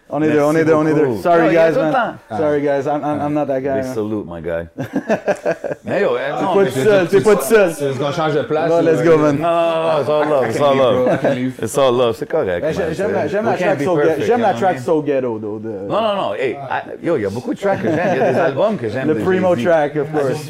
On 0.10 0.22
est 0.22 0.32
deux, 0.32 0.40
on 0.42 0.54
Merci 0.54 0.62
est 0.62 0.66
deux, 0.66 0.74
on 0.74 0.88
est 0.88 0.94
deux. 0.94 1.06
beaucoup. 1.06 1.22
Sorry 1.22 1.40
Yo, 1.44 1.48
il 1.50 1.54
y 1.54 1.58
a 1.58 1.68
guys, 1.68 1.74
tout 1.76 1.80
le 1.82 1.92
man. 1.92 2.16
Sorry 2.38 2.62
guys, 2.62 2.88
I'm, 2.88 3.02
I'm, 3.04 3.20
I'm 3.22 3.34
not 3.34 3.46
that 3.48 3.60
guy. 3.60 3.74
Big 3.76 3.84
man. 3.84 3.94
salute, 3.94 4.26
my 4.26 4.42
guy. 4.42 4.68
mais 5.84 6.02
yo, 6.02 6.16
eh, 6.18 6.32
non, 6.42 6.54
Pas 6.54 6.64
mais 6.64 6.70
tout 6.72 6.80
seul, 6.80 7.08
t'es 7.10 7.20
pas 7.22 7.36
tout 7.36 7.42
seul. 7.44 7.70
Est-ce 7.72 8.00
qu'on 8.00 8.12
change 8.14 8.34
de 8.36 8.42
place? 8.44 8.70
Bon, 8.70 8.76
là? 8.82 8.82
let's 8.92 9.04
go, 9.04 9.18
man. 9.18 9.36
Non, 9.38 9.48
non, 9.50 9.84
non, 9.84 10.00
it's 10.00 10.10
all 10.10 10.30
love, 10.30 10.46
it's 10.50 10.62
all 10.62 10.78
love. 10.78 11.20
It's 11.62 11.78
all 11.78 11.92
love, 11.94 12.16
c'est 12.18 12.26
correct. 12.30 12.62
Ben, 12.62 12.74
man, 12.74 12.74
j'ai- 12.74 12.94
J'aime 12.96 13.12
la, 13.12 13.22
c'est- 13.24 13.30
j'aime 13.30 13.46
we 13.48 13.52
la 13.52 13.58
can't 13.58 13.66
track 13.68 13.80
be 13.80 13.84
So 13.84 13.96
perfect, 13.96 14.16
Ghetto. 14.20 14.26
J'aime 14.28 14.40
you 14.40 14.44
la 14.46 14.52
know 14.54 14.60
track 14.60 14.76
what 14.76 14.80
I 14.82 14.86
So 14.86 15.02
Ghetto, 15.02 15.40
though. 15.40 15.60
de- 15.60 15.68
mean? 15.68 15.88
Non, 15.90 16.02
non, 16.02 16.16
non, 16.16 16.34
hey, 16.36 16.52
I- 16.54 17.06
yo, 17.06 17.16
il 17.18 17.22
y 17.24 17.26
a 17.26 17.30
beaucoup 17.30 17.54
de 17.54 17.60
tracks 17.60 17.82
que 17.82 17.90
j'aime, 17.90 18.10
il 18.14 18.18
y 18.18 18.22
a 18.22 18.32
des 18.32 18.40
albums 18.48 18.78
que 18.78 18.88
j'aime. 18.88 19.08
Le 19.10 19.14
de 19.16 19.20
primo 19.20 19.56
Jay-Z. 19.56 19.66
track, 19.68 19.96
of 19.98 20.08
course. 20.14 20.50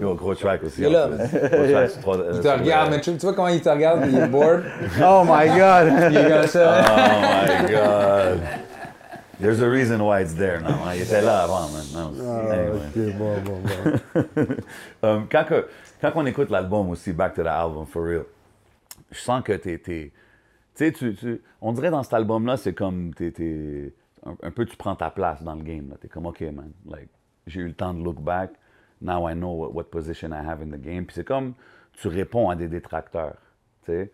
Yo, 0.00 0.14
gros 0.14 0.34
track 0.34 0.64
aussi. 0.64 0.80
Il 0.80 0.86
est 0.86 0.90
là, 0.90 1.06
euh, 1.08 1.88
Il 2.34 2.40
te 2.40 2.48
regarde, 2.48 2.90
mais 2.90 3.00
tu, 3.00 3.12
vois 3.12 3.32
comment 3.34 3.48
il 3.48 3.60
te 3.62 3.68
regarde, 3.68 4.04
il 4.08 4.18
est 4.18 4.26
bored? 4.28 4.64
Oh 5.02 5.22
my 5.24 5.46
god. 5.48 5.92
il 6.10 6.16
est 6.16 6.28
comme 6.28 6.46
ça. 6.48 6.84
Oh 6.84 7.64
my 7.64 7.72
God. 7.72 8.40
There's 9.40 9.60
a 9.62 9.68
reason 9.68 10.00
why 10.00 10.22
it's 10.22 10.34
there 10.34 10.60
now. 10.60 10.70
hein. 10.86 10.92
Il 10.96 11.02
était 11.02 11.20
là 11.20 11.42
avant, 11.44 11.68
man. 11.68 11.84
Non, 11.92 12.12
Ah, 12.24 12.52
anyway. 12.52 12.78
ok, 13.10 13.18
bon, 13.18 13.34
bon, 13.44 13.60
bon. 13.62 14.46
Um, 15.02 15.26
quand, 15.30 15.44
que- 15.44 15.66
quand 16.00 16.12
on 16.14 16.26
écoute 16.26 16.50
l'album 16.50 16.88
aussi, 16.90 17.12
Back 17.12 17.34
to 17.34 17.42
the 17.42 17.48
Album, 17.48 17.84
for 17.86 18.04
real, 18.04 18.24
je 19.10 19.18
sens 19.20 19.42
que 19.44 19.52
t'es... 19.52 19.78
t'es- 19.78 20.12
Tu 20.76 20.84
sais, 20.86 20.92
tu, 20.92 21.14
tu- 21.14 21.42
on 21.60 21.72
dirait 21.72 21.90
dans 21.90 22.02
cet 22.02 22.14
album-là, 22.14 22.56
c'est 22.56 22.72
comme 22.74 23.12
t'es, 23.14 23.30
t'es- 23.32 23.92
un, 24.26 24.34
un 24.42 24.50
peu 24.50 24.64
tu 24.66 24.76
prends 24.76 24.94
ta 24.96 25.10
place 25.10 25.42
dans 25.42 25.54
le 25.54 25.62
game. 25.62 25.88
Là. 25.90 25.96
T'es 26.00 26.08
comme, 26.08 26.26
OK, 26.26 26.40
man, 26.40 26.70
like, 26.88 27.08
j'ai 27.46 27.60
eu 27.60 27.66
le 27.68 27.74
temps 27.74 27.92
de 27.94 28.02
look 28.02 28.20
back. 28.20 28.50
Now 29.04 29.28
I 29.28 29.34
know 29.34 29.70
what, 29.72 29.84
position 29.84 30.30
I 30.32 30.44
have 30.44 30.60
in 30.62 30.70
the 30.76 30.80
game. 30.80 31.04
Puis 31.04 31.14
c'est 31.16 31.24
comme 31.24 31.52
tu 31.92 32.08
réponds 32.08 32.48
à 32.50 32.56
des 32.56 32.66
détracteurs, 32.68 33.36
tu 33.84 33.92
sais. 33.92 34.10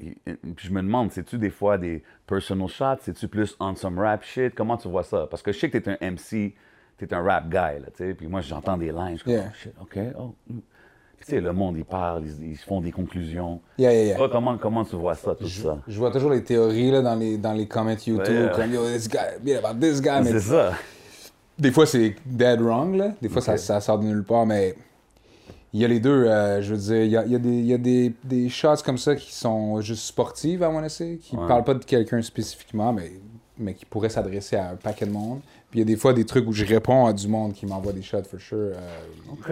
Et- 0.00 0.16
et- 0.26 0.34
Puis 0.54 0.68
je 0.68 0.72
me 0.72 0.80
demande, 0.82 1.10
c'est-tu 1.12 1.36
des 1.38 1.50
fois 1.50 1.78
des 1.78 2.02
personal 2.26 2.68
shots? 2.68 3.00
C'est-tu 3.02 3.26
plus 3.28 3.56
on 3.60 3.74
some 3.74 3.98
rap 3.98 4.22
shit? 4.22 4.54
Comment 4.54 4.76
tu 4.76 4.88
vois 4.88 5.02
ça? 5.02 5.26
Parce 5.30 5.42
que 5.42 5.52
je 5.52 5.58
sais 5.58 5.70
que 5.70 5.78
t'es 5.78 5.90
un 5.90 6.10
MC, 6.10 6.54
t'es 6.96 7.12
un 7.14 7.22
rap 7.22 7.44
guy, 7.48 7.54
là, 7.80 7.86
tu. 7.96 8.14
Puis 8.14 8.26
moi, 8.26 8.40
j'entends 8.40 8.76
des 8.76 8.92
lines, 8.92 9.12
je 9.12 9.16
suis 9.16 9.24
comme, 9.24 9.32
Yeah. 9.34 9.50
oh, 9.50 9.54
shit, 9.54 9.72
OK, 9.80 9.98
oh. 10.18 10.34
Puis 10.46 11.26
tu 11.26 11.32
sais, 11.34 11.40
le 11.40 11.52
monde, 11.52 11.76
il 11.76 11.84
parle, 11.84 12.24
ils, 12.24 12.50
ils 12.52 12.56
font 12.56 12.80
des 12.80 12.92
conclusions. 12.92 13.60
Yeah, 13.76 13.92
yeah, 13.92 14.04
yeah. 14.04 14.16
Toi, 14.16 14.28
comment, 14.30 14.56
comment 14.56 14.84
tu 14.84 14.94
vois 14.94 15.16
ça, 15.16 15.34
tout 15.34 15.48
ça? 15.48 15.78
Je 15.88 15.98
vois 15.98 16.12
toujours 16.12 16.30
les 16.30 16.44
théories 16.44 16.92
là, 16.92 17.02
dans, 17.02 17.16
les, 17.16 17.38
dans 17.38 17.52
les 17.54 17.66
comments 17.66 17.96
YouTube, 18.06 18.50
comme 18.54 18.72
yo, 18.72 18.86
this 18.86 19.08
guy, 19.08 19.18
yeah, 19.44 19.58
about 19.58 19.80
this 19.80 20.00
guy. 20.00 20.20
Mais 20.22 20.30
C'est 20.32 20.40
ça. 20.40 20.74
Des 21.58 21.70
fois, 21.72 21.86
c'est 21.86 22.14
dead 22.26 22.60
wrong, 22.60 22.94
là. 22.96 23.12
Des 23.22 23.28
fois, 23.28 23.42
ça, 23.42 23.56
ça 23.56 23.80
sort 23.80 23.98
de 23.98 24.04
nulle 24.04 24.24
part, 24.24 24.46
mais 24.46 24.74
il 25.72 25.80
y 25.80 25.84
a 25.84 25.88
les 25.88 26.00
deux. 26.00 26.24
euh, 26.24 26.62
je 26.62 26.74
veux 26.74 26.80
dire, 26.80 27.02
il 27.04 27.10
y 27.10 27.16
a, 27.16 27.24
il 27.24 27.32
y 27.32 27.34
a 27.34 27.38
des, 27.38 27.48
il 27.48 27.66
y 27.66 27.74
a 27.74 27.78
des, 27.78 28.12
des 28.24 28.48
shots 28.48 28.82
comme 28.84 28.98
ça 28.98 29.16
qui 29.16 29.32
sont 29.34 29.80
juste 29.80 30.04
sportives, 30.04 30.62
à 30.62 30.70
mon 30.70 30.82
essai, 30.84 31.18
qui 31.22 31.36
Ouais. 31.36 31.46
parlent 31.48 31.64
pas 31.64 31.74
de 31.74 31.84
quelqu'un 31.84 32.22
spécifiquement, 32.22 32.92
mais, 32.92 33.12
mais 33.58 33.74
qui 33.74 33.84
pourraient 33.84 34.08
s'adresser 34.08 34.56
à 34.56 34.70
un 34.70 34.76
paquet 34.76 35.06
de 35.06 35.10
monde. 35.10 35.40
Puis 35.70 35.80
il 35.80 35.82
y 35.82 35.82
a 35.82 35.86
des 35.86 35.96
fois 35.96 36.12
des 36.14 36.24
trucs 36.24 36.46
où 36.48 36.52
je 36.52 36.64
réponds 36.64 37.06
à 37.06 37.12
du 37.12 37.28
monde 37.28 37.52
qui 37.52 37.66
m'envoie 37.66 37.92
des 37.92 38.02
shots, 38.02 38.24
for 38.24 38.40
sure. 38.40 38.56
euh, 38.58 39.32
OK. 39.32 39.50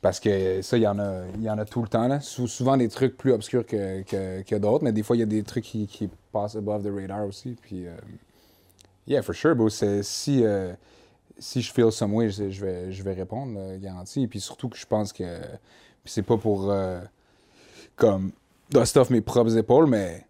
Parce 0.00 0.18
que 0.20 0.62
ça, 0.62 0.76
il 0.76 0.82
y 0.82 0.86
en 0.86 0.98
a, 0.98 1.22
il 1.36 1.42
y 1.44 1.50
en 1.50 1.58
a 1.58 1.64
tout 1.64 1.80
le 1.80 1.88
temps. 1.88 2.08
Là. 2.08 2.20
Sou- 2.20 2.48
souvent 2.48 2.76
des 2.76 2.88
trucs 2.88 3.16
plus 3.16 3.32
obscurs 3.32 3.64
que, 3.64 4.02
que, 4.02 4.42
que 4.42 4.56
d'autres, 4.56 4.82
mais 4.84 4.92
des 4.92 5.02
fois, 5.04 5.14
il 5.16 5.20
y 5.20 5.22
a 5.22 5.26
des 5.26 5.42
trucs 5.44 5.64
qui, 5.64 5.86
qui 5.86 6.08
passent 6.32 6.56
above 6.56 6.82
the 6.84 6.90
radar 6.94 7.24
aussi. 7.26 7.56
Puis, 7.62 7.86
euh, 7.86 7.92
yeah, 9.06 9.22
for 9.22 9.34
sure, 9.34 9.54
bro. 9.54 9.68
c'est- 9.68 10.02
Si, 10.02 10.40
euh, 10.44 10.72
si 11.42 11.60
je 11.60 11.72
feel 11.72 11.90
some 11.92 12.14
way, 12.14 12.30
je, 12.30 12.50
je 12.50 12.64
vais, 12.64 12.92
je 12.92 13.02
vais 13.02 13.12
répondre, 13.14 13.58
là, 13.58 13.76
garanti. 13.78 14.22
Et 14.22 14.28
puis 14.28 14.40
surtout 14.40 14.68
que 14.68 14.76
je 14.78 14.86
pense 14.86 15.12
que 15.12 15.24
c'est 16.04 16.22
pas 16.22 16.36
pour 16.36 16.70
euh, 16.70 17.00
comme 17.96 18.32
dust 18.70 18.96
off 18.96 19.10
mes 19.10 19.20
propres 19.20 19.56
épaules, 19.56 19.86
mais 19.86 20.24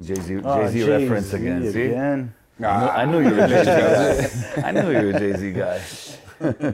Jay-Z 0.00 0.40
Ah, 0.44 0.66
Jay-Z 0.70 0.84
Jay-Z 0.84 0.88
reference 1.04 1.34
again, 1.34 1.62
see? 1.72 1.82
again. 1.92 2.28
I 2.60 3.04
knew 3.06 3.20
you 3.20 3.30
were 3.34 3.44
a 3.44 3.48
Jay-Z 3.48 3.66
guy. 3.66 4.62
I 4.68 4.72
knew 4.72 4.90
you 4.90 5.06
were 5.06 5.16
a 5.16 5.18
Jay-Z 5.18 5.52
guy. 5.52 5.80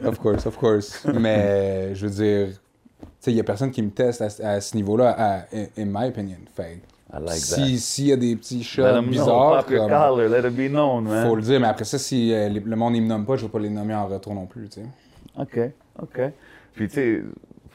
of 0.07 0.19
course, 0.19 0.45
of 0.45 0.57
course. 0.57 1.05
mais 1.05 1.95
je 1.95 2.07
veux 2.07 2.13
dire, 2.13 2.47
tu 2.49 3.05
sais, 3.19 3.31
il 3.31 3.37
y 3.37 3.39
a 3.39 3.43
personne 3.43 3.71
qui 3.71 3.81
me 3.81 3.89
teste 3.91 4.21
à, 4.21 4.29
ce- 4.29 4.41
à 4.43 4.61
ce 4.61 4.75
niveau-là, 4.75 5.15
à- 5.17 5.45
in, 5.77 5.85
my 5.85 6.07
opinion. 6.07 6.37
Fait 6.55 6.79
like 7.19 7.37
si 7.37 7.79
s'il 7.79 8.07
y 8.07 8.11
a 8.11 8.17
des 8.17 8.35
petits 8.35 8.63
shots 8.63 9.01
bizarres, 9.07 9.61
Pop 9.63 9.69
your 9.71 9.81
comme, 9.81 9.89
collar. 9.89 10.29
Let 10.29 10.47
it 10.49 10.55
be 10.55 10.69
known, 10.71 11.03
man. 11.05 11.27
faut 11.27 11.35
le 11.35 11.41
dire. 11.41 11.59
Mais 11.59 11.67
après 11.67 11.85
ça, 11.85 11.97
si 11.97 12.33
euh, 12.33 12.49
les- 12.49 12.59
le 12.59 12.75
monde 12.75 12.93
ne 12.95 13.01
me 13.01 13.07
nomme 13.07 13.25
pas, 13.25 13.35
je 13.35 13.43
vais 13.43 13.49
pas 13.51 13.59
les 13.59 13.69
nommer 13.69 13.93
en 13.95 14.07
retour 14.07 14.33
non 14.33 14.45
plus, 14.45 14.69
tu 14.69 14.81
sais. 14.81 14.87
OK, 15.39 15.59
OK. 16.01 16.21
Puis, 16.73 16.87
tu 16.87 16.93
sais, 16.95 17.23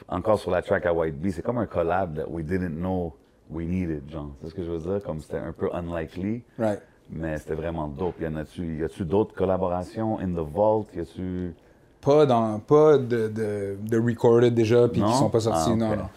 encore 0.07 0.39
sur 0.39 0.51
la 0.51 0.61
track 0.61 0.85
à 0.85 0.93
White 0.93 1.15
Bee, 1.19 1.31
c'est 1.31 1.41
comme 1.41 1.57
un 1.57 1.65
collab 1.65 2.15
that 2.17 2.29
we 2.29 2.43
didn't 2.45 2.75
know 2.77 3.13
we 3.49 3.65
needed, 3.67 4.03
genre. 4.11 4.31
C'est 4.41 4.49
ce 4.49 4.53
que 4.53 4.63
je 4.63 4.71
veux 4.71 4.77
dire? 4.79 5.01
Comme 5.05 5.19
c'était 5.21 5.37
un 5.37 5.51
peu 5.53 5.69
unlikely, 5.73 6.43
Right. 6.59 6.81
mais 7.09 7.37
c'était 7.37 7.55
vraiment 7.55 7.87
dope. 7.87 8.19
Y 8.21 8.27
en 8.27 8.35
a-tu, 8.35 8.77
y 8.79 8.83
a-tu 8.83 9.03
d'autres 9.05 9.33
collaborations 9.33 10.19
in 10.19 10.29
the 10.33 10.45
vault? 10.45 10.87
Y 10.95 10.99
a-tu... 11.01 11.53
Pas, 11.99 12.25
dans, 12.25 12.57
pas 12.59 12.97
de, 12.97 13.27
de, 13.27 13.77
de 13.79 13.99
recorded 13.99 14.53
déjà, 14.55 14.87
puis 14.87 15.01
qui 15.01 15.13
sont 15.13 15.29
pas 15.29 15.39
sortis. 15.41 15.69
Ah. 15.73 15.75
Non, 15.75 15.89
non. 15.95 16.09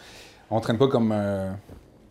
On 0.50 0.60
traîne 0.60 0.78
pas 0.78 0.88
comme 0.88 1.10
euh, 1.12 1.50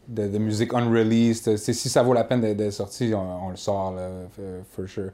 de, 0.07 0.27
de 0.27 0.37
musique 0.37 0.73
unreleased. 0.73 1.57
C'est- 1.57 1.73
Si 1.73 1.89
ça 1.89 2.03
vaut 2.03 2.13
la 2.13 2.23
peine 2.23 2.41
d'être 2.41 2.57
d'être 2.57 2.71
sorti, 2.73 3.13
on, 3.15 3.47
on 3.47 3.49
le 3.49 3.55
sort, 3.55 3.93
là, 3.93 4.09
for, 4.35 4.43
for 4.71 4.87
sure. 4.87 5.11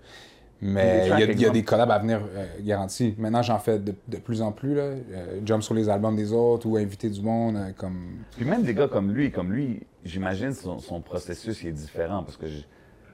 Mais 0.62 1.04
il 1.06 1.10
y, 1.10 1.12
a- 1.14 1.16
il 1.16 1.20
y 1.20 1.24
a 1.24 1.32
exemple? 1.32 1.54
des 1.54 1.64
collabs 1.64 1.92
à 1.92 2.00
venir 2.00 2.20
euh, 2.36 2.46
garantis. 2.62 3.16
Maintenant, 3.18 3.42
j'en 3.42 3.60
fais 3.60 3.80
de, 3.80 3.94
de 4.10 4.18
plus 4.18 4.42
en 4.42 4.52
plus. 4.52 4.76
Là. 4.76 4.82
Euh, 4.84 5.40
jump 5.46 5.64
sur 5.64 5.74
les 5.74 5.88
albums 5.88 6.18
des 6.18 6.34
autres 6.34 6.68
ou 6.68 6.76
inviter 6.76 7.10
du 7.10 7.22
monde. 7.22 7.56
euh, 7.56 7.72
comme... 7.78 8.18
Puis 8.36 8.44
même 8.46 8.64
des 8.64 8.74
gars 8.74 8.90
comme 8.90 9.14
lui, 9.14 9.32
comme 9.32 9.54
lui, 9.54 9.80
j'imagine 10.04 10.54
son, 10.54 10.80
son 10.80 11.00
processus 11.00 11.64
il 11.64 11.70
est 11.70 11.72
différent 11.72 12.24
parce 12.24 12.36
que 12.36 12.46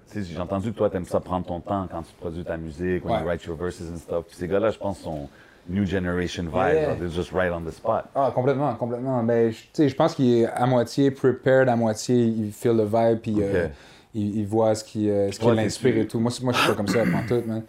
sais, 0.08 0.24
j'ai 0.24 0.40
entendu 0.40 0.72
que 0.72 0.78
toi, 0.78 0.90
t'aimes 0.90 1.06
ça 1.06 1.20
prendre 1.20 1.46
ton 1.46 1.60
temps 1.60 1.88
quand 1.92 2.02
tu 2.02 2.14
produis 2.20 2.44
ta 2.44 2.58
musique, 2.58 3.06
when 3.06 3.20
you 3.22 3.28
write 3.28 3.44
your 3.44 3.56
verses 3.58 3.82
and 3.94 3.98
stuff. 3.98 4.26
Puis 4.28 4.38
ces 4.38 4.48
gars-là, 4.48 4.72
je 4.72 4.80
pense, 4.80 5.00
sont 5.00 5.30
new 5.68 5.86
generation 5.86 6.44
vibe. 6.44 6.74
Yeah. 6.74 6.96
They're 6.96 7.10
just 7.10 7.32
right 7.32 7.52
on 7.52 7.62
the 7.66 7.72
spot. 7.72 8.06
Ah, 8.16 8.32
complètement, 8.34 8.74
complètement. 8.76 9.24
Ben, 9.24 9.52
je- 9.52 9.94
pense 9.96 10.16
qu'il 10.16 10.40
est 10.40 10.46
à 10.48 10.66
moitié 10.66 11.12
prepared, 11.12 11.70
à 11.70 11.76
moitié 11.76 12.24
il 12.26 12.52
feel 12.52 12.74
le 12.78 12.86
vibe, 12.86 13.20
puis 13.22 13.36
euh, 13.42 13.68
il, 14.14 14.40
il 14.40 14.46
voit 14.48 14.76
ce 14.76 14.84
qui, 14.84 15.10
euh, 15.10 15.32
ce 15.32 15.40
qui 15.40 15.46
l'inspire 15.52 15.98
et 15.98 16.08
tout. 16.08 16.20
Moi, 16.20 16.32
moi, 16.42 16.54
je 16.54 16.58
suis 16.60 16.70
pas 16.70 16.76
comme 16.76 16.88
ça, 16.88 17.02
en 17.02 17.28
tout, 17.28 17.42
man. 17.48 17.64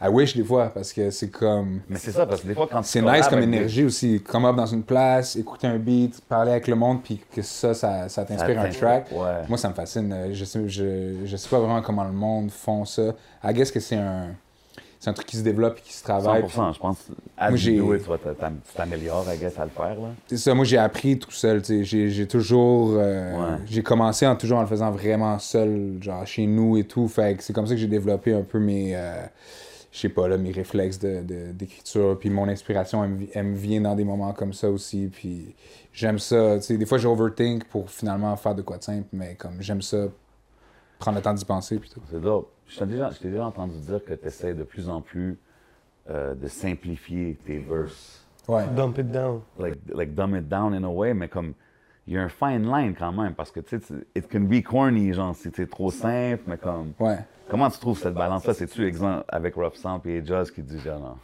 I 0.00 0.06
wish 0.08 0.36
des 0.36 0.44
fois, 0.44 0.70
parce 0.72 0.92
que 0.92 1.10
c'est 1.10 1.28
comme. 1.28 1.80
Mais 1.88 1.98
c'est 1.98 2.12
ça, 2.12 2.24
parce 2.24 2.42
que 2.42 2.46
des 2.46 2.54
fois, 2.54 2.68
quand 2.70 2.82
tu 2.82 2.88
C'est 2.88 3.02
nice 3.02 3.26
comme 3.26 3.40
des- 3.40 3.46
énergie 3.46 3.82
aussi. 3.84 4.22
Come 4.22 4.44
up 4.44 4.54
dans 4.54 4.64
une 4.66 4.84
place, 4.84 5.34
écouter 5.34 5.66
un 5.66 5.76
beat, 5.78 6.20
parler 6.28 6.52
avec 6.52 6.68
le 6.68 6.76
monde, 6.76 7.02
puis 7.02 7.20
que 7.34 7.42
ça, 7.42 7.74
ça, 7.74 8.08
ça 8.08 8.24
t'inspire 8.24 8.60
un 8.60 8.68
track. 8.70 9.08
ouais. 9.10 9.42
Moi, 9.48 9.58
ça 9.58 9.68
me 9.68 9.74
fascine. 9.74 10.12
Euh, 10.12 10.28
Je 10.32 10.44
sais, 10.44 10.68
je, 10.68 11.16
je 11.24 11.36
sais 11.36 11.48
pas 11.48 11.58
vraiment 11.58 11.82
comment 11.82 12.04
le 12.04 12.12
monde 12.12 12.52
font 12.52 12.84
ça. 12.84 13.12
I 13.42 13.52
guess 13.52 13.72
que 13.72 13.80
c'est 13.80 13.96
un, 13.96 14.36
c'est 15.00 15.10
un 15.10 15.12
truc 15.12 15.26
qui 15.28 15.36
se 15.36 15.42
développe 15.42 15.78
et 15.78 15.82
qui 15.82 15.92
se 15.92 16.02
travaille. 16.02 16.42
100%, 16.42 16.72
je 16.74 16.78
pense. 16.78 17.06
As 17.36 17.50
Moi, 17.50 17.56
j'ai- 17.56 17.76
it, 17.76 17.82
tu 18.02 18.74
t'améliores, 18.76 19.26
I 19.32 19.38
guess, 19.38 19.58
à 19.58 19.64
le 19.64 19.70
faire, 19.70 19.94
là. 20.00 20.08
C'est 20.26 20.36
ça, 20.38 20.54
moi 20.54 20.64
j'ai 20.64 20.78
appris 20.78 21.18
tout 21.18 21.30
seul. 21.30 21.62
J'ai, 21.64 22.10
j'ai 22.10 22.26
toujours. 22.26 22.94
euh, 22.96 23.32
Ouais. 23.56 23.58
J'ai 23.66 23.82
commencé 23.82 24.26
en 24.26 24.34
toujours 24.36 24.58
en 24.58 24.62
le 24.62 24.66
faisant 24.66 24.90
vraiment 24.90 25.38
seul, 25.38 25.98
genre 26.00 26.26
chez 26.26 26.46
nous 26.46 26.76
et 26.76 26.84
tout. 26.84 27.06
Fait 27.08 27.36
que 27.36 27.42
c'est 27.44 27.52
comme 27.52 27.66
ça 27.66 27.74
que 27.74 27.80
j'ai 27.80 27.86
développé 27.86 28.32
un 28.34 28.42
peu 28.42 28.58
mes. 28.58 28.96
euh, 28.96 29.22
je 29.90 30.00
sais 30.00 30.08
pas, 30.10 30.28
là, 30.28 30.36
mes 30.36 30.50
réflexes 30.52 30.98
de, 30.98 31.22
de- 31.22 31.52
d'écriture. 31.52 32.18
Puis 32.18 32.28
mon 32.28 32.46
inspiration, 32.48 33.02
elle, 33.04 33.10
me 33.10 33.18
vi- 33.20 33.30
elle 33.34 33.46
me 33.46 33.56
vient 33.56 33.80
dans 33.80 33.94
des 33.94 34.04
moments 34.04 34.32
comme 34.32 34.52
ça 34.52 34.68
aussi. 34.68 35.08
Puis 35.12 35.54
j'aime 35.92 36.18
ça. 36.18 36.58
Des 36.58 36.86
fois, 36.86 36.98
j'overthink 36.98 37.64
pour 37.64 37.88
finalement 37.90 38.36
faire 38.36 38.54
de 38.54 38.62
quoi 38.62 38.76
de 38.78 38.82
simple, 38.82 39.06
mais 39.12 39.34
comme 39.36 39.56
j'aime 39.60 39.80
ça, 39.80 40.06
prendre 40.98 41.16
le 41.18 41.22
temps 41.22 41.34
d'y 41.34 41.44
penser. 41.44 41.78
Puis 41.78 41.90
tout. 41.90 42.00
C'est 42.10 42.20
dope. 42.20 42.50
Je 42.66 42.78
t'ai 42.78 42.86
déjà, 42.86 43.10
je 43.10 43.18
t'ai 43.18 43.28
déjà 43.30 43.46
entendu 43.46 43.78
dire 43.78 44.04
que 44.04 44.14
tu 44.14 44.26
essaies 44.26 44.54
de 44.54 44.62
plus 44.64 44.88
en 44.88 45.00
plus 45.00 45.38
euh, 46.10 46.34
de 46.34 46.48
simplifier 46.48 47.38
tes 47.46 47.58
verses. 47.58 48.24
Ouais. 48.46 48.64
Dump 48.74 48.98
it 48.98 49.10
down. 49.10 49.40
like, 49.58 49.78
like 49.92 50.14
dumb 50.14 50.34
it 50.34 50.48
down 50.48 50.72
in 50.74 50.84
a 50.84 50.88
way, 50.90 51.12
mais 51.14 51.28
comme 51.28 51.52
il 52.06 52.14
y 52.14 52.18
a 52.18 52.22
un 52.22 52.28
fine 52.30 52.64
line 52.66 52.94
quand 52.98 53.12
même 53.12 53.34
parce 53.34 53.50
que 53.50 53.60
tu 53.60 53.78
sais, 53.78 53.94
it 54.16 54.26
can 54.30 54.40
be 54.40 54.62
corny, 54.62 55.12
genre 55.12 55.34
si 55.34 55.50
c'est 55.54 55.68
trop 55.68 55.90
simple, 55.90 56.42
mais 56.46 56.56
comme 56.56 56.92
Ouais. 56.98 57.18
comment 57.50 57.68
tu 57.68 57.78
trouves 57.78 57.98
cette 57.98 58.14
balance-là? 58.14 58.54
C'est-tu 58.54 58.86
exemple 58.86 59.24
avec 59.28 59.54
Rough 59.54 59.74
Sound 59.74 60.00
et 60.06 60.24
Just 60.24 60.52
qui 60.54 60.62
dit 60.62 60.78
genre 60.80 60.98
non, 61.00 61.16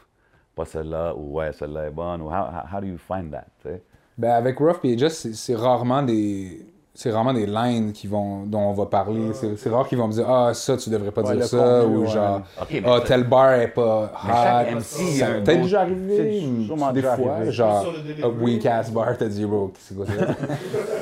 pas 0.55 0.67
celle-là 0.67 1.15
ou 1.17 1.39
ouais 1.39 1.53
celle-là 1.55 1.87
est 1.87 1.91
bonne 1.91 2.21
ou 2.21 2.27
how, 2.27 2.33
how, 2.51 2.77
how 2.77 2.81
do 2.83 2.87
you 2.87 2.99
find 2.99 3.31
that 3.33 3.47
tu 3.63 3.69
sais? 3.71 3.83
Ben 4.19 4.33
avec 4.33 4.59
Rough 4.59 4.81
et 4.85 4.99
c'est- 5.09 5.33
c'est 5.33 5.55
rarement 5.57 6.03
des. 6.03 6.67
C'est 6.97 7.11
rarement 7.11 7.33
des 7.33 7.47
lines 7.47 7.91
qui 7.93 8.07
vont, 8.07 8.45
dont 8.47 8.61
on 8.61 8.73
va 8.73 8.87
parler. 8.87 9.33
C'est 9.33 9.57
c'est 9.59 9.69
rare 9.69 9.89
qu'ils 9.89 9.99
vont 9.99 10.07
me 10.07 10.13
dire 10.13 10.31
Ah, 10.31 10.55
ça, 10.55 10.77
tu 10.77 10.91
devrais 10.91 11.11
pas 11.11 11.23
Ouais, 11.23 11.35
dire 11.37 11.45
ça. 11.47 11.57
contenu, 11.57 11.97
ou 11.97 12.01
ouais. 12.03 12.07
genre 12.07 12.41
Ah, 12.57 12.65
ça- 12.71 13.01
tel 13.05 13.25
bar 13.25 13.53
est 13.55 13.67
pas 13.67 14.13
hot. 14.15 14.81
Ça 14.81 15.41
bon- 15.45 15.63
déjà 15.63 15.81
arrivé. 15.81 16.17
c'est 16.17 16.23
des 16.23 16.93
déjà 17.01 17.17
fois. 17.17 17.33
arrivé. 17.33 17.51
Genre, 17.51 17.87
un 18.23 18.29
weak 18.45 18.65
ass 18.67 18.93
bar, 18.93 19.17
t'as 19.19 19.27
dit, 19.27 19.45
bro, 19.45 19.73
c'est 19.77 19.97
quoi 19.97 20.07
ça 20.07 20.13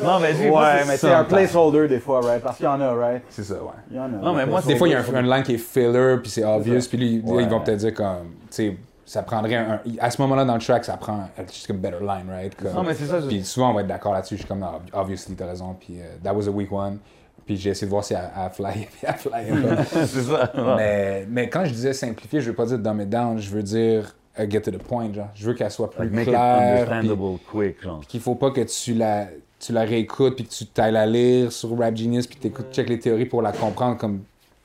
Non 0.02 0.18
mais 0.18 0.32
dis, 0.32 0.46
moi, 0.46 0.62
Ouais, 0.62 0.68
c'est 0.82 0.88
mais 0.88 0.96
c'est 0.96 1.12
un 1.12 1.24
placeholder 1.24 1.88
des 1.88 2.00
fois, 2.00 2.20
right? 2.22 2.42
Parce 2.42 2.56
qu'il 2.56 2.64
y 2.64 2.68
en 2.70 2.80
a, 2.80 2.94
right? 2.94 3.22
C'est 3.28 3.44
ça, 3.44 3.54
ouais. 3.54 3.60
Il 3.90 3.96
y 3.98 4.00
en 4.00 4.04
a. 4.04 4.08
Non, 4.08 4.32
mais 4.32 4.46
moi, 4.46 4.62
Des 4.66 4.76
fois, 4.76 4.88
il 4.88 4.92
y 4.92 4.94
a 4.94 5.00
un, 5.00 5.20
une 5.20 5.28
line 5.30 5.42
qui 5.42 5.54
est 5.54 5.58
filler, 5.58 6.16
puis 6.22 6.30
c'est 6.30 6.44
obvious, 6.44 6.88
puis 6.88 7.16
ils 7.16 7.48
vont 7.48 7.60
peut-être 7.60 7.78
dire 7.80 7.92
comme, 7.92 8.30
tu 8.44 8.46
sais, 8.50 8.76
ça 9.12 9.22
prendrait 9.22 9.56
un, 9.56 9.80
à 10.00 10.10
ce 10.10 10.22
moment-là 10.22 10.44
dans 10.46 10.54
le 10.54 10.60
track, 10.60 10.84
ça 10.86 10.96
prend 10.96 11.28
just 11.52 11.68
a 11.70 11.74
better 11.74 12.00
line, 12.00 12.30
right? 12.30 12.54
Comme- 12.56 12.72
Non 12.72 12.82
mais 12.82 12.94
c'est 12.94 13.04
ça. 13.06 13.20
je- 13.20 13.26
Puis 13.26 13.44
souvent, 13.44 13.70
on 13.70 13.74
va 13.74 13.82
être 13.82 13.86
d'accord 13.86 14.12
là-dessus. 14.14 14.36
Je 14.36 14.40
suis 14.40 14.48
comme, 14.48 14.60
non, 14.60 14.80
obviously, 14.94 15.34
t'as 15.34 15.46
raison. 15.46 15.76
Puis 15.78 16.00
euh, 16.00 16.04
that 16.24 16.32
was 16.34 16.48
a 16.48 16.50
weak 16.50 16.72
one. 16.72 16.98
Puis 17.44 17.56
j'ai 17.58 17.70
essayé 17.70 17.86
de 17.86 17.90
voir 17.90 18.04
si 18.04 18.14
elle, 18.14 18.30
elle 18.34 18.50
fly, 18.52 18.86
puis 18.86 19.00
elle 19.02 19.14
fly 19.14 19.86
c'est 20.06 20.22
ça. 20.22 20.50
mais, 20.76 21.26
mais 21.28 21.48
quand 21.50 21.64
je 21.66 21.72
disais 21.72 21.92
simplifier, 21.92 22.40
je 22.40 22.48
veux 22.50 22.56
pas 22.56 22.64
dire 22.66 22.78
dumb 22.78 23.00
it 23.02 23.08
down, 23.10 23.38
je 23.38 23.50
veux 23.50 23.62
dire 23.62 24.14
uh, 24.38 24.48
get 24.50 24.62
to 24.62 24.70
the 24.70 24.78
point. 24.78 25.12
Genre. 25.12 25.28
Je 25.34 25.46
veux 25.46 25.52
qu'elle 25.54 25.70
soit 25.70 25.90
plus 25.90 26.04
Like, 26.04 26.12
make 26.14 26.26
it 26.28 26.32
claire. 26.32 26.86
puis 26.86 26.92
understandable 26.94 27.38
quick, 27.50 27.82
genre. 27.82 28.00
qu'il 28.08 28.20
faut 28.20 28.36
pas 28.36 28.50
que 28.50 28.62
tu 28.62 28.94
la, 28.94 29.26
tu 29.60 29.72
la 29.72 29.82
réécoutes, 29.82 30.36
puis 30.36 30.44
que 30.46 30.50
tu 30.52 30.64
t'ailles 30.66 30.92
la 30.92 31.04
lire 31.04 31.52
sur 31.52 31.76
Rap 31.78 31.94
Genius, 31.96 32.26
puis 32.26 32.38
que 32.38 32.48
tu 32.48 32.64
check 32.72 32.88
les 32.88 32.98
théories 32.98 33.26
pour 33.26 33.42
la 33.42 33.52
comprendre. 33.52 33.98
Comme 33.98 34.22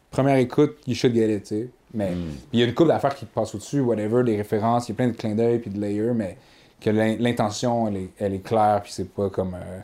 première 0.10 0.38
écoute, 0.38 0.78
you 0.88 0.96
should 0.96 1.14
get 1.14 1.36
it, 1.36 1.44
tu 1.44 1.48
sais. 1.50 1.70
Mais 1.94 2.12
Hmm. 2.12 2.32
il 2.54 2.60
y 2.60 2.64
a 2.64 2.66
une 2.66 2.74
couple 2.74 2.90
d'affaires 2.90 3.16
qui 3.16 3.26
te 3.26 3.34
passent 3.34 3.56
au-dessus, 3.56 3.80
whatever, 3.80 4.24
des 4.24 4.36
références, 4.36 4.88
il 4.90 4.92
y 4.92 4.94
a 4.94 4.96
plein 4.98 5.08
de 5.08 5.14
clins 5.16 5.36
d'œil 5.36 5.60
puis 5.60 5.70
de 5.72 5.80
layers, 5.80 6.14
mais 6.14 6.38
que 6.82 6.90
l'in- 6.90 7.16
l'intention, 7.18 7.88
elle 7.88 7.98
est, 7.98 8.10
elle 8.20 8.34
est 8.34 8.44
claire, 8.44 8.82
puis 8.84 8.92
c'est 8.92 9.10
pas 9.10 9.30
comme. 9.30 9.54
euh, 9.56 9.80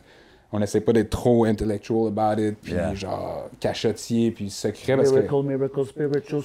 on 0.56 0.62
essaie 0.62 0.80
pas 0.80 0.92
d'être 0.92 1.10
trop 1.10 1.44
intellectual 1.46 2.06
about 2.16 2.40
it, 2.40 2.56
puis 2.62 2.74
Yeah. 2.74 2.94
genre 2.94 3.48
cachotier, 3.58 4.30
puis 4.30 4.50
secret, 4.50 4.96
parce 4.96 5.10
que. 5.10 5.42
miracle, 5.42 5.84
spiritual, 5.84 6.42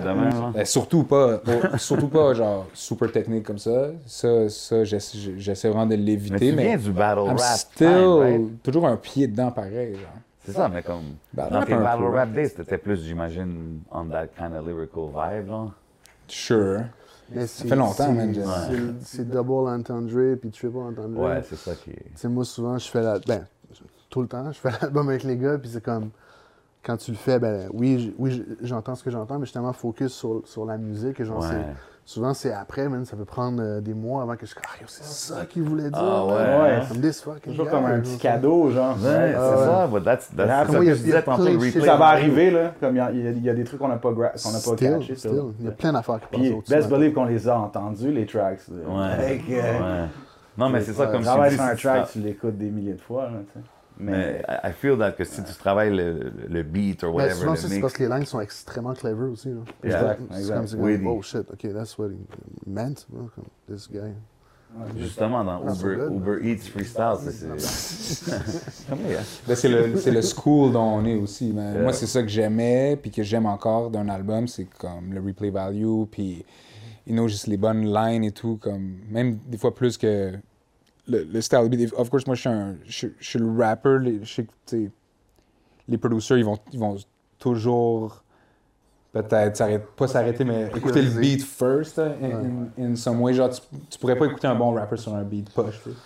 de 0.00 0.08
même, 0.08 0.32
hein. 0.34 0.52
Ben, 0.52 0.64
surtout 0.64 1.04
pas, 1.04 1.40
surtout 1.78 2.08
pas 2.08 2.34
genre 2.34 2.66
super 2.74 3.12
technique 3.12 3.44
comme 3.44 3.58
ça. 3.58 3.90
Ça, 4.06 4.48
ça 4.48 4.82
j'essa- 4.84 5.16
j'essaie 5.36 5.68
vraiment 5.68 5.84
de 5.86 5.90
Mais 5.90 5.96
l'éviter, 5.98 6.50
tu 6.50 6.52
mais, 6.56 6.64
viens 6.64 6.76
du 6.78 6.90
battle 6.90 7.20
I'm 7.26 7.36
rap 7.36 7.58
still 7.58 7.86
time, 7.86 8.18
right? 8.20 8.62
toujours 8.64 8.86
un 8.88 8.96
pied 8.96 9.28
dedans 9.28 9.52
pareil. 9.52 9.92
Genre. 9.94 10.02
C'est 10.50 10.56
ça, 10.58 10.68
mais 10.68 10.82
comme 10.82 11.02
Battle 11.32 11.52
dans 11.52 11.64
tes 11.64 11.74
battle 11.76 12.04
rap 12.04 12.32
days, 12.32 12.50
t'étais 12.54 12.78
plus, 12.78 13.02
j'imagine, 13.04 13.80
on 13.90 14.04
that 14.06 14.28
kind 14.28 14.54
of 14.54 14.66
lyrical 14.66 15.04
vibe, 15.14 15.46
genre. 15.48 15.72
Sure. 16.28 16.80
Mais 17.32 17.46
Ça 17.46 17.64
fait 17.64 17.76
longtemps, 17.76 18.14
je- 18.32 18.40
c'est- 18.40 19.04
C'est 19.18 19.30
double 19.30 19.68
entendre 19.68 20.36
puis 20.36 20.50
triple 20.50 20.76
entendre. 20.78 21.18
Ouais, 21.18 21.42
c'est 21.48 21.56
ça 21.56 21.74
qui 21.76 21.90
est. 21.90 21.94
Tu 21.94 22.10
sais, 22.16 22.28
moi, 22.28 22.44
souvent, 22.44 22.76
je 22.76 22.88
fais 22.88 23.02
la. 23.02 23.18
Ben, 23.20 23.46
tout 24.08 24.22
le 24.22 24.28
temps, 24.28 24.50
je 24.50 24.58
fais 24.58 24.70
l'album 24.82 25.08
avec 25.08 25.22
les 25.22 25.36
gars, 25.36 25.56
puis 25.58 25.70
c'est 25.70 25.82
comme. 25.82 26.10
Quand 26.82 26.96
tu 26.96 27.10
le 27.10 27.16
fais, 27.18 27.38
ben 27.38 27.68
oui, 27.74 27.98
j- 27.98 28.14
oui 28.18 28.42
j'entends 28.62 28.94
ce 28.94 29.04
que 29.04 29.10
j'entends, 29.10 29.38
mais 29.38 29.44
justement, 29.44 29.72
focus 29.74 30.12
sur, 30.14 30.42
sur 30.46 30.64
la 30.64 30.78
musique. 30.78 31.20
Et 31.20 31.24
genre, 31.26 31.40
Ouais. 31.42 31.66
Souvent, 32.10 32.34
c'est 32.34 32.52
après, 32.52 32.88
man, 32.88 33.04
ça 33.04 33.16
peut 33.16 33.24
prendre 33.24 33.62
euh, 33.62 33.80
des 33.80 33.94
mois 33.94 34.22
avant 34.22 34.34
que 34.36 34.44
je. 34.44 34.54
Ah, 34.58 34.68
c'est 34.88 35.04
ça 35.04 35.46
qu'il 35.46 35.62
voulait 35.62 35.90
dire. 35.90 35.98
Ah 36.02 36.26
ouais, 36.26 36.32
ouais. 36.32 36.80
Comme 36.88 37.00
this 37.00 37.20
fucking 37.22 37.52
Toujours 37.52 37.70
comme 37.70 37.84
un 37.86 38.00
petit 38.00 38.12
ça. 38.14 38.18
cadeau, 38.18 38.70
genre. 38.70 38.96
Ouais, 38.96 39.32
c'est 39.32 39.64
ça, 39.64 39.86
but 39.86 40.02
that's, 40.04 40.28
that's, 40.36 40.50
Ah, 40.50 40.64
c'est 40.66 40.72
ça 40.72 40.78
je 41.60 41.80
ça 41.80 41.96
va 41.96 42.06
arriver, 42.06 42.50
là, 42.50 42.72
comme 42.80 42.96
il 42.96 43.42
y 43.44 43.48
a- 43.48 43.54
des 43.54 43.64
trucs 43.64 43.78
qu'on 43.78 43.88
n'a 43.88 43.96
pas, 43.96 44.10
gra- 44.10 44.32
pas 44.32 44.38
Still, 44.38 44.90
catché. 44.94 45.14
still. 45.14 45.30
still. 45.30 45.42
Il 45.60 45.64
y 45.66 45.68
a 45.68 45.72
plein 45.72 45.92
d'affaires 45.92 46.18
qui 46.20 46.36
passent 46.38 46.50
au-dessus. 46.52 46.72
best 46.74 46.88
believe 46.88 47.12
qu'on 47.12 47.24
les 47.26 47.48
a 47.48 47.58
entendus, 47.58 48.10
les 48.12 48.26
tracks. 48.26 48.60
Ouais. 48.68 49.42
Non, 50.58 50.68
mais 50.68 50.80
c'est 50.80 50.92
ça, 50.92 51.06
comme 51.06 51.20
tu 51.20 51.26
Travaille 51.26 51.52
sur 51.52 51.62
un 51.62 51.74
track, 51.76 52.06
tra- 52.08 52.12
tu 52.12 52.18
l'écoutes 52.18 52.58
des 52.58 52.70
milliers 52.70 52.94
de 52.94 53.00
fois, 53.00 53.24
là, 53.24 53.38
tu 53.52 53.60
sais. 53.60 53.64
Mais 54.00 54.12
Mais, 54.12 54.42
I 54.48 54.70
I 54.70 54.72
feel 54.72 54.98
that 54.98 55.12
que 55.12 55.24
si 55.24 55.42
tu 55.44 55.52
travailles 55.54 55.94
le, 55.94 56.32
le 56.48 56.62
beat 56.62 57.04
or 57.04 57.12
Ben, 57.14 57.24
whatever, 57.28 57.56
ça, 57.56 57.68
c'est 57.68 57.80
parce 57.80 57.92
que 57.92 58.02
les 58.04 58.08
lines 58.08 58.24
sont 58.26 58.40
extrêmement 58.40 58.94
clever 58.94 59.26
aussi. 59.26 59.50
Là. 59.50 59.60
Yeah. 59.84 60.16
C'est 60.32 60.76
comme- 60.78 61.06
oh 61.06 61.22
shit, 61.22 61.46
ok, 61.52 61.72
that's 61.74 61.98
what 61.98 62.08
he 62.08 62.16
meant. 62.66 63.06
comme, 63.10 63.44
This 63.68 63.88
guy. 63.90 64.12
Justement, 64.96 65.44
dans 65.44 65.62
Uber, 65.62 65.96
good. 65.96 66.12
Uber 66.14 66.38
Eats 66.48 66.68
Freestyle, 66.70 67.16
c'est-. 67.20 68.30
Ben, 69.46 69.54
c'est 69.56 69.68
le, 69.68 69.96
c'est 69.96 70.10
le 70.12 70.22
school 70.22 70.72
dont 70.72 70.80
on 71.00 71.04
est 71.04 71.16
aussi. 71.16 71.50
Yeah. 71.50 71.82
Moi, 71.82 71.92
c'est 71.92 72.06
ça 72.06 72.22
que 72.22 72.28
j'aimais, 72.28 72.96
puis 73.00 73.10
que 73.10 73.22
j'aime 73.22 73.46
encore 73.46 73.90
d'un 73.90 74.08
album, 74.08 74.46
c'est 74.46 74.66
comme 74.78 75.12
le 75.12 75.20
replay 75.20 75.50
value, 75.50 76.04
puis, 76.10 76.44
you 77.06 77.14
know, 77.14 77.26
juste 77.28 77.46
les 77.48 77.56
bonnes 77.56 77.92
lines 77.92 78.22
et 78.24 78.30
tout, 78.32 78.58
comme, 78.58 78.96
même 79.10 79.38
des 79.46 79.58
fois 79.58 79.74
plus 79.74 79.98
que 79.98 80.32
le, 81.10 81.24
le 81.24 81.40
style 81.40 81.68
beat. 81.68 81.92
Of 81.94 82.08
course, 82.10 82.26
moi, 82.26 82.34
je 82.36 82.40
suis 82.40 82.48
un, 82.48 82.76
je, 82.84 83.08
je 83.18 83.28
suis 83.28 83.38
le 83.38 83.50
rapper, 83.58 83.98
les, 84.00 84.24
je 84.24 84.42
sais 84.66 84.90
les 85.88 85.98
producers, 85.98 86.38
ils 86.38 86.44
vont, 86.44 86.58
ils 86.72 86.78
vont 86.78 86.96
toujours 87.38 88.22
peut-être 89.12 89.56
s'arrêter, 89.56 89.84
pas 89.96 90.06
s'arrêter, 90.06 90.44
mais 90.44 90.70
écouter 90.76 91.02
le 91.02 91.10
beat 91.20 91.42
first, 91.42 91.98
in, 91.98 92.70
in, 92.78 92.84
in 92.84 92.96
some 92.96 93.20
way. 93.20 93.34
Genre, 93.34 93.50
tu, 93.50 93.60
tu 93.90 93.98
pourrais 93.98 94.16
pas 94.16 94.26
écouter 94.26 94.46
un 94.46 94.54
bon 94.54 94.72
rapper 94.72 94.96
sur 94.96 95.14
un 95.14 95.24
beat 95.24 95.50
push, 95.52 95.82
tu 95.82 95.90
sais. 95.90 95.96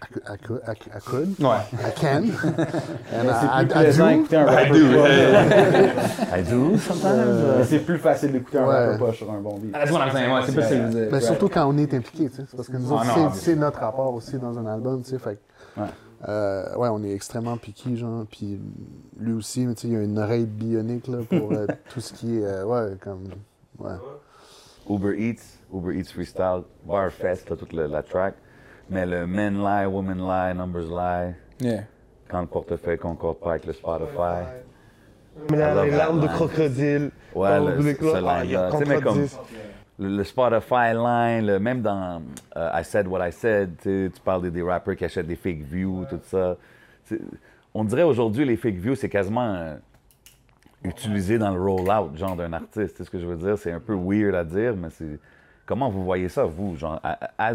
I 0.00 0.36
could, 0.36 0.60
I, 0.66 0.74
could- 0.74 0.92
I 0.94 1.00
could, 1.00 1.40
Ouais. 1.40 1.56
I 1.72 1.90
can. 1.94 2.22
And 3.12 3.24
Mais 3.24 3.30
I, 3.30 3.34
C'est 3.40 3.46
I, 3.46 3.66
plus 3.66 3.74
I 3.74 3.82
plaisant 3.82 4.16
do. 4.30 4.36
un 4.36 4.44
rapper 4.44 4.94
poche. 4.94 6.38
I 6.38 6.42
do 6.48 6.76
sometimes. 6.78 7.04
Euh, 7.06 7.64
C'est 7.64 7.78
plus 7.80 7.98
facile 7.98 8.32
d'écouter 8.32 8.58
un 8.58 8.66
Ouais. 8.68 8.86
rapper 8.86 8.98
poche 8.98 9.16
sur 9.18 9.30
un 9.32 9.40
bon 9.40 9.58
beat. 9.58 9.72
That's 9.72 9.90
what 9.90 9.98
I'm 10.06 10.12
saying, 10.12 10.32
ouais, 10.32 10.40
c'est 10.46 10.52
veux 10.82 10.88
dire. 10.90 11.08
Mais 11.12 11.20
surtout 11.20 11.48
quand 11.48 11.66
on 11.68 11.76
est 11.78 11.92
impliqué, 11.94 12.28
tu 12.30 12.36
sais. 12.36 12.42
c'est 12.48 12.56
Parce 12.56 12.68
que 12.68 12.76
nous 12.76 12.92
Ah 12.92 12.94
autres, 12.94 13.06
non, 13.18 13.30
c'est- 13.34 13.56
notre 13.56 13.80
rapport 13.80 14.14
aussi 14.14 14.38
dans 14.38 14.56
un 14.58 14.66
album, 14.66 15.02
tu 15.02 15.10
sais. 15.10 15.18
Fait 15.18 15.40
Ouais. 15.76 15.86
euh, 16.28 16.76
ouais, 16.76 16.88
on 16.90 17.02
est 17.02 17.12
extrêmement 17.12 17.56
piqué, 17.56 17.96
genre. 17.96 18.24
Puis 18.30 18.60
lui 19.18 19.32
aussi, 19.32 19.66
tu 19.66 19.74
sais, 19.76 19.88
il 19.88 19.96
a 19.96 20.02
une 20.02 20.18
oreille 20.18 20.46
bionique, 20.46 21.08
là, 21.08 21.18
pour 21.28 21.52
euh, 21.52 21.66
tout 21.92 22.00
ce 22.00 22.12
qui 22.12 22.38
est, 22.38 22.44
euh, 22.44 22.64
ouais, 22.64 22.96
comme, 23.00 23.24
ouais. 23.80 23.96
Uber 24.88 25.14
Eats, 25.18 25.42
Uber 25.74 25.98
Eats 25.98 26.12
Freestyle, 26.12 26.62
Barfest, 26.86 27.50
là, 27.50 27.56
toute 27.56 27.72
le- 27.72 27.86
la 27.88 28.02
track. 28.02 28.34
Mais 28.90 29.04
le 29.06 29.26
Men 29.26 29.58
Lie, 29.58 29.86
Women 29.86 30.18
Lie, 30.18 30.54
Numbers 30.56 30.88
Lie, 30.88 31.34
Yeah. 31.60 31.82
quand 32.28 32.40
le 32.40 32.46
portefeuille 32.46 32.98
concorde 32.98 33.38
pas 33.38 33.50
avec 33.52 33.66
le 33.66 33.72
Spotify. 33.72 34.44
Mais 35.50 35.56
là, 35.58 35.84
les 35.84 35.90
larmes 35.90 36.20
de 36.20 36.26
crocodile. 36.28 37.10
Ouais, 37.34 37.60
le- 37.60 37.94
ce 37.94 38.24
Ah. 38.24 38.70
Tu 38.72 38.78
sais, 38.78 38.84
mais 38.86 39.00
comme 39.00 39.26
le, 39.98 40.16
le 40.16 40.24
Spotify 40.24 40.92
line, 40.94 41.46
le- 41.46 41.58
même 41.58 41.82
dans 41.82 42.22
euh, 42.56 42.70
I 42.74 42.84
Said 42.84 43.06
What 43.06 43.28
I 43.28 43.32
Said, 43.32 43.76
tu 43.82 44.10
parles 44.24 44.42
des, 44.42 44.50
des 44.50 44.62
rappers 44.62 44.96
qui 44.96 45.04
achètent 45.04 45.26
des 45.26 45.36
fake 45.36 45.62
views, 45.62 46.04
tout 46.08 46.18
ça. 46.24 46.56
On 47.74 47.84
dirait 47.84 48.02
aujourd'hui, 48.02 48.44
les 48.44 48.56
fake 48.56 48.76
views, 48.76 48.94
c'est 48.94 49.08
quasiment 49.08 49.54
euh, 49.54 49.76
utilisé 50.84 51.38
dans 51.38 51.52
le 51.54 51.60
roll-out, 51.60 52.16
genre 52.16 52.34
d'un 52.36 52.52
artiste. 52.52 52.96
Tu 52.96 52.98
sais 52.98 53.04
ce 53.04 53.10
que 53.10 53.18
je 53.18 53.26
veux 53.26 53.36
dire? 53.36 53.58
C'est 53.58 53.72
un 53.72 53.80
peu 53.80 53.94
weird 53.94 54.34
à 54.34 54.44
dire, 54.44 54.74
mais 54.76 54.88
c'est. 54.90 55.18
Comment 55.66 55.90
vous 55.90 56.02
voyez 56.04 56.28
ça, 56.30 56.44
vous? 56.44 56.76
Genre, 56.76 56.98
as 57.36 57.54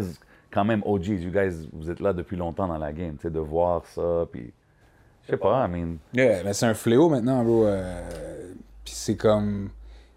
quand 0.54 0.64
même 0.64 0.82
OGs, 0.86 1.06
you 1.08 1.30
guys, 1.32 1.68
vous 1.72 1.90
êtes 1.90 2.00
là 2.00 2.12
depuis 2.12 2.36
longtemps 2.36 2.68
dans 2.68 2.78
la 2.78 2.92
game, 2.92 3.16
tu 3.16 3.22
sais, 3.22 3.30
de 3.30 3.40
voir 3.40 3.84
ça, 3.86 4.24
puis. 4.30 4.52
Je 5.26 5.30
sais 5.32 5.36
pas, 5.38 5.66
I 5.66 5.70
mean. 5.70 5.96
Yeah, 6.14 6.44
mais 6.44 6.52
c'est 6.52 6.66
un 6.66 6.74
fléau 6.74 7.08
maintenant, 7.08 7.42
bro. 7.42 7.64
euh, 7.66 8.52
Puis 8.84 8.94
c'est 8.94 9.16
comme. 9.16 9.70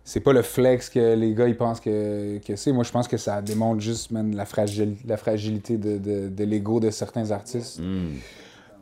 C'est 0.03 0.19
pas 0.21 0.31
le 0.33 0.41
flex 0.41 0.89
que 0.89 1.15
les 1.15 1.33
gars 1.33 1.47
ils 1.47 1.57
pensent 1.57 1.79
que, 1.81 2.37
que 2.39 2.55
c'est. 2.55 2.71
Moi, 2.71 2.83
je 2.83 2.91
pense 2.91 3.07
que 3.09 3.17
ça 3.17 3.41
démontre 3.41 3.81
juste 3.81 4.11
man, 4.11 4.35
la, 4.35 4.45
fragil- 4.45 4.97
la 5.05 5.17
fragilité 5.17 5.77
de, 5.77 5.97
de, 5.97 6.27
de 6.29 6.43
l'ego 6.45 6.79
de 6.79 6.89
certains 6.91 7.31
artistes. 7.31 7.81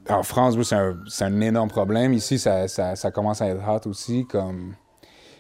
En 0.10 0.22
France, 0.24 0.56
bro, 0.56 0.64
c'est 0.64 0.76
un, 0.76 0.97
un 1.22 1.41
énorme 1.41 1.70
problème. 1.70 2.14
Ici, 2.14 2.38
ça, 2.38 2.68
ça, 2.68 2.95
ça 2.95 3.10
commence 3.12 3.41
à 3.41 3.47
être 3.47 3.62
hot 3.68 3.88
aussi. 3.89 4.26
Comme... 4.28 4.74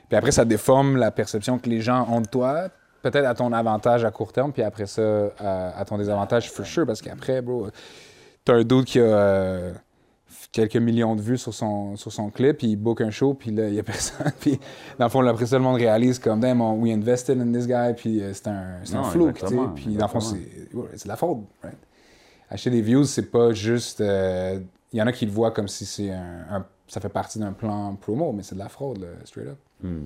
Puis 0.09 0.17
après, 0.17 0.31
ça 0.31 0.43
déforme 0.45 0.97
la 0.97 1.11
perception 1.11 1.57
que 1.59 1.69
les 1.69 1.81
gens 1.81 2.07
ont 2.11 2.21
de 2.21 2.27
toi. 2.27 2.69
Peut-être 3.11 3.25
à 3.25 3.33
ton 3.35 3.53
avantage 3.53 4.03
à 4.03 4.09
court 4.11 4.33
terme, 4.33 4.51
puis 4.51 4.63
après 4.63 4.87
ça, 4.87 5.27
à, 5.37 5.79
à 5.79 5.85
ton 5.85 5.97
désavantage, 5.97 6.49
for 6.51 6.65
sure. 6.65 6.85
Parce 6.87 7.01
qu'après, 7.03 7.41
bro, 7.41 7.67
t'as 8.43 8.53
un 8.55 8.63
dude 8.63 8.85
qui 8.85 8.99
a. 8.99 9.03
euh, 9.03 9.73
quelques 10.51 10.77
millions 10.77 11.15
de 11.15 11.21
vues 11.21 11.37
sur 11.37 11.53
son, 11.53 11.97
sur 11.97 12.11
son 12.11 12.29
clip, 12.29 12.57
puis 12.57 12.67
il 12.67 12.75
book 12.77 13.01
un 13.01 13.11
show, 13.11 13.33
puis 13.33 13.51
là, 13.51 13.67
il 13.67 13.75
y 13.75 13.79
a 13.79 13.83
personne. 13.93 14.31
puis 14.39 14.59
dans 14.97 15.05
le 15.05 15.11
fond, 15.11 15.25
après 15.27 15.45
ça, 15.45 15.57
le 15.57 15.63
monde 15.63 15.75
réalise 15.77 16.17
comme, 16.17 16.39
damn, 16.39 16.61
on- 16.61 16.79
we 16.81 16.91
invested 16.93 17.39
in 17.39 17.51
this 17.51 17.67
guy, 17.67 17.93
puis 17.95 18.21
euh, 18.23 18.31
c'est 18.33 18.47
un, 18.47 18.79
c'est 18.83 18.95
un 18.95 19.01
Non, 19.01 19.03
flou, 19.09 19.31
tu 19.33 19.45
sais. 19.47 19.55
Puis 19.75 19.95
dans 19.95 20.05
le 20.05 20.11
fond, 20.11 20.19
c'est 20.21 21.03
de 21.03 21.07
la 21.07 21.15
fraude, 21.15 21.43
right? 21.61 21.77
Acheter 22.49 22.69
des 22.69 22.81
views, 22.81 23.03
c'est 23.03 23.29
pas 23.29 23.51
juste... 23.53 24.01
euh, 24.01 24.59
Il 24.93 24.99
y 24.99 25.01
en 25.01 25.07
a 25.07 25.11
qui 25.11 25.25
le 25.25 25.31
voient 25.31 25.51
comme 25.51 25.67
si 25.67 25.85
c'est 25.85 26.09
un, 26.11 26.45
un- 26.49 26.65
ça 26.87 26.99
fait 27.01 27.09
partie 27.09 27.37
d'un 27.39 27.51
plan 27.51 27.93
promo, 27.95 28.31
mais 28.31 28.41
c'est 28.43 28.55
de 28.55 28.59
la 28.59 28.69
fraude, 28.69 28.99
là, 28.99 29.07
straight 29.25 29.49
up. 29.49 29.57
Hmm. 29.83 30.05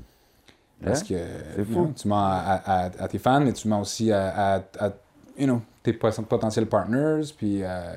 Parce 0.84 1.02
Ouais, 1.02 1.08
que 1.08 1.16
c'est 1.56 1.60
you 1.62 1.66
fou. 1.66 1.74
know, 1.86 1.94
tu 1.96 2.08
mens 2.08 2.24
à, 2.24 2.62
à- 2.66 2.86
à 3.04 3.08
tes 3.08 3.20
fans, 3.20 3.42
mais 3.42 3.52
tu 3.54 3.68
mens 3.68 3.82
aussi 3.82 4.12
à, 4.12 4.56
à- 4.56 4.62
à, 4.80 4.90
you 5.38 5.46
know, 5.46 5.62
tes 5.84 5.94
pot- 5.94 6.22
potentiels 6.28 6.68
partners, 6.68 7.22
puis 7.38 7.62
euh, 7.64 7.94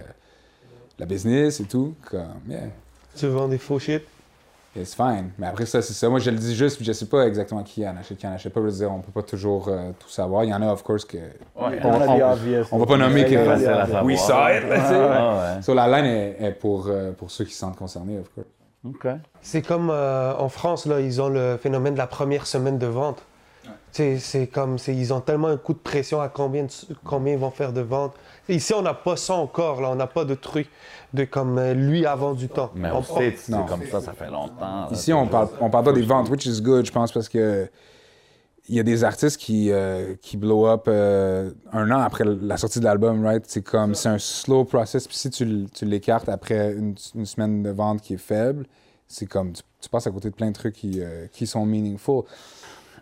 la 0.99 1.07
business 1.07 1.61
et 1.61 1.65
tout. 1.65 1.95
Comme, 2.11 2.23
yeah. 2.49 2.63
Tu 3.17 3.27
vends 3.29 3.47
des 3.49 3.59
faux 3.59 3.79
shit? 3.79 4.03
It's 4.75 4.95
fine. 4.95 5.33
Mais 5.39 5.47
après 5.49 5.67
ça, 5.67 5.83
c'est 5.83 5.93
ça. 5.93 6.09
Moi, 6.09 6.19
je 6.19 6.31
le 6.31 6.39
dis 6.39 6.55
juste, 6.57 6.77
puis 6.77 6.85
je 6.87 6.93
sais 6.93 7.05
pas 7.05 7.27
exactement 7.27 7.63
qui 7.63 7.87
en 7.87 7.95
achète, 7.95 8.17
qui 8.17 8.27
en 8.27 8.33
achète 8.33 8.55
pas. 8.55 8.61
Je 8.61 8.65
veux 8.67 8.73
dire, 8.73 8.91
on 8.91 9.01
peut 9.01 9.13
pas 9.13 9.23
toujours 9.23 9.69
euh, 9.69 9.91
tout 9.99 10.09
savoir. 10.09 10.45
Il 10.45 10.51
y 10.51 10.55
en 10.55 10.63
a, 10.63 10.73
of 10.73 10.83
course, 10.83 11.05
que. 11.05 11.19
On 11.55 11.67
a 11.67 11.71
des 12.17 12.23
obvious. 12.23 12.65
on 12.73 12.79
va 12.79 12.87
pas 12.87 12.97
nommer 12.97 13.27
que-. 13.27 14.03
We 14.03 14.19
saw 14.19 14.49
it, 14.49 14.69
là. 14.69 14.77
Ah, 14.81 15.57
ouais. 15.57 15.63
So, 15.63 15.75
la 15.75 15.87
line 15.89 16.07
est, 16.11 16.37
est 16.41 16.53
pour, 16.53 16.87
euh, 16.87 17.13
pour 17.13 17.31
ceux 17.31 17.45
qui 17.45 17.53
se 17.53 17.59
sentent 17.59 17.77
concernés, 17.77 18.19
of 18.19 18.29
course. 18.35 18.47
C'est 19.43 19.63
comme 19.63 19.91
euh, 19.91 20.35
en 20.37 20.49
France, 20.49 20.87
là, 20.87 21.01
ils 21.01 21.21
ont 21.23 21.29
le 21.29 21.57
phénomène 21.61 21.95
de 21.95 21.99
la 21.99 22.07
première 22.07 22.47
semaine 22.47 22.79
de 22.79 22.87
vente. 22.87 23.23
C'est 23.93 24.19
c'est 24.19 24.47
comme, 24.49 24.79
c'est- 24.79 24.95
ils 24.95 25.13
ont 25.13 25.21
tellement 25.21 25.49
un 25.49 25.57
coup 25.57 25.73
de 25.75 25.79
pression 25.79 26.21
à 26.21 26.29
combien, 26.29 26.65
de- 26.65 26.69
combien 27.05 27.35
ils 27.35 27.39
vont 27.39 27.51
faire 27.51 27.73
de 27.73 27.81
ventes. 27.83 28.15
Ici, 28.49 28.75
on 28.75 28.83
n'a 28.83 28.95
pas 28.95 29.17
ça 29.17 29.35
encore, 29.35 29.81
là. 29.81 29.91
On 29.91 29.95
n'a 29.95 30.07
pas 30.09 30.25
de 30.25 30.35
truc 30.35 30.69
de 31.15 31.25
comme 31.25 31.59
euh, 31.59 31.75
lui 31.75 32.05
avant 32.07 32.33
du 32.33 32.49
temps. 32.49 32.71
Mais 32.75 32.91
on 32.91 32.99
on 32.99 33.03
prend- 33.03 33.19
sait, 33.19 33.35
c'est 33.37 33.53
comme 33.69 33.85
ça, 33.91 34.01
ça 34.01 34.13
fait 34.15 34.31
longtemps. 34.31 34.55
là. 34.61 34.89
Ici, 34.91 35.13
on 35.13 35.29
parle, 35.29 35.49
on 35.61 35.71
parle 35.71 35.85
pas 35.85 35.93
des 35.93 36.03
ventes, 36.03 36.29
which 36.31 36.47
is 36.47 36.61
good, 36.61 36.85
je 36.87 36.91
pense, 36.93 37.13
parce 37.13 37.29
que 37.29 37.71
il 38.69 38.77
y 38.77 38.81
a 38.81 38.83
des 38.85 39.03
artistes 39.05 39.39
qui, 39.39 39.71
euh, 39.73 40.15
qui 40.23 40.37
blow 40.37 40.67
up 40.69 40.85
euh, 40.87 41.51
un 41.73 41.91
an 41.91 41.99
après 42.01 42.25
la 42.25 42.57
sortie 42.57 42.79
de 42.79 42.85
l'album, 42.85 43.25
right? 43.25 43.45
C'est 43.47 43.63
comme, 43.63 43.95
c'est 43.95 44.09
un 44.09 44.19
slow 44.19 44.65
process. 44.65 45.09
Puis 45.09 45.17
si 45.17 45.31
tu, 45.31 45.67
tu 45.75 45.85
l'écartes 45.85 46.29
après 46.29 46.73
une, 46.73 46.95
une 47.15 47.27
semaine 47.27 47.63
de 47.63 47.71
vente 47.71 48.01
qui 48.03 48.15
est 48.15 48.19
faible, 48.19 48.67
c'est 49.09 49.27
comme, 49.27 49.53
tu, 49.53 49.63
tu 49.81 49.89
passes 49.89 50.07
à 50.07 50.11
côté 50.13 50.31
de 50.31 50.35
plein 50.35 50.49
de 50.49 50.55
trucs 50.55 50.75
qui, 50.75 51.01
euh, 51.03 51.27
qui 51.33 51.47
sont 51.47 51.67
meaningful. 51.67 52.23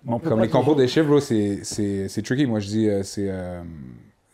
On 0.06 0.18
Comme 0.18 0.40
les 0.40 0.48
compos 0.48 0.62
toujours- 0.62 0.76
des 0.76 0.88
chiffres, 0.88 1.08
bro, 1.08 1.20
c'est, 1.20 1.60
c'est, 1.62 2.08
c'est 2.08 2.22
tricky. 2.22 2.46
Moi, 2.46 2.60
je 2.60 2.68
dis, 2.68 2.88
euh, 2.88 3.02
c'est, 3.02 3.28
euh, 3.28 3.62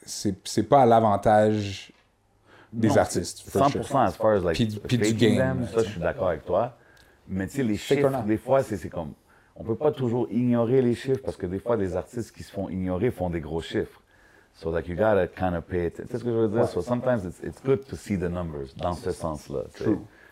c'est, 0.05 0.37
c'est 0.45 0.63
pas 0.63 0.83
à 0.83 0.87
l'avantage 0.87 1.93
des 2.73 2.87
Non, 2.89 2.99
artistes. 2.99 3.43
for 3.51 3.63
100% 3.69 3.73
sure. 3.73 3.97
as 3.99 4.13
far 4.13 4.31
as 4.37 4.41
like 4.45 4.55
Puis- 4.55 4.81
puis 4.87 4.99
du 4.99 5.13
game, 5.15 5.37
them, 5.39 5.67
ça 5.75 5.83
je 5.83 5.89
suis 5.91 6.01
d'accord 6.01 6.29
avec 6.29 6.45
toi. 6.45 6.77
Mais 7.29 7.49
tu 7.49 7.57
sais, 7.57 7.63
les 7.65 7.77
chiffres, 7.77 8.09
not. 8.11 8.23
des 8.25 8.37
fois, 8.39 8.63
c'est 8.63 8.77
c'est 8.77 8.89
comme. 8.91 9.11
On 9.59 9.65
peut 9.65 9.75
pas 9.75 9.91
toujours 9.91 10.29
ignorer 10.31 10.83
les 10.83 10.95
chiffres 10.95 11.23
parce 11.25 11.37
que 11.37 11.47
des 11.47 11.59
fois, 11.59 11.77
des 11.77 11.97
artistes 11.97 12.35
qui 12.35 12.43
se 12.43 12.53
font 12.53 12.69
ignorer 12.69 13.11
font 13.11 13.31
des 13.31 13.41
gros 13.41 13.63
chiffres. 13.63 14.03
So, 14.55 14.71
like, 14.71 14.89
you 14.89 14.97
gotta 14.97 15.27
kind 15.27 15.55
of 15.55 15.65
pay 15.65 15.87
it. 15.87 15.97
Tu 15.97 16.07
sais 16.09 16.19
ce 16.19 16.25
que 16.25 16.31
je 16.31 16.37
veux 16.37 16.49
dire? 16.49 16.67
So, 16.67 16.81
sometimes 16.81 17.25
it's, 17.27 17.41
it's 17.43 17.61
good 17.63 17.87
to 17.89 17.97
see 17.97 18.17
the 18.17 18.29
numbers 18.31 18.75
dans 18.77 18.95
ce 18.95 19.11
sens-là. 19.11 19.65
Tu 19.75 19.85
sais. 19.85 19.91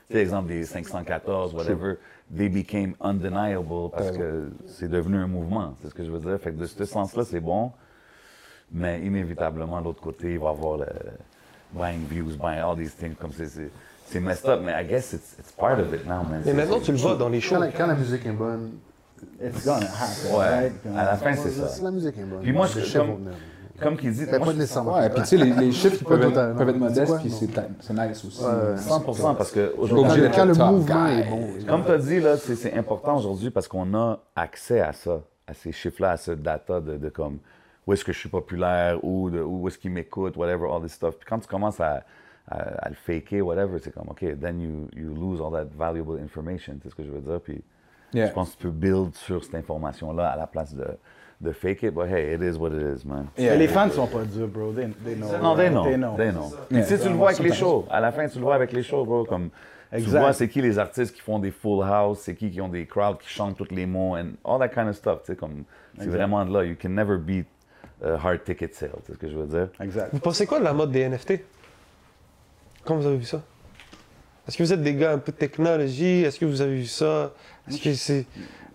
Tu 0.09 0.15
sais, 0.15 0.21
exemple 0.21 0.49
des 0.49 0.65
514, 0.65 1.55
whatever, 1.55 1.97
they 2.35 2.49
became 2.49 2.95
undeniable 3.01 3.91
parce 3.91 4.11
que 4.13 4.51
c'est 4.67 4.89
devenu 4.89 5.19
un 5.19 5.27
mouvement. 5.27 5.75
C'est 5.83 5.91
ce 5.91 5.95
que 5.95 6.05
je 6.05 6.11
veux 6.11 6.21
dire? 6.21 6.39
Fait 6.39 6.53
que 6.53 6.57
de 6.57 6.67
ce 6.67 6.85
sens-là, 6.85 7.25
c'est 7.25 7.41
bon. 7.41 7.73
Mais 8.73 9.01
inévitablement, 9.01 9.81
de 9.81 9.85
l'autre 9.85 10.01
côté, 10.03 10.33
il 10.33 10.39
va 10.39 10.47
y 10.47 10.49
avoir 10.49 10.79
le 10.79 10.87
buying 11.73 12.07
views, 12.09 12.37
buying 12.37 12.61
all 12.61 12.77
these 12.77 12.97
things. 12.97 13.15
Comme 13.15 13.33
c'est, 13.33 13.49
c'est, 14.07 14.21
messed 14.21 14.49
up, 14.49 14.61
mais 14.63 14.73
I 14.73 14.87
guess 14.87 15.13
it's, 15.13 15.37
it's 15.39 15.53
part 15.53 15.79
of 15.79 15.93
it 15.93 16.07
now, 16.07 16.23
man. 16.23 16.43
Mais 16.47 16.55
maintenant, 16.55 16.81
tu 16.81 16.93
le 16.93 16.99
vois 16.99 17.17
dans 17.17 17.29
les 17.29 17.43
shows. 17.43 17.57
Quand 17.57 17.61
la, 17.61 17.73
quand 17.73 17.87
la 17.87 17.95
musique 17.95 18.25
est 18.25 18.33
bonne, 18.33 18.73
It's 19.43 19.65
gonna 19.65 19.87
happen, 19.87 20.37
Ouais, 20.39 20.47
right? 20.49 20.73
à 20.97 21.05
la 21.05 21.17
fin, 21.17 21.35
c'est 21.35 21.51
ça. 21.51 21.83
la 21.83 21.91
musique 21.91 22.17
est 22.19 22.23
bonne, 22.25 22.41
Puis 22.43 22.53
moi, 22.53 22.67
je- 22.67 22.81
chiffres 22.81 22.99
comme-. 22.99 23.31
Comme 23.83 23.97
qu'il 23.97 24.13
dit, 24.13 24.23
Mais 24.31 24.39
moi, 24.39 24.47
pas 24.47 24.53
nécessairement. 24.53 24.95
Ouais, 24.95 25.11
puis 25.11 25.21
tu 25.23 25.27
sais, 25.31 25.37
les, 25.37 25.51
les 25.53 25.73
chiffres 25.81 26.05
peuvent, 26.05 26.21
être, 26.23 26.29
totalement. 26.29 26.57
peuvent 26.59 26.69
être 26.69 26.75
C'est 26.75 26.79
modestes, 26.81 27.17
puis 27.19 27.31
c'est 27.31 27.49
c'est 27.81 27.93
nice 27.93 28.25
aussi. 28.25 28.45
Ouais. 28.45 28.77
100% 28.77 29.35
parce 29.37 29.51
que 29.51 29.75
aujourd'hui, 29.77 30.23
Quand 30.33 30.45
le 30.45 30.55
mouvement 30.55 31.07
guy. 31.09 31.21
est 31.21 31.29
bon. 31.29 31.49
comme 31.67 31.85
tu 31.85 31.91
as 31.91 31.99
dit, 31.99 32.21
là, 32.21 32.37
c'est, 32.37 32.55
c'est 32.55 32.73
important 32.75 33.17
aujourd'hui 33.17 33.51
parce 33.51 33.67
qu'on 33.67 33.93
a 33.95 34.21
accès 34.37 34.81
à 34.81 34.93
ça, 34.93 35.21
à 35.49 35.55
ces 35.55 35.73
chiffres-là, 35.73 36.13
à 36.13 36.17
ce 36.17 36.31
data 36.31 36.81
de, 36.81 36.97
de 36.99 37.09
comme 37.09 37.39
où 37.85 37.93
est-ce 37.93 38.05
que 38.05 38.13
je 38.13 38.19
suis 38.21 38.29
populaire, 38.29 39.05
ou 39.05 39.29
de, 39.29 39.41
où 39.41 39.67
est-ce 39.67 39.77
qu'ils 39.77 39.91
m'écoutent, 39.91 40.37
whatever, 40.37 40.69
all 40.73 40.81
this 40.81 40.93
stuff. 40.93 41.17
Puis 41.17 41.27
quand 41.29 41.41
tu 41.41 41.49
commences 41.49 41.81
à, 41.81 42.05
à, 42.49 42.57
à 42.57 42.89
le 42.89 42.95
faker, 42.95 43.43
whatever, 43.45 43.79
c'est 43.83 43.93
comme, 43.93 44.09
OK, 44.09 44.25
then 44.41 44.61
you, 44.61 44.89
you 44.97 45.13
lose 45.13 45.41
all 45.41 45.51
that 45.53 45.67
valuable 45.77 46.21
information, 46.23 46.75
c'est 46.81 46.91
ce 46.91 46.95
que 46.95 47.03
je 47.03 47.11
veux 47.11 47.21
dire. 47.21 47.41
Puis 47.41 47.61
Yeah. 48.15 48.29
je 48.29 48.33
pense 48.33 48.51
que 48.51 48.57
tu 48.57 48.63
peux 48.69 48.71
build 48.71 49.15
sur 49.15 49.43
cette 49.45 49.55
information-là 49.55 50.29
à 50.29 50.37
la 50.37 50.47
place 50.47 50.75
de, 50.75 50.87
de 51.41 51.53
fake 51.53 51.83
it, 51.83 51.95
but 51.95 52.07
hey, 52.07 52.35
it 52.35 52.43
is 52.43 52.57
what 52.57 52.71
it 52.71 52.81
is, 52.81 53.07
man. 53.07 53.27
Yeah. 53.37 53.51
Mais 53.51 53.59
les 53.59 53.69
fans 53.69 53.91
sont 53.91 54.07
pas 54.07 54.25
durs, 54.25 54.49
bro. 54.49 54.73
They, 54.73 54.89
they 55.05 55.17
know. 55.17 55.39
Non, 55.43 55.57
they 55.57 55.69
know. 55.69 55.85
They 55.85 55.97
know. 55.97 56.17
They 56.17 56.31
know. 56.31 56.53
Yeah. 56.71 56.83
tu 56.83 56.89
sais, 56.89 56.99
tu 56.99 57.09
le 57.09 57.15
vois 57.15 57.31
avec 57.31 57.43
les 57.43 57.53
shows. 57.53 57.87
À 57.91 58.01
la 58.01 58.13
fin, 58.13 58.29
tu 58.29 58.39
le 58.39 58.45
vois 58.45 58.55
avec 58.55 58.73
les 58.73 58.83
shows, 58.83 59.05
bro. 59.05 59.25
Comme, 59.25 59.51
tu 59.93 60.01
vois 60.03 60.33
c'est 60.33 60.49
qui 60.49 60.63
les 60.63 60.79
artistes 60.79 61.15
qui 61.15 61.21
font 61.21 61.39
des 61.39 61.51
full 61.51 61.83
house, 61.85 62.21
c'est 62.21 62.35
qui 62.35 62.51
qui 62.51 62.61
ont 62.61 62.69
des 62.69 62.87
crowds 62.87 63.19
qui 63.19 63.29
chantent 63.29 63.57
tous 63.57 63.71
les 63.71 63.87
mots, 63.87 64.17
and 64.17 64.33
all 64.45 64.59
that 64.59 64.69
kind 64.69 64.89
of 64.89 64.97
stuff. 64.97 65.21
Tu 65.21 65.33
sais, 65.33 65.37
comme, 65.37 65.65
c'est 65.99 66.09
vraiment 66.09 66.45
de 66.45 66.53
là. 66.53 66.65
You 66.65 66.77
can 66.81 66.91
never 66.91 67.19
beat 67.19 67.47
euh, 68.05 68.17
hard 68.17 68.45
ticket 68.45 68.73
sale, 68.73 68.91
c'est 69.07 69.13
ce 69.13 69.19
que 69.19 69.29
je 69.29 69.37
veux 69.37 69.47
dire? 69.47 69.69
Exact. 69.81 70.11
Vous 70.13 70.19
pensez 70.19 70.47
quoi 70.47 70.59
de 70.59 70.65
la 70.65 70.73
mode 70.73 70.91
des 70.91 71.09
NFT? 71.09 71.41
Comment 72.85 73.01
vous 73.01 73.07
avez 73.07 73.17
vu 73.17 73.25
ça? 73.25 73.41
Est-ce 74.47 74.59
que 74.59 74.63
vous 74.63 74.73
êtes 74.73 74.83
des 74.83 74.95
gars 74.95 75.13
un 75.13 75.19
peu 75.19 75.33
de 75.33 75.37
technologie? 75.37 76.23
Est-ce 76.23 76.39
que 76.39 76.45
vous 76.45 76.61
avez 76.61 76.77
vu 76.77 76.87
ça? 76.87 77.33
Est-ce 77.69 77.83
que 77.83 77.95
c'est. 77.95 78.27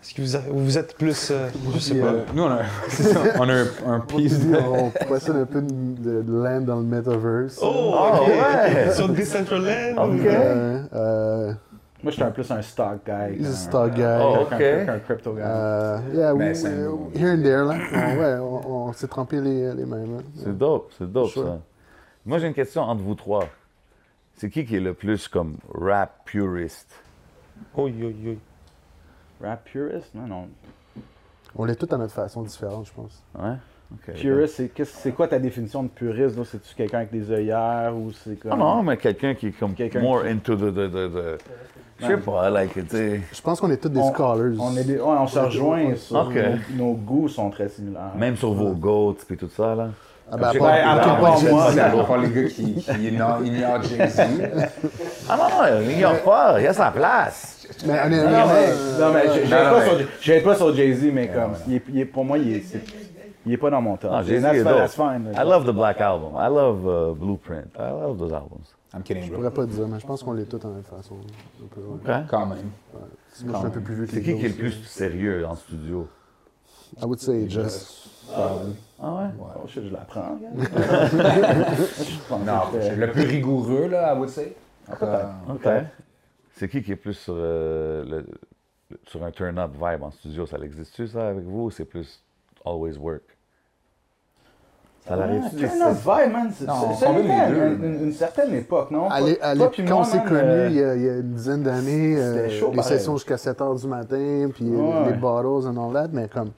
Est-ce 0.02 0.14
que 0.14 0.22
vous, 0.22 0.34
avez- 0.34 0.50
vous 0.50 0.78
êtes 0.78 0.96
plus. 0.96 1.30
euh, 1.30 1.48
je 1.74 1.78
sais 1.78 1.94
pas. 1.96 2.06
euh, 2.06 2.22
Nous, 2.34 2.42
on 2.42 2.50
a, 2.50 2.60
ça, 2.88 3.20
on 3.38 3.48
a 3.48 3.52
un, 3.54 3.66
un 3.86 4.00
piece 4.00 4.46
de... 4.46 4.56
on 4.56 4.90
possède 5.06 5.36
un 5.36 5.44
peu 5.44 5.60
de, 5.60 6.22
de 6.22 6.32
land 6.42 6.62
dans 6.62 6.76
le 6.76 6.84
metaverse. 6.84 7.58
Oh, 7.62 7.92
Oh, 7.94 8.22
ok. 8.22 8.28
ouais. 8.28 8.90
Sur 8.92 9.10
Decentraland? 9.10 9.98
Ok. 9.98 10.20
Euh, 10.24 10.82
euh, 10.94 11.52
Moi, 12.02 12.12
j'étais 12.12 12.22
un 12.22 12.30
plus 12.30 12.50
un 12.50 12.62
stock 12.62 13.00
guy. 13.06 13.38
he's 13.40 13.46
a 13.46 13.52
stock 13.52 13.92
guy. 13.94 14.02
Oh, 14.22 14.38
ok. 14.50 14.58
qu'un 14.58 14.98
crypto 15.00 15.34
guy. 15.34 15.42
Euh, 15.44 15.98
yeah, 16.14 16.32
Ben, 16.34 16.48
we- 16.48 16.56
c'est 16.56 16.68
un- 16.68 16.88
we- 16.88 17.20
here 17.20 17.32
and 17.34 17.42
there, 17.42 17.64
là. 17.66 17.74
On, 17.92 18.18
ouais, 18.18 18.34
on, 18.40 18.70
on 18.88 18.92
s'est 18.94 19.06
trempé 19.06 19.38
les, 19.40 19.74
les 19.74 19.84
mains. 19.84 19.98
C'est 20.34 20.56
dope, 20.56 20.92
c'est 20.98 21.12
dope 21.12 21.28
Sure. 21.28 21.44
ça. 21.44 21.58
Moi 22.24 22.38
j'ai 22.38 22.46
une 22.46 22.54
question 22.54 22.82
entre 22.82 23.02
vous 23.02 23.14
trois. 23.14 23.44
C'est 24.40 24.48
qui 24.48 24.64
qui 24.64 24.76
est 24.76 24.80
le 24.80 24.94
plus 24.94 25.28
comme 25.28 25.56
rap 25.74 26.24
puriste? 26.24 26.88
Oui, 27.76 27.94
oui, 28.00 28.16
oui. 28.24 28.38
Rap 29.42 29.64
purist? 29.64 30.14
Non, 30.14 30.26
non. 30.26 30.48
On 31.54 31.66
l'est 31.66 31.74
tous 31.76 31.94
à 31.94 31.98
notre 31.98 32.14
façon 32.14 32.40
différente, 32.40 32.86
je 32.86 32.92
pense. 32.94 33.22
Ouais? 33.38 33.56
Ok. 33.92 34.14
Purist, 34.14 34.54
c'est 34.54 34.68
qu'est-ce- 34.70 34.96
c'est 34.96 35.12
quoi 35.12 35.28
ta 35.28 35.38
définition 35.38 35.82
de 35.82 35.88
puriste? 35.88 36.42
C'est-tu 36.44 36.74
quelqu'un 36.74 36.98
avec 37.00 37.10
des 37.10 37.30
œillères 37.30 37.94
ou 37.94 38.12
c'est 38.12 38.36
comme. 38.40 38.52
Ah 38.52 38.56
non, 38.56 38.82
mais 38.82 38.96
quelqu'un 38.96 39.34
qui 39.34 39.48
est 39.48 39.52
comme 39.52 39.74
Quelqu'un 39.74 40.00
more 40.00 40.22
qui- 40.22 40.28
into 40.30 40.56
the, 40.56 40.72
the, 40.72 40.88
the, 40.90 41.12
the- 41.12 41.38
Je 41.98 42.06
sais 42.06 42.16
pas, 42.16 42.48
like, 42.48 42.72
tu 42.72 42.86
sais. 42.88 43.20
Je 43.30 43.42
pense 43.42 43.60
qu'on 43.60 43.70
est 43.70 43.76
tous 43.76 43.90
des 43.90 44.00
On- 44.00 44.10
scholars. 44.10 44.54
On, 44.58 44.74
est 44.74 44.84
des- 44.84 44.94
ouais, 44.96 45.02
on 45.02 45.26
se 45.26 45.38
rejoint 45.38 45.94
sur. 45.96 46.30
Nos, 46.30 46.56
nos 46.76 46.94
goûts 46.94 47.28
sont 47.28 47.50
très 47.50 47.68
similaires. 47.68 48.14
Même 48.16 48.36
sur 48.36 48.54
vos 48.54 48.72
goats 48.72 49.16
et 49.28 49.36
tout 49.36 49.50
ça, 49.50 49.74
là. 49.74 49.90
Ah, 50.32 50.34
à 50.34 50.48
Je 50.48 50.52
sais 50.52 50.58
part- 50.58 51.20
pas, 51.20 51.50
moi, 51.50 51.70
C'est 51.72 51.80
à 51.80 51.90
part 51.90 52.18
les 52.18 52.30
gars 52.30 52.48
qui, 52.48 52.74
qui 52.74 52.82
Jay-Z. 53.88 54.20
Ah 55.28 55.36
non, 55.36 55.80
non, 55.80 55.90
ignore 55.90 56.22
pas, 56.22 56.54
a 56.56 56.72
sa 56.72 56.90
place. 56.90 57.66
Mais 57.86 57.92
Non, 57.94 58.08
mais, 58.08 58.18
euh, 58.18 58.24
non, 59.00 59.12
mais 59.12 59.26
non, 59.26 59.32
vais 59.34 59.42
non, 59.44 59.48
pas 59.48 59.78
mais- 59.80 59.86
sur- 59.86 60.08
je 60.20 60.32
vais 60.32 60.40
pas 60.40 60.54
sur 60.56 60.74
Jay-Z, 60.74 61.04
mais 61.12 61.28
comme. 61.28 61.52
il 61.68 61.74
est- 61.76 61.82
il 61.88 62.00
est- 62.00 62.04
pour 62.04 62.24
moi, 62.24 62.38
il 62.38 62.56
est, 62.56 62.60
c'est- 62.62 62.82
il 63.46 63.52
est 63.52 63.56
pas 63.56 63.70
dans 63.70 63.80
mon 63.80 63.96
top. 63.96 64.10
Ah, 64.14 64.22
Jay-Z 64.22 64.44
est 64.44 64.54
fine, 64.88 65.24
dope. 65.24 65.36
I 65.36 65.44
love 65.48 65.66
the 65.66 65.74
Black 65.74 66.00
Album. 66.00 66.32
I 66.36 66.48
love 66.48 66.80
uh, 66.84 67.14
Blueprint. 67.18 67.66
I 67.78 67.90
love 67.90 68.18
those 68.18 68.32
albums. 68.32 68.64
I'm 68.94 69.02
kidding, 69.02 69.24
je 69.24 69.32
pourrais 69.32 69.50
pas 69.52 69.64
te 69.66 69.70
dire, 69.70 69.86
mais 69.86 70.00
je 70.00 70.06
pense 70.06 70.22
qu'on 70.22 70.32
l'est 70.32 70.46
tous 70.46 70.64
à 70.66 70.68
notre 70.70 70.88
façon. 70.88 71.14
un 71.14 71.66
peu, 71.74 71.80
ouais. 71.80 72.16
Ok. 72.18 72.26
Quand 72.28 72.46
même. 72.46 72.58
Moi, 72.92 73.02
je 73.52 73.56
suis 73.56 73.66
un 73.66 73.70
peu 73.70 73.80
plus 73.80 73.94
vieux 73.94 74.06
que 74.06 74.10
C'est 74.12 74.22
qui 74.22 74.34
qui 74.36 74.44
est 74.46 74.48
le 74.48 74.54
plus 74.54 74.72
sérieux 74.84 75.46
en 75.48 75.54
studio? 75.54 76.08
I 77.00 77.04
would 77.04 77.20
say 77.20 77.48
just. 77.48 78.08
Ah 79.02 79.14
ouais? 79.14 79.28
Oh 79.56 79.66
je 79.66 79.80
l'apprends. 79.90 80.36
Non, 82.30 82.60
le 82.96 83.10
plus 83.12 83.22
rigoureux, 83.22 83.88
là, 83.88 84.14
I 84.14 84.18
would 84.18 84.28
say. 84.28 84.54
Euh, 85.02 85.22
OK. 85.48 85.66
C'est 86.52 86.68
qui 86.68 86.82
qui 86.82 86.92
est 86.92 86.96
plus 86.96 87.14
sur, 87.14 87.34
euh, 87.36 88.04
le, 88.04 88.26
sur 89.06 89.22
un 89.24 89.30
turn-up 89.30 89.70
vibe 89.72 90.02
en 90.02 90.10
studio? 90.10 90.44
Ça 90.46 90.58
existe-tu, 90.62 91.06
ça, 91.08 91.28
avec 91.28 91.44
vous, 91.44 91.64
ou 91.66 91.70
c'est 91.70 91.84
plus 91.86 92.22
always 92.66 92.98
work? 92.98 93.22
Ça 95.06 95.16
l'arrive-tu 95.16 95.56
des 95.56 95.66
Turn 95.68 95.80
up 95.82 95.96
vibe, 95.96 96.32
man. 96.32 96.50
C'est- 96.52 96.68
à 97.06 97.10
une, 97.18 97.82
une- 97.84 98.04
une 98.04 98.12
certaine 98.12 98.52
époque, 98.54 98.90
non? 98.90 99.08
À 99.08 99.16
à 99.40 99.56
Toi 99.56 99.70
quand 99.74 99.82
moi, 99.88 99.96
on 100.00 100.04
s'est 100.04 100.22
connus 100.22 100.34
euh, 100.42 100.68
il, 100.68 100.76
y 100.76 100.84
a, 100.84 100.94
il 100.94 101.02
y 101.02 101.08
a 101.08 101.14
une 101.16 101.32
dizaine 101.32 101.62
d'années, 101.62 102.16
euh, 102.18 102.46
les 102.48 102.60
pareil. 102.60 102.82
sessions 102.82 103.16
jusqu'à 103.16 103.38
7 103.38 103.58
h 103.60 103.80
du 103.80 103.86
matin, 103.86 104.50
puis 104.54 104.68
Ouais. 104.68 105.06
les 105.06 105.14
bottles 105.14 105.66
and 105.66 105.76
all 105.88 105.94
that, 105.94 106.08
mais 106.12 106.28
comme, 106.28 106.50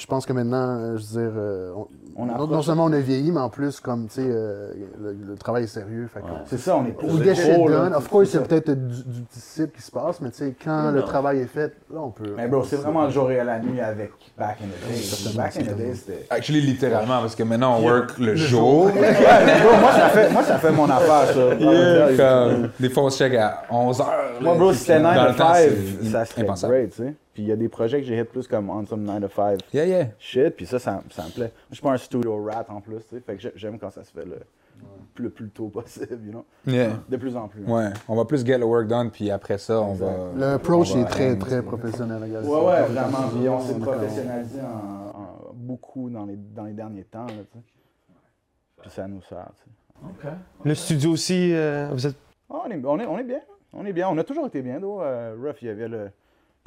je 0.00 0.06
pense 0.06 0.24
que 0.24 0.32
maintenant, 0.32 0.78
euh, 0.78 0.96
je 0.96 1.02
veux 1.14 1.22
dire, 1.22 1.32
euh, 1.36 1.72
on- 1.76 1.86
On 2.16 2.26
non, 2.26 2.60
seulement 2.60 2.84
on 2.86 2.92
a 2.92 2.98
vieilli, 2.98 3.30
mais 3.32 3.40
en 3.40 3.48
plus, 3.48 3.80
comme, 3.80 4.06
tu 4.08 4.14
sais, 4.16 4.26
euh, 4.26 4.72
le, 5.00 5.12
le 5.30 5.36
travail 5.36 5.64
est 5.64 5.68
sérieux, 5.68 6.06
fait 6.12 6.20
que, 6.20 6.26
C'est 6.46 6.58
ça, 6.58 6.76
on 6.76 6.84
est 6.84 6.90
plus. 6.90 7.06
Pro, 7.06 7.68
là. 7.68 7.96
Of 7.96 8.02
c'est- 8.04 8.08
course, 8.10 8.28
c'est 8.30 8.46
peut-être 8.46 8.70
du, 8.72 9.02
du 9.04 9.20
disciple 9.32 9.76
qui 9.76 9.82
se 9.82 9.90
passe, 9.90 10.20
mais 10.20 10.30
tu 10.30 10.38
sais, 10.38 10.54
quand 10.62 10.90
le 10.90 11.02
travail 11.02 11.38
est 11.40 11.46
fait, 11.46 11.72
là, 11.92 12.00
on 12.02 12.10
peut. 12.10 12.34
Mais 12.36 12.48
bro, 12.48 12.62
c'est 12.64 12.76
vraiment 12.76 13.04
le 13.04 13.10
jour 13.10 13.30
et 13.30 13.42
la 13.44 13.58
nuit 13.60 13.80
avec 13.80 14.12
Back 14.36 14.58
in 14.62 14.66
the 14.66 14.92
Day. 14.92 15.36
Back 15.36 15.56
in 15.56 15.62
the 15.62 15.76
Day, 15.76 15.94
c'était. 15.94 16.26
Actually, 16.30 16.60
littéralement, 16.62 17.20
parce 17.20 17.34
que 17.36 17.42
maintenant, 17.42 17.76
on 17.78 17.84
work 17.84 18.18
le 18.18 18.34
jour. 18.36 18.86
Ouais, 18.94 19.44
mais 19.46 19.60
bro, 19.60 19.76
moi, 19.80 19.92
ça 19.92 20.08
fait, 20.08 20.30
moi, 20.32 20.42
ça 20.42 20.58
fait 20.58 20.72
mon 20.72 20.90
affaire, 20.90 21.26
ça. 21.34 22.16
Comme, 22.16 22.70
des 22.80 22.88
fois, 22.90 23.04
on 23.04 23.10
se 23.10 23.18
check 23.18 23.34
à 23.34 23.62
11h. 23.70 24.04
Moi, 24.40 24.54
bro, 24.56 24.72
si 24.72 24.80
c'était 24.80 24.98
9 25.00 25.14
Dans 25.14 25.22
to 25.24 25.28
le 25.30 25.36
temps, 25.36 25.54
5, 25.54 25.68
c'est 26.02 26.08
ça 26.10 26.24
serait 26.24 26.44
great, 26.68 26.90
tu 26.90 26.96
sais. 27.02 27.14
Puis 27.40 27.46
il 27.46 27.48
y 27.48 27.52
a 27.52 27.56
des 27.56 27.70
projets 27.70 28.00
que 28.02 28.06
j'ai 28.06 28.18
hit 28.20 28.28
plus 28.28 28.46
comme 28.46 28.68
on 28.68 28.84
some 28.84 29.02
9 29.02 29.22
to 29.22 29.28
5 29.34 29.60
Yeah, 29.72 29.86
yeah. 29.86 30.06
shit, 30.18 30.50
puis 30.56 30.66
ça, 30.66 30.78
ça, 30.78 31.02
ça 31.10 31.24
me 31.24 31.30
plaît. 31.30 31.52
Je 31.70 31.76
suis 31.76 31.82
pas 31.82 31.92
un 31.92 31.96
studio 31.96 32.44
rat 32.44 32.66
en 32.68 32.82
plus, 32.82 32.98
tu 33.08 33.14
sais. 33.16 33.20
Fait 33.20 33.34
que 33.36 33.40
j'ai- 33.40 33.52
j'aime 33.56 33.78
quand 33.78 33.88
ça 33.88 34.04
se 34.04 34.12
fait 34.12 34.26
le, 34.26 34.40
le 35.16 35.30
plus 35.30 35.48
tôt 35.48 35.68
possible, 35.68 36.18
you 36.22 36.32
know. 36.32 36.44
Yeah. 36.66 36.98
De 37.08 37.16
plus 37.16 37.34
en 37.38 37.48
plus. 37.48 37.64
Ouais, 37.64 37.86
on 38.08 38.14
va 38.16 38.26
plus 38.26 38.44
get 38.44 38.58
the 38.58 38.62
work 38.64 38.88
done, 38.88 39.10
puis 39.10 39.30
après 39.30 39.56
ça, 39.56 39.80
on 39.80 39.94
va. 39.94 40.12
L'approach 40.36 40.90
on 40.92 40.96
va 40.96 41.00
est 41.00 41.04
très, 41.10 41.38
très 41.38 41.62
professionnel, 41.62 42.22
regarde. 42.22 42.44
Ouais, 42.44 42.66
ouais, 42.66 42.82
vraiment. 42.88 43.28
Puis 43.30 43.48
on 43.48 43.60
s'est 43.60 43.72
est 43.72 43.78
professionnalisé 43.80 44.60
en, 44.60 45.18
en- 45.18 45.52
beaucoup 45.54 46.10
dans 46.10 46.26
les, 46.26 46.36
dans 46.36 46.64
les 46.64 46.74
derniers 46.74 47.04
temps, 47.04 47.24
là, 47.26 47.32
tu 47.50 47.58
sais. 47.58 47.64
Puis 48.82 48.90
ça 48.90 49.08
nous 49.08 49.22
sert, 49.22 49.48
tu 49.64 49.70
sais. 50.22 50.28
Le 50.64 50.74
studio 50.74 51.12
aussi, 51.12 51.54
euh, 51.54 51.88
vous 51.92 52.06
êtes. 52.06 52.16
Ah, 52.52 52.64
on, 52.66 52.70
est, 52.70 52.84
on, 52.84 52.98
est, 53.00 53.06
on 53.06 53.18
est 53.18 53.24
bien. 53.24 53.40
On 53.72 53.86
est 53.86 53.92
bien. 53.94 54.10
On 54.10 54.18
a 54.18 54.24
toujours 54.24 54.46
été 54.46 54.60
bien, 54.60 54.78
though. 54.78 55.00
Euh, 55.02 55.34
Ruff, 55.40 55.62
il 55.62 55.68
y 55.68 55.70
avait 55.70 55.88
le, 55.88 56.10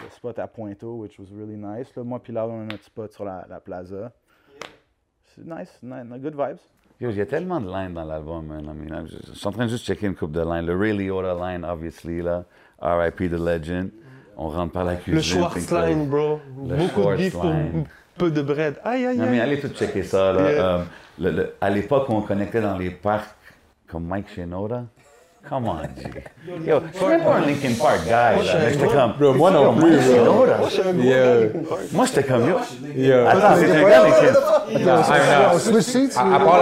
le 0.03 0.09
spot 0.11 0.37
à 0.39 0.47
Pointeau, 0.47 0.95
which 0.97 1.17
was 1.19 1.25
really 1.35 1.55
nice. 1.57 1.95
Là. 1.95 2.03
Moi, 2.03 2.19
puis 2.21 2.33
là, 2.33 2.45
on 2.47 2.61
a 2.61 2.65
notre 2.65 2.83
spot 2.83 3.11
sur 3.13 3.25
la, 3.25 3.45
la 3.49 3.59
plaza. 3.59 4.11
C'est 5.35 5.45
nice, 5.45 5.79
ni- 5.81 6.19
good 6.19 6.35
vibes. 6.35 6.57
Yo, 7.01 7.09
il 7.09 7.17
y 7.17 7.21
a 7.21 7.25
tellement 7.25 7.59
de 7.59 7.67
lines 7.67 7.93
dans 7.93 8.03
l'album, 8.05 8.45
man. 8.45 8.63
I 8.65 8.67
mean, 8.89 9.07
je, 9.07 9.33
suis 9.33 9.47
en 9.47 9.51
train 9.51 9.65
de 9.65 9.69
juste 9.71 9.85
checker 9.85 10.05
une 10.07 10.15
coupe 10.15 10.31
de 10.31 10.41
lines. 10.41 10.65
Le 10.65 10.77
Ray 10.77 10.95
Liotta 10.95 11.33
line, 11.33 11.65
obviously, 11.65 12.21
là. 12.21 12.45
R.I.P. 12.81 13.29
The 13.29 13.33
Legend. 13.33 13.89
On 14.37 14.47
rentre 14.49 14.73
par 14.73 14.83
la 14.85 14.95
cuisine. 14.95 15.15
Le 15.15 15.21
Schwartz 15.21 15.71
line, 15.71 16.07
bro. 16.07 16.39
Le 16.67 16.75
Beaucoup 16.75 17.09
de 17.11 17.15
beef 17.17 17.33
pour 17.33 17.45
line. 17.45 17.85
peu 18.17 18.29
de 18.31 18.41
bread. 18.41 18.79
Aïe, 18.83 19.05
aïe, 19.05 19.17
Non, 19.17 19.25
mais 19.25 19.31
aïe. 19.33 19.39
allez 19.41 19.59
tout 19.59 19.69
checker 19.69 20.03
ça, 20.03 20.33
là. 20.33 20.51
Yeah. 20.51 20.65
Euh, 20.77 20.83
le- 21.19 21.31
le- 21.31 21.53
à 21.61 21.69
l'époque, 21.69 22.05
on 22.09 22.21
connectait 22.21 22.61
dans 22.61 22.77
les 22.77 22.91
parcs 22.91 23.35
comme 23.87 24.05
Mike 24.05 24.29
Shinoda. 24.29 24.85
Come 25.49 25.67
on, 25.67 25.77
G. 25.97 26.07
Yo, 26.65 26.81
je 26.93 26.97
suis 26.97 27.05
même 27.05 27.21
pas 27.23 27.35
un 27.35 27.41
Linkin 27.41 27.73
Park 27.77 28.03
guy, 28.05 28.09
là. 28.11 28.33
Mais 28.63 28.71
j'étais 28.71 28.87
comme. 28.87 29.13
Bro, 29.19 29.33
moi 29.33 29.51
non 29.51 29.63
Yo, 29.63 29.71
plus, 29.73 29.91
Mike 29.97 30.23
bro. 30.23 30.45
Shinoda. 30.69 31.03
Yeah. 31.03 31.49
Moi, 31.91 32.05
j'étais 32.05 32.23
comme, 32.23 32.47
yo. 32.47 32.55
Yeah. 32.95 33.29
Attends, 33.29 33.55
c'est 33.59 33.71
un 33.71 33.89
gars 33.89 34.03
Linkin 34.03 35.51
On 35.53 35.59
switch 35.59 35.81
seats, 35.83 36.17
À, 36.17 36.21
à 36.21 36.39
ou- 36.39 36.45
part 36.45 36.59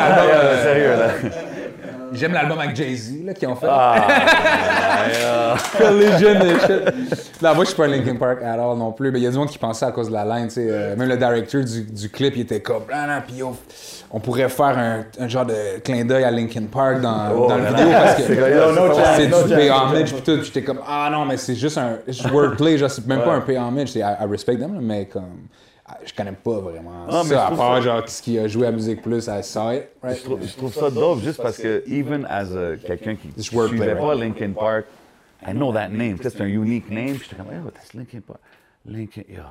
j'aime 2.14 2.34
l'album 2.34 2.60
avec 2.60 2.76
Jay-Z, 2.76 3.26
là, 3.26 3.34
qu'ils 3.34 3.48
ont 3.48 3.56
fait. 3.56 3.68
Ah, 3.70 5.56
Legend 5.80 6.44
et 6.44 6.60
shit. 6.60 7.42
Là, 7.42 7.54
moi, 7.54 7.64
je 7.64 7.70
suis 7.70 7.78
pas 7.78 7.86
un 7.86 7.90
Linkin 7.90 8.16
Park 8.16 8.40
at 8.44 8.54
all 8.54 8.78
non 8.78 8.92
plus. 8.92 9.12
Mais 9.12 9.20
il 9.20 9.24
y 9.24 9.28
a 9.28 9.32
du 9.32 9.38
monde 9.38 9.50
qui 9.50 9.58
pensait 9.58 9.86
à 9.86 9.92
cause 9.92 10.08
de 10.10 10.14
la 10.14 10.26
line, 10.26 10.48
tu 10.48 10.56
sais. 10.56 10.68
euh, 10.70 10.96
même 10.96 11.10
le 11.10 11.18
directeur 11.18 11.64
du, 11.64 11.82
du 11.84 12.10
clip, 12.10 12.34
il 12.36 12.42
était 12.42 12.60
comme, 12.62 12.84
ah 12.92 13.08
non, 13.08 13.22
puis 13.26 13.38
yo, 13.38 13.56
on 14.12 14.20
pourrait 14.20 14.50
faire 14.50 14.78
un, 14.78 15.04
un 15.20 15.28
genre 15.28 15.46
de 15.46 15.80
clin 15.84 16.04
d'œil 16.06 16.24
à 16.24 16.32
Linkin 16.32 16.64
Park 16.72 17.02
dans, 17.02 17.48
dans 17.48 17.58
la 17.58 17.72
vidéo 17.72 17.88
parce 17.92 18.16
que 18.16 18.24
C'est 19.16 19.28
no 19.28 19.44
du 19.44 19.54
pay 19.56 19.70
homage 19.70 20.14
puis 20.14 20.22
tout. 20.22 20.36
Puis 20.38 20.46
j'étais 20.46 20.64
comme, 20.64 20.80
ah 20.88 21.10
non, 21.12 21.26
mais 21.26 21.38
c'est 21.38 21.56
juste 21.56 21.78
un 21.78 21.98
wordplay, 22.32 22.78
genre, 22.78 22.90
c'est 22.92 23.06
même 23.08 23.22
pas 23.22 23.34
un 23.34 23.42
pay 23.42 23.58
homage. 23.58 23.90
C'est 23.90 24.00
I, 24.00 24.04
I 24.22 24.26
respect 24.30 24.58
them, 24.58 24.80
mais 24.82 25.06
comme, 25.06 25.48
je 26.06 26.14
connais 26.14 26.32
pas 26.32 26.60
vraiment 26.60 27.06
Ah, 27.10 27.24
ça, 27.24 27.44
à 27.44 27.46
trouve 27.48 27.58
part 27.58 27.76
ça- 27.76 27.82
genre 27.82 28.10
ce 28.10 28.22
qui 28.22 28.38
a 28.40 28.48
joué 28.48 28.68
à 28.68 28.72
Musique 28.72 29.02
Plus 29.02 29.28
à 29.30 29.42
Saw 29.44 29.72
It, 29.74 29.88
right? 30.04 30.18
Je 30.18 30.24
trouve, 30.24 30.40
je 30.46 30.56
trouve 30.56 30.74
ça 30.74 30.90
dope 30.90 31.20
juste 31.22 31.42
parce 31.42 31.58
que, 31.58 31.84
even 31.88 32.26
as 32.30 32.52
a- 32.56 32.78
quelqu'un 32.78 33.16
qui 33.16 33.30
ne 33.36 33.42
suivait 33.42 33.94
right? 33.94 33.98
pas 34.00 34.16
Linkin 34.16 34.52
Park, 34.52 34.86
I 35.48 35.52
know 35.54 35.74
that 35.74 35.90
name. 35.90 36.18
C'est 36.22 36.40
un 36.42 36.46
unique 36.46 36.90
name. 36.90 37.16
J'étais 37.22 37.36
comme, 37.36 37.48
oh, 37.66 37.70
that's 37.72 37.94
Linkin 37.94 38.20
Park. 38.26 38.40
Linkin, 38.86 39.22
yo. 39.30 39.42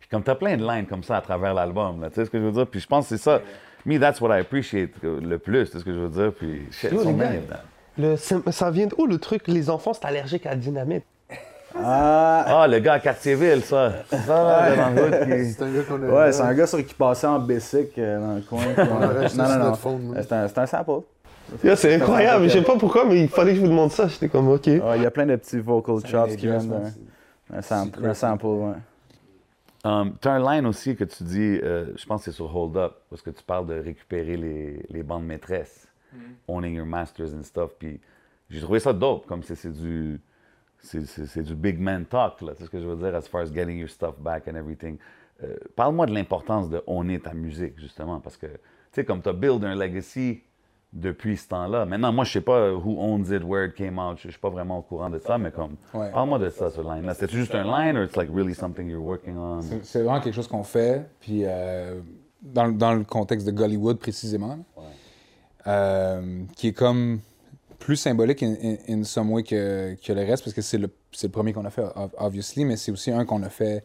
Puis 0.00 0.08
comme 0.10 0.22
t'as 0.22 0.34
plein 0.36 0.56
de 0.56 0.64
lines 0.66 0.86
comme 0.86 1.02
ça 1.02 1.16
à 1.16 1.20
travers 1.20 1.54
l'album, 1.54 2.00
là, 2.00 2.08
tu 2.08 2.16
sais 2.16 2.24
ce 2.24 2.30
que 2.30 2.38
je 2.38 2.44
veux 2.44 2.52
dire? 2.52 2.66
Puis 2.66 2.80
je 2.80 2.86
pense 2.86 3.08
que 3.08 3.16
c'est 3.16 3.22
ça. 3.22 3.40
Me, 3.86 3.98
that's 3.98 4.20
what 4.20 4.36
I 4.36 4.40
appreciate 4.40 4.92
le 5.02 5.38
plus, 5.38 5.66
tu 5.66 5.72
sais 5.72 5.78
ce 5.80 5.84
que 5.84 5.92
je 5.92 5.98
veux 5.98 6.08
dire? 6.08 6.32
Puis 6.32 6.62
shit, 6.70 6.90
so 6.90 7.04
les 7.04 7.12
many 7.12 7.36
gars. 7.36 7.38
of 7.38 7.46
them. 7.48 7.58
Le- 7.98 8.16
ça 8.16 8.36
ça 8.52 8.70
vient 8.70 8.86
d'où 8.86 9.06
le 9.06 9.18
truc? 9.18 9.48
Les 9.48 9.70
enfants, 9.70 9.92
c'est 9.92 10.04
allergique 10.04 10.46
à 10.46 10.50
la 10.50 10.56
dynamite. 10.56 11.04
Ah, 11.74 12.44
Ah, 12.62 12.66
le 12.68 12.78
gars 12.80 12.94
à 12.94 12.98
Cartierville, 13.00 13.62
ça. 13.62 13.92
C'est 14.08 14.16
ça, 14.18 14.70
hood 14.90 15.24
qui- 15.24 15.44
C'est 15.52 15.62
un 15.62 15.72
gars 15.72 15.82
qu'on 15.82 16.02
a. 16.02 16.06
ouais, 16.26 16.32
c'est 16.32 16.42
un 16.42 16.54
gars 16.54 16.66
sur 16.66 16.84
qui 16.84 16.94
passait 16.94 17.26
en 17.26 17.38
bicycle 17.38 17.92
euh, 17.98 18.18
dans 18.20 18.34
le 18.36 18.40
coin. 18.42 18.58
on- 18.78 19.36
non, 19.36 19.48
non, 19.48 19.64
non. 19.70 20.14
C'est 20.22 20.32
un, 20.32 20.48
c'est 20.48 20.58
un 20.58 20.66
sample. 20.66 21.02
Yo, 21.64 21.76
c'est 21.76 21.94
incroyable. 21.94 22.44
Je 22.44 22.50
sais 22.50 22.62
pas 22.62 22.76
pourquoi, 22.76 23.04
mais 23.06 23.22
il 23.22 23.28
fallait 23.28 23.52
que 23.52 23.56
je 23.56 23.62
vous 23.62 23.68
demande 23.70 23.90
ça. 23.90 24.06
J'étais 24.08 24.28
comme, 24.28 24.48
OK. 24.48 24.66
Ouais, 24.66 24.80
Il 24.96 25.02
y 25.02 25.06
a 25.06 25.10
plein 25.10 25.26
de 25.26 25.36
petits 25.36 25.58
vocal 25.58 25.96
chops 26.04 26.36
qui 26.36 26.46
viennent 26.46 26.68
d'un 26.68 27.56
un 27.58 27.62
sample, 27.62 28.04
un 28.04 28.14
sample, 28.14 28.44
ouais. 28.46 28.72
Um, 29.84 30.12
tu 30.20 30.28
as 30.28 30.32
un 30.32 30.54
line 30.56 30.66
aussi 30.66 30.94
que 30.96 31.04
tu 31.04 31.22
dis, 31.22 31.58
euh, 31.62 31.86
je 31.96 32.04
pense 32.04 32.20
que 32.24 32.30
c'est 32.30 32.36
sur 32.36 32.54
Hold 32.54 32.76
Up, 32.76 32.92
parce 33.08 33.22
que 33.22 33.30
tu 33.30 33.42
parles 33.42 33.66
de 33.66 33.78
récupérer 33.78 34.36
les, 34.36 34.84
les 34.90 35.02
bandes 35.02 35.24
maîtresses, 35.24 35.86
owning 36.48 36.74
your 36.74 36.84
masters 36.84 37.32
and 37.32 37.44
stuff. 37.44 37.70
Puis 37.78 37.98
j'ai 38.50 38.60
trouvé 38.60 38.80
ça 38.80 38.92
dope, 38.92 39.24
comme 39.26 39.42
c'est 39.44 39.54
c'est 39.54 39.72
du, 39.72 40.20
c'est- 40.80 41.42
du 41.42 41.54
big 41.54 41.78
man 41.80 42.04
talk, 42.06 42.40
là, 42.42 42.52
c'est 42.56 42.64
ce 42.64 42.70
que 42.70 42.80
je 42.80 42.86
veux 42.86 42.96
dire, 42.96 43.14
as 43.14 43.22
far 43.28 43.42
as 43.42 43.52
getting 43.52 43.78
your 43.78 43.88
stuff 43.88 44.18
back 44.18 44.48
and 44.48 44.56
everything. 44.56 44.96
euh, 45.44 45.54
parle-moi 45.76 46.06
de 46.06 46.12
l'importance 46.14 46.68
de 46.68 46.82
owner 46.88 47.20
ta 47.20 47.32
musique, 47.32 47.78
justement, 47.78 48.18
parce 48.18 48.36
que, 48.36 48.46
tu 48.46 48.52
sais, 48.90 49.04
comme 49.04 49.22
tu 49.22 49.28
as 49.28 49.32
build 49.32 49.62
un 49.64 49.76
legacy 49.76 50.40
depuis 50.92 51.36
ce 51.36 51.46
temps-là. 51.48 51.84
Maintenant, 51.86 52.12
moi, 52.12 52.24
je 52.24 52.32
sais 52.32 52.40
pas 52.40 52.72
who 52.72 52.96
owns 52.98 53.30
it, 53.30 53.44
where 53.44 53.66
it 53.68 53.74
came 53.74 53.98
out, 54.00 54.18
je 54.18 54.30
suis 54.30 54.38
pas 54.40 54.48
vraiment 54.50 54.78
au 54.78 54.82
courant 54.82 55.10
de 55.10 55.18
ça, 55.20 55.38
mais 55.38 55.52
comme, 55.52 55.76
Ouais. 55.94 56.10
parle-moi 56.10 56.38
de 56.40 56.48
ça, 56.50 56.70
ce 56.70 56.80
line-là. 56.80 57.14
C'est 57.14 57.30
juste 57.30 57.54
un 57.54 57.62
line, 57.62 57.96
or 57.96 58.02
it's 58.04 58.16
like 58.16 58.30
really 58.34 58.52
something 58.54 58.88
you're 58.88 59.00
working 59.04 59.36
on? 59.36 59.60
C'est- 59.82 60.02
vraiment 60.02 60.20
quelque 60.20 60.34
chose 60.34 60.48
qu'on 60.48 60.64
fait, 60.64 61.06
puis 61.20 61.42
euh, 61.44 62.00
dans, 62.42 62.64
le- 62.66 62.72
dans 62.72 62.94
le 62.94 63.04
contexte 63.04 63.46
de 63.46 63.52
Gollywood 63.52 63.98
précisément, 63.98 64.58
euh, 65.66 66.42
qui 66.56 66.68
est 66.68 66.72
comme 66.72 67.20
plus 67.88 67.96
symbolique 67.96 68.42
in, 68.42 68.54
in- 68.86 69.02
some 69.02 69.30
way 69.32 69.42
que, 69.42 69.94
que 70.04 70.12
le 70.12 70.20
reste, 70.20 70.44
parce 70.44 70.52
que 70.52 70.60
c'est 70.60 70.76
le, 70.76 70.90
le 71.22 71.28
premier 71.30 71.54
qu'on 71.54 71.64
a 71.64 71.70
fait, 71.70 71.84
ob- 71.96 72.10
obviously, 72.18 72.66
mais 72.66 72.76
c'est 72.76 72.92
aussi 72.92 73.10
un 73.10 73.24
qu'on 73.24 73.42
a 73.42 73.48
fait 73.48 73.82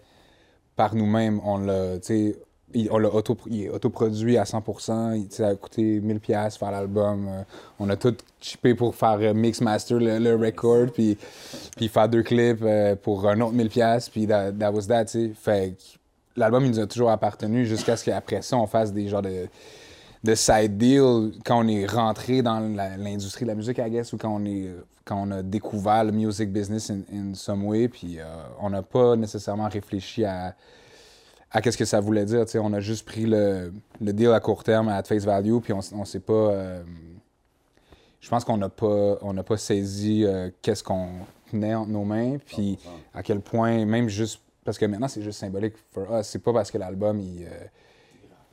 par 0.76 0.94
nous-mêmes. 0.94 1.40
On 1.46 1.60
l'a, 1.60 1.96
il- 2.74 2.90
on 2.92 2.98
l'a 2.98 3.08
auto, 3.08 3.38
il 3.50 3.62
est 3.64 3.70
autoproduit 3.70 4.38
à 4.38 4.44
100%, 4.44 5.16
il, 5.16 5.32
ça 5.32 5.48
a 5.48 5.56
coûté 5.56 6.02
1000 6.02 6.20
pièces 6.20 6.58
faire 6.58 6.72
l'album. 6.72 7.30
euh, 7.30 7.44
on 7.80 7.90
a 7.90 7.96
tout 7.96 8.14
chippé 8.42 8.76
pour 8.76 8.94
faire 8.94 9.20
euh, 9.22 9.34
mix 9.34 9.62
master 9.62 10.00
le, 10.00 10.36
record, 10.36 10.88
puis 10.94 11.18
puis 11.78 11.88
faire 11.88 12.10
deux 12.10 12.24
clips 12.24 12.60
euh, 12.62 12.98
pour 12.98 13.26
un 13.26 13.40
autre 13.40 13.54
1000 13.54 13.70
pièces, 13.70 14.10
puis 14.10 14.28
that, 14.28 14.52
that 14.52 14.70
was 14.74 14.88
that, 14.88 15.06
tu 15.06 15.12
sais. 15.30 15.32
Fait 15.34 15.76
l'album 16.36 16.66
il 16.66 16.72
nous 16.72 16.80
a 16.80 16.88
toujours 16.88 17.10
appartenu 17.10 17.66
jusqu'à 17.66 17.96
ce 17.96 18.04
qu'après 18.04 18.42
ça 18.42 18.58
on 18.58 18.68
fasse 18.68 18.92
des 18.92 19.08
genres 19.08 19.22
de 19.22 19.48
de 20.24 20.36
side 20.36 20.78
deal 20.78 21.32
quand 21.46 21.64
on 21.64 21.68
est 21.68 21.86
rentré 21.86 22.42
dans 22.42 22.60
l'industrie 22.98 23.44
de 23.46 23.50
la 23.50 23.56
musique, 23.56 23.78
I 23.78 23.90
guess, 23.90 24.14
ou 24.14 24.18
quand 24.18 24.34
on 24.34 24.46
est 24.46 24.72
quand 25.06 25.22
on 25.28 25.32
a 25.32 25.44
découvert 25.44 26.06
le 26.06 26.14
music 26.14 26.50
business 26.52 26.90
in, 26.90 27.02
in 27.14 27.34
some 27.34 27.66
way, 27.66 27.90
puis 27.90 28.20
euh, 28.20 28.24
on 28.62 28.70
n'a 28.70 28.82
pas 28.82 29.18
nécessairement 29.18 29.68
réfléchi 29.68 30.24
à 30.24 30.56
à 31.52 31.62
qu'est-ce 31.62 31.78
que 31.78 31.86
ça 31.86 32.00
voulait 32.00 32.26
dire. 32.26 32.46
On 32.56 32.74
a 32.74 32.80
juste 32.80 33.06
pris 33.06 33.26
le, 33.26 33.72
le 34.02 34.14
deal 34.14 34.32
à 34.32 34.40
court 34.40 34.64
terme 34.64 34.88
à 34.90 35.04
face 35.04 35.24
value, 35.26 35.60
puis 35.60 35.72
on, 35.74 35.80
s- 35.80 35.94
on 35.96 36.04
s'est 36.06 36.20
pas. 36.22 36.34
euh, 36.34 36.82
je 38.22 38.30
pense 38.30 38.46
qu'on 38.46 38.58
n'a 38.58 38.70
pas, 38.70 39.18
on 39.22 39.36
pas 39.36 39.58
saisi 39.58 40.24
euh, 40.26 40.50
qu'est-ce 40.62 40.84
qu'on 40.84 41.10
tenait 41.52 41.76
entre 41.76 41.90
nos 41.92 42.06
mains, 42.06 42.38
puis 42.46 42.80
à 43.14 43.22
quel 43.22 43.42
point, 43.42 43.86
même 43.86 44.08
juste. 44.08 44.40
Parce 44.64 44.78
que 44.78 44.86
maintenant, 44.86 45.10
c'est 45.10 45.22
juste 45.22 45.40
symbolique 45.40 45.74
for 45.92 46.06
us. 46.18 46.26
C'est 46.28 46.40
pas 46.42 46.54
parce 46.54 46.72
que 46.72 46.78
l'album, 46.78 47.20
il. 47.20 47.46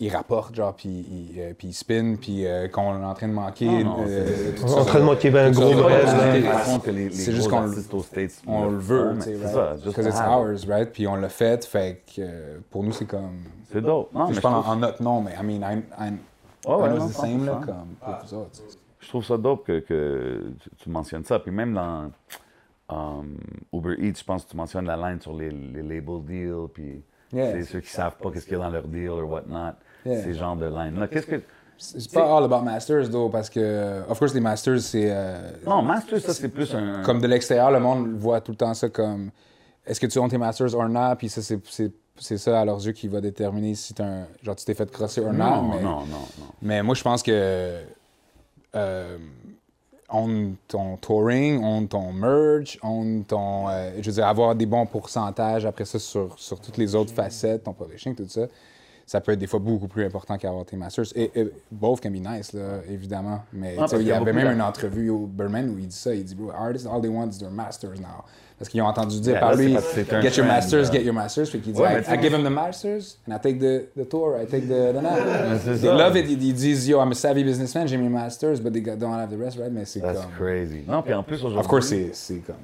Il 0.00 0.08
rapporte, 0.08 0.54
genre, 0.54 0.74
puis 0.74 0.88
il, 0.88 1.38
euh, 1.38 1.52
puis 1.56 1.68
il 1.68 1.72
spin, 1.74 2.16
puis 2.18 2.46
euh, 2.46 2.68
qu'on 2.68 3.00
est 3.00 3.04
en 3.04 3.12
train 3.14 3.28
de 3.28 3.34
manquer. 3.34 3.66
Non, 3.66 3.98
non, 3.98 4.04
euh, 4.08 4.52
tout 4.56 4.62
On 4.64 4.66
est 4.66 4.70
ça. 4.70 4.80
en 4.80 4.84
train 4.86 5.00
de 5.00 5.04
manquer 5.04 5.30
ben 5.30 5.48
un 5.48 5.50
gros 5.50 5.62
ça, 5.62 5.76
C'est 5.76 6.78
bread, 6.78 7.12
C'est 7.12 7.32
juste 7.32 7.48
qu'on 7.50 7.70
on 8.46 8.70
le 8.70 8.78
veut, 8.78 9.12
tu 9.16 9.22
sais, 9.22 9.36
C'est 9.36 9.54
right? 9.54 9.84
Because 9.84 10.06
it's 10.06 10.20
ours, 10.20 10.66
right? 10.66 10.90
Puis 10.90 11.06
on 11.06 11.16
l'a 11.16 11.28
fait, 11.28 11.64
fait 11.66 12.02
que 12.06 12.22
euh, 12.22 12.58
pour 12.70 12.82
nous, 12.82 12.92
c'est 12.92 13.04
comme. 13.04 13.42
C'est 13.70 13.82
dope. 13.82 14.12
Non, 14.14 14.28
mais 14.28 14.34
je 14.34 14.40
parle 14.40 14.64
en, 14.66 14.76
notre 14.76 15.02
nom, 15.02 15.20
mais 15.20 15.32
I 15.32 15.44
mean, 15.44 15.60
I, 15.62 15.82
I, 15.98 16.12
Ouais, 16.66 16.74
ouais, 16.74 16.88
I 16.88 16.92
know 16.92 16.98
non, 16.98 17.08
the 17.08 17.12
same, 17.12 17.46
là, 17.46 17.60
100%. 17.62 17.66
comme 17.66 17.94
pour 18.00 18.14
vous 18.24 18.34
autres. 18.34 18.50
tu 18.52 18.56
sais. 18.58 18.78
Je 19.00 19.08
trouve 19.08 19.24
ça 19.24 19.36
dope 19.38 19.66
que, 19.66 19.80
que 19.80 20.52
tu, 20.78 20.90
mentionnes 20.90 21.24
ça. 21.24 21.38
Puis 21.38 21.50
même 21.50 21.72
dans 21.72 22.10
um, 22.90 23.38
Uber 23.72 23.96
Eats, 23.98 24.18
je 24.18 24.24
pense 24.24 24.44
que 24.44 24.50
tu 24.50 24.56
mentionnes 24.56 24.86
la 24.86 24.96
line 24.96 25.20
sur 25.20 25.34
les, 25.34 25.50
les 25.50 25.82
label 25.82 26.22
deals, 26.24 26.68
puis 26.72 27.02
Yeah. 27.32 27.52
c'est 27.52 27.62
ceux 27.64 27.80
qui 27.80 27.90
savent 27.90 28.16
pas 28.16 28.30
qu'est-ce 28.30 28.44
qu'il 28.44 28.54
y 28.54 28.60
a 28.60 28.64
dans 28.64 28.70
leur 28.70 28.88
deal 28.88 29.08
or 29.08 29.28
whatnot. 29.28 29.74
Yeah. 30.04 30.22
Ces 30.22 30.34
genres 30.34 30.56
de 30.56 30.66
lines-là. 30.66 31.08
Qu'est-ce 31.08 31.26
que... 31.26 31.40
C'est 31.82 32.12
pas 32.12 32.36
all 32.36 32.44
about 32.44 32.60
masters, 32.62 33.08
though, 33.08 33.30
parce 33.30 33.48
que, 33.48 34.02
of 34.06 34.18
course, 34.18 34.34
les 34.34 34.40
masters, 34.40 34.80
c'est. 34.80 35.08
euh, 35.10 35.50
Non, 35.66 35.80
Master, 35.80 36.20
ça, 36.20 36.34
c'est 36.34 36.48
plus 36.50 36.74
un... 36.74 37.02
Comme 37.02 37.22
de 37.22 37.26
l'extérieur, 37.26 37.70
le 37.70 37.80
monde 37.80 38.12
voit 38.18 38.42
tout 38.42 38.50
le 38.52 38.56
temps 38.58 38.74
ça 38.74 38.90
comme 38.90 39.30
est-ce 39.86 39.98
que 39.98 40.06
tu 40.06 40.20
as 40.20 40.28
tes 40.28 40.36
masters 40.36 40.74
or 40.74 40.90
not, 40.90 41.16
puis 41.16 41.30
ça, 41.30 41.40
c'est- 41.40 42.36
ça 42.36 42.60
à 42.60 42.64
leurs 42.66 42.84
yeux 42.84 42.92
qui 42.92 43.08
va 43.08 43.22
déterminer 43.22 43.74
si 43.74 43.94
un, 44.00 44.26
genre, 44.42 44.54
tu 44.56 44.66
t'es 44.66 44.74
fait 44.74 44.90
crosser 44.90 45.22
or 45.22 45.32
not. 45.32 45.38
Non, 45.38 45.62
mais, 45.62 45.80
non, 45.82 45.90
non, 46.00 46.06
non. 46.38 46.46
mais 46.60 46.82
moi, 46.82 46.94
je 46.94 47.02
pense 47.02 47.22
que. 47.22 47.78
Euh, 48.74 49.16
on 50.12 50.52
ton 50.68 50.96
touring, 50.96 51.62
on 51.62 51.86
ton 51.86 52.12
merch, 52.12 52.78
on 52.82 53.22
ton. 53.22 53.68
euh, 53.68 53.92
je 54.00 54.06
veux 54.10 54.14
dire, 54.16 54.26
avoir 54.26 54.54
des 54.54 54.66
bons 54.66 54.84
pourcentages 54.84 55.64
après 55.64 55.84
ça 55.84 55.98
sur, 55.98 56.38
sur 56.38 56.60
toutes 56.60 56.76
les 56.76 56.94
autres 56.94 57.12
facettes, 57.14 57.62
ton 57.64 57.72
publishing, 57.72 58.14
tout 58.14 58.28
ça. 58.28 58.42
Ça 59.10 59.20
peut 59.20 59.32
être 59.32 59.40
des 59.40 59.48
fois 59.48 59.58
beaucoup 59.58 59.88
plus 59.88 60.04
important 60.04 60.38
qu'avoir 60.38 60.64
tes 60.64 60.76
masters. 60.76 61.06
Et, 61.16 61.32
et 61.34 61.50
both 61.72 62.00
can 62.00 62.10
be 62.12 62.20
nice, 62.24 62.52
là, 62.52 62.78
évidemment. 62.88 63.40
Mais 63.52 63.74
Ah, 63.76 63.86
il 63.94 64.02
y 64.02 64.04
y 64.04 64.12
a 64.12 64.18
avait 64.18 64.32
même 64.32 64.52
une 64.52 64.62
entrevue 64.62 65.10
au 65.10 65.26
Berman 65.26 65.68
où 65.68 65.78
il 65.80 65.88
dit 65.88 65.96
ça. 65.96 66.14
Il 66.14 66.22
dit, 66.22 66.36
bro, 66.36 66.52
artists, 66.56 66.86
all 66.86 67.00
they 67.00 67.10
want 67.10 67.30
is 67.30 67.38
their 67.40 67.50
masters 67.50 67.98
now. 67.98 68.22
Parce 68.56 68.68
qu'ils 68.68 68.80
ont 68.82 68.86
entendu 68.86 69.18
dire 69.18 69.32
Yeah, 69.32 69.40
par 69.40 69.50
là, 69.50 69.56
lui, 69.56 69.72
get 69.72 70.04
your 70.04 70.30
trend, 70.32 70.46
masters, 70.46 70.92
get 70.92 71.02
your 71.02 71.12
masters. 71.14 71.46
Fait 71.50 71.58
qu'il 71.58 71.72
dit, 71.72 71.80
Ouais, 71.80 72.02
I, 72.08 72.14
I 72.14 72.22
give 72.22 72.30
them 72.30 72.44
the 72.44 72.54
masters, 72.54 73.18
and 73.28 73.34
I 73.34 73.40
take 73.40 73.58
the, 73.58 73.88
the 74.00 74.08
tour, 74.08 74.36
I 74.40 74.46
take 74.46 74.68
the, 74.68 74.92
the 74.94 75.02
nap. 75.02 75.18
c'est 75.64 75.72
They 75.80 75.88
ça. 75.88 75.94
love 75.96 76.16
it. 76.16 76.26
Ils, 76.30 76.40
ils 76.44 76.54
disent, 76.54 76.86
yo, 76.86 77.00
I'm 77.00 77.10
a 77.10 77.14
savvy 77.16 77.42
businessman, 77.42 77.88
j'ai 77.88 77.96
mes 77.96 78.08
masters, 78.08 78.60
but 78.60 78.72
they 78.72 78.80
got- 78.80 78.96
don't 78.96 79.12
have 79.12 79.30
the 79.36 79.42
rest, 79.42 79.58
right? 79.58 79.72
Mais 79.72 79.86
c'est 79.86 79.98
That's 79.98 80.20
comme... 80.20 80.30
crazy. 80.38 80.84
Non, 80.86 81.02
puis 81.02 81.14
en 81.14 81.24
plus, 81.24 81.34
aujourd'hui... 81.38 81.58
Of 81.58 81.66
course, 81.66 81.88
c'est 81.88 82.10
c'est 82.14 82.38
comme. 82.46 82.54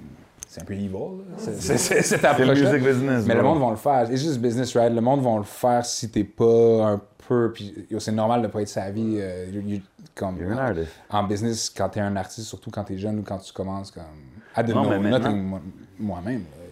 C'est 0.57 0.63
un 0.63 0.65
peu 0.65 0.73
evil. 0.73 0.97
C'est- 1.37 2.01
cette 2.03 2.25
approche. 2.25 2.59
music 2.59 2.83
business, 2.83 3.27
Mais 3.27 3.35
le 3.35 3.43
monde 3.43 3.61
va 3.61 3.71
le 3.71 3.77
faire. 3.77 4.07
C'est 4.07 4.17
juste 4.17 4.39
business, 4.41 4.75
right? 4.75 4.91
Le 4.95 5.03
monde 5.03 5.23
va 5.23 5.37
le 5.37 5.43
faire 5.43 5.85
si 5.85 6.11
t'es 6.11 6.25
pas 6.25 6.93
un 6.93 7.01
peu. 7.29 7.53
Puis 7.53 7.87
c'est 7.99 8.13
normal 8.13 8.41
de 8.41 8.47
pas 8.47 8.63
être 8.63 8.69
savvy. 8.69 9.19
euh, 9.21 9.47
you- 9.53 9.61
you- 9.61 9.83
comme. 10.15 10.37
En 11.11 11.25
business, 11.25 11.69
quand 11.69 11.91
t'es 11.91 12.01
un 12.01 12.17
artiste, 12.17 12.47
surtout 12.49 12.71
quand 12.71 12.85
t'es 12.85 12.97
jeune 12.97 13.19
ou 13.19 13.23
quand 13.23 13.37
tu 13.37 13.53
commences, 13.53 13.91
comme. 13.91 14.03
I 14.57 14.63
didn't 14.65 14.77
Non, 14.77 14.85
know 14.85 15.01
mais 15.03 15.11
nothing 15.11 15.11
maintenant- 15.11 15.43
moi- 15.43 15.61
moi-même. 15.99 16.41
là. 16.45 16.66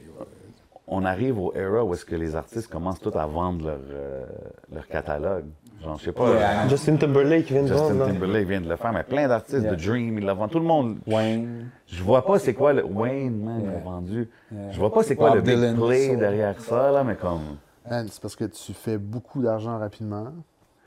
On 0.97 1.05
arrive 1.05 1.39
au 1.41 1.53
era 1.55 1.83
où 1.85 1.93
est-ce 1.95 2.05
que 2.05 2.15
les 2.15 2.37
artistes 2.37 2.69
commencent 2.69 3.01
tous 3.01 3.17
à 3.17 3.27
vendre 3.27 3.67
leur, 3.67 3.79
euh, 3.91 4.25
leur 4.73 4.87
catalogue. 4.87 5.47
Genre, 5.83 5.99
je 5.99 6.05
sais 6.05 6.13
pas, 6.13 6.29
Yeah. 6.31 6.69
Justin 6.69 6.97
Timberlake 6.97 7.47
vient 7.51 7.63
de 7.63 7.67
Justin 7.67 7.83
vendre, 7.89 7.99
là. 7.99 8.07
Timberlake 8.13 8.47
vient 8.49 8.61
de 8.61 8.69
le 8.69 8.77
faire, 8.77 8.93
mais 8.93 9.03
plein 9.03 9.27
d'artistes, 9.27 9.63
Yeah. 9.65 9.75
de 9.75 9.77
Dream, 9.85 10.19
il 10.19 10.25
l'a 10.25 10.35
vendu. 10.35 10.53
Tout 10.53 10.61
le 10.61 10.65
monde. 10.67 10.99
Wayne. 11.07 11.69
Je 11.87 12.03
vois 12.03 12.25
pas 12.25 12.39
c'est 12.39 12.55
quoi 12.55 12.73
le. 12.73 12.85
Wayne, 12.85 13.43
man, 13.45 13.61
Yeah. 13.63 13.81
vendu. 13.81 14.31
Yeah. 14.53 14.71
Je 14.71 14.79
vois 14.79 14.93
pas 14.93 15.03
c'est 15.03 15.17
quoi 15.17 15.31
Bob 15.31 15.37
le 15.39 15.43
big 15.43 15.57
Dylan. 15.57 15.77
play 15.77 16.17
derrière 16.17 16.61
ça, 16.61 16.93
là, 16.93 17.03
mais 17.03 17.17
comme. 17.17 17.43
Man, 17.91 18.07
c'est 18.09 18.23
parce 18.23 18.37
que 18.37 18.45
tu 18.45 18.73
fais 18.73 18.97
beaucoup 18.97 19.43
d'argent 19.43 19.77
rapidement. 19.79 20.29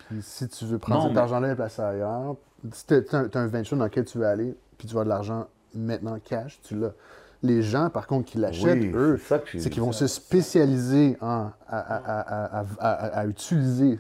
Puis 0.08 0.20
si 0.22 0.48
tu 0.48 0.64
veux 0.66 0.80
prendre 0.80 1.02
Non, 1.02 1.08
cet 1.08 1.16
mais- 1.16 1.22
argent-là 1.22 1.48
et 1.48 1.50
le 1.52 1.56
placer 1.58 1.82
ailleurs, 1.82 2.36
si 2.72 2.86
tu 2.86 2.94
as, 2.96 3.28
un 3.40 3.48
venture 3.48 3.76
dans 3.78 3.84
lequel 3.84 4.06
tu 4.06 4.18
veux 4.20 4.26
aller, 4.26 4.56
puis 4.78 4.88
tu 4.88 4.94
avoir 4.94 5.04
de 5.06 5.10
l'argent 5.10 5.48
maintenant 5.76 6.18
cash, 6.24 6.60
tu 6.64 6.76
l'as. 6.76 6.94
Les 7.44 7.62
gens, 7.62 7.90
par 7.92 8.08
contre, 8.08 8.26
qui 8.26 8.40
l'achètent, 8.40 8.80
Oui, 8.80 8.92
eux, 8.96 9.20
c'est 9.60 9.70
qu'ils 9.70 9.82
vont 9.84 9.92
se 9.92 10.08
spécialiser 10.08 11.18
en, 11.22 11.50
à, 11.68 11.78
à- 11.78 12.60
à- 12.60 12.60
à- 12.62 12.66
à- 12.80 13.20
à 13.20 13.26
utiliser 13.28 14.00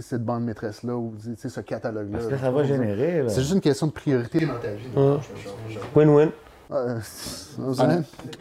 cette 0.00 0.22
bande 0.24 0.44
maîtresse-là 0.44 0.94
ou 0.94 1.14
ce 1.36 1.60
catalogue-là. 1.60 2.18
Parce 2.18 2.30
que 2.30 2.36
ça 2.38 2.50
va 2.50 2.62
générer, 2.64 3.22
là. 3.22 3.28
C'est 3.30 3.40
juste 3.40 3.54
une 3.54 3.60
question 3.62 3.86
de 3.86 3.92
priorité 3.92 4.44
dans 4.46 4.58
ta 4.58 4.74
vie. 4.74 4.88
Win-win. 5.96 6.30
Euh, 6.72 6.98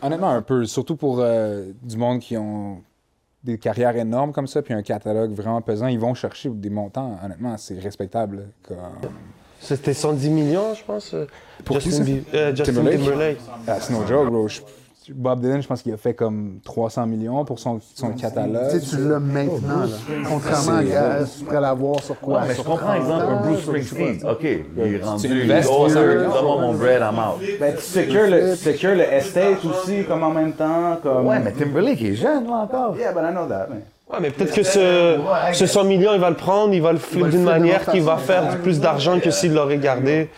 Honnêtement, 0.01 0.29
un 0.31 0.41
peu. 0.41 0.65
Surtout 0.65 0.95
pour 0.95 1.19
euh, 1.19 1.71
du 1.81 1.97
monde 1.97 2.19
qui 2.19 2.37
ont 2.37 2.81
des 3.43 3.57
carrières 3.57 3.95
énormes 3.97 4.31
comme 4.31 4.47
ça, 4.47 4.61
puis 4.61 4.73
un 4.73 4.81
catalogue 4.81 5.31
vraiment 5.31 5.61
pesant, 5.61 5.87
ils 5.87 5.99
vont 5.99 6.13
chercher 6.13 6.49
des 6.49 6.69
montants. 6.69 7.17
Honnêtement, 7.23 7.57
c'est 7.57 7.77
respectable. 7.79 8.47
Comme... 8.67 8.77
C'était 9.63 9.93
110 9.93 10.29
millions, 10.29 10.73
je 10.73 10.83
pense. 10.83 11.13
euh, 11.13 11.25
Pour 11.65 11.77
qui, 11.77 11.89
Justin, 11.89 12.03
ça? 12.03 12.09
Bie- 12.11 12.23
euh, 12.33 12.55
Justin 12.55 12.73
Timberlake? 12.73 12.99
Timberlake. 13.03 13.37
Ah, 13.67 13.77
c'est 13.79 13.93
no 13.93 14.05
joke, 14.07 14.29
bro. 14.29 14.47
Je- 14.47 14.61
Bob 15.13 15.41
Dylan, 15.41 15.61
je 15.61 15.67
pense 15.67 15.81
qu'il 15.81 15.93
a 15.93 15.97
fait 15.97 16.13
comme 16.13 16.59
300 16.63 17.05
millions 17.07 17.43
pour 17.43 17.59
son, 17.59 17.81
son 17.93 18.11
Tu 18.13 18.21
catalogue. 18.21 18.69
sais, 18.69 18.79
tu 18.79 18.97
l'as 19.09 19.19
maintenant, 19.19 19.81
là. 19.81 19.87
Contrairement 20.29 20.77
à 20.77 21.23
tu 21.25 21.43
pourrais 21.43 21.59
l'avoir 21.59 22.01
sur 22.01 22.17
quoi? 22.21 22.39
Ouais, 22.41 22.47
mais 22.47 22.53
je 22.55 22.61
comprends, 22.61 22.77
30 22.77 22.95
exemple, 22.95 23.25
un 23.27 23.41
Bruce 23.41 23.59
Springsteen. 23.63 24.19
OK, 24.29 24.43
il 24.43 24.81
est 24.95 25.03
rendu. 25.03 25.27
Tu 25.27 25.33
il 25.33 25.39
est 25.41 25.43
investes 25.53 25.67
300 25.69 25.99
older, 25.99 26.15
millions. 26.15 26.31
Donne-moi 26.31 26.61
mon 26.61 26.73
bread, 26.75 27.01
I'm 27.01 27.19
out. 27.19 27.41
Ben, 27.59 27.75
tu 27.75 27.81
secures 27.81 28.27
le, 28.29 28.51
tu 28.51 28.57
secures 28.63 28.95
le 28.95 29.01
estate 29.13 29.65
aussi, 29.65 30.03
comme 30.05 30.23
en 30.23 30.31
même 30.31 30.53
temps. 30.53 30.97
Comme... 31.03 31.27
Ouais, 31.27 31.39
mais 31.39 31.51
Timberlake 31.51 32.01
est 32.01 32.15
jeune, 32.15 32.45
là, 32.45 32.53
encore. 32.63 32.95
Yeah, 32.97 33.11
but 33.11 33.23
I 33.29 33.31
know 33.33 33.45
that. 33.47 33.67
mais- 33.71 33.83
Ouais, 34.13 34.19
mais 34.21 34.29
peut-être 34.29 34.53
que 34.53 34.63
ce, 34.63 35.19
ce 35.53 35.65
100 35.65 35.83
millions, 35.85 36.13
il 36.13 36.19
va 36.19 36.29
le 36.29 36.35
prendre, 36.35 36.73
il 36.73 36.81
va 36.81 36.91
le 36.91 36.99
flip 36.99 37.25
le 37.25 37.31
d'une 37.31 37.43
manière 37.43 37.85
qui 37.87 37.99
va 37.99 38.17
faire 38.17 38.59
plus 38.61 38.79
d'argent 38.79 39.19
que 39.19 39.31
s'il 39.31 39.53
l'aurait 39.53 39.77
gardé. 39.79 40.29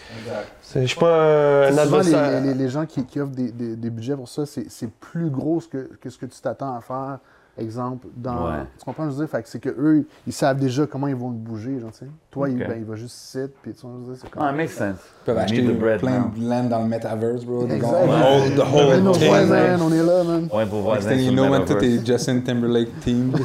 C'est- 0.62 0.82
Je 0.82 0.88
suis 0.88 1.00
pas 1.00 1.14
un, 1.16 1.62
un 1.64 1.72
Souvent, 1.72 1.84
adversaire. 2.00 2.42
les, 2.42 2.48
les- 2.50 2.54
les 2.54 2.70
gens 2.70 2.86
qui, 2.86 3.06
qui 3.06 3.20
offrent 3.20 3.32
des, 3.32 3.52
des- 3.52 3.76
des 3.76 3.90
budgets 3.90 4.16
pour 4.16 4.28
ça, 4.28 4.46
c'est 4.46 4.66
c'est 4.70 4.90
plus 4.92 5.30
gros 5.30 5.62
que, 5.72 5.90
que 6.02 6.10
ce 6.10 6.18
que 6.18 6.26
tu 6.26 6.40
t'attends 6.42 6.76
à 6.76 6.82
faire. 6.82 7.20
Exemple, 7.58 8.08
dans. 8.18 8.48
Ouais. 8.48 8.64
Tu 8.78 8.84
comprends 8.84 9.04
ce 9.04 9.08
que 9.08 9.14
je 9.14 9.20
veux 9.20 9.26
dire? 9.26 9.32
Fait 9.32 9.42
que 9.44 9.48
c'est 9.48 9.60
que 9.60 9.70
eux, 9.70 10.06
ils 10.28 10.34
savent 10.34 10.60
déjà 10.60 10.86
comment 10.88 11.08
ils 11.08 11.16
vont 11.16 11.30
le 11.30 11.38
bouger, 11.38 11.80
genre, 11.80 11.92
tu 11.94 12.00
sais. 12.00 12.08
Toi, 12.30 12.50
il, 12.50 12.58
ben, 12.58 12.74
il 12.78 12.84
va 12.84 12.96
juste 12.98 13.16
sit, 13.16 13.50
puis 13.62 13.72
tu 13.74 13.80
vois, 13.88 13.92
je 13.96 14.06
veux 14.08 14.14
dire, 14.14 14.22
c'est 14.22 14.30
comme. 14.30 14.44
Ah, 14.44 14.52
makes 14.52 14.72
sense. 14.72 14.98
Ils 15.22 15.26
peuvent 15.26 15.38
acheter 15.38 15.62
plein 15.64 16.20
now. 16.20 16.32
de 16.38 16.50
land 16.50 16.64
dans 16.66 16.82
le 16.82 16.88
metaverse, 16.90 17.46
bro. 17.46 17.66
Exact. 17.66 17.80
the 17.80 17.94
whole- 17.94 18.56
the 18.56 18.60
On 18.60 18.78
est 18.78 18.94
whole 18.96 19.04
nos 19.04 19.12
thing. 19.14 19.28
voisins, 19.30 19.78
on 19.82 19.94
est 19.94 20.04
là, 20.04 20.24
man. 20.26 20.50
Ouais, 20.54 20.66
pour 20.66 20.82
voir 20.82 20.96
Next 20.98 21.08
thing 21.08 21.20
you 21.22 21.32
know, 21.32 21.48
man, 21.50 21.64
tout 21.64 21.78
est 21.82 22.06
Justin 22.06 22.42
Timberlake 22.42 23.00
team. 23.00 23.32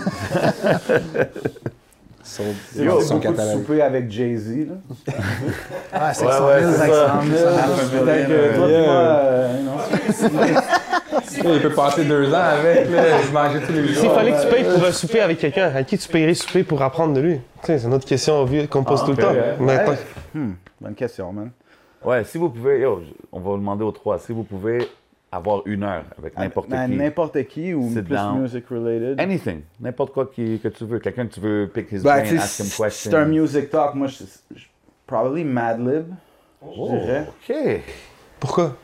Son, 2.31 2.44
Yo, 2.77 3.01
son 3.01 3.16
beaucoup 3.16 3.32
de 3.32 3.40
souper 3.40 3.82
avec 3.82 4.09
Jay-Z, 4.09 4.69
là. 4.69 5.15
Ah, 5.93 6.15
c'est 6.15 6.24
Ouais, 6.24 6.31
ouais, 6.31 6.62
c'est 6.62 6.78
ça. 6.78 6.86
500 6.86 7.23
000, 7.24 8.05
peut-être 8.05 8.28
que 8.28 8.57
toi, 8.57 8.66
euh, 8.69 9.48
Il 11.57 11.61
peut 11.61 11.70
passer 11.70 12.05
deux 12.05 12.32
ans 12.32 12.39
avec, 12.40 12.89
là, 12.89 13.20
je 13.20 13.32
mangeais 13.32 13.61
tous 13.66 13.73
les 13.73 13.89
jours. 13.89 13.97
S'il 14.02 14.11
fallait 14.11 14.31
que 14.31 14.43
tu 14.43 14.48
payes 14.48 14.62
pour 14.62 14.85
un 14.85 14.93
souper 14.93 15.20
avec 15.20 15.39
quelqu'un, 15.39 15.74
à 15.74 15.82
qui 15.82 15.98
tu 15.98 16.09
payerais 16.09 16.35
souper 16.35 16.62
pour 16.62 16.81
apprendre 16.82 17.15
de 17.15 17.20
lui? 17.20 17.40
C'est 17.65 17.82
une 17.82 17.94
autre 17.94 18.07
question 18.07 18.47
qu'on 18.70 18.85
pose 18.85 19.01
Ah, 19.02 19.07
tout 19.07 19.11
le 19.11 19.16
temps. 19.16 19.93
Hmm, 20.32 20.52
bonne 20.81 20.94
question, 20.94 21.32
man. 21.32 21.51
Ouais, 22.05 22.23
si 22.23 22.39
vous 22.39 22.48
pouvez, 22.48 22.78
yo, 22.81 23.02
on 23.32 23.40
va 23.40 23.51
demander 23.57 23.82
aux 23.82 23.90
trois, 23.90 24.20
si 24.20 24.32
vous 24.32 24.44
pouvez 24.44 24.89
avoir 25.32 25.62
une 25.66 25.82
heure 25.85 26.05
avec 26.19 26.36
n'importe 26.36 26.69
Ben, 26.70 26.89
qui. 26.90 26.97
N'importe 26.97 27.44
qui 27.47 27.74
ou 27.74 27.90
plus 27.93 28.02
down. 28.02 28.40
music 28.40 28.66
related. 28.69 29.20
Anything, 29.20 29.62
n'importe 29.81 30.12
quoi 30.12 30.27
qui, 30.27 30.59
que 30.59 30.69
tu 30.69 30.85
veux. 30.85 30.98
Quelqu'un 30.98 31.27
que 31.27 31.35
tu 31.35 31.40
veux 31.40 31.70
pick 31.73 31.93
his 31.93 32.02
Ben, 32.02 32.23
brain, 32.23 32.36
ask 32.36 32.59
him 32.61 32.66
c'est 32.66 32.82
questions. 32.82 33.11
c'est 33.11 33.16
un 33.16 33.24
music 33.27 33.70
talk. 33.70 33.94
Moi, 33.94 34.09
je, 34.09 34.24
je- 34.57 34.66
probably 35.07 35.44
Madlib, 35.44 36.07
Oh, 36.62 36.90
je 36.93 36.98
dirais. 37.07 37.27
OK. 37.48 37.81
Pourquoi? 38.39 38.77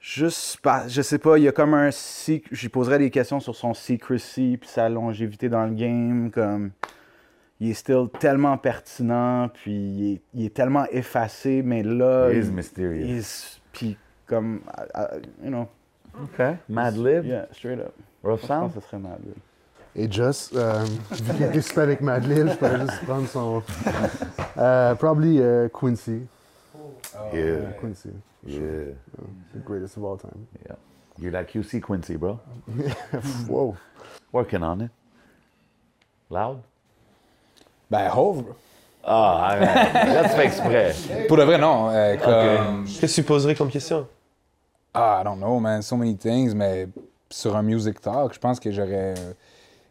Juste, 0.00 0.58
pas, 0.60 0.86
je 0.86 1.02
sais 1.02 1.18
pas, 1.18 1.36
il 1.38 1.44
y 1.44 1.48
a 1.48 1.52
comme 1.52 1.74
un 1.74 1.90
J'y 1.90 2.68
poserais 2.68 2.98
des 2.98 3.10
questions 3.10 3.40
sur 3.40 3.56
son 3.56 3.74
secrecy 3.74 4.56
puis 4.60 4.68
sa 4.68 4.88
longévité 4.88 5.48
dans 5.48 5.64
le 5.64 5.74
game. 5.74 6.30
Comme, 6.30 6.70
il 7.58 7.70
est 7.70 7.74
still 7.74 8.08
tellement 8.20 8.56
pertinent, 8.58 9.48
puis 9.48 9.72
il 9.72 10.12
est, 10.14 10.20
il 10.34 10.44
est 10.46 10.54
tellement 10.54 10.84
effacé, 10.92 11.62
mais 11.64 11.82
là. 11.82 12.28
He 12.30 12.36
is 12.36 12.46
il- 12.48 12.52
mysterious. 12.52 13.04
il 13.06 13.16
est- 13.18 13.60
Puis 13.72 13.96
comme, 14.26 14.60
you 15.42 15.48
know, 15.48 15.66
OK. 16.22 16.56
Mad 16.68 16.96
Lib, 16.96 17.24
yeah, 17.26 17.46
straight 17.52 17.78
up. 17.80 17.92
Rough 18.22 18.40
Je 18.42 18.46
pense 18.46 18.48
Sound. 18.48 18.74
que 18.74 18.80
ce 18.80 18.86
serait 18.86 18.98
Madlib. 18.98 19.34
Et 19.98 20.10
Just, 20.12 20.54
um, 20.54 20.60
euh, 20.60 20.84
vu 21.10 21.32
qu'il 21.34 21.42
était 21.44 21.60
super 21.62 21.82
avec 21.84 22.00
Madeleine, 22.02 22.50
je 22.50 22.56
pourrais 22.56 22.80
juste 22.80 23.04
prendre 23.06 23.26
son. 23.28 23.62
Euh, 24.58 24.94
probably 24.94 25.40
euh, 25.40 25.68
Quincy. 25.68 26.22
Yeah. 27.32 27.72
Quincy. 27.80 28.10
Yeah. 28.46 28.92
The 29.54 29.64
greatest 29.64 29.96
of 29.96 30.04
all 30.04 30.18
time. 30.18 30.46
Yeah. 30.66 30.76
You're 31.18 31.32
like 31.32 31.50
QC 31.50 31.80
Quincy, 31.80 32.16
bro. 32.16 32.38
Wow. 33.48 33.74
Working 34.32 34.62
on 34.62 34.82
it. 34.82 34.90
Loud? 36.30 36.58
Ben, 37.90 38.10
Hove, 38.10 38.42
bro. 38.44 38.54
Ah, 39.08 39.56
man. 39.58 40.14
là, 40.14 40.22
tu 40.24 40.28
fais 40.36 40.44
exprès. 40.46 40.94
Pour 41.28 41.36
de 41.38 41.44
vrai, 41.44 41.56
non. 41.58 41.88
euh, 41.90 42.16
comme... 42.16 42.84
Qu'est-ce 42.84 43.16
que 43.16 43.20
tu 43.22 43.26
poserais 43.26 43.54
comme 43.54 43.70
question? 43.70 44.06
Ah, 44.98 45.20
I 45.20 45.24
don't 45.24 45.38
know, 45.40 45.60
man. 45.60 45.82
So 45.82 45.94
many 45.96 46.14
things, 46.16 46.54
mais 46.54 46.88
sur 47.28 47.54
un 47.54 47.62
music 47.62 48.00
talk, 48.00 48.32
je 48.32 48.38
pense 48.38 48.58
que 48.58 48.70
j'aurais 48.72 49.12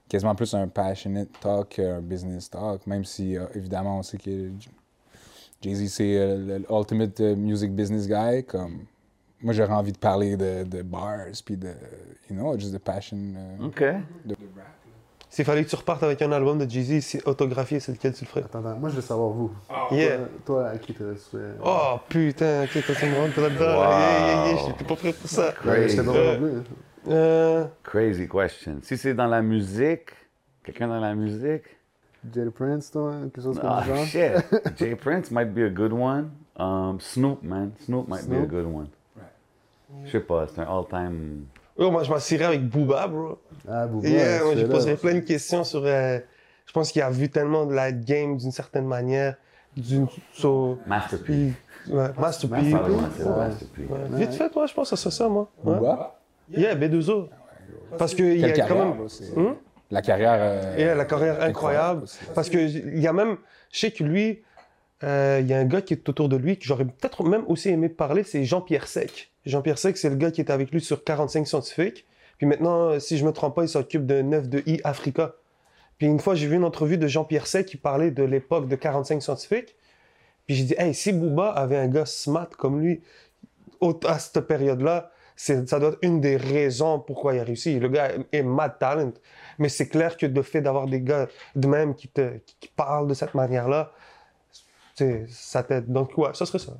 quasiment 0.10 0.34
plus 0.34 0.52
un 0.56 0.68
passionate 0.68 1.30
talk 1.40 1.70
qu'un 1.76 2.02
business 2.02 2.50
talk, 2.50 2.88
même 2.88 3.06
si, 3.06 3.38
euh, 3.38 3.46
évidemment, 3.54 4.00
on 4.00 4.04
sait 4.04 4.18
que 4.18 4.50
Jay-Z, 5.62 5.90
c'est 5.90 6.18
euh, 6.18 6.60
le 6.60 6.66
ultimate 6.72 7.20
euh, 7.22 7.36
music 7.36 7.72
business 7.76 8.08
guy. 8.08 8.44
Comme, 8.46 8.86
moi, 9.44 9.54
j'aurais 9.54 9.74
envie 9.74 9.92
de 9.92 10.00
parler 10.00 10.36
de, 10.38 10.64
de 10.64 10.82
bars, 10.82 11.28
puis 11.46 11.56
de, 11.56 11.70
you 12.28 12.36
know, 12.36 12.58
just 12.58 12.74
the 12.74 12.80
passion. 12.80 13.18
euh, 13.38 13.68
OK. 13.68 13.84
de- 14.26 14.36
S'il 15.36 15.44
fallait 15.44 15.66
que 15.66 15.70
tu 15.70 15.76
repartes 15.76 16.02
avec 16.02 16.22
un 16.22 16.32
album 16.32 16.58
de 16.58 16.70
Jay-Z 16.70 17.02
si- 17.02 17.22
autographié, 17.26 17.82
c'est 17.82 17.92
lequel 17.92 18.14
tu 18.14 18.24
le 18.24 18.30
ferais? 18.30 18.46
Attends, 18.46 18.60
attends, 18.60 18.80
moi 18.80 18.88
je 18.88 18.96
veux 18.96 19.02
savoir 19.02 19.32
vous. 19.32 19.52
Yeah. 19.92 20.16
Toi, 20.20 20.28
toi, 20.46 20.68
à 20.70 20.78
qui 20.78 20.94
tu 20.94 21.04
fait. 21.04 21.38
Oh 21.62 22.00
putain, 22.08 22.64
ok, 22.64 22.86
toi 22.86 22.96
tu 22.98 23.06
me 23.06 23.16
rentres 23.18 23.42
là-dedans. 23.42 23.66
Wow. 23.66 23.82
Yeah, 23.82 24.20
yeah, 24.20 24.48
yeah, 24.54 24.58
j'étais 24.66 24.86
pas 24.86 24.96
prêt 24.96 25.12
pour 25.12 25.30
ça. 25.30 25.54
Euh. 25.66 26.62
Euh, 27.10 27.66
Crazy 27.84 28.30
question. 28.30 28.78
Si 28.82 28.96
c'est 28.98 29.14
dans 29.14 29.28
la 29.28 29.42
musique, 29.42 30.08
quelqu'un 30.64 30.88
dans 30.88 31.02
la 31.02 31.14
musique, 31.14 31.64
Jay 32.34 32.50
Prince, 32.50 32.90
toi, 32.92 33.16
quelque 33.24 33.42
chose 33.42 33.60
comme 33.60 33.70
Ah, 33.74 33.84
ça. 33.86 33.94
genre? 33.94 34.06
shit. 34.06 34.78
Jay 34.78 34.96
Prince 34.96 35.32
might 35.32 35.54
be 35.54 35.64
a 35.66 35.70
good 35.70 35.92
one. 35.92 36.30
Um, 36.56 36.98
Snoop, 37.02 37.44
man. 37.44 37.74
Snoop 37.84 38.08
might 38.08 38.26
be 38.26 38.36
a 38.36 38.38
Snoop? 38.38 38.50
good 38.52 38.66
one. 38.74 38.88
Je 40.06 40.12
sais 40.12 40.22
pas, 40.22 40.48
c'est 40.48 40.62
un 40.62 40.68
all-time. 40.68 41.44
Oh, 41.78 41.92
moi 41.92 42.04
je 42.04 42.10
m'assierais 42.12 42.46
avec 42.46 42.68
Booba, 42.68 43.08
bro. 43.08 43.38
Ah, 43.68 43.88
Booba, 43.88 44.08
Yeah, 44.08 44.44
moi, 44.44 44.56
là. 44.56 44.64
poserais 44.68 44.96
plein 44.96 45.16
de 45.16 45.20
questions 45.22 45.64
sur. 45.64 45.84
euh, 45.86 46.20
je 46.66 46.72
pense 46.74 46.92
qu'il 46.92 47.02
a 47.02 47.10
vu 47.10 47.30
tellement 47.30 47.66
de 47.66 47.74
la 47.74 47.92
game 47.92 48.38
d'une 48.38 48.52
certaine 48.52 48.86
manière. 48.88 49.36
D'une. 49.78 50.08
so- 50.34 50.80
Masterpiece. 50.88 51.54
ouais. 51.90 51.94
Ah, 51.94 52.00
ouais, 52.00 52.12
Masterpiece. 52.18 52.74
Ouais, 52.74 53.98
Vite 54.12 54.34
fait, 54.34 54.56
moi, 54.56 54.66
je 54.68 54.74
pense 54.74 54.90
que 54.90 54.96
c'est 54.96 55.12
ça, 55.12 55.28
moi. 55.30 55.52
Ouais. 55.64 55.76
Booba? 55.76 56.20
Yeah, 56.52 56.76
B2O. 56.76 57.28
Parce 57.98 58.14
qu'il 58.16 58.38
y 58.40 58.46
a 58.46 58.68
quand 58.68 58.76
même. 58.76 59.08
Hmm? 59.36 59.54
La 59.92 60.02
carrière. 60.02 60.36
euh, 60.40 60.76
Yeah, 60.78 60.96
la 60.96 61.06
carrière 61.06 61.42
incroyable. 61.42 62.04
aussi. 62.04 62.20
Parce 62.34 62.50
que 62.50 62.58
il 62.58 63.00
y 63.00 63.08
a 63.08 63.14
même, 63.14 63.38
je 63.72 63.80
sais 63.80 63.92
que 63.92 64.04
lui, 64.04 64.42
euh, 65.04 65.40
il 65.42 65.48
y 65.48 65.54
a 65.54 65.60
un 65.60 65.66
gars 65.66 65.82
qui 65.82 65.94
est 65.94 66.10
autour 66.10 66.30
de 66.30 66.36
lui 66.38 66.58
que 66.58 66.66
j'aurais 66.66 66.86
peut-être 66.86 67.24
même 67.24 67.44
aussi 67.48 67.70
aimé 67.70 67.90
parler, 67.90 68.24
c'est 68.24 68.44
Jean-Pierre 68.46 68.88
Sec. 68.88 69.32
Jean-Pierre 69.46 69.78
Sec, 69.78 69.98
c'est 69.98 70.10
le 70.10 70.16
gars 70.16 70.32
qui 70.32 70.42
était 70.42 70.54
avec 70.54 70.72
lui 70.72 70.82
sur 70.82 71.04
45 71.04 71.48
scientifiques. 71.48 72.06
Puis 72.38 72.48
maintenant, 72.48 73.00
si 73.00 73.18
je 73.18 73.26
me 73.26 73.32
trompe 73.32 73.56
pas, 73.56 73.64
il 73.64 73.70
s'occupe 73.70 74.06
de 74.06 74.22
9 74.22 74.50
de 74.50 74.64
I 74.66 74.82
Africa. 74.84 75.36
Puis 75.98 76.08
une 76.08 76.20
fois, 76.20 76.36
j'ai 76.36 76.48
vu 76.48 76.56
une 76.56 76.66
entrevue 76.66 76.98
de 76.98 77.08
Jean-Pierre 77.08 77.48
Sec 77.48 77.66
qui 77.66 77.78
parlait 77.78 78.12
de 78.12 78.24
l'époque 78.24 78.68
de 78.68 78.76
45 78.76 79.22
scientifiques. 79.22 79.76
Puis 80.46 80.56
j'ai 80.56 80.64
dit, 80.64 80.76
hey, 80.78 80.94
si 80.94 81.14
Booba 81.14 81.50
avait 81.50 81.78
un 81.78 81.88
gars 81.88 82.06
smart 82.06 82.50
comme 82.50 82.82
lui 82.82 83.02
à 84.08 84.20
cette 84.20 84.42
période-là, 84.42 85.12
ça 85.36 85.80
doit 85.80 85.90
être 85.90 85.98
une 86.02 86.22
des 86.22 86.38
raisons 86.38 87.00
pourquoi 87.00 87.36
il 87.36 87.40
a 87.40 87.44
réussi. 87.44 87.80
Le 87.80 87.90
gars 87.90 88.12
est 88.32 88.44
mad 88.44 88.80
talent. 88.80 89.12
Mais 89.60 89.70
c'est 89.70 89.88
clair 89.88 90.18
que 90.18 90.26
le 90.26 90.42
fait 90.42 90.62
d'avoir 90.62 90.88
des 90.88 91.02
gars 91.02 91.28
de 91.56 91.68
même 91.68 91.94
qui, 91.96 92.08
te, 92.08 92.38
qui, 92.60 92.70
parlent 92.70 93.08
de 93.08 93.14
cette 93.14 93.34
manière-là, 93.34 93.92
ça 95.30 95.64
t'aide. 95.64 95.92
Donc, 95.92 96.18
ouais, 96.18 96.30
ça 96.34 96.46
serait 96.46 96.60
ça. 96.60 96.74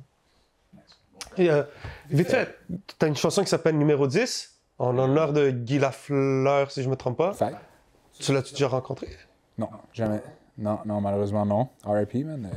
Et, 1.38 1.50
euh, 1.50 1.62
vite 2.10 2.28
fait, 2.28 2.56
t'as 2.98 3.08
une 3.08 3.16
chanson 3.16 3.42
qui 3.42 3.48
s'appelle 3.48 3.76
Numéro 3.76 4.06
10, 4.06 4.54
en 4.78 4.96
honneur 4.98 5.32
de 5.32 5.50
Guy 5.50 5.78
Lafleur, 5.78 6.70
si 6.70 6.82
je 6.82 6.88
me 6.88 6.96
trompe 6.96 7.16
pas. 7.18 7.32
Fait. 7.32 7.54
Tu 8.18 8.32
l'as-tu 8.32 8.52
déjà 8.54 8.68
rencontré? 8.68 9.08
Non, 9.58 9.68
jamais. 9.92 10.22
Non, 10.58 10.78
non, 10.86 11.00
malheureusement, 11.00 11.44
non. 11.44 11.68
RIP, 11.84 12.24
man. 12.24 12.48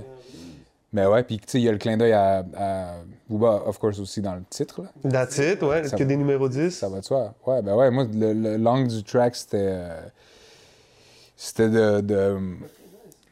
Mais 0.92 1.06
ouais, 1.06 1.22
puis 1.24 1.38
tu 1.38 1.44
sais, 1.48 1.60
il 1.60 1.64
y 1.66 1.70
a 1.70 1.72
le 1.72 1.78
clin 1.78 1.98
d'œil 1.98 2.14
à, 2.14 2.44
à 2.58 2.94
Booba, 3.30 3.62
of 3.66 3.78
course, 3.78 4.00
aussi 4.00 4.22
dans 4.22 4.34
le 4.36 4.44
titre, 4.50 4.82
là. 4.82 5.10
That's 5.10 5.38
it, 5.38 5.62
ouais, 5.62 5.84
Ça 5.88 5.96
que 5.98 6.04
des 6.04 6.16
numéros 6.18 6.50
10. 6.50 6.72
Ça 6.72 6.90
va 6.90 7.00
de 7.02 7.06
soi. 7.06 7.36
Ouais, 7.46 7.62
ben 7.62 7.76
ouais, 7.76 7.92
moi, 7.92 8.06
le, 8.12 8.34
le 8.34 8.58
l'angle 8.58 8.88
du 8.88 9.04
track, 9.04 9.36
c'était. 9.36 9.58
euh, 9.62 10.02
c'était 11.36 11.70
de, 11.70 12.02
de, 12.02 12.38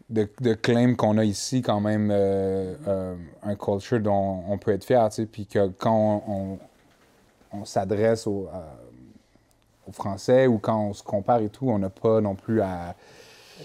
de, 0.10 0.28
de 0.42 0.54
claim 0.54 0.96
qu'on 0.96 1.18
a 1.18 1.24
ici, 1.26 1.62
quand 1.62 1.82
même, 1.82 2.10
euh, 2.12 2.76
euh, 2.88 3.16
un 3.44 3.56
culture 3.56 4.00
dont 4.00 4.44
on 4.50 4.58
peut 4.58 4.72
être 4.72 4.86
fier, 4.86 5.08
tu 5.10 5.16
sais. 5.16 5.26
Puis 5.26 5.46
que 5.46 5.68
quand 5.68 6.24
on, 6.28 6.34
on, 7.54 7.60
on 7.62 7.66
s'adresse 7.66 8.26
aux, 8.28 8.48
aux 9.88 9.92
Français 9.92 10.48
ou 10.48 10.58
quand 10.60 10.80
on 10.90 10.94
se 10.94 11.04
compare 11.04 11.42
et 11.42 11.50
tout, 11.50 11.70
on 11.70 11.80
n'a 11.80 11.90
pas 11.90 12.22
non 12.22 12.36
plus 12.36 12.62
à. 12.62 12.96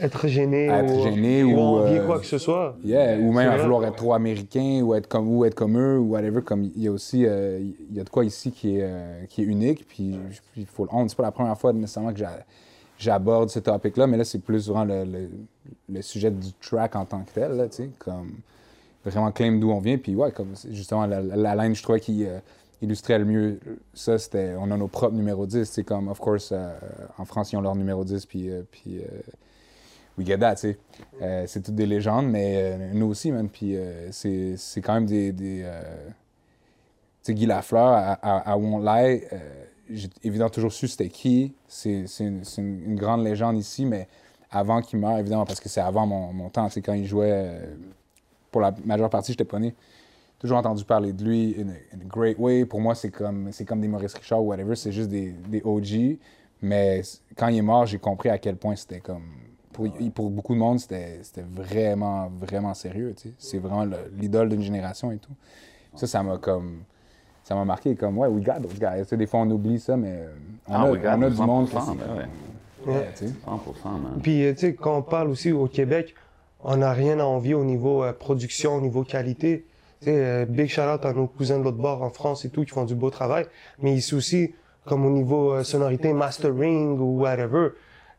Être 0.00 0.26
gêné, 0.26 0.70
À 0.70 0.82
être 0.82 0.94
ou, 0.94 1.02
gêné 1.02 1.44
ou 1.44 1.54
ou, 1.54 1.60
envier 1.60 1.98
euh, 1.98 2.06
quoi 2.06 2.18
que 2.18 2.24
ce 2.24 2.38
soit. 2.38 2.74
Yeah, 2.82 3.18
ou 3.18 3.30
même 3.30 3.50
à 3.50 3.58
vouloir 3.58 3.84
être 3.84 3.96
trop 3.96 4.14
américain 4.14 4.80
ou 4.82 4.94
être 4.94 5.06
comme 5.06 5.28
ou 5.28 5.44
être 5.44 5.54
comme 5.54 5.78
eux 5.78 5.98
ou 5.98 6.12
whatever. 6.12 6.40
Comme 6.40 6.64
il 6.74 6.82
y 6.82 6.88
a 6.88 6.90
aussi, 6.90 7.26
euh, 7.26 7.60
il 7.90 7.94
y 7.96 8.00
a 8.00 8.04
de 8.04 8.08
quoi 8.08 8.24
ici 8.24 8.52
qui 8.52 8.78
est, 8.78 8.84
euh, 8.84 9.24
qui 9.28 9.42
est 9.42 9.44
unique. 9.44 9.86
Puis 9.86 10.18
il 10.56 10.64
faut 10.64 10.84
le 10.84 10.90
honte. 10.94 11.10
C'est 11.10 11.16
pas 11.16 11.24
la 11.24 11.30
première 11.30 11.58
fois 11.58 11.74
nécessairement 11.74 12.10
que 12.12 12.18
j'a- 12.18 12.38
j'aborde 13.02 13.50
ce 13.50 13.58
topic-là, 13.58 14.06
mais 14.06 14.16
là 14.16 14.24
c'est 14.24 14.38
plus 14.38 14.68
vraiment 14.68 14.84
le, 14.84 15.28
le, 15.88 16.02
sujet 16.02 16.30
du 16.30 16.52
track 16.54 16.96
en 16.96 17.04
tant 17.04 17.22
que 17.22 17.32
tel, 17.32 17.52
là, 17.52 17.66
comme 17.98 18.32
vraiment 19.04 19.32
claim 19.32 19.58
d'où 19.58 19.70
on 19.70 19.80
vient. 19.80 19.98
Puis 19.98 20.14
ouais, 20.14 20.32
comme 20.32 20.54
justement 20.70 21.06
la, 21.06 21.20
la, 21.20 21.56
ligne, 21.56 21.74
je 21.74 21.82
trouvais 21.82 22.00
qui 22.00 22.24
euh, 22.24 22.38
illustrait 22.80 23.18
le 23.18 23.24
mieux 23.24 23.60
ça, 23.94 24.18
c'était 24.18 24.54
on 24.58 24.70
a 24.70 24.76
nos 24.76 24.88
propres 24.88 25.14
numéros 25.14 25.46
10. 25.46 25.64
C'est 25.64 25.84
comme, 25.84 26.08
of 26.08 26.18
course, 26.18 26.50
euh, 26.52 26.72
en 27.18 27.24
France 27.24 27.52
ils 27.52 27.56
ont 27.56 27.60
leur 27.60 27.74
numéro 27.74 28.04
10, 28.04 28.26
puis, 28.26 28.50
euh, 28.50 28.62
puis 28.70 28.98
euh, 28.98 29.06
we 30.18 30.26
get 30.26 30.38
that, 30.38 30.56
tu 30.56 30.76
sais. 31.20 31.46
C'est 31.46 31.62
toutes 31.62 31.74
des 31.74 31.86
légendes, 31.86 32.26
mais 32.26 32.92
nous 32.92 33.06
aussi, 33.06 33.32
man. 33.32 33.48
Puis 33.48 33.76
c'est 34.10 34.80
quand 34.82 34.94
même 34.94 35.06
des. 35.06 35.32
des 35.32 35.66
tu 37.24 37.26
sais, 37.30 37.34
Guy 37.34 37.46
Lafleur, 37.46 37.92
à, 37.92 38.12
à, 38.14 38.52
à 38.52 38.56
Won't 38.56 38.80
Lie, 38.80 39.22
j'ai 39.92 40.08
évidemment 40.24 40.50
toujours 40.50 40.72
su 40.72 40.88
c'était 40.88 41.08
qui. 41.08 41.54
C'est 41.68 42.06
c'est 42.06 42.24
une, 42.24 42.44
c'est 42.44 42.60
une- 42.62 42.82
une 42.90 42.96
grande 42.96 43.24
légende 43.24 43.56
ici, 43.58 43.84
mais 43.86 44.08
avant 44.50 44.80
qu'il 44.82 44.98
meure, 44.98 45.18
évidemment, 45.18 45.44
parce 45.46 45.60
que 45.60 45.68
c'est 45.68 45.80
avant 45.80 46.06
mon, 46.06 46.32
mon 46.32 46.48
temps. 46.50 46.68
Sais, 46.68 46.82
quand 46.82 46.92
il 46.94 47.06
jouait, 47.06 47.30
euh, 47.32 47.74
pour 48.50 48.60
la 48.60 48.74
majeure 48.84 49.10
partie, 49.10 49.32
j'étais 49.32 49.44
pas 49.44 49.58
né. 49.58 49.74
Toujours 50.38 50.58
entendu 50.58 50.84
parler 50.84 51.12
de 51.12 51.24
lui 51.24 51.54
in 51.58 51.68
a, 51.68 51.72
in 51.96 52.00
a 52.00 52.04
great 52.06 52.38
way. 52.38 52.64
Pour 52.64 52.80
moi, 52.80 52.94
c'est 52.94 53.10
comme, 53.10 53.50
c'est 53.52 53.64
comme 53.64 53.80
des 53.80 53.88
Maurice 53.88 54.14
Richard 54.14 54.42
ou 54.42 54.48
whatever. 54.48 54.74
C'est 54.76 54.92
juste 54.92 55.08
des, 55.08 55.30
des 55.32 55.62
OG. 55.64 56.18
Mais 56.62 57.02
quand 57.36 57.48
il 57.48 57.58
est 57.58 57.62
mort, 57.62 57.86
j'ai 57.86 57.98
compris 57.98 58.28
à 58.28 58.38
quel 58.38 58.56
point 58.56 58.76
c'était 58.76 59.00
comme. 59.00 59.24
Pour, 59.72 59.86
pour 60.14 60.30
beaucoup 60.30 60.54
de 60.54 60.58
monde, 60.58 60.80
c'était 60.80 61.20
c'était 61.22 61.44
vraiment, 61.48 62.28
vraiment 62.28 62.74
sérieux. 62.74 63.14
C'est 63.38 63.58
vraiment 63.58 63.84
le- 63.86 64.10
l'idole 64.18 64.50
d'une 64.50 64.60
génération 64.62 65.10
et 65.12 65.18
tout. 65.18 65.32
Ça, 65.94 66.06
ça 66.06 66.22
m'a 66.22 66.38
comme. 66.38 66.82
Ça 67.52 67.56
m'a 67.58 67.66
marqué 67.66 67.94
comme, 67.94 68.16
ouais, 68.16 68.28
we 68.28 68.42
got 68.42 68.62
those 68.62 68.78
guys. 68.78 69.04
Des 69.14 69.26
fois, 69.26 69.40
on 69.40 69.50
oublie 69.50 69.78
ça, 69.78 69.94
mais 69.94 70.08
euh, 70.12 70.28
on, 70.68 70.72
Ah, 70.72 70.82
a, 70.84 70.86
on 71.18 71.22
a 71.22 71.26
those 71.28 71.36
du 71.38 71.42
monde. 71.42 71.68
qui- 71.68 71.74
100%, 71.76 71.94
ben 71.96 72.16
ouais. 72.16 72.94
Ouais, 72.94 73.08
tu 73.14 73.26
sais. 73.26 73.32
100%, 73.44 73.90
man. 73.90 74.20
Puis, 74.22 74.46
euh, 74.46 74.52
tu 74.54 74.58
sais, 74.60 74.74
quand 74.74 74.96
on 74.96 75.02
parle 75.02 75.28
aussi 75.28 75.52
au 75.52 75.66
Québec, 75.66 76.14
on 76.64 76.78
n'a 76.78 76.92
rien 76.94 77.20
à 77.20 77.24
envier 77.24 77.52
au 77.52 77.64
niveau 77.64 78.02
euh, 78.04 78.14
production, 78.14 78.76
au 78.76 78.80
niveau 78.80 79.02
qualité. 79.04 79.66
Tu 80.00 80.06
sais, 80.06 80.14
euh, 80.16 80.46
big 80.46 80.68
shout-out 80.70 81.04
à 81.04 81.12
nos 81.12 81.26
cousins 81.26 81.58
de 81.58 81.64
l'autre 81.64 81.76
bord 81.76 82.02
en 82.02 82.08
France 82.08 82.46
et 82.46 82.48
tout, 82.48 82.62
qui 82.64 82.70
font 82.70 82.86
du 82.86 82.94
beau 82.94 83.10
travail. 83.10 83.44
Mais 83.82 83.92
ici 83.92 84.14
aussi, 84.14 84.54
comme 84.86 85.04
au 85.04 85.10
niveau 85.10 85.52
euh, 85.52 85.62
sonorité, 85.62 86.14
mastering 86.14 86.98
ou 86.98 87.20
whatever. 87.20 87.68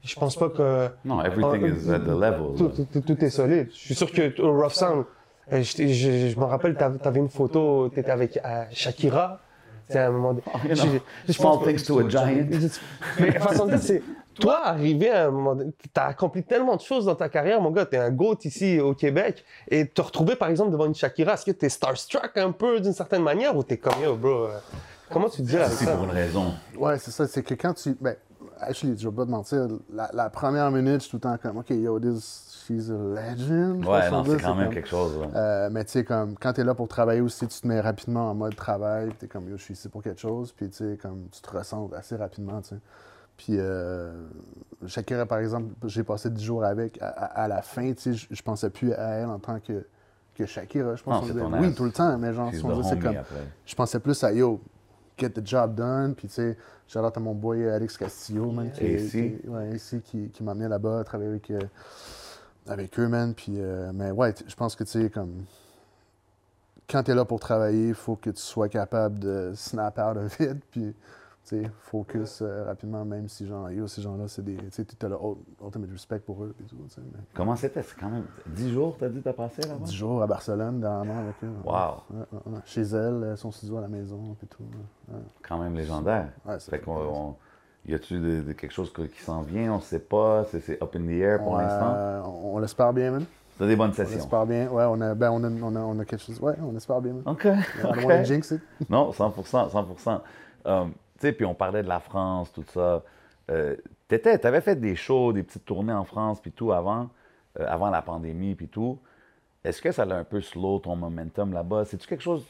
Je 0.04 0.14
pense 0.14 0.36
pas 0.36 0.50
que. 0.50 0.90
Non, 1.06 1.24
everything 1.24 1.66
is 1.76 1.90
at 1.92 2.02
the 2.02 2.10
level. 2.10 2.54
Tout, 2.56 2.70
tout- 2.86 3.02
tout 3.02 3.26
est 3.26 3.30
solide. 3.32 3.70
Je 3.72 3.78
suis 3.80 3.96
sûr 3.96 4.12
que 4.12 4.40
au 4.44 4.54
Rough 4.62 4.74
Sound, 4.74 5.06
je, 5.52 5.62
je- 5.62 6.30
je 6.30 6.40
me 6.40 6.46
rappelle, 6.46 6.76
t'avais 6.76 7.06
avais 7.06 7.20
une 7.20 7.30
photo, 7.30 7.90
t'étais 7.90 8.12
avec 8.12 8.38
euh, 8.44 8.64
Shakira. 8.72 9.40
C'est 9.90 10.00
à 10.00 10.08
un 10.08 10.12
moment 10.12 10.30
donné. 10.34 10.44
You 10.70 10.76
know, 10.76 11.00
Je- 11.28 11.38
pense- 11.38 11.64
things 11.66 11.84
to 11.86 12.00
a 12.00 12.10
giant. 12.10 12.26
Mais 13.20 13.32
façon 13.34 13.66
de 13.68 13.78
c'est 13.78 14.02
toi 14.40 14.62
arrivé 14.66 15.10
à 15.12 15.28
un 15.28 15.32
moment 15.32 15.56
donné, 15.56 15.72
t'as 15.94 16.06
accompli 16.08 16.42
tellement 16.44 16.76
de 16.78 16.82
choses 16.82 17.06
dans 17.06 17.16
ta 17.16 17.28
carrière, 17.30 17.60
mon 17.62 17.70
gars, 17.70 17.86
t'es 17.86 17.98
un 17.98 18.10
GOAT 18.10 18.38
ici 18.46 18.80
au 18.80 18.94
Québec, 18.96 19.44
et 19.68 19.86
te 19.88 20.02
retrouver 20.02 20.36
par 20.38 20.48
exemple 20.50 20.72
devant 20.72 20.86
une 20.86 20.96
Shakira, 20.96 21.34
est-ce 21.34 21.46
que 21.46 21.52
t'es 21.52 21.70
starstruck 21.70 22.32
un 22.38 22.52
peu 22.52 22.80
d'une 22.80 22.94
certaine 22.94 23.22
manière 23.24 23.56
ou 23.56 23.62
t'es 23.64 23.78
comme 23.78 24.02
yo, 24.02 24.16
bro? 24.16 24.46
euh, 24.46 24.58
comment 25.12 25.30
tu 25.30 25.42
te 25.44 25.48
dis 25.48 25.58
avec 25.58 25.74
C'est 25.78 25.86
ça? 25.86 25.96
pour 25.96 26.06
une 26.06 26.12
raison. 26.12 26.54
Ouais, 26.78 26.98
c'est 26.98 27.12
ça. 27.12 27.28
C'est 27.28 27.44
que 27.44 27.54
quand 27.54 27.74
tu. 27.74 27.96
Ben, 28.00 28.16
actually, 28.62 28.98
je 28.98 29.08
vais 29.10 29.16
pas 29.16 29.26
te 29.26 29.30
mentir, 29.32 29.68
la, 29.94 30.10
la 30.14 30.30
première 30.30 30.72
minute, 30.72 31.02
je 31.02 31.08
suis 31.08 31.12
tout 31.12 31.18
le 31.18 31.22
temps 31.22 31.38
comme, 31.40 31.58
OK, 31.58 31.70
yo, 31.72 32.00
this, 32.00 32.53
she's 32.66 32.90
a 32.90 32.94
legend. 32.94 33.86
Ouais, 33.86 34.10
non, 34.10 34.24
c'est 34.26 34.42
quand 34.42 34.56
même 34.56 34.66
comme- 34.66 34.74
quelque 34.74 34.88
chose. 34.90 35.18
là. 35.20 35.28
Euh, 35.40 35.70
mais 35.72 35.84
tu 35.86 35.92
sais, 35.92 36.04
comme, 36.04 36.36
quand 36.38 36.54
t'es 36.54 36.64
là 36.64 36.74
pour 36.74 36.88
travailler 36.88 37.22
aussi, 37.22 37.48
tu 37.48 37.60
te 37.62 37.68
mets 37.68 37.80
rapidement 37.82 38.30
en 38.30 38.36
mode 38.36 38.56
travail, 38.56 39.10
puis 39.10 39.18
t'es 39.20 39.28
comme, 39.28 39.50
yo, 39.50 39.58
je 39.58 39.64
suis 39.64 39.74
ici 39.74 39.90
pour 39.90 40.02
quelque 40.04 40.20
chose, 40.22 40.52
puis 40.52 40.70
tu 40.70 40.78
sais, 40.78 40.98
comme, 41.02 41.28
tu 41.32 41.42
te 41.42 41.50
ressens 41.58 41.90
assez 41.96 42.16
rapidement, 42.16 42.62
tu 42.62 42.70
sais. 42.70 42.76
Puis, 43.36 43.56
euh, 43.58 44.12
Shakira, 44.86 45.26
par 45.26 45.40
exemple, 45.40 45.74
j'ai 45.86 46.04
passé 46.04 46.30
10 46.30 46.44
jours 46.44 46.64
avec. 46.64 47.02
À, 47.02 47.08
à- 47.08 47.44
à 47.44 47.48
la 47.48 47.62
fin, 47.64 47.92
tu 47.94 48.16
sais, 48.16 48.28
je, 48.30 48.42
pensais 48.44 48.70
plus 48.70 48.94
à 48.94 49.10
elle 49.16 49.26
en 49.28 49.40
tant 49.40 49.60
que, 49.60 49.86
que 50.36 50.46
Shakira. 50.46 50.96
Je 50.96 51.04
pense 51.04 51.26
oui, 51.62 51.74
tout 51.74 51.84
le 51.86 51.92
temps, 51.92 52.18
mais 52.18 52.32
genre, 52.34 52.50
c'est 52.84 53.00
comme, 53.00 53.16
je 53.66 53.76
pensais 53.76 54.00
plus 54.00 54.24
à 54.24 54.32
yo, 54.32 54.62
get 55.18 55.32
the 55.32 55.46
job 55.46 55.74
done. 55.74 56.14
Puis 56.16 56.28
tu 56.28 56.36
sais, 56.36 56.58
out 56.96 57.18
à 57.18 57.20
mon 57.20 57.34
boy 57.34 57.68
Alex 57.68 57.98
Castillo, 57.98 58.52
man, 58.52 58.72
qui, 58.72 58.84
qui- 59.10 59.48
ouais, 59.48 59.74
AC, 59.76 60.02
qui, 60.04 60.30
qui 60.30 60.44
m'a 60.44 60.52
amené 60.52 60.68
là-bas, 60.68 61.04
travailler 61.04 61.32
avec, 61.32 61.50
euh, 61.50 61.60
avec 62.68 63.00
eux, 63.00 63.08
man. 63.08 63.34
Puis, 63.34 63.54
euh, 63.58 63.92
mais 63.94 64.12
ouais, 64.12 64.34
je 64.48 64.56
pense 64.56 64.76
que 64.76 64.84
tu 64.84 64.92
sais, 64.92 65.10
comme, 65.10 65.46
quand 66.90 67.04
t'es 67.04 67.16
là 67.16 67.26
pour 67.26 67.40
travailler, 67.40 67.90
il 67.90 67.94
faut 67.96 68.16
que 68.16 68.30
tu 68.30 68.42
sois 68.42 68.70
capable 68.70 69.20
de 69.20 69.52
snap 69.56 69.98
out 70.00 70.18
of 70.18 70.40
it. 70.40 70.64
Puis, 70.72 70.94
tu 71.46 71.62
sais, 71.62 71.72
focus 71.82 72.40
euh, 72.42 72.64
rapidement, 72.66 73.04
même 73.04 73.28
si 73.28 73.46
genre, 73.46 73.70
yo, 73.70 73.86
ces 73.88 74.02
gens-là, 74.02 74.30
c'est 74.30 74.44
des, 74.46 74.56
tu 74.56 74.64
sais, 74.72 74.86
t'as 74.86 75.10
le 75.10 75.16
ul- 75.16 75.36
ultimate 75.62 75.90
respect 75.92 76.20
pour 76.20 76.42
eux. 76.46 76.54
Puis 76.58 76.66
tout, 76.68 76.78
mais 76.98 77.20
Comment 77.34 77.56
c'était? 77.58 77.84
C'est 77.84 78.00
quand 78.00 78.10
même 78.10 78.24
10 78.48 78.72
jours, 78.72 78.96
t'as 78.98 79.10
dit, 79.10 79.22
t'as 79.22 79.34
passé 79.34 79.62
là-bas? 79.64 79.84
10 79.86 79.94
jours 79.94 80.24
à 80.24 80.28
Barcelone, 80.28 80.80
dernièrement, 80.80 81.20
avec 81.20 81.36
eux. 81.44 81.52
Wow. 81.66 81.74
Ouais, 82.12 82.26
ouais, 82.32 82.54
ouais. 82.54 82.60
Chez 82.66 82.84
elle, 82.84 83.24
euh, 83.24 83.36
son 83.36 83.52
studio 83.52 83.78
à 83.78 83.82
la 83.82 83.90
maison, 83.90 84.36
puis 84.40 84.48
tout. 84.48 84.64
Quand 85.46 85.58
même 85.60 85.76
légendaire. 85.76 86.30
Ouais, 86.46 86.54
ça 86.60 86.72
fait 86.72 86.78
fait 86.78 86.80
qu'on, 86.80 86.96
plaisir. 86.96 87.12
on- 87.14 87.36
y 87.86 87.94
a-tu 87.94 88.44
quelque 88.58 88.72
chose 88.74 88.92
qui 88.94 89.22
s'en 89.22 89.42
vient? 89.42 89.74
On 89.74 89.80
sait 89.82 90.00
pas. 90.00 90.46
C'est, 90.52 90.60
c'est 90.62 90.82
up 90.82 90.96
in 90.96 91.02
the 91.06 91.12
air 91.12 91.40
pour 91.40 91.54
On, 91.54 91.58
l'instant. 91.58 91.94
euh, 91.96 92.22
on, 92.24 92.56
on 92.56 92.60
l'espère 92.60 92.94
bien, 92.94 93.12
man. 93.12 93.26
T'as 93.58 93.68
des 93.68 93.76
bonnes 93.76 93.92
On 93.92 93.94
sessions. 93.94 94.18
espère 94.18 94.46
bien. 94.46 94.68
Ouais, 94.68 94.84
on 94.88 95.00
a, 95.02 95.14
ben, 95.14 95.30
on 95.32 95.44
a, 95.44 95.48
on 95.50 95.76
a, 95.76 95.80
on 95.80 96.00
a 96.00 96.06
quelque 96.06 96.22
chose. 96.24 96.40
Ouais, 96.42 96.56
on 96.62 96.76
espère 96.76 97.02
bien, 97.02 97.14
man. 97.14 97.24
OK. 97.26 97.44
I 97.46 97.82
don't 97.84 97.92
OK. 97.92 98.04
wanna 98.04 98.24
jinx 98.24 98.52
it. 98.52 98.62
Non, 98.90 99.12
100%, 99.12 99.70
100%. 99.72 100.22
Euh, 100.66 100.86
tu 100.86 100.92
sais, 101.20 101.34
puis 101.34 101.46
on 101.46 101.54
parlait 101.54 101.84
de 101.84 101.88
la 101.88 102.00
France, 102.00 102.52
tout 102.52 102.64
ça. 102.74 103.04
Euh, 103.52 103.76
t'étais, 104.08 104.38
t'avais 104.40 104.62
fait 104.62 104.76
des 104.76 104.96
shows, 104.96 105.34
des 105.34 105.44
petites 105.44 105.66
tournées 105.66 105.94
en 105.94 106.04
France, 106.06 106.40
puis 106.42 106.52
tout 106.52 106.72
avant, 106.72 107.10
euh, 107.60 107.66
avant 107.68 107.90
la 107.90 108.02
pandémie, 108.02 108.56
puis 108.56 108.70
tout. 108.70 108.98
Est-ce 109.64 109.82
que 109.82 109.94
ça 109.94 110.04
a 110.04 110.14
un 110.14 110.26
peu 110.26 110.42
slow 110.42 110.80
ton 110.80 110.98
momentum 110.98 111.54
là-bas? 111.54 111.86
C'est-tu 111.86 112.06
quelque 112.06 112.22
chose, 112.22 112.46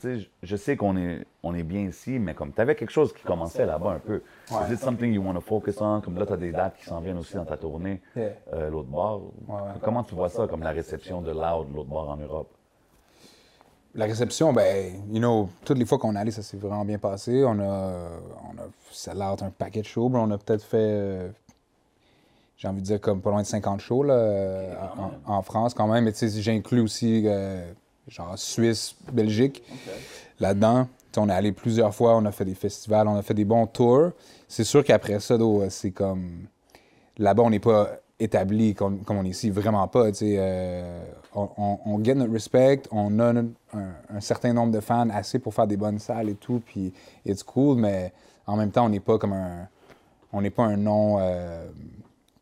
tu 0.00 0.26
je- 0.42 0.56
sais 0.56 0.76
qu'on 0.78 0.96
est, 0.96 1.26
on 1.42 1.54
est 1.54 1.62
bien 1.62 1.82
ici, 1.82 2.18
mais 2.18 2.32
comme 2.32 2.52
t'avais 2.52 2.74
quelque 2.74 2.90
chose 2.92 3.12
qui 3.12 3.22
commençait 3.22 3.66
là-bas 3.66 3.90
un 3.90 3.98
peu. 3.98 4.22
Is 4.50 4.72
it 4.72 4.78
something 4.78 5.12
you 5.12 5.22
want 5.22 5.34
to 5.34 5.42
focus 5.42 5.78
on? 5.82 6.00
Comme 6.00 6.18
là, 6.18 6.24
t'as 6.24 6.38
des 6.38 6.52
dates 6.52 6.78
qui 6.78 6.86
s'en 6.86 7.00
viennent 7.00 7.18
aussi 7.18 7.34
dans 7.34 7.44
ta 7.44 7.58
tournée, 7.58 8.00
euh, 8.16 8.70
l'autre 8.70 8.88
bord. 8.88 9.24
Ouais, 9.46 9.54
ouais. 9.56 9.60
Comment 9.82 10.04
tu 10.04 10.14
vois 10.14 10.30
ça, 10.30 10.46
comme 10.46 10.62
la 10.62 10.70
réception 10.70 11.20
de 11.20 11.32
Loud, 11.32 11.66
l'autre 11.74 11.88
bord 11.90 12.08
en 12.08 12.16
Europe? 12.16 12.48
La 13.96 14.06
réception, 14.06 14.52
ben, 14.52 15.04
you 15.12 15.18
know, 15.20 15.48
toutes 15.64 15.78
les 15.78 15.84
fois 15.84 15.98
qu'on 15.98 16.16
est 16.16 16.18
allé, 16.18 16.30
ça 16.32 16.42
s'est 16.42 16.56
vraiment 16.56 16.84
bien 16.84 16.98
passé. 16.98 17.44
On 17.44 17.60
a, 17.60 18.08
on 18.42 18.58
a 18.58 18.66
sell 18.90 19.22
out 19.22 19.40
un 19.42 19.50
paquet 19.50 19.82
de 19.82 19.86
shows. 19.86 20.08
mais 20.08 20.18
On 20.18 20.30
a 20.32 20.38
peut-être 20.38 20.64
fait, 20.64 20.78
euh, 20.80 21.28
j'ai 22.56 22.68
envie 22.68 22.80
de 22.80 22.86
dire, 22.86 23.00
comme 23.00 23.20
pas 23.20 23.30
loin 23.30 23.42
de 23.42 23.46
50 23.46 23.80
shows 23.80 24.04
là, 24.04 24.14
euh, 24.14 24.74
en, 25.26 25.34
en 25.34 25.42
France 25.42 25.74
quand 25.74 25.86
même. 25.86 26.04
Mais 26.04 26.12
tu 26.12 26.28
sais, 26.28 26.42
j'inclus 26.42 26.80
aussi, 26.80 27.24
euh, 27.26 27.72
genre, 28.08 28.38
Suisse, 28.38 28.94
Belgique 29.12 29.62
là-dedans. 30.40 30.88
On 31.16 31.28
est 31.28 31.32
allé 31.32 31.52
plusieurs 31.52 31.94
fois, 31.94 32.16
on 32.16 32.24
a 32.24 32.32
fait 32.32 32.44
des 32.44 32.56
festivals, 32.56 33.06
on 33.06 33.16
a 33.16 33.22
fait 33.22 33.34
des 33.34 33.44
bons 33.44 33.66
tours. 33.66 34.10
C'est 34.48 34.64
sûr 34.64 34.82
qu'après 34.82 35.20
ça, 35.20 35.38
though, 35.38 35.62
c'est 35.68 35.92
comme. 35.92 36.46
Là-bas, 37.18 37.44
on 37.44 37.50
n'est 37.50 37.60
pas 37.60 37.90
établi 38.18 38.74
comme, 38.74 39.04
comme 39.04 39.18
on 39.18 39.24
est 39.24 39.28
ici, 39.28 39.50
vraiment 39.50 39.86
pas. 39.86 40.10
tu 40.10 40.18
sais, 40.18 40.36
euh, 40.38 41.04
on, 41.34 41.48
on, 41.56 41.78
on 41.86 42.02
get 42.02 42.14
notre 42.14 42.32
respect, 42.32 42.82
on 42.90 43.20
a 43.20 43.32
un 43.72 44.20
certain 44.20 44.52
nombre 44.52 44.72
de 44.72 44.80
fans 44.80 45.08
assez 45.10 45.38
pour 45.38 45.54
faire 45.54 45.66
des 45.68 45.76
bonnes 45.76 45.98
salles 46.00 46.28
et 46.28 46.34
tout, 46.34 46.60
puis 46.64 46.92
it's 47.24 47.42
cool, 47.44 47.78
mais 47.78 48.12
en 48.46 48.56
même 48.56 48.70
temps, 48.70 48.86
on 48.86 48.88
n'est 48.88 49.00
pas 49.00 49.18
comme 49.18 49.32
un. 49.32 49.68
On 50.32 50.42
n'est 50.42 50.50
pas 50.50 50.64
un 50.64 50.76
nom 50.76 51.18
euh, 51.20 51.64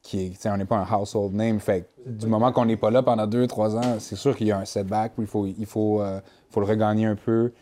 qui 0.03 0.27
est. 0.27 0.47
On 0.47 0.57
n'est 0.57 0.65
pas 0.65 0.77
un 0.79 0.87
household 0.97 1.33
name. 1.35 1.61
Fait 1.61 1.87
du 2.07 2.27
moment 2.27 2.53
qu'on 2.53 2.65
n'est 2.65 2.77
pas 2.77 2.91
là 2.91 3.03
pendant 3.03 3.27
deux, 3.27 3.47
trois 3.47 3.77
ans, 3.77 3.99
c'est 3.99 4.17
sûr 4.17 4.37
qu'il 4.37 4.49
y 4.49 4.53
a 4.53 4.59
un 4.59 4.65
setback, 4.65 5.13
il 5.19 5.27
faut, 5.27 5.47
il 5.47 5.67
faut, 5.67 6.01
euh, 6.01 6.21
faut 6.51 6.61
le 6.61 6.67
regagner 6.67 7.07
un 7.07 7.17
peu. 7.17 7.53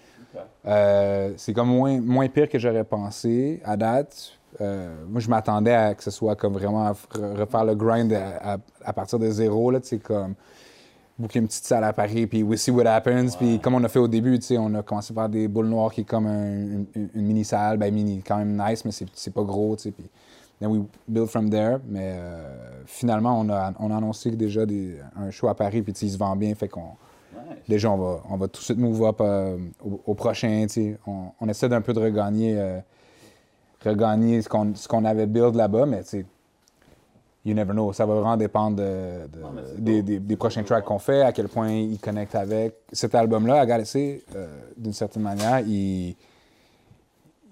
Euh, 0.66 1.32
c'est 1.36 1.52
comme 1.52 1.68
moins, 1.68 2.00
moins 2.00 2.28
pire 2.28 2.48
que 2.48 2.58
j'aurais 2.58 2.84
pensé 2.84 3.60
à 3.64 3.76
date. 3.76 4.32
Euh, 4.60 4.94
moi, 5.08 5.20
je 5.20 5.28
m'attendais 5.28 5.74
à 5.74 5.94
que 5.94 6.02
ce 6.02 6.10
soit 6.10 6.36
comme 6.36 6.54
vraiment 6.54 6.86
à 6.86 6.94
refaire 7.14 7.64
le 7.64 7.74
grind 7.74 8.12
à, 8.12 8.54
à- 8.54 8.58
à 8.84 8.92
partir 8.92 9.18
de 9.18 9.30
zéro, 9.30 9.70
là, 9.70 9.78
comme 10.02 10.34
boucler 11.18 11.40
une 11.40 11.46
petite 11.48 11.64
salle 11.64 11.84
à 11.84 11.92
Paris, 11.92 12.26
puis 12.26 12.42
we 12.42 12.58
see 12.58 12.70
what 12.70 12.86
happens. 12.86 13.36
Puis 13.36 13.60
comme 13.60 13.74
on 13.74 13.84
a 13.84 13.88
fait 13.88 13.98
au 13.98 14.08
début, 14.08 14.38
on 14.58 14.74
a 14.74 14.82
commencé 14.82 15.12
par 15.12 15.28
des 15.28 15.48
boules 15.48 15.66
noires 15.68 15.92
qui 15.92 16.00
est 16.02 16.04
comme 16.04 16.26
un- 16.26 16.84
une, 16.94 17.08
mini-salle, 17.14 17.76
ben 17.76 17.92
mini, 17.92 18.22
quand 18.26 18.38
même 18.38 18.56
nice, 18.56 18.84
mais 18.84 18.90
c'est 19.14 19.34
pas 19.34 19.42
gros. 19.42 19.76
Puis 19.76 19.92
then 20.60 20.70
we 20.70 20.80
build 21.08 21.28
from 21.28 21.50
there. 21.50 21.78
Mais 21.88 22.12
euh, 22.16 22.82
finalement, 22.86 23.38
on 23.40 23.48
a, 23.48 23.72
on 23.80 23.90
a 23.90 23.96
annoncé 23.96 24.30
déjà 24.30 24.64
des, 24.66 24.98
un 25.16 25.30
show 25.30 25.48
à 25.48 25.54
Paris, 25.54 25.82
puis 25.82 25.92
il 26.02 26.10
se 26.10 26.18
vend 26.18 26.36
bien, 26.36 26.54
fait 26.54 26.68
qu'on... 26.68 26.90
Déjà, 27.68 27.90
on 27.90 27.96
va, 27.96 28.22
on 28.30 28.36
va 28.36 28.46
tout 28.48 28.60
de 28.60 28.64
suite 28.64 28.78
move 28.78 29.02
up 29.04 29.16
euh, 29.20 29.56
au, 29.84 30.00
au 30.06 30.14
prochain. 30.14 30.66
On, 31.06 31.26
on 31.40 31.48
essaie 31.48 31.68
d'un 31.68 31.80
peu 31.80 31.92
de 31.92 31.98
regagner, 32.00 32.54
euh, 32.58 32.78
regagner 33.84 34.42
ce 34.42 34.48
qu'on 34.88 35.04
avait 35.04 35.26
build 35.26 35.54
là-bas, 35.54 35.86
mais 35.86 36.02
tu 36.02 36.08
sais, 36.10 36.26
you 37.44 37.54
never 37.54 37.72
know. 37.72 37.92
Ça 37.92 38.04
va 38.06 38.14
vraiment 38.14 38.36
dépendre 38.36 38.76
de- 38.76 39.26
de- 39.32 39.42
des, 39.78 40.02
des- 40.02 40.18
des 40.20 40.36
prochains 40.36 40.62
tracks 40.62 40.84
qu'on 40.84 40.98
fait, 40.98 41.22
à 41.22 41.32
quel 41.32 41.48
point 41.48 41.70
ils 41.70 41.98
connectent 41.98 42.34
avec. 42.34 42.74
Cet 42.92 43.14
album-là, 43.14 43.60
à 43.60 43.66
Galaxy, 43.66 44.22
d'une 44.76 44.92
certaine 44.92 45.22
manière, 45.22 45.60
il- 45.60 46.16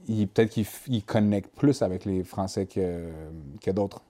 peut-être 0.09 0.51
qu'il 0.51 1.05
connecte 1.05 1.55
plus 1.57 1.83
avec 1.83 2.05
les 2.05 2.25
Français 2.25 2.67
que, 2.67 3.09
que 3.63 3.71
d'autres 3.71 4.01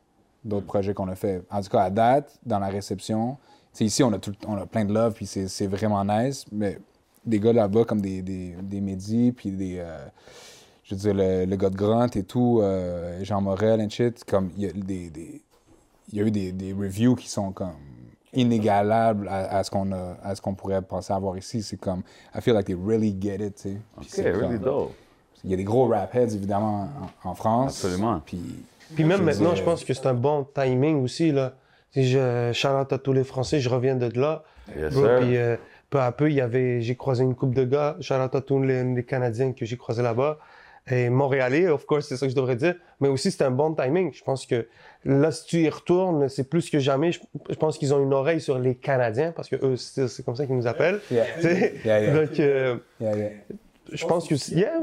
d'autres 0.45 0.67
projets 0.67 0.95
qu'on 0.95 1.09
a 1.09 1.17
fait. 1.17 1.43
En 1.51 1.61
tout 1.61 1.69
cas, 1.69 1.83
à 1.83 1.91
date, 1.91 2.39
dans 2.47 2.61
la 2.61 2.69
réception, 2.69 3.37
ici, 3.81 4.03
on 4.05 4.13
a, 4.13 4.19
tout, 4.19 4.33
on 4.47 4.57
a 4.57 4.67
plein 4.67 4.85
de 4.85 4.95
love, 4.95 5.13
puis 5.15 5.27
c'est 5.27 5.49
c'est 5.49 5.67
vraiment 5.67 6.05
nice, 6.05 6.45
mais 6.53 6.79
des 7.27 7.41
gars 7.41 7.53
là-bas 7.53 7.85
comme 7.85 8.01
des, 8.01 8.23
des, 8.23 8.55
des 8.63 8.81
Mehdi, 8.81 9.33
puis 9.33 9.51
des... 9.51 9.79
euh, 9.79 9.99
je 10.85 10.95
veux 10.95 11.01
dire, 11.01 11.15
le, 11.15 11.45
le 11.45 11.57
gars 11.57 11.69
de 11.71 11.77
Grant 11.77 12.07
et 12.15 12.23
tout, 12.23 12.61
euh, 12.63 13.23
Jean 13.25 13.41
Morel 13.43 13.81
and 13.83 13.91
shit, 13.91 14.25
comme 14.25 14.51
il 14.57 14.63
y 14.63 14.67
a 14.69 14.73
des... 14.73 15.11
des- 15.11 15.43
il 16.11 16.19
y 16.19 16.23
a 16.23 16.27
eu 16.27 16.31
des, 16.31 16.53
des 16.53 16.73
reviews 16.73 17.15
qui 17.17 17.29
sont 17.29 17.53
comme 17.53 17.75
inégalables 18.33 19.29
à, 19.29 19.59
à 19.59 19.65
ce 19.65 19.71
qu'on 19.71 19.91
à 19.93 20.35
ce 20.35 20.41
qu'on 20.41 20.55
pourrait 20.55 20.81
penser 20.83 21.13
avoir 21.13 21.37
ici 21.37 21.63
c'est 21.63 21.77
comme 21.79 22.03
I 22.35 22.41
feel 22.41 22.55
like 22.55 22.67
they 22.67 22.75
really 22.77 23.15
get 23.21 23.45
it 23.45 23.57
tu 23.57 23.63
sais 23.63 23.77
Puis 23.99 24.01
OK, 24.01 24.07
c'est 24.09 24.31
really 24.31 24.55
comme- 24.55 24.59
dope. 24.59 24.93
Il 25.45 25.51
y 25.51 25.55
a 25.55 25.57
des 25.57 25.65
gros 25.65 25.87
rap 25.87 26.15
heads 26.15 26.35
évidemment 26.35 26.89
en, 27.25 27.31
en 27.31 27.35
France 27.35 27.85
Absolument. 27.85 28.21
puis 28.25 28.41
Puis 28.95 29.05
même 29.05 29.19
Je 29.19 29.23
maintenant, 29.23 29.55
je 29.55 29.63
pense 29.63 29.85
que 29.85 29.95
c'est 29.95 30.07
un 30.07 30.15
bon 30.15 30.47
timing 30.55 31.03
aussi. 31.03 31.33
Là. 31.33 31.55
Si 31.93 32.09
je 32.09 32.51
shout 32.53 32.69
à 32.69 32.99
tous 32.99 33.13
les 33.13 33.25
Français, 33.25 33.61
je 33.61 33.69
reviens 33.69 33.95
de 33.97 34.19
là. 34.19 34.43
Yes, 34.77 34.93
Bro, 34.93 35.05
sir. 35.05 35.19
puis 35.21 35.37
euh, 35.37 35.57
peu 35.91 36.01
à 36.01 36.13
peu, 36.13 36.29
il 36.31 36.35
y 36.37 36.41
avait, 36.41 36.83
j'ai 36.83 36.97
croisé 36.97 37.25
une 37.25 37.35
couple 37.35 37.55
de 37.55 37.65
gars. 37.65 37.97
Shout 38.01 38.15
à 38.15 38.29
tous 38.29 38.63
les, 38.63 38.85
les 38.85 39.05
Canadiens 39.05 39.53
que 39.53 39.65
j'ai 39.65 39.77
croisés 39.77 40.03
là-bas. 40.03 40.39
Et 40.91 41.11
Montréalais, 41.11 41.69
of 41.69 41.85
course, 41.85 42.09
c'est 42.09 42.17
ça 42.17 42.25
que 42.27 42.31
je 42.31 42.37
devrais 42.37 42.57
dire. 42.57 42.75
Mais 43.01 43.09
aussi, 43.09 43.31
c'est 43.31 43.43
un 43.45 43.51
bon 43.51 43.75
timing. 43.75 44.11
Je 44.15 44.23
pense 44.25 44.47
que 44.47 44.67
là, 45.05 45.31
si 45.31 45.45
tu 45.45 45.61
y 45.61 45.69
retournes, 45.69 46.31
c'est 46.31 46.49
plus 46.49 46.71
que 46.71 46.79
jamais. 46.79 47.13
Je, 47.13 47.21
je 47.51 47.55
pense 47.57 47.77
qu'ils 47.77 47.93
ont 47.93 48.03
une 48.03 48.15
oreille 48.15 48.41
sur 48.41 48.59
les 48.59 48.75
Canadiens 48.75 49.33
parce 49.33 49.49
que 49.51 49.57
eux, 49.57 49.77
c'est 49.77 50.25
comme 50.25 50.35
ça 50.37 50.47
qu'ils 50.47 50.57
nous 50.57 50.67
appellent. 50.67 51.01
Yeah. 51.11 51.27
Yeah, 51.43 52.01
yeah. 52.01 52.15
Donc, 52.15 52.41
euh, 52.41 52.77
yeah, 53.03 53.17
yeah. 53.17 53.31
Je 53.93 54.07
pense 54.07 54.27
que, 54.29 54.35
yeah, 54.55 54.81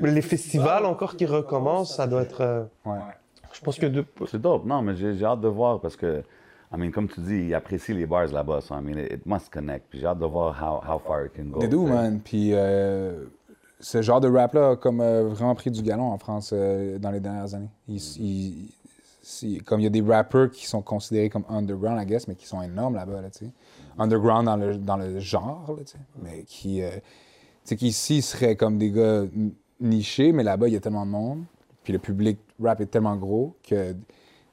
les 0.00 0.22
festivals 0.22 0.84
encore 0.86 1.16
qui 1.16 1.26
recommencent, 1.26 1.96
ça 1.96 2.06
doit 2.06 2.22
être. 2.22 2.40
euh, 2.40 2.64
Ouais. 2.84 2.98
je 3.52 3.60
pense 3.60 3.78
que 3.78 3.86
de, 3.86 4.04
C'est 4.30 4.40
dope. 4.40 4.64
Non, 4.64 4.82
mais 4.82 4.94
j'ai 4.96 5.24
hâte 5.24 5.40
de 5.40 5.48
voir 5.48 5.80
parce 5.80 5.96
que, 5.96 6.22
I 6.74 6.78
mean, 6.78 6.90
comme 6.90 7.08
tu 7.08 7.20
dis, 7.20 7.46
ils 7.48 7.54
apprécient 7.54 7.94
les 7.94 8.06
bars 8.06 8.26
là-bas. 8.26 8.60
So, 8.62 8.74
I 8.74 8.80
mean, 8.82 8.98
it, 8.98 9.26
must 9.26 9.50
connect. 9.52 9.86
Puis 9.90 10.00
j'ai 10.00 10.06
hâte 10.06 10.18
de 10.18 10.26
voir 10.26 10.54
how, 10.60 10.80
how 10.94 10.98
far 10.98 11.26
it 11.26 11.32
can 11.36 11.44
go. 11.50 11.60
They 11.60 11.68
do, 11.68 11.82
tu 11.84 11.88
sais. 11.88 11.94
man. 11.94 12.20
Puis 12.24 12.50
euh, 12.54 13.24
ce 13.80 14.00
genre 14.00 14.20
de 14.20 14.28
rap-là 14.30 14.70
a 14.70 14.76
comme 14.76 15.00
euh, 15.00 15.24
vraiment 15.28 15.54
pris 15.54 15.70
du 15.70 15.82
galon 15.82 16.10
en 16.12 16.18
France 16.18 16.50
euh, 16.54 16.98
dans 16.98 17.10
les 17.10 17.20
dernières 17.20 17.54
années. 17.54 17.70
Il- 17.88 17.96
il- 18.20 18.74
c'est- 19.22 19.58
comme 19.64 19.80
il 19.80 19.84
y 19.84 19.86
a 19.86 19.90
des 19.90 20.00
rappers 20.02 20.50
qui 20.50 20.66
sont 20.66 20.82
considérés 20.82 21.28
comme 21.28 21.44
underground, 21.48 22.00
I 22.02 22.06
guess, 22.06 22.26
mais 22.26 22.34
qui 22.34 22.46
sont 22.46 22.62
énormes 22.62 22.94
là-bas, 22.96 23.20
là, 23.22 23.30
tu 23.30 23.44
sais. 23.46 23.50
Underground 23.98 24.46
dans 24.46 24.56
le, 24.56 24.76
dans 24.76 24.96
le 24.96 25.18
genre, 25.20 25.74
là, 25.76 25.84
tu 25.84 25.92
sais, 25.92 25.98
mais 26.22 26.42
qui, 26.44 26.82
euh, 26.82 26.90
sais, 27.64 27.76
qui 27.76 27.88
ici 27.88 28.22
seraient 28.22 28.56
comme 28.56 28.78
des 28.78 28.90
gars 28.90 29.24
nichés, 29.80 30.32
mais 30.32 30.42
là-bas, 30.42 30.68
il 30.68 30.74
y 30.74 30.76
a 30.76 30.80
tellement 30.80 31.06
de 31.06 31.10
monde, 31.10 31.44
puis 31.84 31.92
le 31.92 31.98
public 31.98 32.38
rap 32.62 32.80
est 32.80 32.86
tellement 32.86 33.16
gros 33.16 33.54
que, 33.62 33.92
tu 33.92 33.98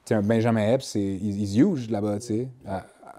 sais, 0.04 0.14
un 0.14 0.22
Benjamin 0.22 0.72
Epps, 0.74 0.84
c'est, 0.86 1.00
il 1.00 1.40
is 1.42 1.60
huge 1.60 1.90
là-bas, 1.90 2.18
tu 2.18 2.26
sais. 2.26 2.48
Ah, 2.66 2.84
ah, 3.06 3.12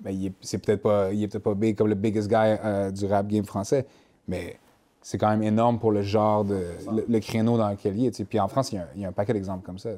ben, 0.00 0.10
il 0.10 0.26
est, 0.26 0.32
c'est 0.40 0.58
peut-être 0.58 0.82
pas, 0.82 1.12
il 1.12 1.22
est 1.22 1.28
peut-être 1.28 1.42
pas 1.44 1.54
big 1.54 1.76
comme 1.76 1.88
le 1.88 1.94
biggest 1.94 2.28
guy 2.28 2.34
euh, 2.36 2.90
du 2.90 3.06
rap 3.06 3.26
game 3.26 3.44
français, 3.44 3.86
mais 4.28 4.58
c'est 5.02 5.18
quand 5.18 5.30
même 5.30 5.42
énorme 5.42 5.78
pour 5.78 5.92
le 5.92 6.02
genre 6.02 6.44
de 6.44 6.64
le, 6.92 7.04
le 7.08 7.20
créneau 7.20 7.56
dans 7.56 7.70
lequel 7.70 7.96
il 7.96 8.06
est. 8.06 8.24
Puis 8.24 8.40
en 8.40 8.48
France, 8.48 8.72
il 8.72 8.76
y 8.76 8.78
a 8.78 8.82
un, 8.82 8.86
il 8.96 9.00
y 9.02 9.04
a 9.04 9.08
un 9.08 9.12
paquet 9.12 9.32
d'exemples 9.32 9.64
comme 9.64 9.78
ça. 9.78 9.90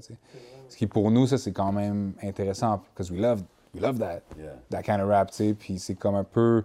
Ce 0.69 0.77
qui 0.77 0.87
pour 0.87 1.11
nous, 1.11 1.27
ça 1.27 1.39
c'est 1.39 1.53
quand 1.53 1.73
même 1.73 2.13
intéressant 2.23 2.83
parce 2.95 3.11
we 3.11 3.19
love 3.19 3.43
we 3.75 3.81
love 3.83 3.99
that 3.99 4.21
Yeah. 4.39 4.53
that 4.69 4.83
kind 4.83 5.01
of 5.01 5.09
rap. 5.09 5.31
tu 5.31 5.37
sais. 5.37 5.55
Puis 5.55 5.79
c'est 5.79 5.95
comme 5.95 6.15
un 6.15 6.25
peu 6.25 6.63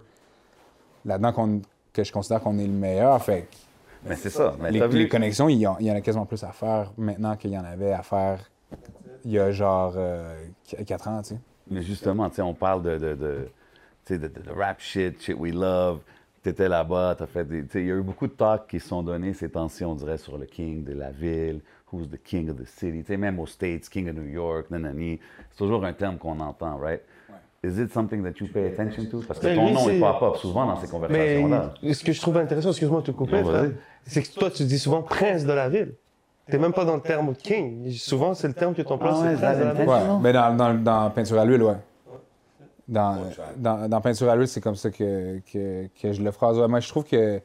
là-dedans 1.06 1.32
qu'on- 1.32 1.62
que 1.94 2.04
je 2.04 2.12
considère 2.12 2.42
qu'on 2.42 2.58
est 2.58 2.66
le 2.66 2.72
meilleur. 2.72 3.22
Fait 3.22 3.48
Mais 4.04 4.16
c'est 4.16 4.28
ça. 4.28 4.54
Mais 4.60 4.70
les, 4.70 4.80
t'as 4.80 4.88
vu- 4.88 4.98
les 4.98 5.08
connexions, 5.08 5.48
il 5.48 5.58
y, 5.58 5.66
en, 5.66 5.78
il 5.80 5.86
y 5.86 5.90
en 5.90 5.94
a 5.94 6.00
quasiment 6.02 6.26
plus 6.26 6.42
à 6.44 6.52
faire 6.52 6.92
maintenant 6.98 7.36
qu'il 7.36 7.52
y 7.52 7.58
en 7.58 7.64
avait 7.64 7.92
à 7.92 8.02
faire 8.02 8.40
il 9.24 9.30
y 9.30 9.38
a 9.38 9.50
genre 9.52 9.96
4 10.86 11.08
ans. 11.08 11.22
tu 11.22 11.28
sais. 11.30 11.40
Mais 11.70 11.82
justement, 11.82 12.28
tu 12.28 12.36
sais, 12.36 12.42
on 12.42 12.52
parle 12.52 12.82
de, 12.82 12.98
de, 12.98 13.14
de, 14.10 14.16
de, 14.18 14.50
rap 14.54 14.80
shit, 14.80 15.22
shit 15.22 15.36
we 15.38 15.54
love. 15.54 16.00
T'étais 16.42 16.68
là-bas, 16.68 17.14
t'as 17.16 17.26
fait 17.26 17.44
des. 17.46 17.64
Il 17.80 17.86
y 17.86 17.90
a 17.90 17.94
eu 17.94 18.02
beaucoup 18.02 18.26
de 18.26 18.32
talks 18.32 18.66
qui 18.68 18.78
sont 18.78 19.02
donnés 19.02 19.32
ces 19.32 19.48
temps-ci, 19.48 19.82
on 19.86 19.94
dirait, 19.94 20.18
sur 20.18 20.36
le 20.36 20.44
king 20.44 20.84
de 20.84 20.92
la 20.92 21.10
ville, 21.10 21.62
who's 21.90 22.06
the 22.10 22.22
king 22.22 22.50
of 22.50 22.56
the 22.58 22.66
city. 22.66 22.98
Tu 22.98 23.06
sais, 23.06 23.16
même 23.16 23.38
aux 23.40 23.46
States, 23.46 23.88
king 23.88 24.10
of 24.10 24.16
New 24.16 24.28
York, 24.28 24.70
nanani. 24.70 25.18
C'est 25.50 25.56
toujours 25.56 25.86
un 25.86 25.94
terme 25.94 26.18
qu'on 26.18 26.38
entend, 26.40 26.76
right? 26.76 27.00
Is 27.64 27.78
it 27.80 27.92
something 27.92 28.22
that 28.22 28.38
you 28.40 28.46
pay 28.52 28.66
attention 28.72 29.06
to? 29.10 29.20
Parce 29.26 29.38
que 29.40 29.46
Ben, 29.46 29.56
ton 29.56 29.66
lui, 29.66 29.72
nom 29.74 29.88
est 29.88 30.00
pas 30.00 30.14
pop 30.18 30.36
souvent 30.36 30.66
dans 30.66 30.76
ces 30.76 30.86
Mais 30.86 30.90
conversations-là. 30.90 31.74
ce 31.94 32.04
que 32.04 32.12
je 32.12 32.20
trouve 32.20 32.36
intéressant, 32.36 32.68
excuse-moi 32.70 33.00
de 33.00 33.06
te 33.06 33.10
couper, 33.12 33.42
c'est 34.04 34.22
que 34.22 34.38
toi, 34.38 34.50
tu 34.50 34.64
dis 34.64 34.78
souvent 34.78 35.02
prince 35.02 35.44
de 35.44 35.52
la 35.52 35.68
ville. 35.68 35.94
T'es 36.50 36.58
même 36.58 36.74
pas 36.74 36.84
dans 36.84 36.96
le 36.96 37.00
terme 37.00 37.34
king. 37.34 37.90
Souvent, 37.92 38.34
c'est 38.34 38.48
le 38.48 38.52
terme 38.54 38.74
que 38.74 38.82
tu 38.82 38.92
emploies, 38.92 39.12
Ah 39.14 39.20
ouais, 39.22 39.34
prince 39.34 39.56
de 39.58 39.62
la 39.64 39.72
that 39.72 39.80
ville. 39.80 39.88
Ouais, 39.88 40.00
mais 40.22 40.32
dans, 40.34 40.54
dans, 40.54 40.74
dans 40.74 41.10
Peinture 41.10 41.38
à 41.38 41.44
l'huile, 41.46 41.62
ouais. 41.62 41.76
Dans, 42.86 43.16
dans, 43.56 43.88
dans 43.88 44.00
Peinture 44.02 44.28
à 44.28 44.36
l'huile, 44.36 44.48
c'est 44.48 44.60
comme 44.60 44.74
ça 44.76 44.90
que, 44.90 45.40
que, 45.50 45.86
que 46.00 46.12
je 46.12 46.22
le 46.22 46.30
phrase. 46.32 46.58
Ouais, 46.58 46.68
moi, 46.68 46.80
je 46.80 46.88
trouve 46.88 47.04
que. 47.04 47.40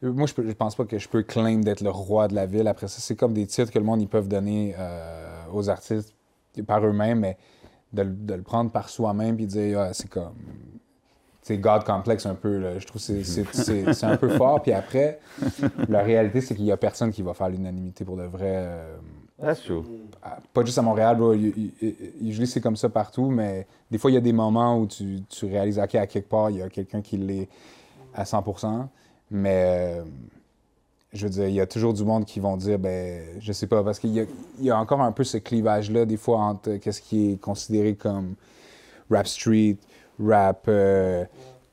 Moi, 0.00 0.26
je, 0.26 0.34
peux- 0.34 0.48
je 0.48 0.52
pense 0.54 0.74
pas 0.74 0.84
que 0.84 0.98
je 0.98 1.08
peux 1.08 1.22
claim 1.22 1.60
d'être 1.60 1.82
le 1.82 1.90
roi 1.90 2.26
de 2.26 2.34
la 2.34 2.46
ville. 2.46 2.66
Après 2.66 2.88
ça, 2.88 2.98
c'est 3.00 3.14
comme 3.14 3.34
des 3.34 3.46
titres 3.46 3.70
que 3.70 3.78
le 3.78 3.84
monde 3.84 4.00
ils 4.02 4.08
peuvent 4.08 4.26
donner 4.28 4.74
euh, 4.78 5.44
aux 5.52 5.68
artistes 5.68 6.14
par 6.66 6.84
eux-mêmes, 6.84 7.20
mais 7.20 7.36
de, 7.92 8.02
le- 8.02 8.08
de 8.14 8.34
le 8.34 8.42
prendre 8.42 8.70
par 8.70 8.88
soi-même 8.88 9.36
puis 9.36 9.46
dire, 9.46 9.80
Ah, 9.80 9.92
c'est 9.94 10.08
comme. 10.08 10.34
C'est 11.44 11.58
God 11.58 11.82
complexe 11.84 12.24
un 12.26 12.36
peu. 12.36 12.58
là. 12.58 12.78
Je 12.78 12.86
trouve 12.86 13.00
que 13.00 13.06
c'est- 13.06 13.24
c'est- 13.24 13.44
c'est 13.52 13.92
c'est 13.94 14.06
un 14.06 14.16
peu 14.16 14.28
fort. 14.30 14.62
Puis 14.62 14.72
après, 14.72 15.18
la 15.88 16.02
réalité, 16.02 16.40
c'est 16.40 16.54
qu'il 16.54 16.64
y 16.66 16.72
a 16.72 16.76
personne 16.76 17.10
qui 17.10 17.22
va 17.22 17.34
faire 17.34 17.48
l'unanimité 17.48 18.04
pour 18.04 18.16
de 18.16 18.22
vrai. 18.24 18.52
euh, 18.54 18.96
That's 19.40 19.62
true. 19.62 19.82
pas 20.52 20.64
juste 20.64 20.78
à 20.78 20.82
Montréal, 20.82 21.16
bro. 21.16 21.32
Usually, 21.34 22.46
c'est 22.46 22.60
comme 22.60 22.76
ça 22.76 22.88
partout, 22.88 23.28
mais 23.30 23.66
des 23.90 23.98
fois, 23.98 24.12
il 24.12 24.14
y 24.14 24.16
a 24.16 24.20
des 24.20 24.32
moments 24.32 24.78
où 24.78 24.86
tu, 24.86 25.20
tu 25.28 25.46
réalises, 25.46 25.80
OK, 25.80 25.96
à 25.96 26.06
quelque 26.06 26.28
part, 26.28 26.50
il 26.50 26.58
y 26.58 26.62
a 26.62 26.68
quelqu'un 26.68 27.02
qui 27.02 27.16
l'est 27.16 27.48
à 28.14 28.22
100% 28.24 28.88
Mais 29.32 29.96
euh, 29.98 30.04
je 31.12 31.24
veux 31.24 31.30
dire, 31.30 31.46
il 31.46 31.54
y 31.54 31.60
a 31.60 31.66
toujours 31.66 31.92
du 31.92 32.04
monde 32.04 32.24
qui 32.24 32.40
vont 32.40 32.56
dire, 32.56 32.78
ben, 32.78 33.22
je 33.38 33.52
sais 33.52 33.66
pas, 33.66 33.82
parce 33.84 33.98
qu'il 33.98 34.16
y 34.16 34.26
y 34.60 34.70
a 34.70 34.78
encore 34.78 35.02
un 35.02 35.12
peu 35.12 35.24
ce 35.24 35.36
clivage-là, 35.36 36.06
des 36.06 36.16
fois, 36.16 36.38
entre 36.38 36.76
qu'est-ce 36.76 37.02
qui 37.02 37.32
est 37.32 37.36
considéré 37.40 37.94
comme 37.94 38.34
rap 39.10 39.26
street, 39.26 39.76
rap 40.18 40.64
euh, 40.68 41.24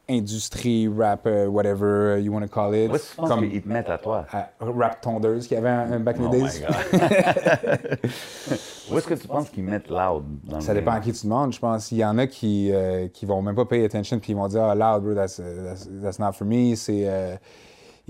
industrie, 0.10 0.90
rap 0.90 1.26
euh, 1.26 1.46
whatever 1.48 2.20
you 2.20 2.34
want 2.34 2.42
to 2.42 2.48
call 2.48 2.76
it. 2.76 2.92
Comme 3.16 3.50
qu'ils 3.50 3.62
te 3.62 3.70
mettent 3.70 3.90
à 3.90 3.98
toi? 3.98 4.26
à 4.32 4.50
rap 4.60 5.00
tondeuse 5.02 5.48
qu'il 5.48 5.56
y 5.56 5.60
avait 5.60 5.70
un, 5.70 5.94
un 5.94 6.00
back 6.00 6.18
in 6.20 6.24
Oh 6.26 6.30
the 6.30 6.34
my 6.34 6.42
days. 6.42 6.60
God. 6.60 8.00
Où 8.92 8.98
est-ce 8.98 9.08
que 9.08 9.14
tu 9.14 9.28
penses 9.28 9.50
qu'ils 9.52 9.64
mettent 9.64 9.88
loud 9.90 10.24
dans 10.46 10.58
le 10.58 10.62
Ça 10.62 10.74
dépend 10.74 10.92
à 10.92 11.00
qui 11.00 11.14
tu 11.14 11.26
demandes, 11.28 11.54
je 11.54 11.60
pense. 11.60 11.92
Il 11.92 12.00
y 12.00 12.04
en 12.06 12.18
a 12.18 12.28
qui, 12.28 12.72
euh, 12.74 13.08
qui 13.08 13.26
vont 13.26 13.42
même 13.42 13.56
pas 13.56 13.66
payer 13.66 13.86
attention 13.86 14.20
puis 14.20 14.34
ils 14.34 14.36
vont 14.36 14.48
dire 14.48 14.64
Ah, 14.64 14.76
loud, 14.76 15.04
bro, 15.04 15.14
that's, 15.14 15.38
that's, 15.40 15.88
that's 16.02 16.20
not 16.20 16.34
for 16.34 16.46
me. 16.46 16.76
C'est. 16.76 17.40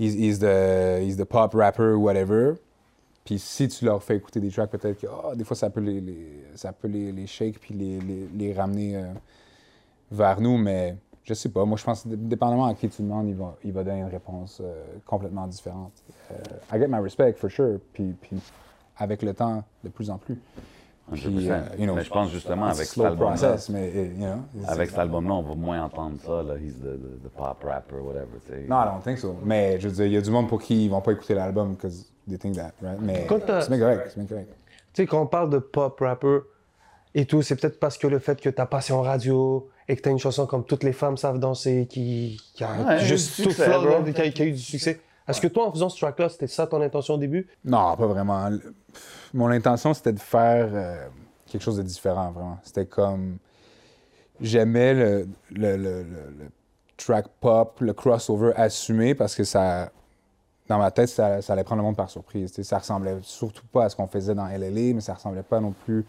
He's, 0.00 0.14
he's 0.14 0.38
the, 0.38 1.00
he's 1.02 1.16
the 1.16 1.26
pop 1.26 1.54
rapper, 1.54 1.96
whatever. 1.96 2.58
Puis 3.24 3.38
si 3.38 3.68
tu 3.68 3.84
leur 3.84 4.02
fais 4.02 4.16
écouter 4.16 4.40
des 4.40 4.50
tracks, 4.50 4.70
peut-être 4.70 5.00
que 5.00 5.06
ah, 5.06 5.34
des 5.36 5.44
fois 5.44 5.56
ça 5.56 5.68
peut 5.70 5.80
les, 5.80 6.42
ça 6.54 6.72
peut 6.72 6.88
les, 6.88 7.26
shake 7.26 7.60
puis 7.60 7.74
les, 7.74 8.00
les, 8.00 8.28
les 8.34 8.52
ramener 8.52 8.96
euh, 8.96 9.12
vers 10.10 10.40
nous, 10.40 10.56
mais 10.56 10.96
je 11.22 11.34
sais 11.34 11.50
pas. 11.50 11.64
Moi, 11.64 11.76
je 11.76 11.84
pense 11.84 12.02
que 12.02 12.08
dépendamment 12.08 12.66
à 12.66 12.74
qui 12.74 12.88
tu 12.88 13.02
demandes, 13.02 13.28
il 13.28 13.36
va, 13.36 13.56
il 13.62 13.72
va 13.72 13.84
donner 13.84 14.00
une 14.00 14.06
réponse 14.06 14.60
euh, 14.60 14.82
complètement 15.06 15.46
différente. 15.46 15.92
Euh, 16.32 16.36
I 16.72 16.78
get 16.78 16.88
my 16.88 16.98
respect, 16.98 17.34
for 17.34 17.50
sure. 17.50 17.78
Puis, 17.92 18.14
puis 18.20 18.36
avec 18.96 19.22
le 19.22 19.34
temps, 19.34 19.62
de 19.84 19.90
plus 19.90 20.10
en 20.10 20.18
plus. 20.18 20.38
Puis, 21.12 21.22
100%. 21.22 21.50
euh, 21.50 21.60
you 21.78 21.84
know, 21.84 21.94
Mais 21.94 22.04
je 22.04 22.10
pense 22.10 22.30
justement 22.30 22.66
avec 22.66 22.86
cet 22.86 23.04
album-là, 23.04 23.36
process, 23.36 23.68
mais, 23.70 23.90
you 23.92 24.24
know, 24.26 24.36
it's- 24.58 24.68
avec 24.68 24.90
cet 24.90 24.98
album-là, 24.98 25.32
on 25.34 25.42
va 25.42 25.54
moins 25.54 25.82
entendre 25.82 26.16
ça, 26.24 26.42
là. 26.42 26.54
He's 26.56 26.74
the, 26.78 26.84
the, 26.84 27.22
the 27.24 27.28
pop 27.36 27.62
rapper, 27.64 27.96
whatever, 27.96 28.26
tu 28.46 28.52
sais. 28.52 28.66
Non, 28.68 28.76
I 28.76 28.84
don't 28.86 29.02
think 29.02 29.18
so. 29.18 29.36
Mais 29.44 29.78
je 29.80 29.88
veux 29.88 29.94
dire, 29.94 30.06
il 30.06 30.12
y 30.12 30.16
a 30.16 30.20
du 30.20 30.30
monde 30.30 30.48
pour 30.48 30.60
qui 30.60 30.84
ils 30.84 30.88
vont 30.90 31.00
pas 31.00 31.12
écouter 31.12 31.34
l'album 31.34 31.72
because 31.74 32.06
they 32.28 32.38
think 32.38 32.56
that, 32.56 32.72
right? 32.82 32.98
Mais 33.00 33.26
c'est 33.28 33.68
bien 33.68 33.78
correct, 33.78 34.10
c'est 34.14 34.18
bien 34.20 34.26
correct. 34.28 34.48
Tu 34.92 35.02
sais, 35.02 35.06
quand 35.06 35.22
on 35.22 35.26
parle 35.26 35.50
de 35.50 35.58
pop 35.58 35.98
rapper 36.00 36.38
et 37.14 37.24
tout, 37.26 37.42
c'est 37.42 37.56
peut-être 37.56 37.78
parce 37.80 37.96
que 37.98 38.06
le 38.06 38.18
fait 38.18 38.40
que 38.40 38.48
t'as 38.50 38.66
passé 38.66 38.92
en 38.92 39.02
radio 39.02 39.68
et 39.88 39.96
que 39.96 40.02
t'as 40.02 40.10
une 40.10 40.18
chanson 40.18 40.46
comme 40.46 40.64
Toutes 40.64 40.84
les 40.84 40.92
femmes 40.92 41.16
savent 41.16 41.38
danser 41.40 41.86
qui, 41.88 42.40
qui 42.54 42.62
a 42.64 42.68
Ouais, 42.86 42.98
juste 43.00 43.36
tout 43.42 43.48
bro. 43.50 44.02
qui, 44.12 44.20
a, 44.20 44.30
qui 44.30 44.42
a 44.42 44.44
eu 44.46 44.52
du 44.52 44.58
succès. 44.58 45.00
Est-ce 45.30 45.40
que 45.40 45.46
toi, 45.48 45.66
en 45.68 45.72
faisant 45.72 45.88
ce 45.88 45.98
track-là, 45.98 46.28
c'était 46.28 46.46
ça 46.46 46.66
ton 46.66 46.80
intention 46.82 47.14
au 47.14 47.18
début? 47.18 47.48
Non, 47.64 47.96
pas 47.96 48.06
vraiment. 48.06 48.50
Mon 49.32 49.48
intention, 49.48 49.94
c'était 49.94 50.12
de 50.12 50.18
faire 50.20 50.68
euh, 50.72 51.06
quelque 51.46 51.62
chose 51.62 51.76
de 51.78 51.82
différent, 51.82 52.30
vraiment. 52.32 52.58
C'était 52.62 52.86
comme. 52.86 53.38
J'aimais 54.40 54.94
le, 54.94 55.28
le, 55.50 55.76
le- 55.76 56.02
le- 56.02 56.50
track 56.96 57.26
pop, 57.40 57.78
le 57.80 57.92
crossover 57.94 58.52
assumé 58.56 59.14
parce 59.14 59.34
que 59.34 59.44
ça. 59.44 59.90
Dans 60.68 60.78
ma 60.78 60.90
tête, 60.92 61.08
ça, 61.08 61.42
ça 61.42 61.52
allait 61.54 61.64
prendre 61.64 61.80
le 61.82 61.86
monde 61.86 61.96
par 61.96 62.08
surprise. 62.10 62.52
Ça 62.62 62.78
ressemblait 62.78 63.16
surtout 63.22 63.66
pas 63.72 63.86
à 63.86 63.88
ce 63.88 63.96
qu'on 63.96 64.06
faisait 64.06 64.34
dans 64.36 64.46
LLA, 64.46 64.94
mais 64.94 65.00
ça 65.00 65.14
ressemblait 65.14 65.42
pas 65.42 65.58
non 65.60 65.72
plus 65.84 66.04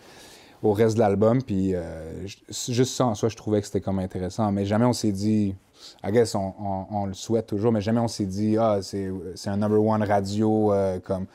au 0.64 0.74
reste 0.74 0.96
de 0.96 1.00
l'album. 1.00 1.42
Puis 1.42 1.74
euh, 1.76 2.26
juste 2.48 2.94
ça 2.96 3.06
en 3.08 3.16
soi, 3.16 3.30
je 3.30 3.36
trouvais 3.36 3.60
que 3.62 3.68
c'était 3.68 3.82
comme 3.82 4.00
intéressant. 4.00 4.52
Mais 4.52 4.66
jamais 4.66 4.86
on 4.86 4.94
s'est 4.94 5.12
dit. 5.12 5.56
I 6.04 6.12
guess 6.12 6.36
on, 6.36 6.54
on- 6.60 6.86
on 6.92 7.06
le 7.08 7.14
souhaite 7.14 7.48
toujours, 7.48 7.72
mais 7.72 7.82
jamais 7.82 8.00
on 8.00 8.08
s'est 8.08 8.26
dit, 8.28 8.56
ah, 8.60 8.80
c'est 8.84 9.10
un 9.48 9.58
number 9.58 9.84
one 9.84 10.04
radio. 10.04 10.72
euh, 10.74 11.00
comme 11.00 11.26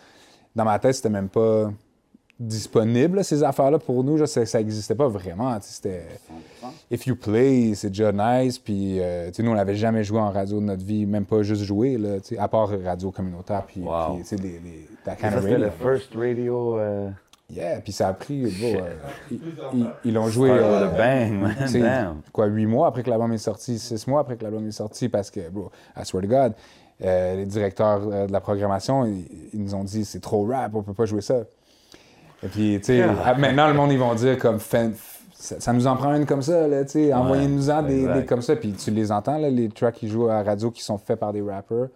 Dans 0.54 0.64
ma 0.64 0.78
tête, 0.78 0.94
c'était 0.94 1.08
même 1.10 1.28
pas 1.28 1.70
disponible, 2.38 3.24
ces 3.24 3.42
affaires-là, 3.42 3.78
pour 3.78 4.04
nous. 4.04 4.18
Je 4.18 4.24
sais, 4.26 4.44
ça 4.46 4.58
n'existait 4.58 4.94
pas 4.94 5.08
vraiment. 5.08 5.56
C'était. 5.60 6.06
If 6.90 7.06
you 7.06 7.16
play, 7.16 7.72
c'est 7.74 7.88
déjà 7.88 8.12
nice. 8.12 8.58
Puis, 8.58 9.00
euh, 9.00 9.30
nous, 9.38 9.50
on 9.50 9.54
n'avait 9.54 9.74
jamais 9.76 10.04
joué 10.04 10.20
en 10.20 10.30
radio 10.30 10.60
de 10.60 10.64
notre 10.66 10.84
vie, 10.84 11.06
même 11.06 11.24
pas 11.24 11.42
juste 11.42 11.62
joué, 11.62 11.96
là, 11.96 12.18
à 12.38 12.48
part 12.48 12.68
radio 12.84 13.10
communautaire. 13.10 13.64
Puis, 13.66 13.80
Wow. 13.80 14.18
puis, 14.28 14.36
les, 14.36 14.60
les, 14.60 14.88
le 15.58 15.70
first 15.70 16.14
radio. 16.14 16.78
Euh, 16.78 17.08
Yeah, 17.48 17.80
puis 17.80 17.92
ça 17.92 18.08
a 18.08 18.12
pris. 18.12 18.42
bon, 18.42 18.80
euh, 18.80 18.90
ils- 19.30 19.40
ils- 19.74 19.86
ils 20.06 20.14
l'ont 20.14 20.26
joué. 20.28 20.50
euh, 20.50 20.86
bang, 20.98 21.32
man. 21.32 21.52
quoi, 22.32 22.46
huit 22.46 22.66
mois 22.66 22.88
après 22.88 23.02
que 23.04 23.10
l'album 23.10 23.32
est 23.32 23.38
sorti, 23.38 23.78
six 23.78 24.06
mois 24.08 24.20
après 24.20 24.36
que 24.36 24.42
l'album 24.42 24.66
est 24.66 24.72
sorti, 24.72 25.08
parce 25.08 25.30
que, 25.30 25.48
bro, 25.48 25.70
I 25.96 26.04
swear 26.04 26.22
to 26.22 26.28
God, 26.28 26.52
euh, 27.04 27.36
les 27.36 27.46
directeurs 27.46 28.00
euh, 28.10 28.26
de 28.26 28.32
la 28.32 28.40
programmation, 28.40 29.04
ils, 29.06 29.24
ils 29.54 29.62
nous 29.62 29.74
ont 29.76 29.84
dit 29.84 30.04
c'est 30.04 30.20
trop 30.20 30.44
rap, 30.46 30.74
on 30.74 30.82
peut 30.82 30.92
pas 30.94 31.04
jouer 31.04 31.20
ça. 31.20 31.42
Et 32.42 32.48
puis, 32.48 32.78
tu 32.80 32.86
sais, 32.86 33.02
ah, 33.24 33.34
maintenant, 33.34 33.68
le 33.68 33.74
monde, 33.74 33.92
ils 33.92 33.98
vont 33.98 34.14
dire 34.14 34.36
comme, 34.38 34.58
Fin- 34.58 34.90
ça, 35.32 35.60
ça 35.60 35.72
nous 35.72 35.86
en 35.86 35.96
prend 35.96 36.14
une 36.14 36.26
comme 36.26 36.42
ça, 36.42 36.66
là, 36.66 36.84
tu 36.84 36.90
sais, 36.92 37.12
envoyez-nous-en 37.14 37.82
des, 37.82 38.06
des 38.14 38.24
comme 38.26 38.42
ça, 38.42 38.56
puis 38.56 38.72
tu 38.72 38.90
les 38.90 39.12
entends, 39.12 39.38
là, 39.38 39.50
les 39.50 39.68
tracks 39.68 39.94
qui 39.94 40.08
jouent 40.08 40.28
à 40.28 40.34
la 40.34 40.42
radio 40.42 40.70
qui 40.72 40.82
sont 40.82 40.98
faits 40.98 41.20
par 41.20 41.32
des 41.32 41.42
rappers, 41.42 41.86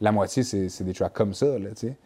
la 0.00 0.12
moitié, 0.12 0.42
c'est 0.42 0.68
c'est 0.70 0.84
des 0.84 0.94
tracks 0.94 1.12
comme 1.12 1.34
ça, 1.34 1.46
là, 1.58 1.68
tu 1.76 1.88
sais. 1.88 1.96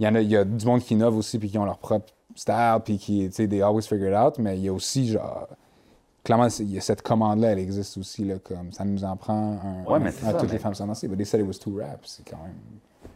Il 0.00 0.06
y 0.06 0.08
en 0.08 0.14
a, 0.14 0.20
il 0.20 0.30
y 0.30 0.36
a 0.36 0.44
du 0.44 0.64
monde 0.66 0.80
qui 0.82 0.94
innove 0.94 1.16
aussi, 1.16 1.38
puis 1.38 1.50
qui 1.50 1.58
ont 1.58 1.64
leur 1.64 1.78
propre 1.78 2.12
style, 2.34 2.78
puis 2.84 2.98
qui, 2.98 3.26
tu 3.28 3.32
sais, 3.34 3.48
they 3.48 3.62
always 3.62 3.82
figure 3.86 4.08
it 4.08 4.14
out, 4.16 4.38
mais 4.38 4.56
il 4.58 4.64
y 4.64 4.68
a 4.68 4.72
aussi, 4.72 5.08
genre, 5.08 5.48
clairement, 6.22 6.48
il 6.58 6.72
y 6.72 6.78
a 6.78 6.80
cette 6.80 7.02
commande-là, 7.02 7.52
elle 7.52 7.58
existe 7.58 7.96
aussi, 7.98 8.24
là, 8.24 8.36
comme, 8.38 8.72
ça 8.72 8.84
nous 8.84 9.04
en 9.04 9.16
prend 9.16 9.60
un, 9.62 9.84
Ouais, 9.90 9.98
un- 10.00 10.06
un 10.06 10.10
ça, 10.10 10.32
toutes 10.34 10.44
mais- 10.48 10.52
les 10.54 10.58
femmes 10.58 10.74
sont 10.74 10.86
dansées, 10.86 11.08
but 11.08 11.16
they 11.16 11.26
said 11.26 11.40
it 11.40 11.46
was 11.46 11.58
too 11.58 11.76
rap, 11.78 12.00
c'est 12.04 12.28
quand 12.28 12.38
même... 12.42 12.54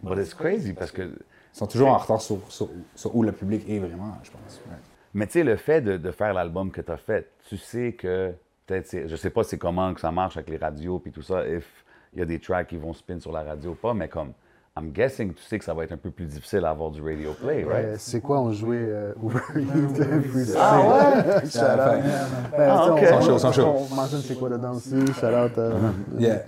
But 0.03 0.19
it's 0.19 0.35
crazy 0.35 0.73
parce 0.75 0.93
que. 0.93 1.03
Ils 1.03 1.59
sont 1.59 1.67
toujours 1.67 1.89
en 1.89 1.97
retard 1.97 2.21
sur, 2.21 2.39
sur- 2.53 2.69
sur 2.95 3.17
où 3.17 3.23
le 3.25 3.33
public 3.33 3.69
est 3.69 3.81
vraiment, 3.81 4.13
je 4.23 4.31
pense. 4.31 4.61
ouais. 4.69 4.77
Mais 5.15 5.27
tu 5.27 5.33
sais, 5.33 5.43
le 5.45 5.57
fait 5.57 5.81
de, 5.81 5.97
de 5.97 6.11
faire 6.13 6.33
l'album 6.33 6.71
que 6.71 6.81
tu 6.81 6.93
as 6.93 6.97
fait, 6.99 7.29
tu 7.49 7.57
sais 7.57 7.95
que. 7.95 8.33
Peut-être, 8.67 9.09
je 9.09 9.17
sais 9.17 9.31
pas 9.31 9.43
c'est 9.45 9.57
comment 9.59 9.93
que 9.95 10.01
ça 10.01 10.13
marche 10.13 10.37
avec 10.37 10.51
les 10.51 10.59
radios 10.59 10.99
puis 11.01 11.11
tout 11.11 11.23
ça, 11.23 11.49
if 11.49 11.85
il 12.13 12.19
y 12.21 12.23
a 12.23 12.27
des 12.27 12.39
tracks 12.39 12.69
qui 12.69 12.77
vont 12.77 12.93
spin 12.93 13.19
sur 13.19 13.33
la 13.33 13.43
radio 13.43 13.71
ou 13.71 13.75
pas, 13.75 13.93
mais 13.95 14.07
comme. 14.09 14.33
I'm 14.79 14.91
guessing, 14.93 15.35
tu 15.35 15.43
sais 15.43 15.59
que 15.59 15.65
ça 15.65 15.75
va 15.75 15.85
être 15.85 15.93
un 15.93 15.97
peu 15.97 16.11
plus 16.11 16.27
difficile 16.27 16.65
à 16.65 16.71
avoir 16.71 16.91
du 16.91 17.03
radio 17.03 17.33
play, 17.33 17.65
right? 17.65 17.85
Euh, 17.85 17.95
c'est 17.99 18.21
quoi, 18.21 18.41
on 18.41 18.53
jouait 18.53 18.77
euh, 18.79 19.13
Uber 19.23 19.39
Eats, 19.57 19.99
le 19.99 20.21
freestyle. 20.23 20.55
Ah 20.57 20.81
ouais? 20.81 21.41
Shout 21.51 21.59
out. 21.59 22.57
Ben, 22.57 22.71
Ah, 22.71 22.95
tu 22.99 23.07
sais, 23.07 23.13
ok. 23.13 23.21
on- 23.45 23.53
chauds. 23.53 23.87
On 23.91 23.95
mentionne 23.95 24.21
c'est 24.23 24.39
quoi 24.39 24.49
dedans 24.51 24.75
aussi. 24.77 24.91
Shout 25.15 25.27
out. 25.27 25.59
euh, 25.59 25.73
Yeah. 26.19 26.43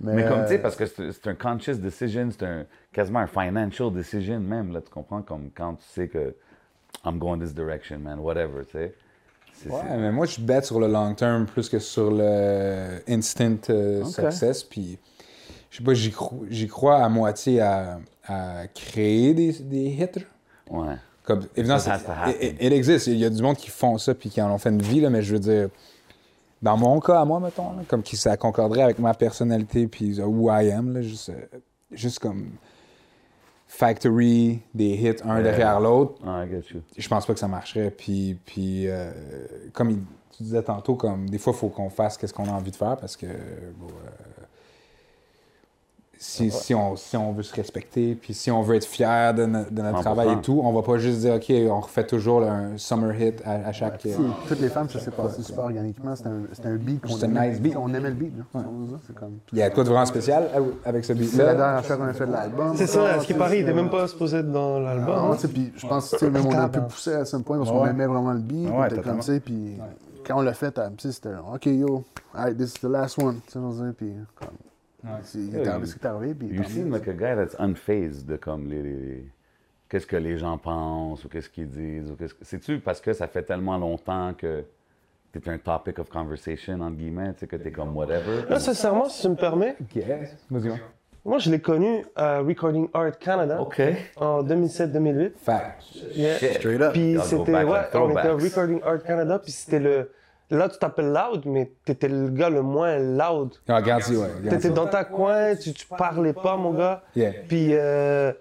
Mais 0.00 0.24
comme, 0.26 0.42
tu 0.42 0.48
sais, 0.50 0.58
parce 0.60 0.76
que 0.76 0.86
c'est 0.86 1.26
un 1.26 1.34
conscious 1.34 1.74
decision, 1.76 2.28
c'est 2.30 2.44
un, 2.46 2.64
quasiment 2.92 3.18
un 3.18 3.26
financial 3.26 3.92
decision 3.92 4.38
même, 4.38 4.72
là, 4.72 4.80
tu 4.80 4.90
comprends? 4.90 5.22
Comme 5.22 5.50
quand 5.54 5.74
tu 5.74 5.84
sais 5.88 6.06
que 6.08 6.34
I'm 7.04 7.18
going 7.18 7.40
this 7.40 7.52
direction, 7.52 7.98
man, 7.98 8.20
whatever, 8.20 8.64
tu 8.64 8.78
sais. 8.78 8.94
Ouais, 9.68 9.82
mais 9.98 10.12
moi, 10.12 10.24
je 10.26 10.40
bête 10.40 10.64
sur 10.64 10.78
le 10.78 10.86
long 10.86 11.12
term 11.14 11.44
plus 11.46 11.68
que 11.68 11.80
sur 11.80 12.12
le 12.12 13.00
instant 13.08 13.56
euh, 13.70 14.02
Ok. 14.04 14.10
success. 14.12 14.62
Puis, 14.62 14.98
je 15.70 15.78
sais 15.78 15.84
pas, 15.84 15.94
j'y 15.94 16.10
cro- 16.10 16.46
j'y 16.50 16.66
crois 16.68 16.96
à 17.02 17.08
moitié 17.08 17.60
à, 17.60 17.98
à 18.26 18.66
créer 18.68 19.34
des, 19.34 19.52
des 19.52 19.86
hits. 19.86 20.24
Ouais. 20.70 20.94
Comme, 21.24 21.46
évidemment, 21.56 21.78
Ça, 21.78 21.98
c'est- 21.98 22.06
ça 22.06 22.22
happen. 22.22 22.34
il, 22.40 22.56
il 22.66 22.72
existe. 22.72 23.06
Il 23.06 23.18
y 23.18 23.24
a 23.24 23.30
du 23.30 23.42
monde 23.42 23.56
qui 23.56 23.68
font 23.70 23.98
ça 23.98 24.14
puis 24.14 24.30
qui 24.30 24.40
en 24.40 24.50
ont 24.52 24.58
fait 24.58 24.70
une 24.70 24.80
vie, 24.82 25.00
là, 25.00 25.10
mais 25.10 25.22
je 25.22 25.34
veux 25.34 25.40
dire, 25.40 25.68
dans 26.62 26.76
mon 26.76 26.98
cas, 27.00 27.20
à 27.20 27.24
moi, 27.24 27.38
mettons, 27.38 27.72
là, 27.76 27.82
comme 27.86 28.02
qui 28.02 28.16
ça 28.16 28.36
concorderait 28.36 28.82
avec 28.82 28.98
ma 28.98 29.12
personnalité 29.14 29.86
puis 29.88 30.18
who 30.20 30.50
I 30.50 30.70
am, 30.70 30.94
là, 30.94 31.02
juste, 31.02 31.28
euh, 31.30 31.58
juste 31.92 32.18
comme 32.18 32.50
factory, 33.66 34.60
des 34.74 34.86
hits 34.94 35.22
un 35.24 35.42
derrière 35.42 35.80
l'autre, 35.80 36.14
je 36.96 37.08
pense 37.08 37.26
pas 37.26 37.34
que 37.34 37.40
ça 37.40 37.48
marcherait. 37.48 37.90
Puis, 37.90 38.38
puis 38.46 38.88
euh, 38.88 39.10
comme 39.72 39.90
il- 39.90 40.02
tu 40.36 40.42
disais 40.44 40.62
tantôt, 40.62 40.94
comme 40.94 41.28
des 41.28 41.38
fois, 41.38 41.52
il 41.54 41.58
faut 41.58 41.68
qu'on 41.68 41.90
fasse 41.90 42.18
ce 42.24 42.32
qu'on 42.32 42.46
a 42.46 42.52
envie 42.52 42.70
de 42.70 42.76
faire 42.76 42.96
parce 42.96 43.16
que 43.16 43.26
bon, 43.26 43.88
euh, 43.88 44.10
si, 46.20 46.50
si, 46.50 46.74
on, 46.74 46.96
si 46.96 47.16
on 47.16 47.32
veut 47.32 47.44
se 47.44 47.54
respecter, 47.54 48.14
puis 48.16 48.34
si 48.34 48.50
on 48.50 48.60
veut 48.62 48.74
être 48.74 48.84
fier 48.84 49.32
de, 49.34 49.46
no- 49.46 49.64
de 49.70 49.82
notre 49.82 49.98
100%. 49.98 50.00
travail 50.00 50.32
et 50.32 50.40
tout, 50.40 50.60
on 50.64 50.72
va 50.72 50.82
pas 50.82 50.98
juste 50.98 51.20
dire, 51.20 51.34
OK, 51.34 51.52
on 51.70 51.80
refait 51.80 52.04
toujours 52.06 52.40
là, 52.40 52.52
un 52.52 52.76
summer 52.76 53.14
hit 53.20 53.40
à, 53.44 53.68
à 53.68 53.72
chaque. 53.72 54.00
Si, 54.02 54.10
toutes 54.48 54.60
les 54.60 54.68
femmes, 54.68 54.88
ça 54.90 54.98
s'est 54.98 55.10
passé 55.12 55.42
super 55.42 55.64
organiquement. 55.64 56.16
C'était 56.16 56.28
un, 56.28 56.70
un 56.72 56.76
beat 56.76 57.00
qu'on 57.02 57.08
C'était 57.14 57.26
un 57.26 57.30
aimait. 57.36 57.50
nice 57.50 57.60
beat. 57.60 57.76
On 57.76 57.88
aimait 57.94 58.08
le 58.08 58.14
beat. 58.14 58.32
là. 58.36 58.62
Comme... 59.14 59.38
Il 59.52 59.58
y 59.58 59.62
a 59.62 59.70
quoi 59.70 59.84
de 59.84 59.88
vraiment 59.90 60.06
spécial 60.06 60.48
avec 60.84 61.04
ce 61.04 61.14
C'est 61.14 61.18
la 61.18 61.20
beat-là? 61.24 61.54
dernière 61.54 61.84
fois 61.84 61.96
qu'on 61.96 62.04
a 62.04 62.12
fait 62.12 62.26
de 62.26 62.32
l'album. 62.32 62.72
C'est 62.76 62.86
ça, 62.88 63.04
à 63.14 63.20
ce 63.20 63.26
qui 63.26 63.32
sais, 63.32 63.38
paraît, 63.38 63.58
il 63.58 63.60
était 63.62 63.70
c'est- 63.70 63.76
même 63.76 63.90
pas 63.90 64.08
supposé 64.08 64.38
être 64.38 64.50
dans 64.50 64.80
l'album. 64.80 65.14
Ah, 65.16 65.28
hein. 65.30 65.34
tu 65.34 65.40
sais, 65.42 65.48
puis 65.48 65.72
je 65.76 65.86
pense 65.86 66.10
que 66.10 66.26
même 66.26 66.46
on 66.46 66.50
a 66.58 66.68
pu 66.68 66.80
pousser 66.80 67.12
à 67.14 67.24
ce 67.24 67.36
point 67.36 67.58
parce 67.58 67.70
qu'on 67.70 67.82
Ouais. 67.84 67.90
aimait 67.90 68.06
vraiment 68.06 68.32
le 68.32 68.40
beat. 68.40 68.68
Comme 69.04 69.22
ça, 69.22 69.32
puis 69.38 69.76
quand 70.26 70.38
on 70.38 70.42
l'a 70.42 70.52
fait, 70.54 70.76
à- 70.78 70.88
tu 70.88 70.94
sais, 71.08 71.12
c'était 71.12 71.30
OK, 71.54 71.66
yo, 71.66 72.02
alright, 72.34 72.56
this 72.58 72.70
is 72.74 72.80
the 72.80 72.90
last 72.90 73.18
one. 73.22 73.36
Tu 73.46 73.52
sais, 73.52 73.92
puis 73.96 74.12
comme. 74.34 74.48
Il 75.34 75.56
est 75.56 75.66
arrivé 75.66 75.86
ce 75.86 75.94
qui 75.96 76.00
est 76.00 76.06
arrivé, 76.06 76.34
puis. 76.34 76.48
You 76.48 76.64
seem 76.64 76.90
like 76.90 77.06
a 77.08 77.12
guy 77.12 77.34
that's 77.36 77.54
unfazed 77.58 78.26
de 78.26 78.36
comme 78.36 78.68
les, 78.68 78.82
les- 78.82 79.24
qu'est-ce 79.88 80.06
que 80.06 80.16
les 80.16 80.38
gens 80.38 80.58
pensent 80.58 81.24
ou 81.24 81.28
qu'est-ce 81.28 81.48
qu'ils 81.48 81.68
disent 81.70 82.10
ou 82.10 82.16
qu'est-ce 82.16 82.34
que 82.34 82.44
c'est-tu 82.44 82.78
parce 82.80 83.00
que 83.00 83.12
ça 83.12 83.26
fait 83.28 83.42
tellement 83.42 83.78
longtemps 83.78 84.34
que 84.34 84.64
t'es 85.32 85.48
un 85.48 85.58
topic 85.58 85.98
of 85.98 86.08
conversation 86.08 86.80
entre 86.80 86.96
guillemets, 86.96 87.32
tu 87.34 87.40
sais 87.40 87.46
que 87.46 87.56
t'es 87.56 87.70
comme 87.70 87.96
whatever. 87.96 88.42
Là, 88.48 88.58
sincèrement, 88.58 89.08
si 89.08 89.22
tu 89.22 89.28
me 89.28 89.36
permets, 89.36 89.76
Yes. 89.94 90.36
Vas-y. 90.50 90.72
moi, 91.24 91.38
je 91.38 91.50
l'ai 91.50 91.60
connu 91.60 92.04
à 92.16 92.40
Recording 92.40 92.88
Art 92.92 93.16
Canada 93.18 93.60
en 94.16 94.42
2007-2008. 94.42 95.32
Fact. 95.36 95.84
Yeah. 96.14 96.38
Shit. 96.38 96.54
Straight 96.54 96.80
up. 96.80 96.92
Puis 96.92 97.16
c'était, 97.22 97.52
ouais, 97.64 97.80
on 97.94 98.10
était 98.10 98.18
à. 98.20 98.32
Recording 98.34 98.80
Art 98.84 99.02
Canada, 99.04 99.38
puis 99.38 99.52
c'était 99.52 99.78
le. 99.80 100.10
Là, 100.50 100.68
tu 100.68 100.78
t'appelles 100.78 101.12
loud, 101.12 101.42
mais 101.44 101.72
t'étais 101.84 102.08
le 102.08 102.28
gars 102.30 102.48
le 102.48 102.62
moins 102.62 102.96
loud. 102.98 103.50
Ah, 103.68 103.76
regarde, 103.76 104.02
ouais. 104.08 104.48
T'étais 104.48 104.70
dans 104.70 104.86
ta 104.86 105.04
coin, 105.04 105.54
tu, 105.56 105.72
tu 105.74 105.86
parlais 105.86 106.32
pas, 106.32 106.56
mon 106.56 106.72
gars. 106.72 107.02
Yeah. 107.14 107.32
Puis, 107.46 107.68
euh, 107.72 108.32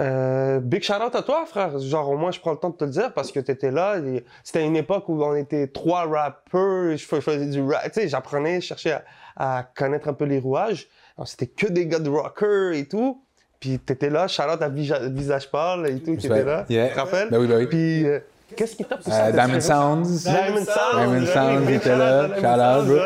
euh, 0.00 0.60
big 0.60 0.82
shout 0.82 0.94
out 0.94 1.14
à 1.14 1.22
toi, 1.22 1.44
frère. 1.46 1.78
Genre, 1.78 2.08
au 2.10 2.16
moins, 2.16 2.30
je 2.30 2.40
prends 2.40 2.52
le 2.52 2.56
temps 2.58 2.70
de 2.70 2.76
te 2.76 2.84
le 2.84 2.90
dire 2.90 3.12
parce 3.12 3.32
que 3.32 3.40
t'étais 3.40 3.70
là. 3.70 3.96
C'était 4.44 4.64
une 4.66 4.76
époque 4.76 5.08
où 5.08 5.22
on 5.22 5.34
était 5.34 5.66
trois 5.66 6.06
rappeurs. 6.06 6.96
Je 6.96 7.04
fais- 7.06 7.16
je 7.16 7.20
faisais 7.20 7.46
du 7.46 7.62
rap. 7.62 7.84
Tu 7.92 8.00
sais, 8.00 8.08
j'apprenais, 8.08 8.60
je 8.60 8.66
cherchais 8.66 8.92
à, 9.36 9.58
à 9.58 9.62
connaître 9.62 10.08
un 10.08 10.14
peu 10.14 10.24
les 10.24 10.38
rouages. 10.38 10.88
C'était 11.26 11.46
que 11.46 11.66
des 11.66 11.86
gars 11.86 11.98
de 11.98 12.08
rocker 12.08 12.78
et 12.78 12.86
tout. 12.88 13.22
Puis, 13.58 13.78
t'étais 13.78 14.08
là, 14.08 14.26
shout 14.26 14.42
out 14.42 14.62
à 14.62 14.70
Visage 14.70 15.50
Parle 15.50 15.86
et 15.88 16.00
tout, 16.00 16.16
qui 16.16 16.26
était 16.26 16.44
là. 16.44 16.64
Yeah. 16.70 16.88
Tu 16.88 16.94
te 16.94 16.98
rappelles? 17.00 17.28
Ben 17.30 17.38
oui, 17.38 17.46
ben 17.46 17.58
oui. 17.58 17.66
Puis, 17.66 18.06
euh, 18.06 18.20
qu'est-ce 18.56 18.76
qui 18.76 18.84
t'a 18.84 18.96
poussé 18.96 19.10
Euh, 19.12 19.28
à 19.28 19.32
Diamond 19.32 19.60
Sounds. 19.60 20.22
Diamond 20.22 20.64
Sounds. 20.64 20.96
Diamond 20.96 21.26
Sounds 21.26 21.68
était 21.70 21.96
là. 21.96 22.28
Shout 22.36 22.80
out, 22.82 22.86
bro. 22.86 22.96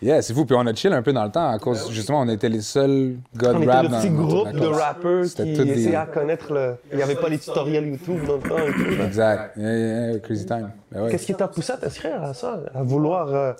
Yeah, 0.00 0.22
c'est 0.22 0.32
fou. 0.32 0.44
Puis 0.44 0.54
on 0.56 0.64
a 0.64 0.72
chill 0.74 0.92
un 0.92 1.02
peu 1.02 1.12
dans 1.12 1.24
le 1.24 1.30
temps 1.32 1.50
à 1.50 1.58
cause, 1.58 1.90
justement, 1.90 2.20
on 2.20 2.28
était 2.28 2.48
les 2.48 2.60
seuls 2.60 3.16
gars 3.36 3.50
On 3.52 3.58
de 3.58 3.64
était 3.64 3.72
rap 3.72 3.82
le 3.82 3.88
dans 3.88 3.98
petit 4.00 4.10
groupe 4.10 4.52
de 4.52 4.66
rappeurs 4.66 5.24
qui 5.24 5.42
essayaient 5.42 5.94
à 5.96 6.06
connaître 6.06 6.52
le. 6.52 6.76
Il 6.92 6.98
n'y 6.98 7.02
avait 7.02 7.16
pas 7.16 7.28
les 7.28 7.38
tutoriels 7.38 7.86
YouTube 7.88 8.24
dans 8.24 8.36
le 8.36 8.42
temps 8.42 8.58
et 8.58 8.72
tout. 8.72 8.96
là. 8.96 9.04
Exact. 9.06 9.56
Yeah, 9.56 9.76
yeah, 9.76 10.10
yeah, 10.12 10.18
crazy 10.20 10.46
time. 10.46 10.70
Ben 10.92 11.02
ouais. 11.02 11.10
Qu'est-ce 11.10 11.26
qui 11.26 11.34
t'a 11.34 11.48
poussé 11.48 11.72
à 11.72 11.76
t'inscrire 11.78 12.22
à 12.22 12.32
ça, 12.32 12.60
à 12.72 12.82
vouloir. 12.84 13.34
euh, 13.34 13.52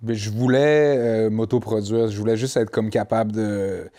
Ben, 0.00 0.16
je 0.16 0.30
voulais 0.30 0.96
euh, 0.96 1.28
m'autoproduire. 1.30 2.08
Je 2.08 2.18
voulais 2.18 2.36
juste 2.38 2.56
être 2.56 2.70
comme 2.70 2.88
capable 2.88 3.32
de, 3.32 3.90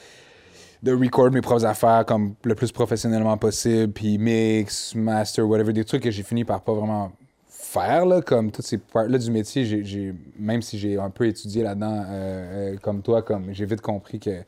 de 0.84 0.94
record 0.94 1.32
mes 1.32 1.42
propres 1.42 1.66
affaires 1.66 2.06
comme 2.06 2.36
le 2.44 2.56
plus 2.56 2.72
professionnellement 2.72 3.38
possible, 3.38 3.92
puis 3.92 4.18
mix, 4.18 4.96
master, 4.96 5.48
whatever, 5.48 5.74
des 5.74 5.86
trucs 5.86 6.04
que 6.04 6.12
j'ai 6.12 6.24
fini 6.24 6.44
par 6.44 6.62
pas 6.62 6.74
vraiment 6.74 7.12
faire, 7.48 8.06
là, 8.06 8.22
comme 8.22 8.52
toutes 8.52 8.66
ces 8.66 8.78
parts-là 8.78 9.18
du 9.18 9.32
métier, 9.32 9.66
j'ai, 9.66 10.14
même 10.40 10.62
si 10.62 10.78
j'ai 10.80 10.98
un 10.98 11.10
peu 11.10 11.28
étudié 11.28 11.64
là-dedans, 11.64 12.04
euh, 12.08 12.74
euh, 12.74 12.78
comme 12.82 13.02
toi, 13.02 13.22
comme 13.22 13.52
j'ai 13.52 13.66
vite 13.66 13.82
compris 13.82 14.20
que 14.20 14.44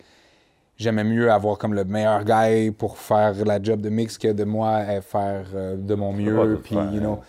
j'aimais 0.77 1.03
mieux 1.03 1.31
avoir 1.31 1.57
comme 1.57 1.73
le 1.73 1.83
meilleur 1.83 2.23
guy 2.23 2.71
pour 2.71 2.97
faire 2.97 3.33
la 3.45 3.61
job 3.61 3.81
de 3.81 3.89
mix 3.89 4.17
que 4.17 4.31
de 4.31 4.43
moi 4.43 4.75
à 4.75 5.01
faire 5.01 5.47
euh, 5.55 5.75
de 5.75 5.95
mon 5.95 6.13
mieux. 6.13 6.59
Puis, 6.63 6.75
you 6.75 6.99
know, 6.99 7.19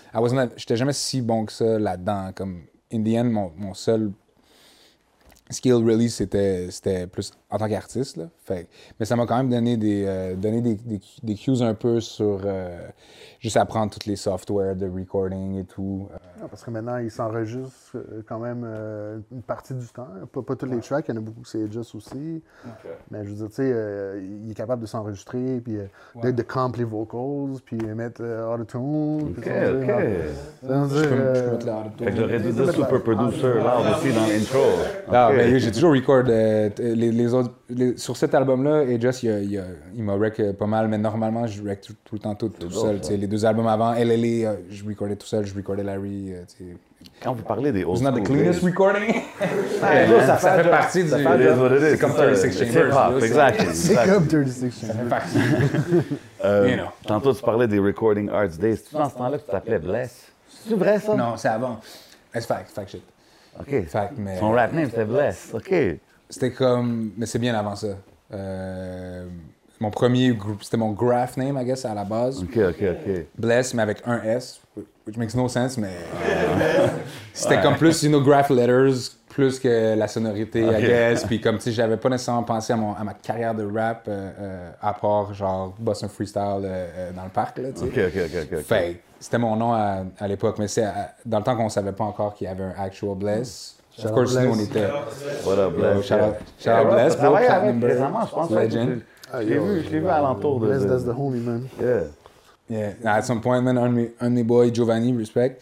j'étais 0.57 0.77
jamais 0.77 0.93
si 0.93 1.21
bon 1.21 1.47
que 1.47 1.53
ça 1.53 1.79
là-dedans. 1.79 2.31
Comme, 2.35 2.63
in 2.93 3.03
the 3.03 3.17
end, 3.19 3.25
mon, 3.25 3.53
mon 3.57 3.75
seul 3.75 4.13
skill 5.51 5.75
release, 5.75 6.15
c'était, 6.17 7.07
plus 7.07 7.33
en 7.51 7.59
tant 7.59 7.69
qu'artiste. 7.69 8.21
Mais 8.99 9.07
ça 9.07 9.17
m'a 9.17 9.27
quand 9.27 9.37
même 9.37 9.51
donné 9.51 9.77
des, 9.77 10.05
euh, 10.07 10.35
donné 10.35 10.61
des, 10.61 10.75
des, 10.75 11.01
des 11.23 11.35
cues 11.35 11.63
un 11.63 11.75
peu 11.75 12.01
sur 12.01 12.43
euh, 12.45 12.89
juste 13.41 13.57
apprendre 13.57 13.93
tous 13.93 14.07
les 14.09 14.17
softwares 14.17 14.75
de 14.77 14.89
recording 14.89 15.61
et 15.61 15.65
tout. 15.65 16.09
Euh, 16.13 16.17
Non, 16.43 16.49
parce 16.49 16.65
que 16.65 16.71
maintenant, 16.71 16.97
il 16.99 17.11
s'enregistre 17.11 17.97
euh, 17.97 18.23
quand 18.29 18.39
même 18.39 18.65
euh, 18.67 19.19
une 19.33 19.43
partie 19.43 19.75
du 19.75 19.87
temps. 19.89 20.09
Pas, 20.33 20.43
pas 20.43 20.57
tous 20.57 20.67
les 20.67 20.81
tracks, 20.81 21.05
il 21.09 21.15
y 21.15 21.19
en 21.19 21.21
a 21.21 21.25
beaucoup 21.25 21.41
que 21.43 21.49
c'est 21.49 21.71
juste 21.73 21.95
aussi. 21.95 22.43
Mais 23.11 23.25
je 23.25 23.31
veux 23.31 23.37
dire, 23.37 23.49
tu 23.49 23.55
sais, 23.55 23.71
euh, 23.73 24.21
il 24.45 24.51
est 24.51 24.55
capable 24.55 24.83
de 24.83 24.87
s'enregistrer, 24.87 25.61
puis 25.65 25.77
euh, 25.79 25.87
de, 26.23 26.31
de 26.33 26.43
camp 26.43 26.77
les 26.77 26.85
vocals, 26.85 27.61
puis 27.65 27.77
mettre 27.79 28.23
euh, 28.25 28.55
autotune. 28.55 29.35
Ok, 29.39 29.47
ok. 29.47 29.87
dire, 30.63 30.89
je 30.89 30.95
peux, 30.95 31.01
je 31.01 31.09
peux 31.09 31.15
euh, 31.15 31.53
mettre 31.53 31.67
la 31.67 31.85
Fait 31.99 32.05
que 32.11 32.17
j'aurais 32.17 32.41
dû 32.41 32.53
dire 32.53 32.73
super 32.73 33.03
producer 33.03 33.55
là 33.55 33.79
aussi 33.93 34.13
dans 34.13 34.27
l'intro. 34.27 34.59
Ah, 35.11 35.29
Ok. 35.31 35.37
ben 35.37 35.53
oui, 35.55 35.61
j'ai 35.61 35.71
toujours 35.73 35.93
record 35.95 36.25
euh, 36.29 36.71
les, 36.79 37.13
les 37.13 37.35
autres. 37.35 37.53
les- 37.71 37.97
sur 37.97 38.17
cet 38.17 38.35
album-là, 38.35 38.83
et 38.85 39.01
Just, 39.01 39.23
il, 39.23 39.31
il, 39.45 39.59
a- 39.59 39.65
il 39.95 40.03
m'a 40.03 40.15
rec 40.15 40.41
euh, 40.41 40.53
pas 40.53 40.67
mal, 40.67 40.89
mais 40.89 40.99
normalement, 40.99 41.47
je 41.47 41.63
rec 41.63 41.81
tout, 41.81 41.95
tout 42.05 42.15
le 42.17 42.21
temps 42.21 42.35
tout, 42.35 42.49
tout 42.49 42.71
seul. 42.71 43.01
Les 43.19 43.28
deux 43.29 43.45
albums 43.47 43.67
avant, 43.69 43.93
LLA, 43.93 44.49
euh, 44.49 44.57
je 44.71 44.85
recordais 44.85 45.17
tout 45.17 45.27
seul, 45.27 45.47
je 45.47 45.55
recordais 45.55 45.83
Larry. 45.85 46.33
euh. 46.33 46.45
Quand 47.23 47.33
vous 47.33 47.43
parlez 47.45 47.71
des 47.71 47.85
old 47.85 47.97
It's 47.97 48.03
not 48.03 48.13
the 48.19 48.25
cleanest 48.25 48.61
days, 48.61 48.67
recording. 48.71 49.15
ça 49.81 50.37
ça, 50.39 50.51
fait 50.57 50.63
fait 50.65 50.71
partie 50.71 51.05
du. 51.05 51.11
C'est 51.11 51.99
comme 52.01 52.13
ça. 52.13 52.27
36 52.27 52.61
It's 52.61 52.73
Chambers. 52.75 53.25
exactly, 53.25 53.75
C'est 53.75 53.95
comme 54.07 54.27
36 54.27 54.81
Chambers. 54.87 55.09
Partie. 55.09 55.39
Euh, 56.45 56.69
You 56.69 56.77
know. 56.77 56.87
Tantôt, 57.05 57.35
tu 57.35 57.43
parlais 57.43 57.67
des 57.67 57.81
Recording 57.81 58.29
Arts 58.31 58.57
Days. 58.61 58.77
C'est 58.77 58.97
dans 58.97 59.09
ce 59.11 59.17
temps-là 59.17 59.39
que 59.39 59.45
tu 59.45 59.51
t'appelais 59.51 59.81
Bless? 59.81 60.27
C'est 60.49 60.75
vrai, 60.77 61.01
ça? 61.01 61.15
Non, 61.17 61.37
c'est 61.37 61.49
avant. 61.49 61.81
C'est 62.33 62.47
fact, 62.47 62.71
fact 62.71 62.91
shit. 62.91 63.03
OK. 63.59 63.87
Fact, 63.89 64.13
mais. 64.17 64.39
Son 64.39 64.53
rap 64.53 64.73
name, 64.73 64.85
c'était 64.89 65.05
Bless. 65.05 65.51
OK. 65.53 65.75
C'était 66.31 66.53
comme. 66.53 67.11
Mais 67.17 67.27
c'est 67.27 67.41
bien 67.41 67.57
avant 67.57 67.75
ça. 67.75 67.89
Euh, 68.33 69.27
mon 69.81 69.91
premier 69.91 70.33
groupe, 70.33 70.63
c'était 70.63 70.77
mon 70.77 70.91
graph 70.93 71.37
name, 71.37 71.59
I 71.61 71.65
guess, 71.65 71.85
à 71.85 71.95
la 71.95 72.05
base. 72.05 72.43
OK, 72.43 72.57
OK, 72.57 72.83
OK. 72.83 73.27
Bless, 73.37 73.75
mais 73.75 73.83
avec 73.83 74.03
un 74.07 74.21
S, 74.23 74.61
which 75.07 75.17
makes 75.17 75.35
no 75.35 75.49
sense, 75.49 75.79
mais 75.79 75.93
c'était 77.33 77.61
comme 77.61 77.77
plus, 77.77 78.03
you 78.03 78.09
know, 78.09 78.21
graph 78.21 78.51
letters, 78.51 79.17
plus 79.29 79.61
que 79.61 79.95
la 79.97 80.09
sonorité. 80.09 80.63
I 80.63 80.81
guess. 80.81 81.25
Puis 81.25 81.41
comme, 81.41 81.59
tu 81.59 81.65
sais, 81.65 81.73
j'avais 81.73 81.97
pas 81.97 82.09
nécessairement 82.09 82.43
pensé 82.43 82.73
à, 82.73 82.77
mon, 82.77 82.95
à 82.95 83.05
ma 83.05 83.15
carrière 83.15 83.55
de 83.55 83.65
rap, 83.65 84.07
euh, 84.09 84.31
euh, 84.41 84.71
à 84.83 84.93
part, 84.95 85.33
genre, 85.33 85.75
boss 85.79 86.03
un 86.03 86.09
freestyle 86.09 86.43
euh, 86.65 86.89
euh, 86.97 87.13
dans 87.13 87.25
le 87.25 87.31
parc, 87.31 87.59
là, 87.59 87.69
tu 87.71 87.81
sais. 87.81 87.85
OK, 87.87 88.15
OK, 88.17 88.23
OK, 88.25 88.53
OK. 88.53 88.65
Fait, 88.65 89.01
c'était 89.21 89.39
mon 89.39 89.55
nom 89.55 89.73
à, 89.73 90.05
à 90.19 90.27
l'époque, 90.27 90.57
mais 90.59 90.67
c'est 90.67 90.87
dans 91.25 91.39
le 91.39 91.45
temps 91.45 91.57
qu'on 91.57 91.69
savait 91.69 91.93
pas 91.93 92.05
encore 92.05 92.35
qu'il 92.35 92.47
y 92.47 92.51
avait 92.51 92.65
un 92.65 92.75
actual 92.77 93.15
Bless. 93.15 93.77
Of 94.05 94.13
course, 94.13 94.37
nous, 94.37 94.51
on 94.53 94.59
était... 94.59 94.87
What 95.45 95.59
up, 95.59 95.75
Bless? 95.77 96.07
shout 96.07 96.15
out, 96.15 96.35
shout 96.61 96.71
out 96.71 96.87
Ouais, 96.87 96.91
Bless, 96.95 97.17
bro, 97.17 97.31
Platinum 97.37 97.81
Bird, 97.81 97.93
récemment, 97.93 98.27
je 98.27 98.99
Legend. 99.33 99.43
Je 99.43 99.49
l'ai 99.49 99.59
vu, 99.59 99.83
je 99.85 99.91
l'ai 99.91 100.01
vu 100.01 100.09
à 100.09 100.21
l'entour 100.21 100.61
de... 100.61 100.69
That's 100.79 101.05
the 101.05 101.09
homie, 101.17 101.41
man. 101.41 101.63
Yeah. 101.81 102.01
Yeah, 102.71 102.93
at 103.17 103.23
some 103.23 103.41
point, 103.41 103.63
man, 103.63 103.79
un 103.79 103.89
de 103.89 103.95
mes, 103.95 104.13
un 104.21 104.29
de 104.31 104.35
mes 104.35 104.43
boys, 104.45 104.71
Giovanni, 104.73 105.17
respect, 105.17 105.57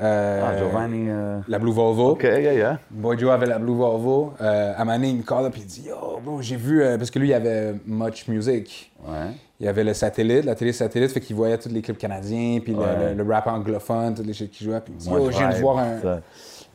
Euh, 0.00 0.42
Ah, 0.46 0.56
Giovanni. 0.56 1.06
euh, 1.10 1.40
La 1.48 1.58
Blue 1.58 1.72
Volvo. 1.72 2.12
OK, 2.12 2.22
yeah, 2.22 2.52
yeah. 2.54 2.78
Boy 2.88 3.18
Joe 3.18 3.32
avait 3.32 3.46
la 3.46 3.58
Blue 3.58 3.74
Volvo. 3.74 4.32
Euh, 4.40 4.72
à 4.76 4.84
donné, 4.84 5.08
il 5.10 5.16
me 5.18 5.22
call 5.24 5.44
up 5.46 5.54
et 5.56 5.60
il 5.60 5.66
dit 5.66 5.86
Yo, 5.88 6.20
bro, 6.24 6.40
j'ai 6.40 6.54
vu. 6.56 6.82
euh, 6.82 6.96
parce 6.96 7.10
que 7.10 7.18
lui, 7.18 7.28
il 7.30 7.34
avait 7.34 7.74
Much 7.84 8.28
Music. 8.28 8.92
Ouais. 9.06 9.32
Il 9.58 9.66
y 9.66 9.68
avait 9.68 9.82
le 9.82 9.92
satellite, 9.94 10.44
la 10.44 10.54
télé 10.54 10.72
satellite, 10.72 11.10
fait 11.10 11.20
qu'il 11.20 11.34
voyait 11.34 11.58
tous 11.58 11.68
les 11.68 11.82
clips 11.82 11.98
canadiens, 11.98 12.60
puis 12.62 12.72
le- 12.74 12.78
Ouais. 12.78 13.14
le, 13.14 13.24
le 13.24 13.30
rap 13.32 13.48
anglophone, 13.48 14.14
toutes 14.14 14.24
les 14.26 14.32
shit 14.34 14.50
qu'il 14.52 14.68
jouait. 14.68 14.80
Puis 14.80 14.94
il 14.94 15.10
me 15.12 15.18
dit 15.18 15.24
Yo, 15.24 15.30
je 15.32 15.36
viens 15.36 15.50
de 15.50 15.54
voir 15.56 15.78
un. 15.78 16.00
ça. 16.00 16.20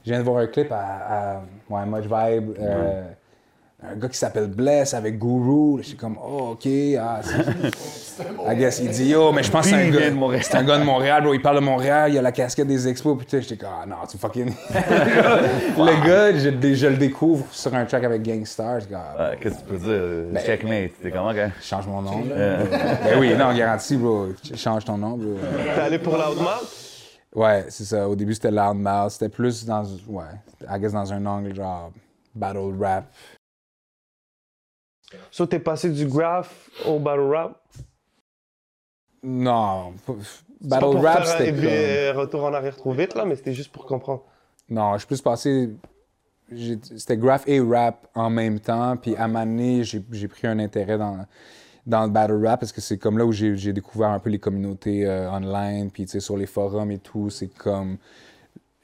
Je 0.05 0.09
viens 0.11 0.19
de 0.19 0.25
voir 0.25 0.37
un 0.43 0.47
clip 0.47 0.69
à, 0.71 0.75
à 0.77 1.41
ouais, 1.69 1.85
Much 1.85 2.03
Vibe. 2.03 2.55
euh, 2.59 3.03
Un 3.85 3.95
gars 3.97 4.07
qui 4.07 4.17
s'appelle 4.17 4.47
Bless 4.47 4.93
avec 4.93 5.19
Guru. 5.19 5.79
Je 5.79 5.89
suis 5.89 5.97
comme, 5.97 6.17
oh, 6.23 6.51
ok. 6.53 6.67
Ah. 6.97 7.19
I 8.49 8.55
guess 8.55 8.79
il 8.79 8.89
dit, 8.89 9.09
yo, 9.09 9.31
mais 9.33 9.43
je 9.43 9.51
pense 9.51 9.65
que 9.65 9.71
c'est 9.71 9.75
un, 9.75 9.89
gars, 9.89 9.99
vient 9.99 10.11
de 10.11 10.15
Montréal. 10.15 10.43
c'est 10.43 10.55
un 10.55 10.63
gars 10.63 10.77
de 10.77 10.83
Montréal, 10.83 11.23
bro. 11.23 11.33
Il 11.33 11.41
parle 11.41 11.57
de 11.57 11.65
Montréal, 11.65 12.11
il 12.11 12.17
a 12.17 12.21
la 12.21 12.31
casquette 12.31 12.67
des 12.67 12.87
expos. 12.87 13.17
Puis 13.17 13.25
tu 13.25 13.31
sais, 13.35 13.41
j'étais 13.41 13.57
comme, 13.57 13.75
ah 13.81 13.85
non, 13.85 13.95
tu 14.09 14.17
fucking. 14.17 14.53
le 14.73 16.07
gars, 16.07 16.31
je, 16.31 16.75
je 16.75 16.87
le 16.87 16.95
découvre 16.95 17.45
sur 17.51 17.75
un 17.75 17.83
track 17.83 18.05
avec 18.05 18.21
Gangstar. 18.21 18.79
Je 18.79 18.85
dis, 18.85 18.93
ah, 18.95 19.31
Qu'est-ce 19.39 19.55
que 19.55 19.59
tu 19.59 19.65
peux 19.65 19.77
dire? 19.77 20.31
Ben, 20.31 20.45
Checkmate. 20.45 20.91
T'es 21.01 21.11
comment, 21.11 21.33
gars? 21.33 21.49
change 21.61 21.87
mon 21.87 22.01
nom, 22.01 22.23
là. 22.25 22.57
ben 23.03 23.19
oui, 23.19 23.33
non, 23.35 23.53
garanti, 23.53 23.97
bro. 23.97 24.27
Change 24.55 24.85
ton 24.85 24.97
nom, 24.97 25.17
bro. 25.17 25.35
T'es 25.75 25.81
allé 25.81 25.99
pour 25.99 26.13
Loudmouth? 26.13 26.93
Ouais, 27.35 27.65
c'est 27.67 27.85
ça. 27.85 28.07
Au 28.07 28.15
début, 28.15 28.33
c'était 28.33 28.51
Loudmouth. 28.51 29.09
C'était 29.09 29.29
plus 29.29 29.65
dans, 29.65 29.83
ouais, 30.07 30.23
I 30.69 30.79
guess 30.79 30.93
dans 30.93 31.11
un 31.11 31.25
angle 31.25 31.53
genre 31.53 31.91
battle 32.35 32.73
rap. 32.79 33.05
So, 35.31 35.45
t'es 35.45 35.59
passé 35.59 35.89
du 35.89 36.05
graph 36.05 36.69
au 36.85 36.99
battle 36.99 37.21
rap? 37.21 37.61
Non, 39.23 39.93
C'est 40.05 40.13
pas 40.69 40.79
battle 40.79 40.85
pour 40.85 41.03
rap, 41.03 41.25
c'était 41.25 41.51
comme... 41.51 42.19
retour 42.19 42.43
en 42.43 42.53
arrière 42.53 42.75
trop 42.75 42.91
vite, 42.91 43.15
là, 43.15 43.25
mais 43.25 43.35
c'était 43.35 43.53
juste 43.53 43.71
pour 43.71 43.85
comprendre. 43.85 44.23
Non, 44.69 44.93
je 44.93 44.99
suis 44.99 45.07
plus 45.07 45.21
passé... 45.21 45.69
C'était 46.95 47.17
graph 47.17 47.47
et 47.47 47.59
rap 47.59 48.07
en 48.13 48.29
même 48.29 48.59
temps. 48.59 48.95
Puis 48.97 49.15
à 49.15 49.27
donné, 49.27 49.83
j'ai 49.83 50.27
pris 50.27 50.45
un 50.45 50.59
intérêt 50.59 50.97
dans, 50.97 51.25
dans 51.87 52.03
le 52.03 52.09
battle 52.09 52.45
rap 52.45 52.59
parce 52.59 52.71
que 52.71 52.81
c'est 52.81 52.97
comme 52.97 53.17
là 53.17 53.25
où 53.25 53.31
j'ai 53.31 53.55
j'ai 53.55 53.73
découvert 53.73 54.09
un 54.09 54.19
peu 54.19 54.29
les 54.29 54.39
communautés 54.39 55.07
euh, 55.07 55.31
online. 55.31 55.89
Puis 55.89 56.05
tu 56.05 56.11
sais, 56.11 56.19
sur 56.19 56.37
les 56.37 56.45
forums 56.45 56.91
et 56.91 56.99
tout, 56.99 57.29
c'est 57.29 57.47
comme... 57.47 57.97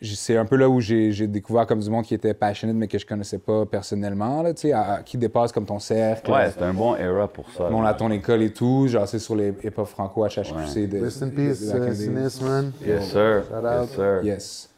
C'est 0.01 0.37
un 0.37 0.45
peu 0.45 0.55
là 0.55 0.69
où 0.69 0.79
j'ai 0.79 1.27
découvert 1.27 1.67
comme 1.67 1.81
du 1.81 1.89
monde 1.89 2.05
qui 2.05 2.13
était 2.13 2.33
passionné 2.33 2.71
mais 2.71 2.87
que 2.87 2.97
je 2.97 3.05
connaissais 3.05 3.37
pas 3.37 3.65
personnellement, 3.65 4.41
là, 4.41 4.53
tu 4.53 4.61
sais, 4.61 4.71
à- 4.71 4.93
à- 4.93 5.03
qui 5.03 5.17
dépasse 5.17 5.51
comme 5.51 5.65
ton 5.65 5.79
cercle. 5.79 6.31
Ouais, 6.31 6.49
c'est 6.51 6.61
un 6.63 6.73
bon 6.73 6.95
era 6.95 7.27
pour 7.27 7.49
ça. 7.51 7.69
Mon 7.69 7.83
à 7.83 7.93
ton 7.93 8.09
école 8.11 8.41
et 8.43 8.53
tout, 8.53 8.87
genre 8.87 9.05
c'est 9.07 9.19
sur 9.19 9.35
les 9.35 9.49
hip-hop 9.63 9.85
franco 9.87 10.25
HHQC 10.25 10.87
de 10.87 11.01
Rest 11.03 11.21
in 11.23 11.29
peace, 11.29 11.61
uh, 11.75 11.79
days. 11.81 11.95
Sinis, 11.95 12.39
man. 12.41 12.71
Yes, 12.85 13.09
sir. 13.09 13.43
Shout 13.49 13.55
Yes, 13.61 13.81
out. 13.83 13.89
sir. 13.89 14.19
Yes. 14.23 14.69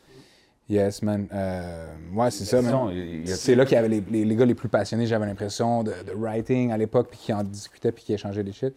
Yes, 0.67 1.01
man. 1.03 1.27
Euh, 1.33 1.85
ouais, 2.15 2.31
c'est 2.31 2.45
ça, 2.45 2.61
man. 2.61 2.91
C'est 3.25 3.53
là 3.53 3.65
qu'il 3.65 3.75
y 3.75 3.77
avait 3.77 3.89
les, 3.89 4.03
les- 4.09 4.25
les 4.25 4.35
gars 4.35 4.45
les 4.45 4.55
plus 4.55 4.69
passionnés, 4.69 5.05
j'avais 5.05 5.25
l'impression, 5.27 5.83
de, 5.83 5.91
de 5.91 6.13
writing 6.15 6.71
à 6.71 6.77
l'époque, 6.77 7.09
puis 7.11 7.19
qui 7.19 7.33
en 7.33 7.43
discutaient, 7.43 7.91
puis 7.91 8.03
qui 8.05 8.13
échangeaient 8.13 8.43
des 8.43 8.53
shit. 8.53 8.73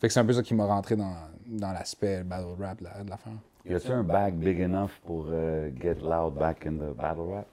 Fait 0.00 0.08
que 0.08 0.12
c'est 0.12 0.20
un 0.20 0.24
peu 0.24 0.32
ça 0.32 0.42
qui 0.42 0.54
m'a 0.54 0.64
rentré 0.64 0.96
dans, 0.96 1.14
dans 1.46 1.70
l'aspect 1.72 2.22
battle 2.24 2.46
rap 2.60 2.78
de 2.80 2.84
la- 2.84 3.04
de 3.04 3.10
l'affaire. 3.10 3.32
Y 3.66 3.74
a-tu 3.74 3.92
un 3.92 4.02
bag 4.02 4.34
big 4.34 4.60
enough 4.60 4.90
pour 5.06 5.26
euh, 5.32 5.70
get 5.80 5.96
loud 6.02 6.34
back 6.38 6.66
in 6.66 6.72
the 6.72 6.94
battle 6.96 7.24
rap? 7.32 7.46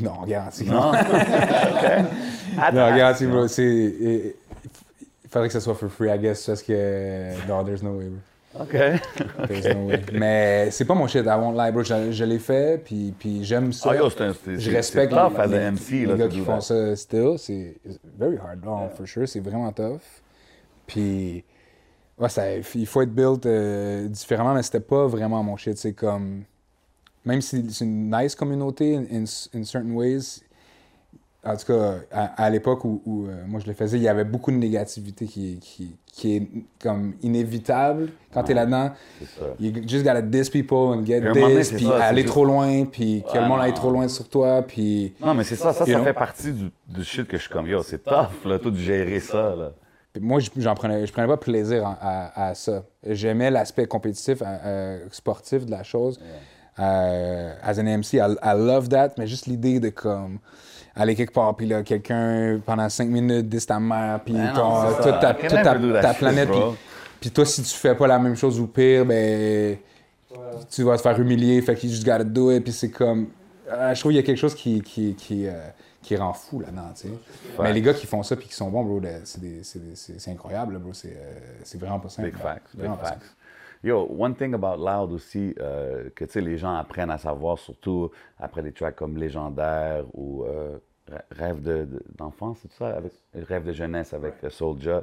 non, 0.00 0.24
garanti. 0.26 0.64
Non? 0.64 0.92
Non, 2.72 2.96
garanti, 2.96 3.26
bro. 3.26 3.46
C'est, 3.48 3.64
et- 3.64 4.36
il 5.24 5.30
faudrait 5.30 5.46
que 5.48 5.52
ça 5.52 5.60
soit 5.60 5.74
for 5.76 5.88
free, 5.88 6.08
I 6.10 6.18
guess, 6.18 6.44
parce 6.46 6.62
que. 6.62 7.46
Non, 7.48 7.64
there's 7.64 7.82
no 7.82 7.92
way, 7.92 8.08
bro. 8.08 8.62
OK. 8.62 8.72
There's 9.46 9.64
no 9.74 9.86
way. 9.86 10.00
Mais 10.12 10.70
c'est 10.72 10.84
pas 10.84 10.94
mon 10.94 11.06
shit, 11.06 11.24
I 11.24 11.36
won't 11.38 11.54
lie, 11.56 11.70
bro. 11.70 11.84
Je, 11.84 12.10
je 12.10 12.24
l'ai 12.24 12.40
fait, 12.40 12.82
puis, 12.84 13.14
puis 13.16 13.44
j'aime 13.44 13.72
ça. 13.72 13.90
Ah, 13.92 13.96
yo, 13.96 14.10
c'est 14.10 14.22
un- 14.22 14.34
c'est- 14.34 14.58
je 14.58 14.70
c'est- 14.70 14.76
respecte 14.76 15.12
c'est 15.14 15.18
tough 15.20 15.38
les, 15.46 15.58
les- 15.58 15.70
MC, 15.70 15.90
les 15.92 16.06
là, 16.06 16.14
gars 16.16 16.28
qui 16.28 16.40
font 16.40 16.56
that. 16.56 16.60
ça 16.62 16.96
still. 16.96 17.34
C'est 17.38 17.76
very 18.18 18.36
hard, 18.38 18.64
non, 18.64 18.88
for 18.90 19.06
sure. 19.06 19.28
C'est 19.28 19.40
vraiment 19.40 19.70
tough. 19.72 20.00
Puis, 20.88 21.44
ouais, 22.20 22.28
ça, 22.28 22.44
il 22.56 22.86
faut 22.86 23.02
être 23.02 23.12
built 23.14 23.46
euh, 23.46 24.06
différemment, 24.08 24.54
mais 24.54 24.62
c'était 24.62 24.80
pas 24.80 25.06
vraiment 25.06 25.42
mon 25.42 25.56
shit. 25.56 25.76
C'est 25.78 25.92
comme, 25.94 26.44
même 27.24 27.40
si 27.40 27.64
c'est 27.70 27.84
une 27.84 28.10
nice 28.14 28.34
communauté 28.34 28.96
in, 28.96 29.04
in, 29.10 29.24
in 29.54 29.64
certain 29.64 29.90
ways, 29.92 30.42
en 31.42 31.56
tout 31.56 31.66
cas, 31.72 31.94
à, 32.12 32.44
à 32.44 32.50
l'époque 32.50 32.84
où, 32.84 33.00
où, 33.06 33.26
euh, 33.26 33.44
moi 33.46 33.60
je 33.60 33.66
le 33.66 33.72
faisais, 33.72 33.96
il 33.96 34.02
y 34.02 34.08
avait 34.08 34.24
beaucoup 34.24 34.50
de 34.50 34.56
négativité 34.56 35.24
qui, 35.24 35.58
qui, 35.58 35.96
qui 36.12 36.36
est 36.36 36.48
comme 36.82 37.14
inévitable 37.22 38.10
quand 38.34 38.42
t'es 38.42 38.52
là-dedans. 38.52 38.90
You 39.58 39.72
just 39.86 40.04
gotta 40.04 40.20
diss 40.20 40.50
people 40.50 40.76
and 40.98 41.06
get 41.06 41.22
this, 41.32 41.72
puis 41.72 41.90
aller 41.90 42.22
juste- 42.22 42.28
trop 42.28 42.44
loin, 42.44 42.84
puis 42.84 43.22
que 43.26 43.32
Ouais, 43.32 43.40
le 43.40 43.48
monde 43.48 43.60
aille 43.62 43.72
trop 43.72 43.90
loin 43.90 44.06
sur 44.08 44.28
toi, 44.28 44.60
puis... 44.60 45.14
Non, 45.18 45.32
mais 45.32 45.44
c'est 45.44 45.56
ça, 45.56 45.72
ça, 45.72 45.84
You 45.86 45.92
ça 45.92 45.96
know? 45.98 46.04
fait 46.04 46.12
partie 46.12 46.52
du, 46.52 46.70
du 46.86 47.04
shit 47.04 47.26
que 47.26 47.38
je 47.38 47.42
suis 47.44 47.50
comme, 47.50 47.66
yo, 47.66 47.82
c'est 47.82 48.04
tough, 48.04 48.44
là, 48.44 48.58
tout 48.58 48.70
de 48.70 48.76
gérer 48.78 49.20
ça, 49.20 49.54
là. 49.56 49.72
Puis 50.12 50.22
Moi, 50.22 50.40
je- 50.40 50.50
j'en 50.56 50.74
prenais, 50.74 51.06
je 51.06 51.12
prenais 51.12 51.28
pas 51.28 51.36
plaisir 51.36 51.86
en- 51.86 51.96
à, 52.00 52.48
à 52.48 52.54
ça. 52.54 52.82
J'aimais 53.06 53.50
l'aspect 53.50 53.86
compétitif, 53.86 54.42
euh, 54.42 54.44
euh, 54.64 54.98
sportif 55.12 55.64
de 55.66 55.70
la 55.70 55.82
chose. 55.82 56.18
Euh, 56.78 57.52
as 57.62 57.78
an 57.78 57.86
MC, 57.86 58.14
I, 58.18 58.34
I 58.42 58.54
love 58.56 58.88
that, 58.88 59.10
mais 59.18 59.26
juste 59.26 59.46
l'idée 59.46 59.80
de 59.80 59.90
comme 59.90 60.38
aller 60.96 61.14
quelque 61.14 61.32
part, 61.32 61.54
puis 61.56 61.66
là, 61.66 61.82
quelqu'un 61.82 62.60
pendant 62.64 62.88
cinq 62.88 63.08
minutes 63.08 63.48
dit 63.48 63.64
ta 63.64 63.78
mère, 63.78 64.20
puis 64.24 64.34
Ben 64.34 64.52
toute 65.02 65.20
ta, 65.20 65.34
toute 65.34 65.58
ta- 66.02 66.14
planète, 66.14 66.48
puis, 67.20 67.30
toi, 67.30 67.44
si 67.44 67.62
tu 67.62 67.74
fais 67.74 67.94
pas 67.94 68.06
la 68.06 68.18
même 68.18 68.34
chose 68.34 68.58
ou 68.58 68.66
pire, 68.66 69.04
ben 69.04 69.76
tu 70.70 70.82
vas 70.84 70.96
te 70.96 71.02
faire 71.02 71.18
humilier, 71.20 71.60
fait 71.62 71.74
que 71.74 71.86
you 71.86 71.92
just 71.92 72.04
gotta 72.04 72.24
do 72.24 72.50
it, 72.50 72.62
puis 72.64 72.72
c'est 72.72 72.90
comme... 72.90 73.28
euh, 73.70 73.94
je 73.94 74.00
trouve 74.00 74.12
qu'il 74.12 74.16
y 74.20 74.22
a 74.22 74.26
quelque 74.26 74.38
chose 74.38 74.54
qui, 74.54 74.80
qui, 74.80 75.14
qui, 75.14 75.46
euh, 75.46 75.52
qui 76.02 76.16
rend 76.16 76.32
fou 76.32 76.60
là-dedans, 76.60 76.92
tu 76.94 77.08
sais. 77.08 77.14
Mais 77.58 77.72
les 77.72 77.82
gars 77.82 77.94
qui 77.94 78.06
font 78.06 78.22
ça 78.22 78.36
puis 78.36 78.48
qui 78.48 78.54
sont 78.54 78.70
bons, 78.70 78.84
bro, 78.84 79.00
c'est 79.94 80.28
incroyable, 80.30 80.78
bro. 80.78 80.92
C'est 80.92 81.16
euh, 81.16 81.78
vraiment 81.78 82.00
pas 82.00 82.08
simple. 82.08 82.30
Big 82.30 82.38
facts, 82.38 82.76
big 82.76 82.90
facts. 82.96 83.36
Yo, 83.82 84.06
one 84.18 84.34
thing 84.34 84.52
about 84.54 84.76
Loud 84.76 85.12
aussi, 85.12 85.54
euh, 85.58 86.10
que 86.14 86.24
tu 86.26 86.32
sais, 86.32 86.40
les 86.42 86.58
gens 86.58 86.74
apprennent 86.74 87.10
à 87.10 87.16
savoir, 87.16 87.58
surtout 87.58 88.10
après 88.38 88.62
des 88.62 88.72
tracks 88.72 88.94
comme 88.96 89.16
Légendaire 89.16 90.04
ou 90.12 90.44
euh, 90.44 90.78
Rê- 91.10 91.22
Rêve 91.30 91.62
de- 91.62 91.84
de- 91.86 92.04
d'enfance, 92.16 92.58
c'est 92.60 92.72
ça? 92.72 92.88
Avec, 92.88 93.12
Rêve 93.34 93.64
de 93.64 93.72
jeunesse 93.72 94.12
avec 94.12 94.34
euh, 94.44 94.50
Soulja. 94.50 95.02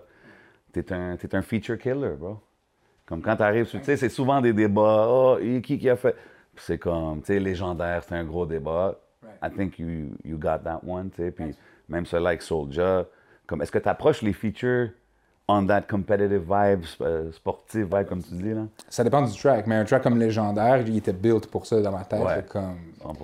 T'es 0.71 0.93
un, 0.93 1.15
t'es 1.17 1.33
un 1.35 1.41
feature 1.41 1.77
killer, 1.79 2.13
bro. 2.19 2.37
Comme 3.07 3.21
quand 3.21 3.35
t'arrives, 3.37 3.67
tu 3.67 3.83
sais, 3.83 3.97
c'est 3.97 4.09
souvent 4.09 4.41
des 4.41 4.53
débats. 4.53 5.07
Oh, 5.09 5.37
qui 5.63 5.79
qui 5.79 5.89
a 5.89 5.95
fait? 5.95 6.15
C'est 6.57 6.77
comme, 6.77 7.21
tu 7.21 7.27
sais, 7.33 7.39
Légendaire, 7.39 8.03
c'est 8.03 8.15
un 8.15 8.25
gros 8.25 8.45
débat. 8.45 8.95
I 9.43 9.49
think 9.49 9.79
you, 9.79 10.09
you 10.23 10.37
got 10.37 10.59
that 10.63 10.81
one, 10.85 11.09
tu 11.09 11.23
sais. 11.23 11.31
Puis 11.31 11.55
même 11.89 12.05
ceux-là 12.05 12.29
avec 12.29 12.41
Soulja. 12.41 13.05
Comme, 13.45 13.61
est-ce 13.61 13.71
que 13.71 13.79
tu 13.79 13.87
approches 13.89 14.21
les 14.21 14.33
features 14.33 14.89
on 15.49 15.65
that 15.67 15.83
competitive 15.83 16.41
vibe, 16.45 16.83
euh, 16.99 17.31
sportive 17.31 17.85
vibe, 17.85 18.07
comme 18.07 18.21
tu 18.21 18.33
dis, 18.33 18.53
là? 18.53 18.63
Ça 18.89 19.01
dépend 19.05 19.21
du 19.21 19.33
track, 19.33 19.65
mais 19.65 19.75
un 19.75 19.85
track 19.85 20.03
comme 20.03 20.19
Légendaire, 20.19 20.81
il 20.85 20.97
était 20.97 21.13
built 21.13 21.47
pour 21.47 21.65
ça 21.65 21.79
dans 21.81 21.91
ma 21.93 22.03
tête. 22.03 22.19
Ouais. 22.21 22.43
Comme, 22.49 22.75
100%. 23.01 23.15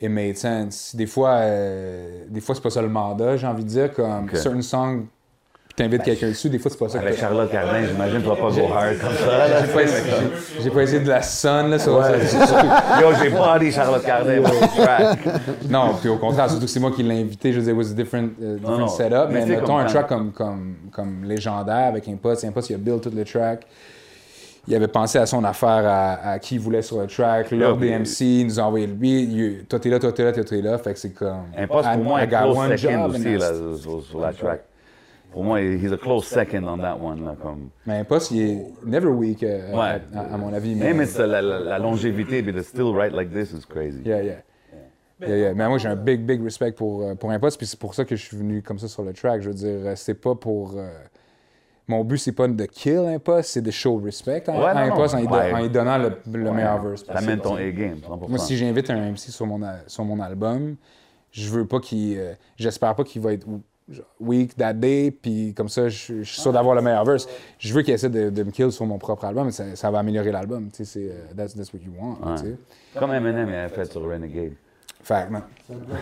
it 0.00 0.10
made 0.10 0.36
sense. 0.36 0.94
Des 0.94 1.06
fois, 1.06 1.36
euh, 1.40 2.26
des 2.28 2.42
fois 2.42 2.54
c'est 2.54 2.60
pas 2.60 2.68
ça 2.68 2.82
le 2.82 2.88
mandat, 2.90 3.38
j'ai 3.38 3.46
envie 3.46 3.64
de 3.64 3.68
dire. 3.70 3.94
Comme 3.94 4.24
Ok. 4.24 4.36
certain 4.36 4.60
songs, 4.60 5.06
t'invites 5.76 6.02
quelqu'un 6.04 6.28
dessus, 6.28 6.48
des 6.48 6.58
fois 6.58 6.70
c'est 6.70 6.78
pas 6.78 6.88
ça 6.88 6.98
que 7.00 7.04
Avec 7.06 7.18
Charlotte 7.18 7.50
Cardin, 7.50 7.84
j'imagine 7.84 8.20
tu 8.22 8.28
vas 8.28 8.36
pas 8.36 8.50
go 8.50 8.60
hard 8.72 8.98
comme 9.00 9.10
ça. 9.10 9.60
J'ai 9.66 9.72
pas, 9.72 9.82
essayé- 9.82 10.04
j'ai 10.62 10.70
pas 10.70 10.82
essayé 10.82 11.00
de 11.00 11.08
la 11.08 11.22
sonne, 11.22 11.70
là, 11.70 11.78
sur, 11.78 11.92
Yo, 11.94 13.08
j'ai 13.22 13.30
pas 13.30 13.58
dit 13.58 13.72
Charlotte 13.72 14.04
Cardin 14.04 14.42
track. 14.42 15.18
Non, 15.68 15.94
puis 16.00 16.08
au 16.08 16.16
contraire, 16.18 16.48
surtout 16.48 16.64
que 16.66 16.70
c'est 16.70 16.80
moi 16.80 16.92
qui 16.92 17.02
l'ai 17.02 17.20
invité, 17.20 17.52
je 17.52 17.58
veux 17.58 17.64
dire, 17.64 17.72
it 17.74 17.78
was 17.78 17.90
a 17.90 17.94
different, 17.94 18.30
uh, 18.40 18.54
different 18.60 18.78
non, 18.78 18.88
setup. 18.88 19.28
mais 19.30 19.44
mettons 19.46 19.66
comme 19.66 19.76
un 19.76 19.84
track 19.86 20.06
comme, 20.08 20.32
comme, 20.32 20.74
comme 20.92 21.24
légendaire 21.24 21.86
avec 21.88 22.08
un 22.08 22.16
pote, 22.16 22.38
c'est 22.38 22.46
un 22.46 22.52
pote 22.52 22.64
qui 22.64 22.74
a 22.74 22.78
build 22.78 23.00
tout 23.00 23.10
le 23.14 23.24
track. 23.24 23.66
Il 24.66 24.74
avait 24.74 24.88
pensé 24.88 25.18
à 25.18 25.26
son 25.26 25.44
affaire, 25.44 25.68
à, 25.86 26.30
à 26.30 26.38
qui 26.38 26.54
il 26.54 26.60
voulait 26.60 26.80
sur 26.80 26.98
le 26.98 27.06
track, 27.06 27.50
l'ordre 27.50 27.80
mais- 27.80 27.88
des 27.88 27.98
MC, 27.98 28.20
il 28.40 28.46
nous 28.46 28.58
a 28.58 28.62
envoyé 28.62 28.86
le 28.86 28.94
beat, 28.94 29.30
you- 29.30 29.62
toi 29.68 29.78
t'es 29.78 29.90
là, 29.90 29.98
toi 29.98 30.10
t'es 30.12 30.24
là, 30.24 30.32
toi 30.32 30.42
t'es 30.44 30.62
là, 30.62 30.78
fait 30.78 30.94
que 30.94 30.98
c'est 30.98 31.10
comme... 31.12 31.42
Un 31.58 31.66
poste 31.66 31.86
I- 31.92 31.94
pour 31.96 32.04
moi 32.04 32.20
un 32.20 32.44
one 32.46 32.76
second 32.78 33.04
aussi 33.10 33.36
là, 33.36 33.50
sur, 33.78 34.02
sur 34.02 34.20
la 34.20 34.32
track. 34.32 34.62
Pour 35.34 35.44
moi, 35.44 35.60
he's 35.60 35.92
a 35.92 35.96
close 35.98 36.24
second 36.26 36.64
on 36.64 36.78
that 36.78 36.96
one. 36.98 37.24
Là, 37.24 37.34
comme... 37.42 37.68
Mais 37.86 37.98
un 37.98 38.04
poste, 38.04 38.30
il 38.30 38.40
est 38.40 38.66
never 38.86 39.08
weak, 39.08 39.42
euh, 39.42 39.72
Ouais. 39.72 40.00
à, 40.14 40.34
à 40.34 40.36
mon 40.38 40.52
avis. 40.54 40.74
Même 40.76 41.02
it's, 41.02 41.16
uh, 41.18 41.26
la, 41.26 41.42
la, 41.42 41.58
la 41.58 41.78
longévité, 41.80 42.40
but 42.40 42.54
to 42.54 42.62
still 42.62 42.94
write 42.94 43.12
like 43.12 43.32
this 43.32 43.50
is 43.52 43.66
crazy. 43.68 44.00
Yeah, 44.04 44.22
yeah. 44.22 44.34
Yeah, 45.20 45.36
yeah. 45.36 45.54
Mais 45.54 45.68
moi, 45.68 45.78
j'ai 45.78 45.88
un 45.88 45.96
big, 45.96 46.20
big 46.24 46.42
respect 46.42 46.72
pour, 46.72 47.02
euh, 47.02 47.14
pour 47.16 47.30
un 47.30 47.38
poste, 47.40 47.58
puis 47.58 47.66
c'est 47.66 47.78
pour 47.78 47.94
ça 47.94 48.04
que 48.04 48.14
je 48.16 48.22
suis 48.24 48.36
venu 48.36 48.62
comme 48.62 48.78
ça 48.78 48.88
sur 48.88 49.02
le 49.02 49.12
track. 49.12 49.42
Je 49.42 49.48
veux 49.48 49.54
dire, 49.54 49.68
euh, 49.84 49.92
c'est 49.96 50.14
pas 50.14 50.34
pour. 50.36 50.74
euh, 50.76 50.88
Mon 51.88 52.02
but, 52.04 52.18
c'est 52.18 52.32
pas 52.32 52.46
de 52.48 52.64
kill 52.66 52.98
un 52.98 53.18
poste, 53.18 53.50
c'est 53.50 53.60
de 53.62 53.70
show 53.70 53.96
respect 53.96 54.42
à, 54.48 54.52
Ouais, 54.52 54.64
à 54.66 54.78
un 54.78 54.88
non, 54.88 54.96
poste 54.96 55.14
en, 55.14 55.18
lui 55.20 55.26
don- 55.26 55.34
ouais. 55.34 55.52
en 55.52 55.60
lui 55.62 55.68
donnant 55.68 55.98
le, 55.98 56.12
le 56.32 56.50
meilleur 56.52 56.80
verse. 56.82 57.04
T'amènes 57.04 57.40
ton 57.40 57.50
possible. 57.56 57.68
A-game, 57.68 57.98
100%. 58.08 58.28
Moi, 58.28 58.38
si 58.38 58.56
j'invite 58.56 58.88
un 58.90 59.10
MC 59.12 59.18
sur 59.30 59.46
mon, 59.46 59.60
sur 59.86 60.04
mon 60.04 60.20
album, 60.20 60.76
je 61.32 61.48
veux 61.50 61.66
pas 61.66 61.80
qu'il. 61.80 62.18
euh, 62.18 62.34
J'espère 62.56 62.94
pas 62.94 63.04
qu'il 63.04 63.20
va 63.20 63.32
être 63.32 63.46
week, 64.20 64.56
that 64.56 64.72
day, 64.74 65.10
puis 65.10 65.52
comme 65.54 65.68
ça, 65.68 65.88
je, 65.88 66.22
je 66.22 66.32
suis 66.32 66.40
sûr 66.40 66.52
d'avoir 66.52 66.74
le 66.74 66.82
meilleur 66.82 67.04
verse. 67.04 67.28
Je 67.58 67.72
veux 67.74 67.82
qu'il 67.82 67.92
essaie 67.94 68.08
de, 68.08 68.30
de 68.30 68.42
me 68.42 68.50
kill 68.50 68.72
sur 68.72 68.86
mon 68.86 68.98
propre 68.98 69.24
album, 69.26 69.46
mais 69.46 69.52
ça, 69.52 69.76
ça 69.76 69.90
va 69.90 69.98
améliorer 69.98 70.32
l'album. 70.32 70.70
Tu 70.70 70.84
sais, 70.84 70.84
c'est 70.84 71.10
euh, 71.10 71.34
that's, 71.36 71.54
that's 71.54 71.72
what 71.72 71.80
you 71.84 71.92
want. 71.98 72.16
Ouais. 72.26 72.34
Tu 72.36 72.44
sais. 72.46 72.56
Comme 72.98 73.12
Eminem 73.12 73.48
il 73.48 73.54
a 73.54 73.68
fait 73.68 73.84
sur 73.90 74.02
Renegade. 74.08 74.52
Fact, 75.02 75.30
man. 75.30 75.42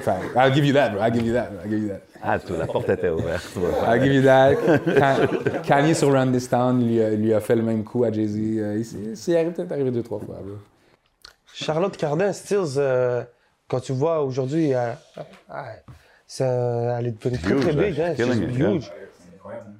Fact. 0.03 0.23
I'll 0.37 0.55
give 0.55 0.65
you 0.65 0.73
that, 0.75 0.91
bro. 0.91 1.01
I'll 1.03 1.13
give 1.13 1.27
you 1.27 1.33
that. 1.33 1.49
I'll 1.65 1.69
give 1.69 1.81
you 1.83 1.89
that. 1.89 2.03
Ah, 2.23 2.39
tout, 2.39 2.53
la 2.57 2.67
porte 2.67 2.89
était 2.89 3.09
ouverte. 3.09 3.43
I'll 3.85 4.01
give 4.01 4.13
you 4.15 4.23
that. 4.23 4.55
Kan- 4.97 5.63
Kanye 5.65 5.95
sur 5.95 6.13
Run 6.13 6.31
This 6.31 6.49
Town 6.49 6.87
lui 6.87 7.03
a, 7.03 7.11
lui 7.11 7.35
a 7.35 7.41
fait 7.41 7.57
le 7.57 7.63
même 7.63 7.83
coup 7.83 8.05
à 8.05 8.13
Jay-Z. 8.13 8.37
Euh, 8.39 8.77
il 8.79 9.17
s'est- 9.17 9.35
arrivé- 9.35 9.51
peut-être 9.51 9.73
arrivé 9.73 9.91
deux, 9.91 10.05
trois 10.05 10.21
fois, 10.21 10.37
bro. 10.41 10.55
Charlotte 11.53 11.97
Cardin, 11.97 12.33
Stills, 12.33 12.75
euh, 12.77 13.25
quand 13.67 13.81
tu 13.81 13.93
vois 13.93 14.23
aujourd'hui, 14.23 14.73
euh, 14.73 14.93
ah, 15.51 15.65
euh, 16.41 16.97
elle 16.99 17.09
est 17.09 17.11
devenue 17.13 17.39
très 17.39 17.55
très 17.57 17.73
big. 17.73 18.01
Hein, 18.01 18.15
c'est 18.17 18.25
huge. 18.39 18.93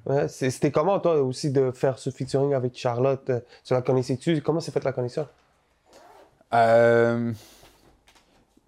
Ouais, 0.05 0.27
C'était 0.27 0.69
comment, 0.71 0.99
toi, 0.99 1.21
aussi, 1.21 1.49
de 1.49 1.71
faire 1.71 1.97
ce 1.97 2.09
featuring 2.09 2.53
avec 2.53 2.77
Charlotte 2.77 3.29
euh, 3.29 3.39
Tu 3.63 3.73
la 3.73 3.81
connaissais-tu? 3.81 4.41
Comment 4.41 4.59
s'est 4.59 4.71
faite 4.71 4.83
la 4.83 4.91
connexion? 4.91 5.25
Euh, 6.53 7.31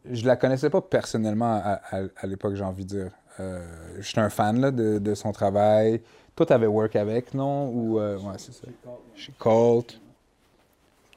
je 0.09 0.25
la 0.25 0.35
connaissais 0.37 0.69
pas 0.69 0.81
personnellement 0.81 1.61
à, 1.63 1.81
à- 1.91 2.07
à 2.17 2.27
l'époque, 2.27 2.55
j'ai 2.55 2.63
envie 2.63 2.85
de 2.85 2.89
dire. 2.89 3.11
Euh, 3.41 3.61
J'étais 3.99 4.21
un 4.21 4.29
fan 4.29 4.61
là, 4.61 4.71
de, 4.71 4.97
de 4.97 5.13
son 5.13 5.33
travail. 5.33 6.01
Toi, 6.37 6.45
t'avais 6.45 6.67
work 6.67 6.95
avec, 6.95 7.33
non? 7.33 7.67
Ou, 7.69 7.99
euh, 7.99 8.17
ouais, 8.17 8.35
c'est 8.37 8.53
ça. 8.53 8.67
Chez 9.13 9.33
Colt. 9.37 9.99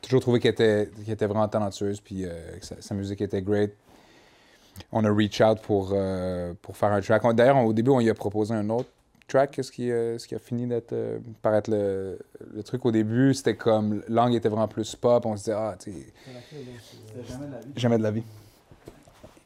Toujours 0.02 0.20
trouvé 0.20 0.40
qu'elle 0.40 0.52
était, 0.52 0.90
qu'elle 1.04 1.14
était 1.14 1.26
vraiment 1.26 1.46
talentueuse, 1.48 2.00
puis 2.00 2.24
euh, 2.24 2.56
que 2.58 2.66
sa, 2.66 2.80
sa 2.80 2.94
musique 2.94 3.20
était 3.20 3.42
great. 3.42 3.72
On 4.92 5.04
a 5.04 5.10
reach 5.10 5.40
out 5.40 5.60
pour, 5.62 5.92
euh, 5.94 6.52
pour 6.62 6.76
faire 6.76 6.92
un 6.92 7.00
track. 7.00 7.22
D'ailleurs, 7.34 7.58
au 7.64 7.72
début, 7.72 7.90
on 7.90 7.98
lui 8.00 8.10
a 8.10 8.14
proposé 8.14 8.54
un 8.54 8.68
autre 8.70 8.88
track, 9.26 9.58
ce 9.62 9.70
qui, 9.70 9.90
euh, 9.90 10.16
ce 10.18 10.26
qui 10.26 10.34
a 10.34 10.38
fini 10.38 10.66
d'être 10.66 10.92
euh, 10.92 11.18
par 11.42 11.54
être 11.54 11.68
le, 11.68 12.18
le 12.54 12.62
truc. 12.62 12.84
Au 12.86 12.90
début, 12.90 13.34
c'était 13.34 13.56
comme, 13.56 14.02
l'angle 14.08 14.36
était 14.36 14.48
vraiment 14.48 14.68
plus 14.68 14.94
pop. 14.96 15.26
On 15.26 15.36
se 15.36 15.42
disait, 15.44 15.56
ah, 15.56 15.76
tu 15.78 15.92
sais, 15.92 15.98
Jamais 17.76 17.98
de 17.98 18.02
la 18.02 18.10
vie. 18.10 18.22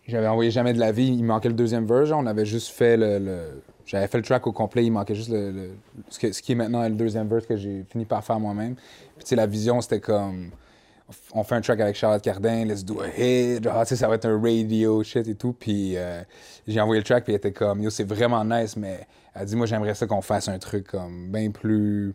J'avais 0.07 0.27
envoyé 0.29 0.51
Jamais 0.51 0.73
de 0.73 0.79
la 0.81 0.93
vie. 0.93 1.09
Il 1.09 1.25
manquait 1.25 1.49
le 1.49 1.55
deuxième 1.55 1.87
version. 1.87 2.19
On 2.19 2.27
avait 2.27 2.47
juste 2.47 2.69
fait 2.69 2.97
le. 2.97 3.19
le- 3.19 3.63
J'avais 3.87 4.07
fait 4.07 4.19
le 4.19 4.25
track 4.25 4.47
au 4.47 4.53
complet. 4.53 4.85
Il 4.85 4.91
manquait 4.93 5.15
juste 5.15 5.31
le, 5.31 5.51
le- 5.51 5.71
ce, 6.09 6.19
que- 6.19 6.33
ce 6.33 6.41
qui 6.43 6.53
est 6.53 6.55
maintenant 6.55 6.83
le 6.89 6.95
deuxième 6.95 7.29
verse 7.29 7.47
que 7.47 7.57
j'ai 7.57 7.85
fini 7.91 8.05
par 8.05 8.23
faire 8.25 8.39
moi-même. 8.39 8.75
Puis, 8.75 9.25
tu 9.25 9.29
sais, 9.31 9.37
la 9.37 9.47
vision, 9.47 9.81
c'était 9.81 10.01
comme. 10.01 10.51
On 11.35 11.43
fait 11.45 11.55
un 11.55 11.61
track 11.61 11.81
avec 11.81 11.97
Charlotte 11.97 12.23
Cardin, 12.23 12.65
let's 12.65 12.85
do 12.85 13.01
a 13.01 13.09
hit. 13.09 13.63
Genre, 13.65 13.81
tu 13.83 13.89
sais, 13.89 13.97
ça 13.97 14.09
va 14.09 14.15
être 14.17 14.27
un 14.27 14.41
radio 14.41 15.03
shit 15.03 15.27
et 15.29 15.35
tout. 15.35 15.53
Puis, 15.53 15.97
euh, 15.97 16.23
j'ai 16.67 16.81
envoyé 16.81 17.01
le 17.01 17.05
track, 17.05 17.25
puis 17.25 17.33
elle 17.33 17.39
était 17.39 17.53
comme, 17.53 17.83
yo, 17.83 17.91
c'est 17.91 18.05
vraiment 18.05 18.45
nice, 18.45 18.77
mais 18.77 19.07
elle 19.35 19.47
dit, 19.47 19.57
moi, 19.57 19.67
j'aimerais 19.67 19.95
ça 19.95 20.07
qu'on 20.07 20.23
fasse 20.23 20.49
un 20.49 20.59
truc 20.59 20.89
comme 20.89 21.31
bien 21.31 21.51
plus 21.51 22.15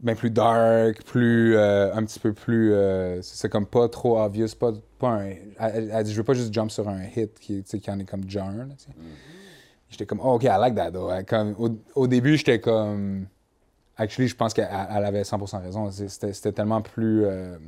bien 0.00 0.14
plus 0.14 0.30
dark, 0.30 1.02
plus 1.04 1.54
euh, 1.56 1.92
un 1.94 2.02
petit 2.04 2.18
peu 2.18 2.32
plus 2.32 2.72
euh, 2.72 3.20
c'est 3.20 3.50
comme 3.50 3.66
pas 3.66 3.86
trop 3.90 4.18
obvious, 4.18 4.48
pas, 4.58 4.72
pas 4.98 5.08
un 5.08 5.26
elle, 5.26 5.90
elle- 5.92 6.04
dit 6.04 6.12
je 6.12 6.16
veux 6.16 6.24
pas 6.24 6.32
juste 6.32 6.54
jump 6.54 6.70
sur 6.70 6.88
un 6.88 7.02
hit 7.04 7.38
qui 7.38 7.62
qui 7.62 7.90
en 7.90 7.98
est 7.98 8.04
comme 8.06 8.28
genre. 8.28 8.50
sais. 8.78 8.88
J'étais 9.90 10.06
comme 10.06 10.20
oh, 10.22 10.34
OK, 10.36 10.44
I 10.44 10.56
like 10.58 10.74
that 10.76 10.92
though. 10.92 11.10
Elle, 11.10 11.26
Comme 11.26 11.54
au, 11.58 11.68
au 11.94 12.06
début, 12.06 12.36
j'étais 12.38 12.60
comme 12.60 13.26
actually, 14.00 14.28
je 14.28 14.36
pense 14.36 14.54
qu'elle 14.54 14.68
elle 14.70 15.04
avait 15.04 15.22
100% 15.22 15.62
raison, 15.62 15.90
c'était 15.90 16.52
tellement 16.52 16.82
plus 16.82 17.24
euh, 17.24 17.58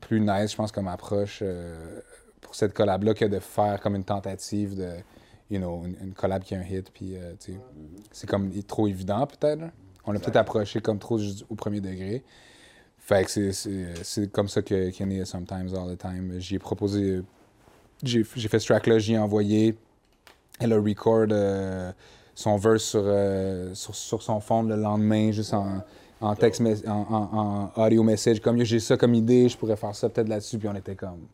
plus 0.00 0.20
nice, 0.20 0.52
je 0.52 0.56
pense 0.56 0.72
comme 0.72 0.88
approche 0.88 1.40
euh, 1.42 2.00
pour 2.40 2.54
cette 2.54 2.72
collab 2.72 3.02
là 3.02 3.14
que 3.14 3.24
de 3.24 3.38
faire 3.40 3.80
comme 3.80 3.96
une 3.96 4.04
tentative 4.04 4.76
de 4.76 4.90
you 5.50 5.58
know, 5.58 5.82
une, 5.84 5.96
une 6.08 6.14
collab 6.14 6.42
qui 6.42 6.54
a 6.54 6.58
un 6.58 6.62
hit 6.62 6.90
puis 6.92 7.16
euh, 7.16 7.34
tu 7.40 7.52
sais, 7.52 7.58
c'est 8.12 8.28
comme 8.28 8.50
trop 8.62 8.86
évident 8.86 9.26
peut-être. 9.26 9.62
On 10.04 10.12
l'a 10.12 10.20
peut-être 10.20 10.36
approché 10.36 10.80
comme 10.80 10.98
trop 10.98 11.18
au 11.50 11.54
premier 11.54 11.80
degré. 11.82 12.24
Fait 12.98 13.24
que 13.24 13.52
c'est- 13.52 14.32
comme 14.32 14.48
ça 14.48 14.62
que 14.62 14.90
qu'est 14.90 15.06
né 15.06 15.24
Sometimes 15.24 15.74
All 15.74 15.94
the 15.94 15.98
Time. 15.98 16.38
J'y 16.38 16.54
ai 16.54 16.58
proposé. 16.58 17.22
J'ai 18.02 18.24
j'ai 18.36 18.48
fait 18.48 18.58
ce 18.58 18.66
track-là, 18.68 18.98
j'y 18.98 19.14
ai 19.14 19.18
envoyé. 19.18 19.76
Elle 20.60 20.72
a 20.72 20.76
record 20.80 21.26
euh, 21.30 21.92
son 22.38 22.56
verse 22.56 22.84
sur, 22.84 23.02
euh, 23.04 23.74
sur, 23.74 23.94
sur 23.96 24.22
son 24.22 24.38
fond 24.38 24.62
le 24.62 24.76
lendemain, 24.76 25.32
juste 25.32 25.52
en, 25.54 25.82
en 26.20 26.34
texte, 26.36 26.62
en, 26.86 26.90
en- 26.92 27.70
en 27.74 27.84
audio 27.86 28.04
message. 28.04 28.38
Comme 28.40 28.62
j'ai 28.62 28.78
ça 28.78 28.96
comme 28.96 29.14
idée, 29.14 29.48
je 29.48 29.58
pourrais 29.58 29.74
faire 29.74 29.92
ça 29.94 30.08
peut-être 30.08 30.28
là-dessus. 30.28 30.56
Puis 30.56 30.68
on 30.68 30.74
était 30.76 30.94
comme. 30.94 31.26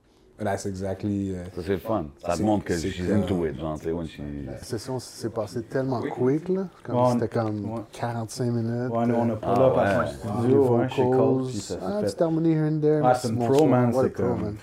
That's 0.43 0.64
exactly. 0.66 1.31
euh, 1.32 1.44
Ça, 1.55 1.60
c'est 1.62 1.68
le 1.72 1.78
fun. 1.78 2.06
Ça 2.26 2.36
te 2.39 2.43
montre 2.43 2.64
que 2.64 2.76
she's 2.76 2.97
comme- 3.06 3.18
into 3.18 3.47
it, 3.47 3.56
genre, 3.60 3.76
she... 3.78 4.18
La 4.47 4.59
session 4.59 4.98
s'est 4.98 5.28
passée 5.28 5.62
tellement 5.64 6.01
quick, 6.01 6.48
là. 6.48 6.68
Comme 6.82 6.97
Ouais, 6.97 7.12
c'était 7.12 7.28
comme 7.28 7.64
ouais. 7.74 7.81
45 7.93 8.44
minutes. 8.47 8.90
Ouais, 8.93 9.06
nous, 9.06 9.14
on 9.14 9.28
a 9.28 9.32
euh, 9.32 9.36
pull 9.36 9.52
Ah, 9.55 9.60
up 9.66 9.74
à 9.76 9.98
ouais. 10.01 10.06
son 10.22 10.39
studio, 10.40 10.74
hein, 10.76 10.89
chez 10.89 11.60
ça 11.60 11.74
Ah, 11.86 12.01
petite 12.02 12.22
harmonie 12.22 12.51
here 12.52 12.66
and 12.66 12.81
there. 12.81 13.02
Ah, 13.05 13.14
c'est 13.14 13.28
une 13.28 13.39
pro, 13.47 13.66
man, 13.66 13.93
c'est 13.93 14.10
comme- 14.12 14.56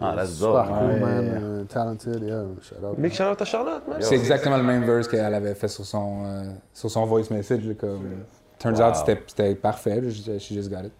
Ah, 0.00 0.14
that's 0.16 0.32
Super 0.34 0.52
dope. 0.64 0.66
cool, 0.68 1.00
man. 1.00 1.24
yeah. 1.24 1.32
euh, 1.42 1.64
talented, 1.64 2.22
yeah. 2.22 2.42
Shout 2.62 2.84
out. 2.84 2.98
Big 2.98 3.12
shout 3.12 3.24
out 3.30 3.40
à 3.40 3.44
Charlotte, 3.44 3.86
man. 3.88 3.98
C'est 4.00 4.16
exactement 4.16 4.56
le 4.56 4.62
même 4.64 4.84
verse 4.84 5.06
qu'elle 5.08 5.32
avait 5.34 5.54
fait 5.54 5.68
sur 5.68 5.84
son, 5.84 6.24
euh, 6.26 6.42
sur 6.72 6.90
son 6.90 7.06
voice 7.06 7.30
message. 7.30 7.64
là, 7.64 7.74
comme, 7.74 8.24
turns 8.58 8.80
Wow. 8.80 8.88
out, 8.88 8.96
c'était- 8.96 9.22
c'était 9.26 9.54
parfait. 9.54 10.02
she 10.10 10.38
she 10.40 10.54
just 10.54 10.68
got 10.70 10.84
it. 10.84 10.92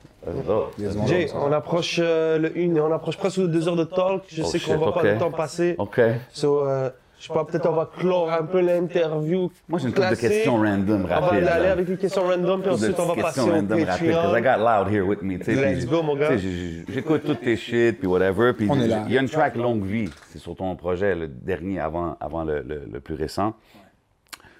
That's 0.78 1.06
Jay, 1.08 1.30
on 1.34 1.52
approche 1.52 1.98
euh, 2.02 2.38
le 2.38 2.56
une 2.56 2.76
et 2.76 2.80
on 2.80 2.90
approche 2.92 3.18
presque 3.18 3.40
deux 3.40 3.68
heures 3.68 3.76
de 3.76 3.84
talk. 3.84 4.22
Je 4.28 4.42
Oh 4.42 4.46
sais 4.46 4.58
qu'on 4.60 4.78
va 4.78 4.86
ok. 4.86 4.94
pas 4.94 5.02
le 5.02 5.18
temps 5.18 5.30
passer. 5.30 5.74
OK. 5.78 6.00
So, 6.32 6.66
euh, 6.66 6.88
je 7.24 7.28
sais 7.28 7.34
pas, 7.34 7.44
peut-être 7.46 7.66
on 7.70 7.72
va 7.74 7.90
clore 7.98 8.30
un 8.30 8.42
peu 8.44 8.60
l'interview. 8.60 9.50
Moi, 9.66 9.78
j'ai 9.78 9.86
une 9.88 9.94
couple 9.94 10.10
de 10.10 10.14
questions 10.16 10.56
random 10.56 11.04
On 11.04 11.20
va 11.20 11.28
aller 11.28 11.48
avec 11.68 11.88
les 11.88 11.96
questions 11.96 12.22
random, 12.22 12.60
puis 12.60 12.70
ensuite 12.70 13.00
on 13.00 13.06
va 13.06 13.14
passer 13.14 13.22
questions 13.22 13.48
au 13.48 13.50
random 13.54 13.84
rapides, 13.84 14.08
because 14.08 14.38
I 14.38 14.42
got 14.42 14.58
loud 14.58 14.92
here 14.92 15.06
with 15.06 15.22
me. 15.22 15.38
Let's 15.38 15.46
puis, 15.46 15.86
go, 15.86 16.02
mon 16.02 16.16
gars. 16.16 16.36
J'écoute 16.36 17.22
toutes 17.24 17.40
tes 17.40 17.56
shit, 17.56 17.98
puis 17.98 18.06
whatever, 18.06 18.52
puis 18.52 18.68
On 18.70 18.78
est 18.78 18.88
là. 18.88 19.04
il 19.06 19.14
y 19.14 19.16
a 19.18 19.22
une 19.22 19.28
track 19.28 19.56
Longue 19.56 19.84
Vie, 19.84 20.10
c'est 20.28 20.38
sur 20.38 20.54
ton 20.54 20.76
projet, 20.76 21.14
le 21.14 21.28
dernier 21.28 21.80
avant, 21.80 22.16
avant 22.20 22.44
le, 22.44 22.60
le- 22.60 22.82
le 22.92 23.00
plus 23.00 23.14
récent. 23.14 23.54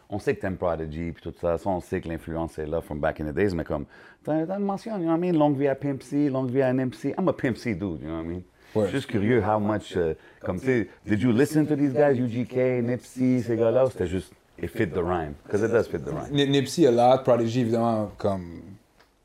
On 0.08 0.18
sait 0.18 0.34
que 0.34 0.40
t'aimes 0.40 0.56
Prodigy, 0.56 1.12
puis 1.12 1.22
tout 1.22 1.34
ça, 1.38 1.58
ça, 1.58 1.68
on 1.68 1.80
sait 1.80 2.00
que 2.00 2.08
l'influence 2.08 2.58
est 2.58 2.66
là 2.66 2.80
from 2.80 2.98
back 2.98 3.20
in 3.20 3.24
the 3.26 3.34
days, 3.34 3.54
mais 3.54 3.64
comme, 3.64 3.84
t'as 4.24 4.46
t'as 4.46 4.58
une 4.58 4.64
mention, 4.64 4.92
you 4.96 5.02
know 5.02 5.10
what 5.12 5.18
I 5.18 5.20
mean, 5.20 5.38
Longue 5.38 5.58
Vie 5.58 5.68
à 5.68 5.74
Pimp 5.74 6.02
C, 6.02 6.30
Longue 6.30 6.50
Vie 6.50 6.62
à 6.62 6.72
NMC, 6.72 7.14
I'm 7.18 7.28
a 7.28 7.32
Pimp 7.34 7.56
C 7.58 7.74
dude, 7.74 8.00
you 8.00 8.08
know 8.08 8.16
what 8.16 8.22
I 8.24 8.26
mean? 8.26 8.42
Ouais. 8.74 8.82
Je 8.84 8.88
suis 8.88 8.96
juste 8.98 9.10
curieux 9.10 9.42
how 9.42 9.59
much, 9.59 9.96
euh, 9.96 10.14
comme 10.40 10.59
tu 10.59 10.66
sais, 10.66 10.88
did 11.06 11.20
you 11.20 11.32
listen 11.32 11.66
to 11.66 11.76
these 11.76 11.92
guys, 11.92 12.18
UGK, 12.18 12.82
Nipsey, 12.82 13.42
ces 13.42 13.56
gars-là, 13.56 13.86
ou 13.86 13.90
c'était 13.90 14.06
juste, 14.06 14.32
it 14.60 14.68
fit 14.70 14.88
the 14.88 14.96
rhyme? 14.98 15.34
Because 15.46 15.62
it 15.62 15.70
does 15.70 15.84
fit 15.88 15.98
the 15.98 16.09
rhyme. 16.09 16.36
N- 16.38 16.51
Nipsey 16.51 16.86
a 16.86 16.90
lot, 16.90 17.22
Prodigy 17.24 17.60
évidemment 17.60 18.10
comme 18.18 18.62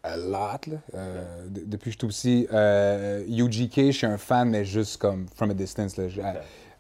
a 0.04 0.16
lot. 0.18 0.68
Là. 0.68 0.78
Euh, 0.96 1.46
de- 1.48 1.62
depuis 1.66 1.86
que 1.86 1.86
je 1.86 1.90
suis 1.92 1.98
tout 1.98 2.08
petit, 2.08 2.48
euh, 2.54 3.24
UGK, 3.28 3.88
je 3.88 3.92
suis 3.92 4.06
un 4.08 4.18
fan, 4.18 4.50
mais 4.50 4.64
juste 4.66 4.98
comme 4.98 5.26
from 5.36 5.50
a 5.52 5.54
distance. 5.54 5.98
Là. 5.98 6.06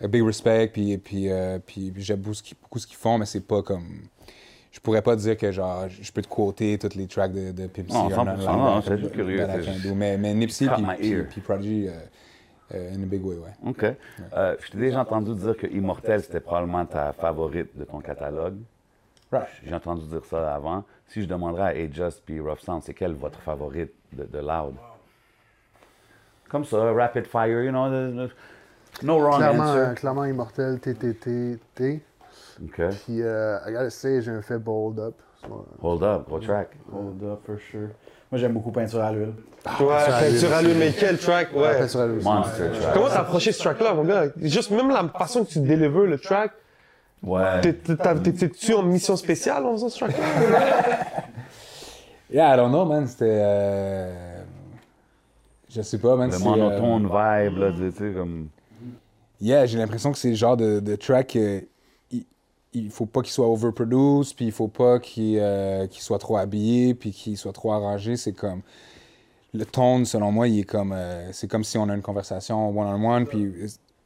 A 0.02 0.08
big 0.08 0.24
respect, 0.24 0.68
puis, 0.72 0.98
puis, 0.98 1.30
euh, 1.30 1.60
puis, 1.66 1.92
puis 1.92 2.02
j'aime 2.04 2.20
beaucoup 2.22 2.36
ce 2.80 2.88
qu'ils- 2.88 2.98
font, 2.98 3.18
mais 3.18 3.26
c'est 3.26 3.46
pas 3.46 3.62
comme. 3.62 4.04
Je 4.72 4.80
pourrais 4.80 5.02
pas 5.02 5.16
dire 5.16 5.36
que 5.36 5.52
genre 5.52 5.88
je 5.90 6.12
peux 6.12 6.22
te 6.22 6.28
quoter 6.28 6.78
toutes 6.78 6.94
les 6.96 7.08
tracks 7.08 7.34
de, 7.34 7.52
de 7.52 7.66
Pimp 7.68 7.90
C. 7.90 7.94
Non, 7.94 8.06
or 8.06 8.12
100%, 8.12 8.26
nothing 8.26 8.46
non, 8.46 8.80
that, 8.80 8.88
c'est 8.88 8.98
juste 9.00 9.12
curieux. 9.14 9.48
Mais, 9.96 10.18
mais 10.18 10.34
Nipsey 10.36 10.68
puis, 11.30 11.42
Prodigy, 11.42 11.88
euh, 11.88 11.94
euh, 12.74 12.92
in 12.96 13.04
a 13.04 13.06
big 13.06 13.24
way, 13.26 13.36
ouais. 13.38 13.54
OK. 13.66 13.84
Euh, 14.34 14.56
je 14.60 14.72
t'ai 14.72 14.78
déjà 14.78 15.02
entendu 15.02 15.34
dire 15.36 15.56
que 15.58 15.68
Immortel, 15.68 16.22
c'était 16.22 16.40
probablement 16.40 16.86
ta 16.86 17.14
favorite 17.14 17.78
de 17.78 17.84
ton 17.86 18.00
catalogue. 18.00 18.58
Right. 19.32 19.48
J'ai 19.64 19.76
entendu 19.76 20.06
dire 20.08 20.26
ça 20.26 20.56
avant. 20.56 20.84
Si 21.08 21.22
je 21.22 21.28
demanderais 21.28 21.64
à 21.64 21.84
A-Just 21.86 22.24
puis 22.26 22.40
Rough 22.40 22.60
Sound, 22.60 22.82
c'est 22.84 22.94
quelle 22.94 23.14
votre 23.14 23.40
favorite 23.40 23.94
de, 24.14 24.24
de 24.24 24.40
Loud? 24.40 24.76
Comme 26.50 26.66
ça, 26.66 26.92
rapid 26.94 27.26
fire, 27.28 27.64
you 27.64 27.70
know, 27.72 27.90
the- 27.90 28.30
the- 28.30 29.04
no 29.04 29.20
wrong 29.20 29.38
Clairement, 29.38 29.64
answer. 29.64 29.80
euh, 29.80 29.94
clairement 29.94 30.26
immortel, 30.26 30.80
TTT, 30.80 31.60
T. 31.76 32.02
OK. 32.64 32.82
Puis, 33.06 33.18
I 33.20 33.72
gotta 33.72 33.90
say, 33.90 34.22
j'ai 34.22 34.32
un 34.32 34.42
fait 34.42 34.58
bold 34.58 35.00
up. 35.00 35.16
So, 35.42 35.66
Hold 35.82 36.04
up, 36.04 36.28
gros 36.28 36.40
track. 36.40 36.76
Hold 36.92 37.24
up, 37.24 37.46
for 37.46 37.58
sure. 37.60 37.90
Moi, 38.32 38.40
j'aime 38.40 38.54
beaucoup 38.54 38.72
Peinture 38.72 39.02
à 39.02 39.12
l'huile. 39.12 39.34
Ouais, 39.66 39.88
peinture 40.08 40.54
à 40.54 40.62
l'huile, 40.62 40.78
mais 40.78 40.94
quel 40.98 41.18
track, 41.18 41.50
ouais. 41.56 41.82
liste. 41.82 41.96
Monster 42.24 42.70
track. 42.80 42.94
Comment 42.94 43.08
t'as 43.08 43.20
approché 43.20 43.52
ce 43.52 43.60
track-là, 43.60 43.94
mon 43.94 44.04
gars? 44.06 44.26
Juste 44.42 44.72
même 44.72 44.90
la 44.90 45.08
façon 45.18 45.44
que 45.44 45.50
tu 45.50 45.60
délivres 45.60 46.04
le 46.06 46.18
track, 46.18 46.52
Ouais. 47.24 47.60
t'es- 47.62 47.74
t'es- 47.74 47.96
t'as- 47.98 48.16
t'étais-tu 48.16 48.74
en 48.74 48.84
mission 48.84 49.16
spéciale 49.18 49.66
en 49.66 49.74
faisant 49.74 49.90
ce 49.90 49.98
track-là? 50.00 50.24
Yeah, 52.32 52.54
I 52.54 52.58
don't 52.58 52.70
know, 52.70 52.86
man. 52.86 53.08
C'était. 53.08 53.26
euh, 53.28 54.44
Je 55.68 55.82
sais 55.82 55.98
pas, 55.98 56.16
man. 56.16 56.30
Le 56.30 56.38
c'est, 56.38 56.44
monotone 56.44 57.10
euh, 57.12 57.48
vibe, 57.50 57.58
là, 57.58 57.72
tu 57.72 57.92
sais, 57.98 58.12
comme... 58.14 58.50
Yeah, 59.42 59.66
j'ai 59.66 59.80
l'impression 59.80 60.12
que 60.12 60.18
c'est 60.20 60.30
le 60.30 60.36
genre 60.36 60.56
de, 60.56 60.80
de 60.80 60.96
track. 60.96 61.36
euh, 61.36 61.62
il, 62.74 62.90
faut 62.90 63.06
pas 63.06 63.22
qu'il 63.22 63.32
soit 63.32 63.48
overproduced, 63.48 64.36
puis 64.36 64.46
il 64.46 64.52
faut 64.52 64.68
pas 64.68 65.00
qu'il 65.00 65.38
euh, 65.40 65.88
qu'il 65.88 66.02
soit 66.02 66.20
trop 66.20 66.38
habillé, 66.38 66.94
puis 66.94 67.12
qu'il 67.12 67.38
soit 67.38 67.54
trop 67.54 67.72
arrangé. 67.74 68.18
C'est 68.18 68.34
comme. 68.34 68.62
Le 69.52 69.66
tone, 69.66 70.06
selon 70.06 70.32
moi, 70.32 70.48
il 70.48 70.60
est 70.60 70.64
comme. 70.64 70.94
euh, 70.94 71.32
c'est 71.32 71.48
comme 71.48 71.64
si 71.64 71.78
on 71.78 71.90
a 71.90 71.96
une 71.96 72.04
conversation 72.04 72.70
one-on-one, 72.70 73.26
puis 73.26 73.52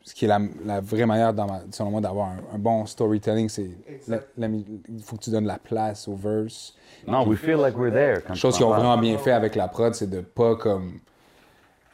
ce 0.05 0.13
qui 0.13 0.25
est 0.25 0.27
la, 0.27 0.39
la 0.65 0.81
vraie 0.81 1.05
manière, 1.05 1.33
dans 1.33 1.47
ma- 1.47 1.63
selon 1.71 1.91
moi, 1.91 2.01
d'avoir 2.01 2.29
un, 2.29 2.55
un 2.55 2.57
bon 2.57 2.85
storytelling, 2.85 3.49
c'est 3.49 3.69
il 4.07 5.01
faut 5.03 5.15
que 5.17 5.23
tu 5.23 5.29
donnes 5.29 5.47
la 5.47 5.59
place 5.59 6.07
au 6.07 6.15
verse. 6.15 6.75
Non, 7.07 7.27
we 7.27 7.37
feel 7.37 7.57
like 7.57 7.77
we're 7.77 7.91
there. 7.91 8.21
Chose 8.35 8.55
qu'ils 8.55 8.65
ont 8.65 8.69
vraiment 8.69 8.97
bien 8.97 9.17
fait 9.17 9.31
avec 9.31 9.55
la 9.55 9.67
prod, 9.67 9.93
c'est 9.93 10.09
de 10.09 10.21
pas 10.21 10.55
comme 10.55 10.99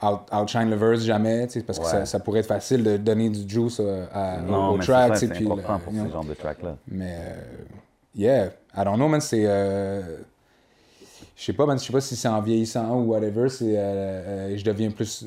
out- 0.02 0.28
outshine 0.34 0.70
le 0.70 0.76
verse 0.76 1.02
jamais, 1.04 1.48
parce 1.66 1.80
que 1.80 1.84
Ouais. 1.84 1.90
ça, 1.90 2.06
ça 2.06 2.20
pourrait 2.20 2.40
être 2.42 2.48
facile 2.48 2.84
de 2.84 2.98
donner 2.98 3.30
du 3.30 3.48
juice 3.50 3.78
euh, 3.80 4.06
à, 4.14 4.38
Non, 4.42 4.70
au 4.72 4.78
mais 4.78 4.84
track, 4.86 5.18
c'est 5.18 5.32
important 5.32 5.74
le- 5.78 5.80
pour 5.84 5.94
ce 5.94 6.12
genre 6.12 6.24
de 6.26 6.34
track-là. 6.34 6.78
Mais 6.88 7.18
euh, 7.20 7.42
yeah, 8.16 8.46
I 8.76 8.84
don't 8.86 8.96
know, 8.96 9.08
man, 9.08 9.22
c'est 9.22 9.44
euh, 9.46 10.02
je 11.36 11.44
sais 11.46 11.54
pas, 11.54 11.66
man, 11.66 11.78
je 11.80 11.84
sais 11.86 11.94
pas 11.94 12.02
si 12.02 12.16
c'est 12.16 12.28
en 12.28 12.42
vieillissant 12.42 12.96
ou 13.00 13.12
whatever, 13.12 13.50
c'est 13.50 13.78
euh, 13.78 13.82
euh, 14.52 14.58
je 14.58 14.64
deviens 14.64 14.92
plus 14.92 15.26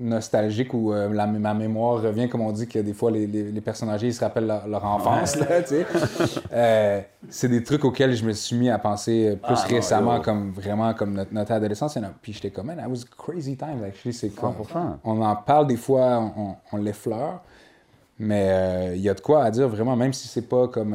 nostalgique 0.00 0.74
ou 0.74 0.92
euh, 0.92 1.12
la- 1.12 1.26
ma 1.26 1.54
mémoire 1.54 2.02
revient, 2.02 2.28
comme 2.28 2.40
on 2.40 2.50
dit 2.50 2.66
que 2.66 2.80
des 2.80 2.92
fois 2.92 3.10
les, 3.12 3.26
les, 3.26 3.52
ils 4.02 4.14
se 4.14 4.20
rappellent 4.20 4.46
leur, 4.46 4.66
leur 4.66 4.84
enfance. 4.84 5.36
Euh, 6.52 7.00
c'est 7.28 7.48
des 7.48 7.62
trucs 7.62 7.84
auxquels 7.84 8.14
je 8.14 8.24
me 8.24 8.32
suis 8.32 8.56
mis 8.56 8.70
à 8.70 8.78
penser 8.78 9.28
euh, 9.28 9.36
plus 9.36 9.54
Ah, 9.56 9.66
récemment, 9.68 10.20
comme 10.20 10.50
vraiment 10.50 10.92
comme 10.94 11.14
notre, 11.14 11.32
notre 11.32 11.52
adolescence. 11.52 11.96
Puis 12.22 12.32
j'étais 12.32 12.50
comme, 12.50 12.66
man, 12.66 12.76
that 12.78 12.88
was 12.88 13.04
crazy 13.16 13.56
time, 13.56 13.82
actually. 13.86 14.12
C'est 14.12 14.28
100%. 14.28 14.98
on 15.04 15.22
en 15.22 15.36
parle 15.36 15.68
des 15.68 15.76
fois, 15.76 16.32
on, 16.36 16.56
on 16.72 16.76
l'effleure, 16.76 17.42
mais 18.18 18.48
euh, 18.48 18.96
il 18.96 19.00
y 19.02 19.08
a 19.08 19.14
de 19.14 19.20
quoi 19.20 19.44
à 19.44 19.50
dire 19.50 19.68
vraiment, 19.68 19.94
même 19.96 20.12
si 20.12 20.26
c'est 20.26 20.48
pas 20.48 20.66
comme 20.68 20.94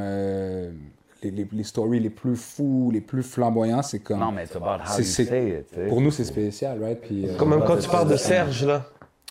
les, 1.24 1.32
les, 1.32 1.48
les 1.52 1.64
stories 1.64 2.00
les 2.00 2.10
plus 2.10 2.36
fous, 2.36 2.90
les 2.94 3.02
plus 3.02 3.24
flamboyants, 3.24 3.82
c'est 3.82 4.00
comme. 4.00 4.20
Non, 4.20 4.32
mais 4.32 4.46
it's 4.46 4.56
about 4.56 4.82
how 4.84 4.88
c'est- 4.88 5.02
you 5.02 5.08
c'est- 5.08 5.26
say 5.26 5.66
it. 5.78 5.88
Pour 5.90 6.02
nous, 6.02 6.12
c'est 6.12 6.24
spécial, 6.24 6.82
right? 6.82 7.00
Puis, 7.02 7.28
euh, 7.28 7.36
Comme 7.38 7.50
même 7.50 7.64
quand 7.66 7.78
tu 7.78 7.90
parles 7.90 8.10
de 8.10 8.16
Serge, 8.18 8.66
là. 8.66 8.86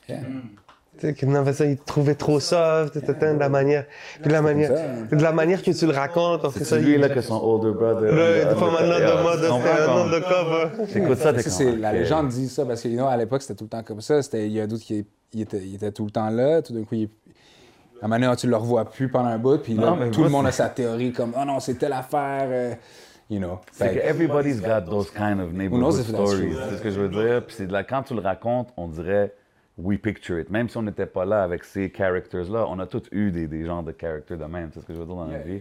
yeah. 0.08 0.18
Tu 1.00 1.14
sais, 1.14 1.52
ça, 1.52 1.64
il 1.64 1.76
te 1.76 1.84
trouvait 1.84 2.16
trop 2.16 2.40
soft, 2.40 2.98
de 2.98 3.38
la 3.38 3.48
manière, 3.48 3.84
de 4.24 4.28
la 4.30 4.42
manière, 4.42 4.76
ça. 4.76 5.16
de 5.16 5.22
la 5.22 5.30
manière 5.32 5.62
que 5.62 5.70
tu 5.70 5.86
le 5.86 5.92
racontes. 5.92 6.44
après 6.44 6.58
ça, 6.64 6.76
C'est 6.76 6.80
lui 6.82 6.94
il- 6.94 7.00
là 7.00 7.08
que 7.08 7.20
son 7.20 7.36
older 7.40 7.70
brother. 7.72 8.12
Là, 8.12 8.24
under- 8.24 8.48
il 8.50 8.58
faut 8.58 8.70
maintenant 8.72 8.96
under- 8.96 9.18
de 9.18 9.22
mode, 9.22 9.40
Tu 9.40 9.46
comprends 9.48 9.60
c'était 9.60 9.82
un 9.82 9.86
comme- 9.86 9.96
nom 9.96 10.06
de 10.06 10.18
cover. 10.18 10.92
T'écoutes 10.92 11.18
ça, 11.18 11.32
t'es 11.32 11.42
Ça, 11.42 11.50
c'est, 11.50 11.76
la 11.76 11.92
légende 11.92 12.28
dit 12.30 12.48
ça 12.48 12.66
parce 12.66 12.82
que 12.82 12.88
you 12.88 12.96
know, 12.96 13.06
à 13.06 13.16
l'époque, 13.16 13.42
c'était 13.42 13.54
tout 13.54 13.64
le 13.64 13.70
temps 13.70 13.82
comme 13.84 14.00
ça. 14.00 14.20
C'était, 14.22 14.46
il 14.46 14.52
y 14.52 14.60
a 14.60 14.66
d'autres 14.66 14.82
qui 14.82 15.06
il 15.34 15.42
était, 15.42 15.58
il 15.62 15.76
était 15.76 15.92
tout 15.92 16.04
le 16.04 16.10
temps 16.10 16.30
là. 16.30 16.62
Tout 16.62 16.72
d'un 16.72 16.82
coup, 16.82 16.96
il, 16.96 17.08
à 18.00 18.04
un 18.04 18.08
moment 18.08 18.20
donné, 18.20 18.36
tu 18.36 18.46
le 18.48 18.56
revois 18.56 18.84
plus 18.84 19.08
pendant 19.08 19.28
un 19.28 19.38
bout. 19.38 19.58
Puis 19.58 19.74
là, 19.74 19.90
Non, 19.90 20.10
tout 20.10 20.22
le 20.22 20.28
monde 20.28 20.46
a 20.46 20.52
sa 20.52 20.68
théorie 20.68 21.12
comme 21.12 21.32
Oh 21.38 21.44
non, 21.44 21.60
c'est 21.60 21.74
telle 21.74 21.92
affaire. 21.92 22.46
euh, 22.48 22.74
you 23.30 23.38
know. 23.38 23.60
Everybody's 23.80 24.60
got 24.60 24.82
those 24.88 25.10
kind 25.10 25.40
of 25.40 25.52
neighborhood 25.52 25.92
stories. 26.02 26.54
C'est 26.70 26.76
ce 26.76 26.82
que 26.82 26.90
je 26.90 27.00
veux 27.00 27.08
dire. 27.08 27.44
Puis 27.46 27.56
c'est 27.58 27.66
de 27.66 27.72
la, 27.72 27.84
quand 27.84 28.02
tu 28.02 28.14
le 28.14 28.20
racontes, 28.20 28.72
on 28.76 28.88
dirait 28.88 29.34
we 29.76 29.98
picture 29.98 30.38
it. 30.40 30.50
Même 30.50 30.68
si 30.68 30.76
on 30.76 30.82
n'était 30.82 31.06
pas 31.06 31.24
là 31.24 31.42
avec 31.42 31.64
ces 31.64 31.90
characters-là, 31.90 32.66
on 32.68 32.78
a 32.80 32.86
tous 32.86 33.04
eu 33.12 33.30
des, 33.30 33.46
des 33.46 33.64
genres 33.64 33.82
de 33.82 33.94
characters 33.98 34.36
de 34.38 34.44
même. 34.44 34.70
C'est 34.72 34.80
ce 34.80 34.86
que 34.86 34.92
je 34.94 34.98
veux 34.98 35.06
dire 35.06 35.14
dans 35.14 35.26
la 35.26 35.38
vie. 35.38 35.60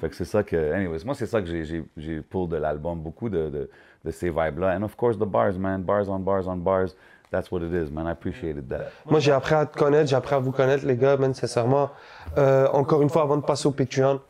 Fait 0.00 0.08
que 0.08 0.16
c'est 0.16 0.24
ça 0.24 0.42
que, 0.42 0.72
anyways, 0.72 1.04
moi 1.04 1.14
c'est 1.14 1.26
ça 1.26 1.40
que 1.40 1.46
j'ai, 1.46 2.20
pull 2.22 2.48
de 2.48 2.56
l'album, 2.56 2.98
beaucoup 3.00 3.28
de, 3.28 3.48
de, 3.48 3.70
de 4.04 4.10
ces 4.10 4.28
vibes-là. 4.28 4.76
And 4.76 4.82
of 4.82 4.96
course 4.96 5.16
the 5.16 5.24
bars, 5.24 5.56
man, 5.56 5.82
bars 5.82 6.08
on 6.08 6.18
bars 6.18 6.48
on 6.48 6.56
bars. 6.56 6.88
That's 7.34 7.50
what 7.50 7.62
it 7.62 7.72
is, 7.74 7.90
man. 7.90 8.06
I 8.06 8.12
appreciated 8.12 8.68
that. 8.68 8.90
Moi, 9.10 9.18
j'ai 9.18 9.32
appris 9.32 9.54
à 9.56 9.66
te 9.66 9.76
connaître, 9.76 10.08
j'ai 10.08 10.14
appris 10.14 10.36
à 10.36 10.38
vous 10.38 10.52
connaître, 10.52 10.86
les 10.86 10.96
gars, 10.96 11.16
man, 11.16 11.34
sincèrement. 11.34 11.90
Euh, 12.38 12.68
encore 12.72 13.02
une 13.02 13.10
fois, 13.10 13.22
avant 13.22 13.36
de 13.38 13.42
passer 13.42 13.66
au 13.66 13.72
Patreon, 13.72 14.20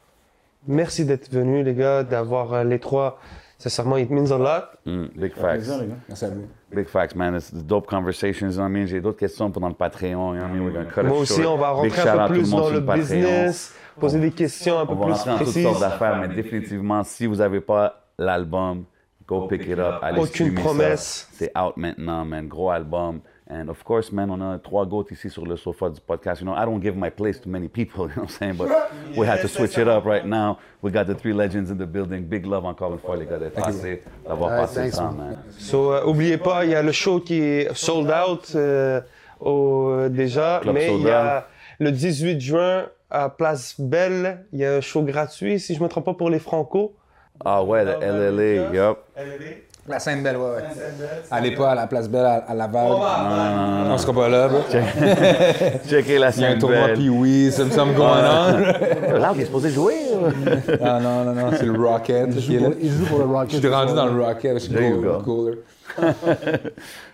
merci 0.67 1.05
d'être 1.05 1.31
venus, 1.31 1.65
les 1.67 1.75
gars, 1.75 2.03
d'avoir 2.03 2.55
euh, 2.55 2.65
les 2.65 2.79
trois. 2.79 3.19
Sincèrement, 3.59 3.99
it 3.99 4.11
means 4.11 4.31
a 4.33 4.39
lot. 4.39 4.65
Mm, 4.87 5.07
big 5.17 5.35
facts. 5.35 5.69
Merci 6.09 6.25
à 6.25 6.29
vous. 6.31 6.47
Big 6.75 6.87
facts, 6.89 7.15
man. 7.15 7.35
It's 7.37 7.53
dope 7.53 7.87
conversations. 7.87 8.49
You 8.53 8.57
know 8.57 8.63
what 8.63 8.69
I 8.69 8.73
mean? 8.73 8.87
J'ai 8.87 9.01
d'autres 9.01 9.19
questions 9.19 9.51
pendant 9.51 9.69
le 9.69 9.75
Patreon. 9.75 10.35
You 10.35 10.41
know 10.41 10.47
what 10.47 10.49
I 10.49 10.53
mean? 10.53 10.65
We're 10.65 10.73
gonna 10.73 10.87
cut 10.91 11.03
it 11.03 11.07
Moi 11.09 11.19
aussi, 11.19 11.43
short. 11.43 11.55
on 11.55 11.59
va 11.61 11.71
rentrer 11.71 12.09
un 12.09 12.27
peu 12.29 12.35
plus 12.35 12.51
dans 12.51 12.71
le 12.71 12.85
Patreon. 12.85 13.03
business, 13.03 13.75
poser 14.01 14.19
des 14.19 14.31
questions 14.33 14.79
un 14.81 14.87
peu 14.87 14.93
On 14.95 14.97
va 14.97 15.05
plus 15.05 15.13
rentrer 15.13 15.31
dans 15.31 15.37
toutes 15.37 15.45
précises. 15.47 15.63
sortes 15.63 15.81
d'affaires, 15.81 16.17
mais 16.17 16.29
définitivement, 16.29 17.05
si 17.05 17.27
vous 17.27 17.37
n'avez 17.37 17.61
pas 17.61 18.07
l'album, 18.19 18.85
go 19.27 19.47
pick 19.47 19.67
it 19.67 19.79
up. 19.79 20.01
Allez 20.03 20.21
Aucune 20.21 20.55
promesse. 20.55 21.29
C'est 21.33 21.51
out 21.57 21.77
maintenant, 21.77 22.25
man. 22.25 22.47
Gros 22.49 22.71
album. 22.71 23.21
And 23.47 23.69
of 23.69 23.85
course, 23.85 24.11
man, 24.11 24.31
on 24.31 24.41
a 24.41 24.59
trois 24.59 24.87
goats 24.87 25.11
ici 25.11 25.29
sur 25.29 25.45
le 25.45 25.57
sofa 25.57 25.91
du 25.91 26.01
podcast. 26.01 26.41
You 26.41 26.47
know, 26.47 26.55
I 26.55 26.65
don't 26.65 26.81
give 26.81 26.97
my 26.97 27.11
place 27.11 27.39
to 27.43 27.49
many 27.49 27.69
people, 27.69 28.09
you 28.09 28.15
know 28.15 28.23
what 28.23 28.31
I'm 28.31 28.57
saying? 28.57 28.57
But 28.57 28.91
we 29.15 29.27
had 29.27 29.43
to 29.43 29.49
switch 29.49 29.77
it 29.77 29.87
up 29.87 30.07
right 30.07 30.25
now. 30.25 30.59
We 30.81 30.91
got 30.91 31.07
the 31.07 31.15
three 31.15 31.35
legends 31.35 31.71
in 31.71 31.77
the 31.77 31.87
building. 31.87 32.23
Big 32.23 32.47
love 32.47 32.65
encore 32.65 32.95
une 32.95 32.99
fois, 32.99 33.17
les 33.17 33.27
gars, 33.27 33.39
d'être 33.39 33.55
passés, 33.55 34.03
d'avoir 34.27 34.49
passé 34.49 34.85
le 34.85 34.91
thanks, 34.91 34.97
temps, 34.97 35.13
man. 35.13 35.29
man. 35.29 35.39
So, 35.59 35.93
euh, 35.93 36.07
oubliez 36.07 36.39
pas, 36.39 36.65
il 36.65 36.71
y 36.71 36.75
a 36.75 36.83
le 36.83 36.93
show 36.93 37.21
qui 37.21 37.39
est 37.39 37.75
sold 37.75 38.11
out 38.11 38.51
euh, 38.55 39.03
au, 39.41 40.09
déjà, 40.09 40.61
Club 40.63 40.75
mais 40.75 40.97
il 40.97 41.03
y 41.03 41.11
a 41.11 41.47
le 41.81 41.93
18 41.93 42.41
juin 42.41 42.87
à 43.11 43.29
Place 43.29 43.79
Belle, 43.79 44.47
il 44.55 44.61
y 44.61 44.65
a 44.65 44.77
un 44.77 44.81
show 44.81 45.03
gratuit, 45.03 45.61
si 45.61 45.75
je 45.75 45.83
me 45.83 45.89
trompe 45.89 46.07
pas, 46.07 46.15
pour 46.15 46.31
les 46.31 46.39
Franco. 46.39 46.95
Ah 47.45 47.63
ouais, 47.63 47.85
le 47.85 47.93
LLA, 48.01 48.73
yup. 48.73 48.99
La 49.87 49.99
scène 49.99 50.23
belle, 50.23 50.39
ouais, 50.39 50.43
ouais. 50.57 50.63
Allez 51.31 51.51
pas 51.55 51.73
à 51.73 51.75
la 51.75 51.87
place 51.87 52.09
belle 52.09 52.25
à, 52.25 52.37
à 52.49 52.55
Laval. 52.55 52.87
On 52.91 53.99
sera 53.99 54.15
pas 54.15 54.29
là, 54.31 54.49
bro. 54.49 54.61
Checkez 55.87 56.19
la 56.19 56.31
Il 56.31 56.41
y 56.41 56.45
a 56.45 56.49
un 56.49 56.53
scène 56.53 56.59
tournoi 56.59 56.87
belle. 56.87 56.95
puis 56.97 57.09
oui, 57.11 57.53
some 57.53 57.71
some 57.71 57.93
going 57.93 58.07
on. 58.07 58.61
Là, 59.19 59.33
il 59.35 59.43
est 59.43 59.45
supposé 59.45 59.69
jouer. 59.71 59.95
ah 60.83 60.99
non, 61.01 61.25
non, 61.25 61.35
non, 61.35 61.51
c'est 61.53 61.67
le 61.67 61.73
Rocket 61.79 62.29
Il 62.31 62.37
qui 62.43 62.57
est 62.57 62.59
joue, 62.61 62.65
là. 62.65 62.71
pour, 62.71 62.81
il 62.81 62.91
joue 62.93 63.05
pour 63.05 63.19
le 63.19 63.25
Rocket. 63.27 63.51
Je 63.53 63.59
suis 63.59 63.69
rendu 63.69 63.93
dans 63.95 64.07
le 64.07 64.23
Rocket, 64.25 64.55
je 64.55 64.59
suis 64.61 64.73
There 64.73 64.89
you 64.89 65.03
cool- 65.03 65.05
go. 65.05 65.21
cooler. 65.23 65.59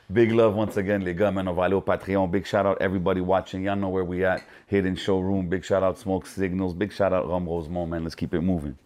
Big 0.08 0.32
love 0.32 0.56
once 0.56 0.76
again, 0.76 1.00
les 1.04 1.14
gars, 1.14 1.32
man. 1.32 1.48
On 1.48 1.52
va 1.52 1.64
aller 1.64 1.74
au 1.74 1.80
Patreon. 1.80 2.28
Big 2.28 2.44
shout 2.46 2.64
out 2.66 2.76
everybody 2.80 3.20
watching. 3.20 3.62
Y'all 3.64 3.76
know 3.76 3.88
where 3.88 4.04
we 4.04 4.24
at. 4.24 4.42
Hidden 4.68 4.96
Showroom. 4.96 5.48
Big 5.48 5.64
shout 5.64 5.82
out 5.82 5.98
Smoke 5.98 6.26
Signals. 6.26 6.72
Big 6.74 6.92
shout 6.92 7.12
out 7.12 7.26
Rum 7.28 7.48
Rosemont, 7.48 7.86
man. 7.88 8.04
Let's 8.04 8.14
keep 8.14 8.32
it 8.32 8.42
moving. 8.42 8.76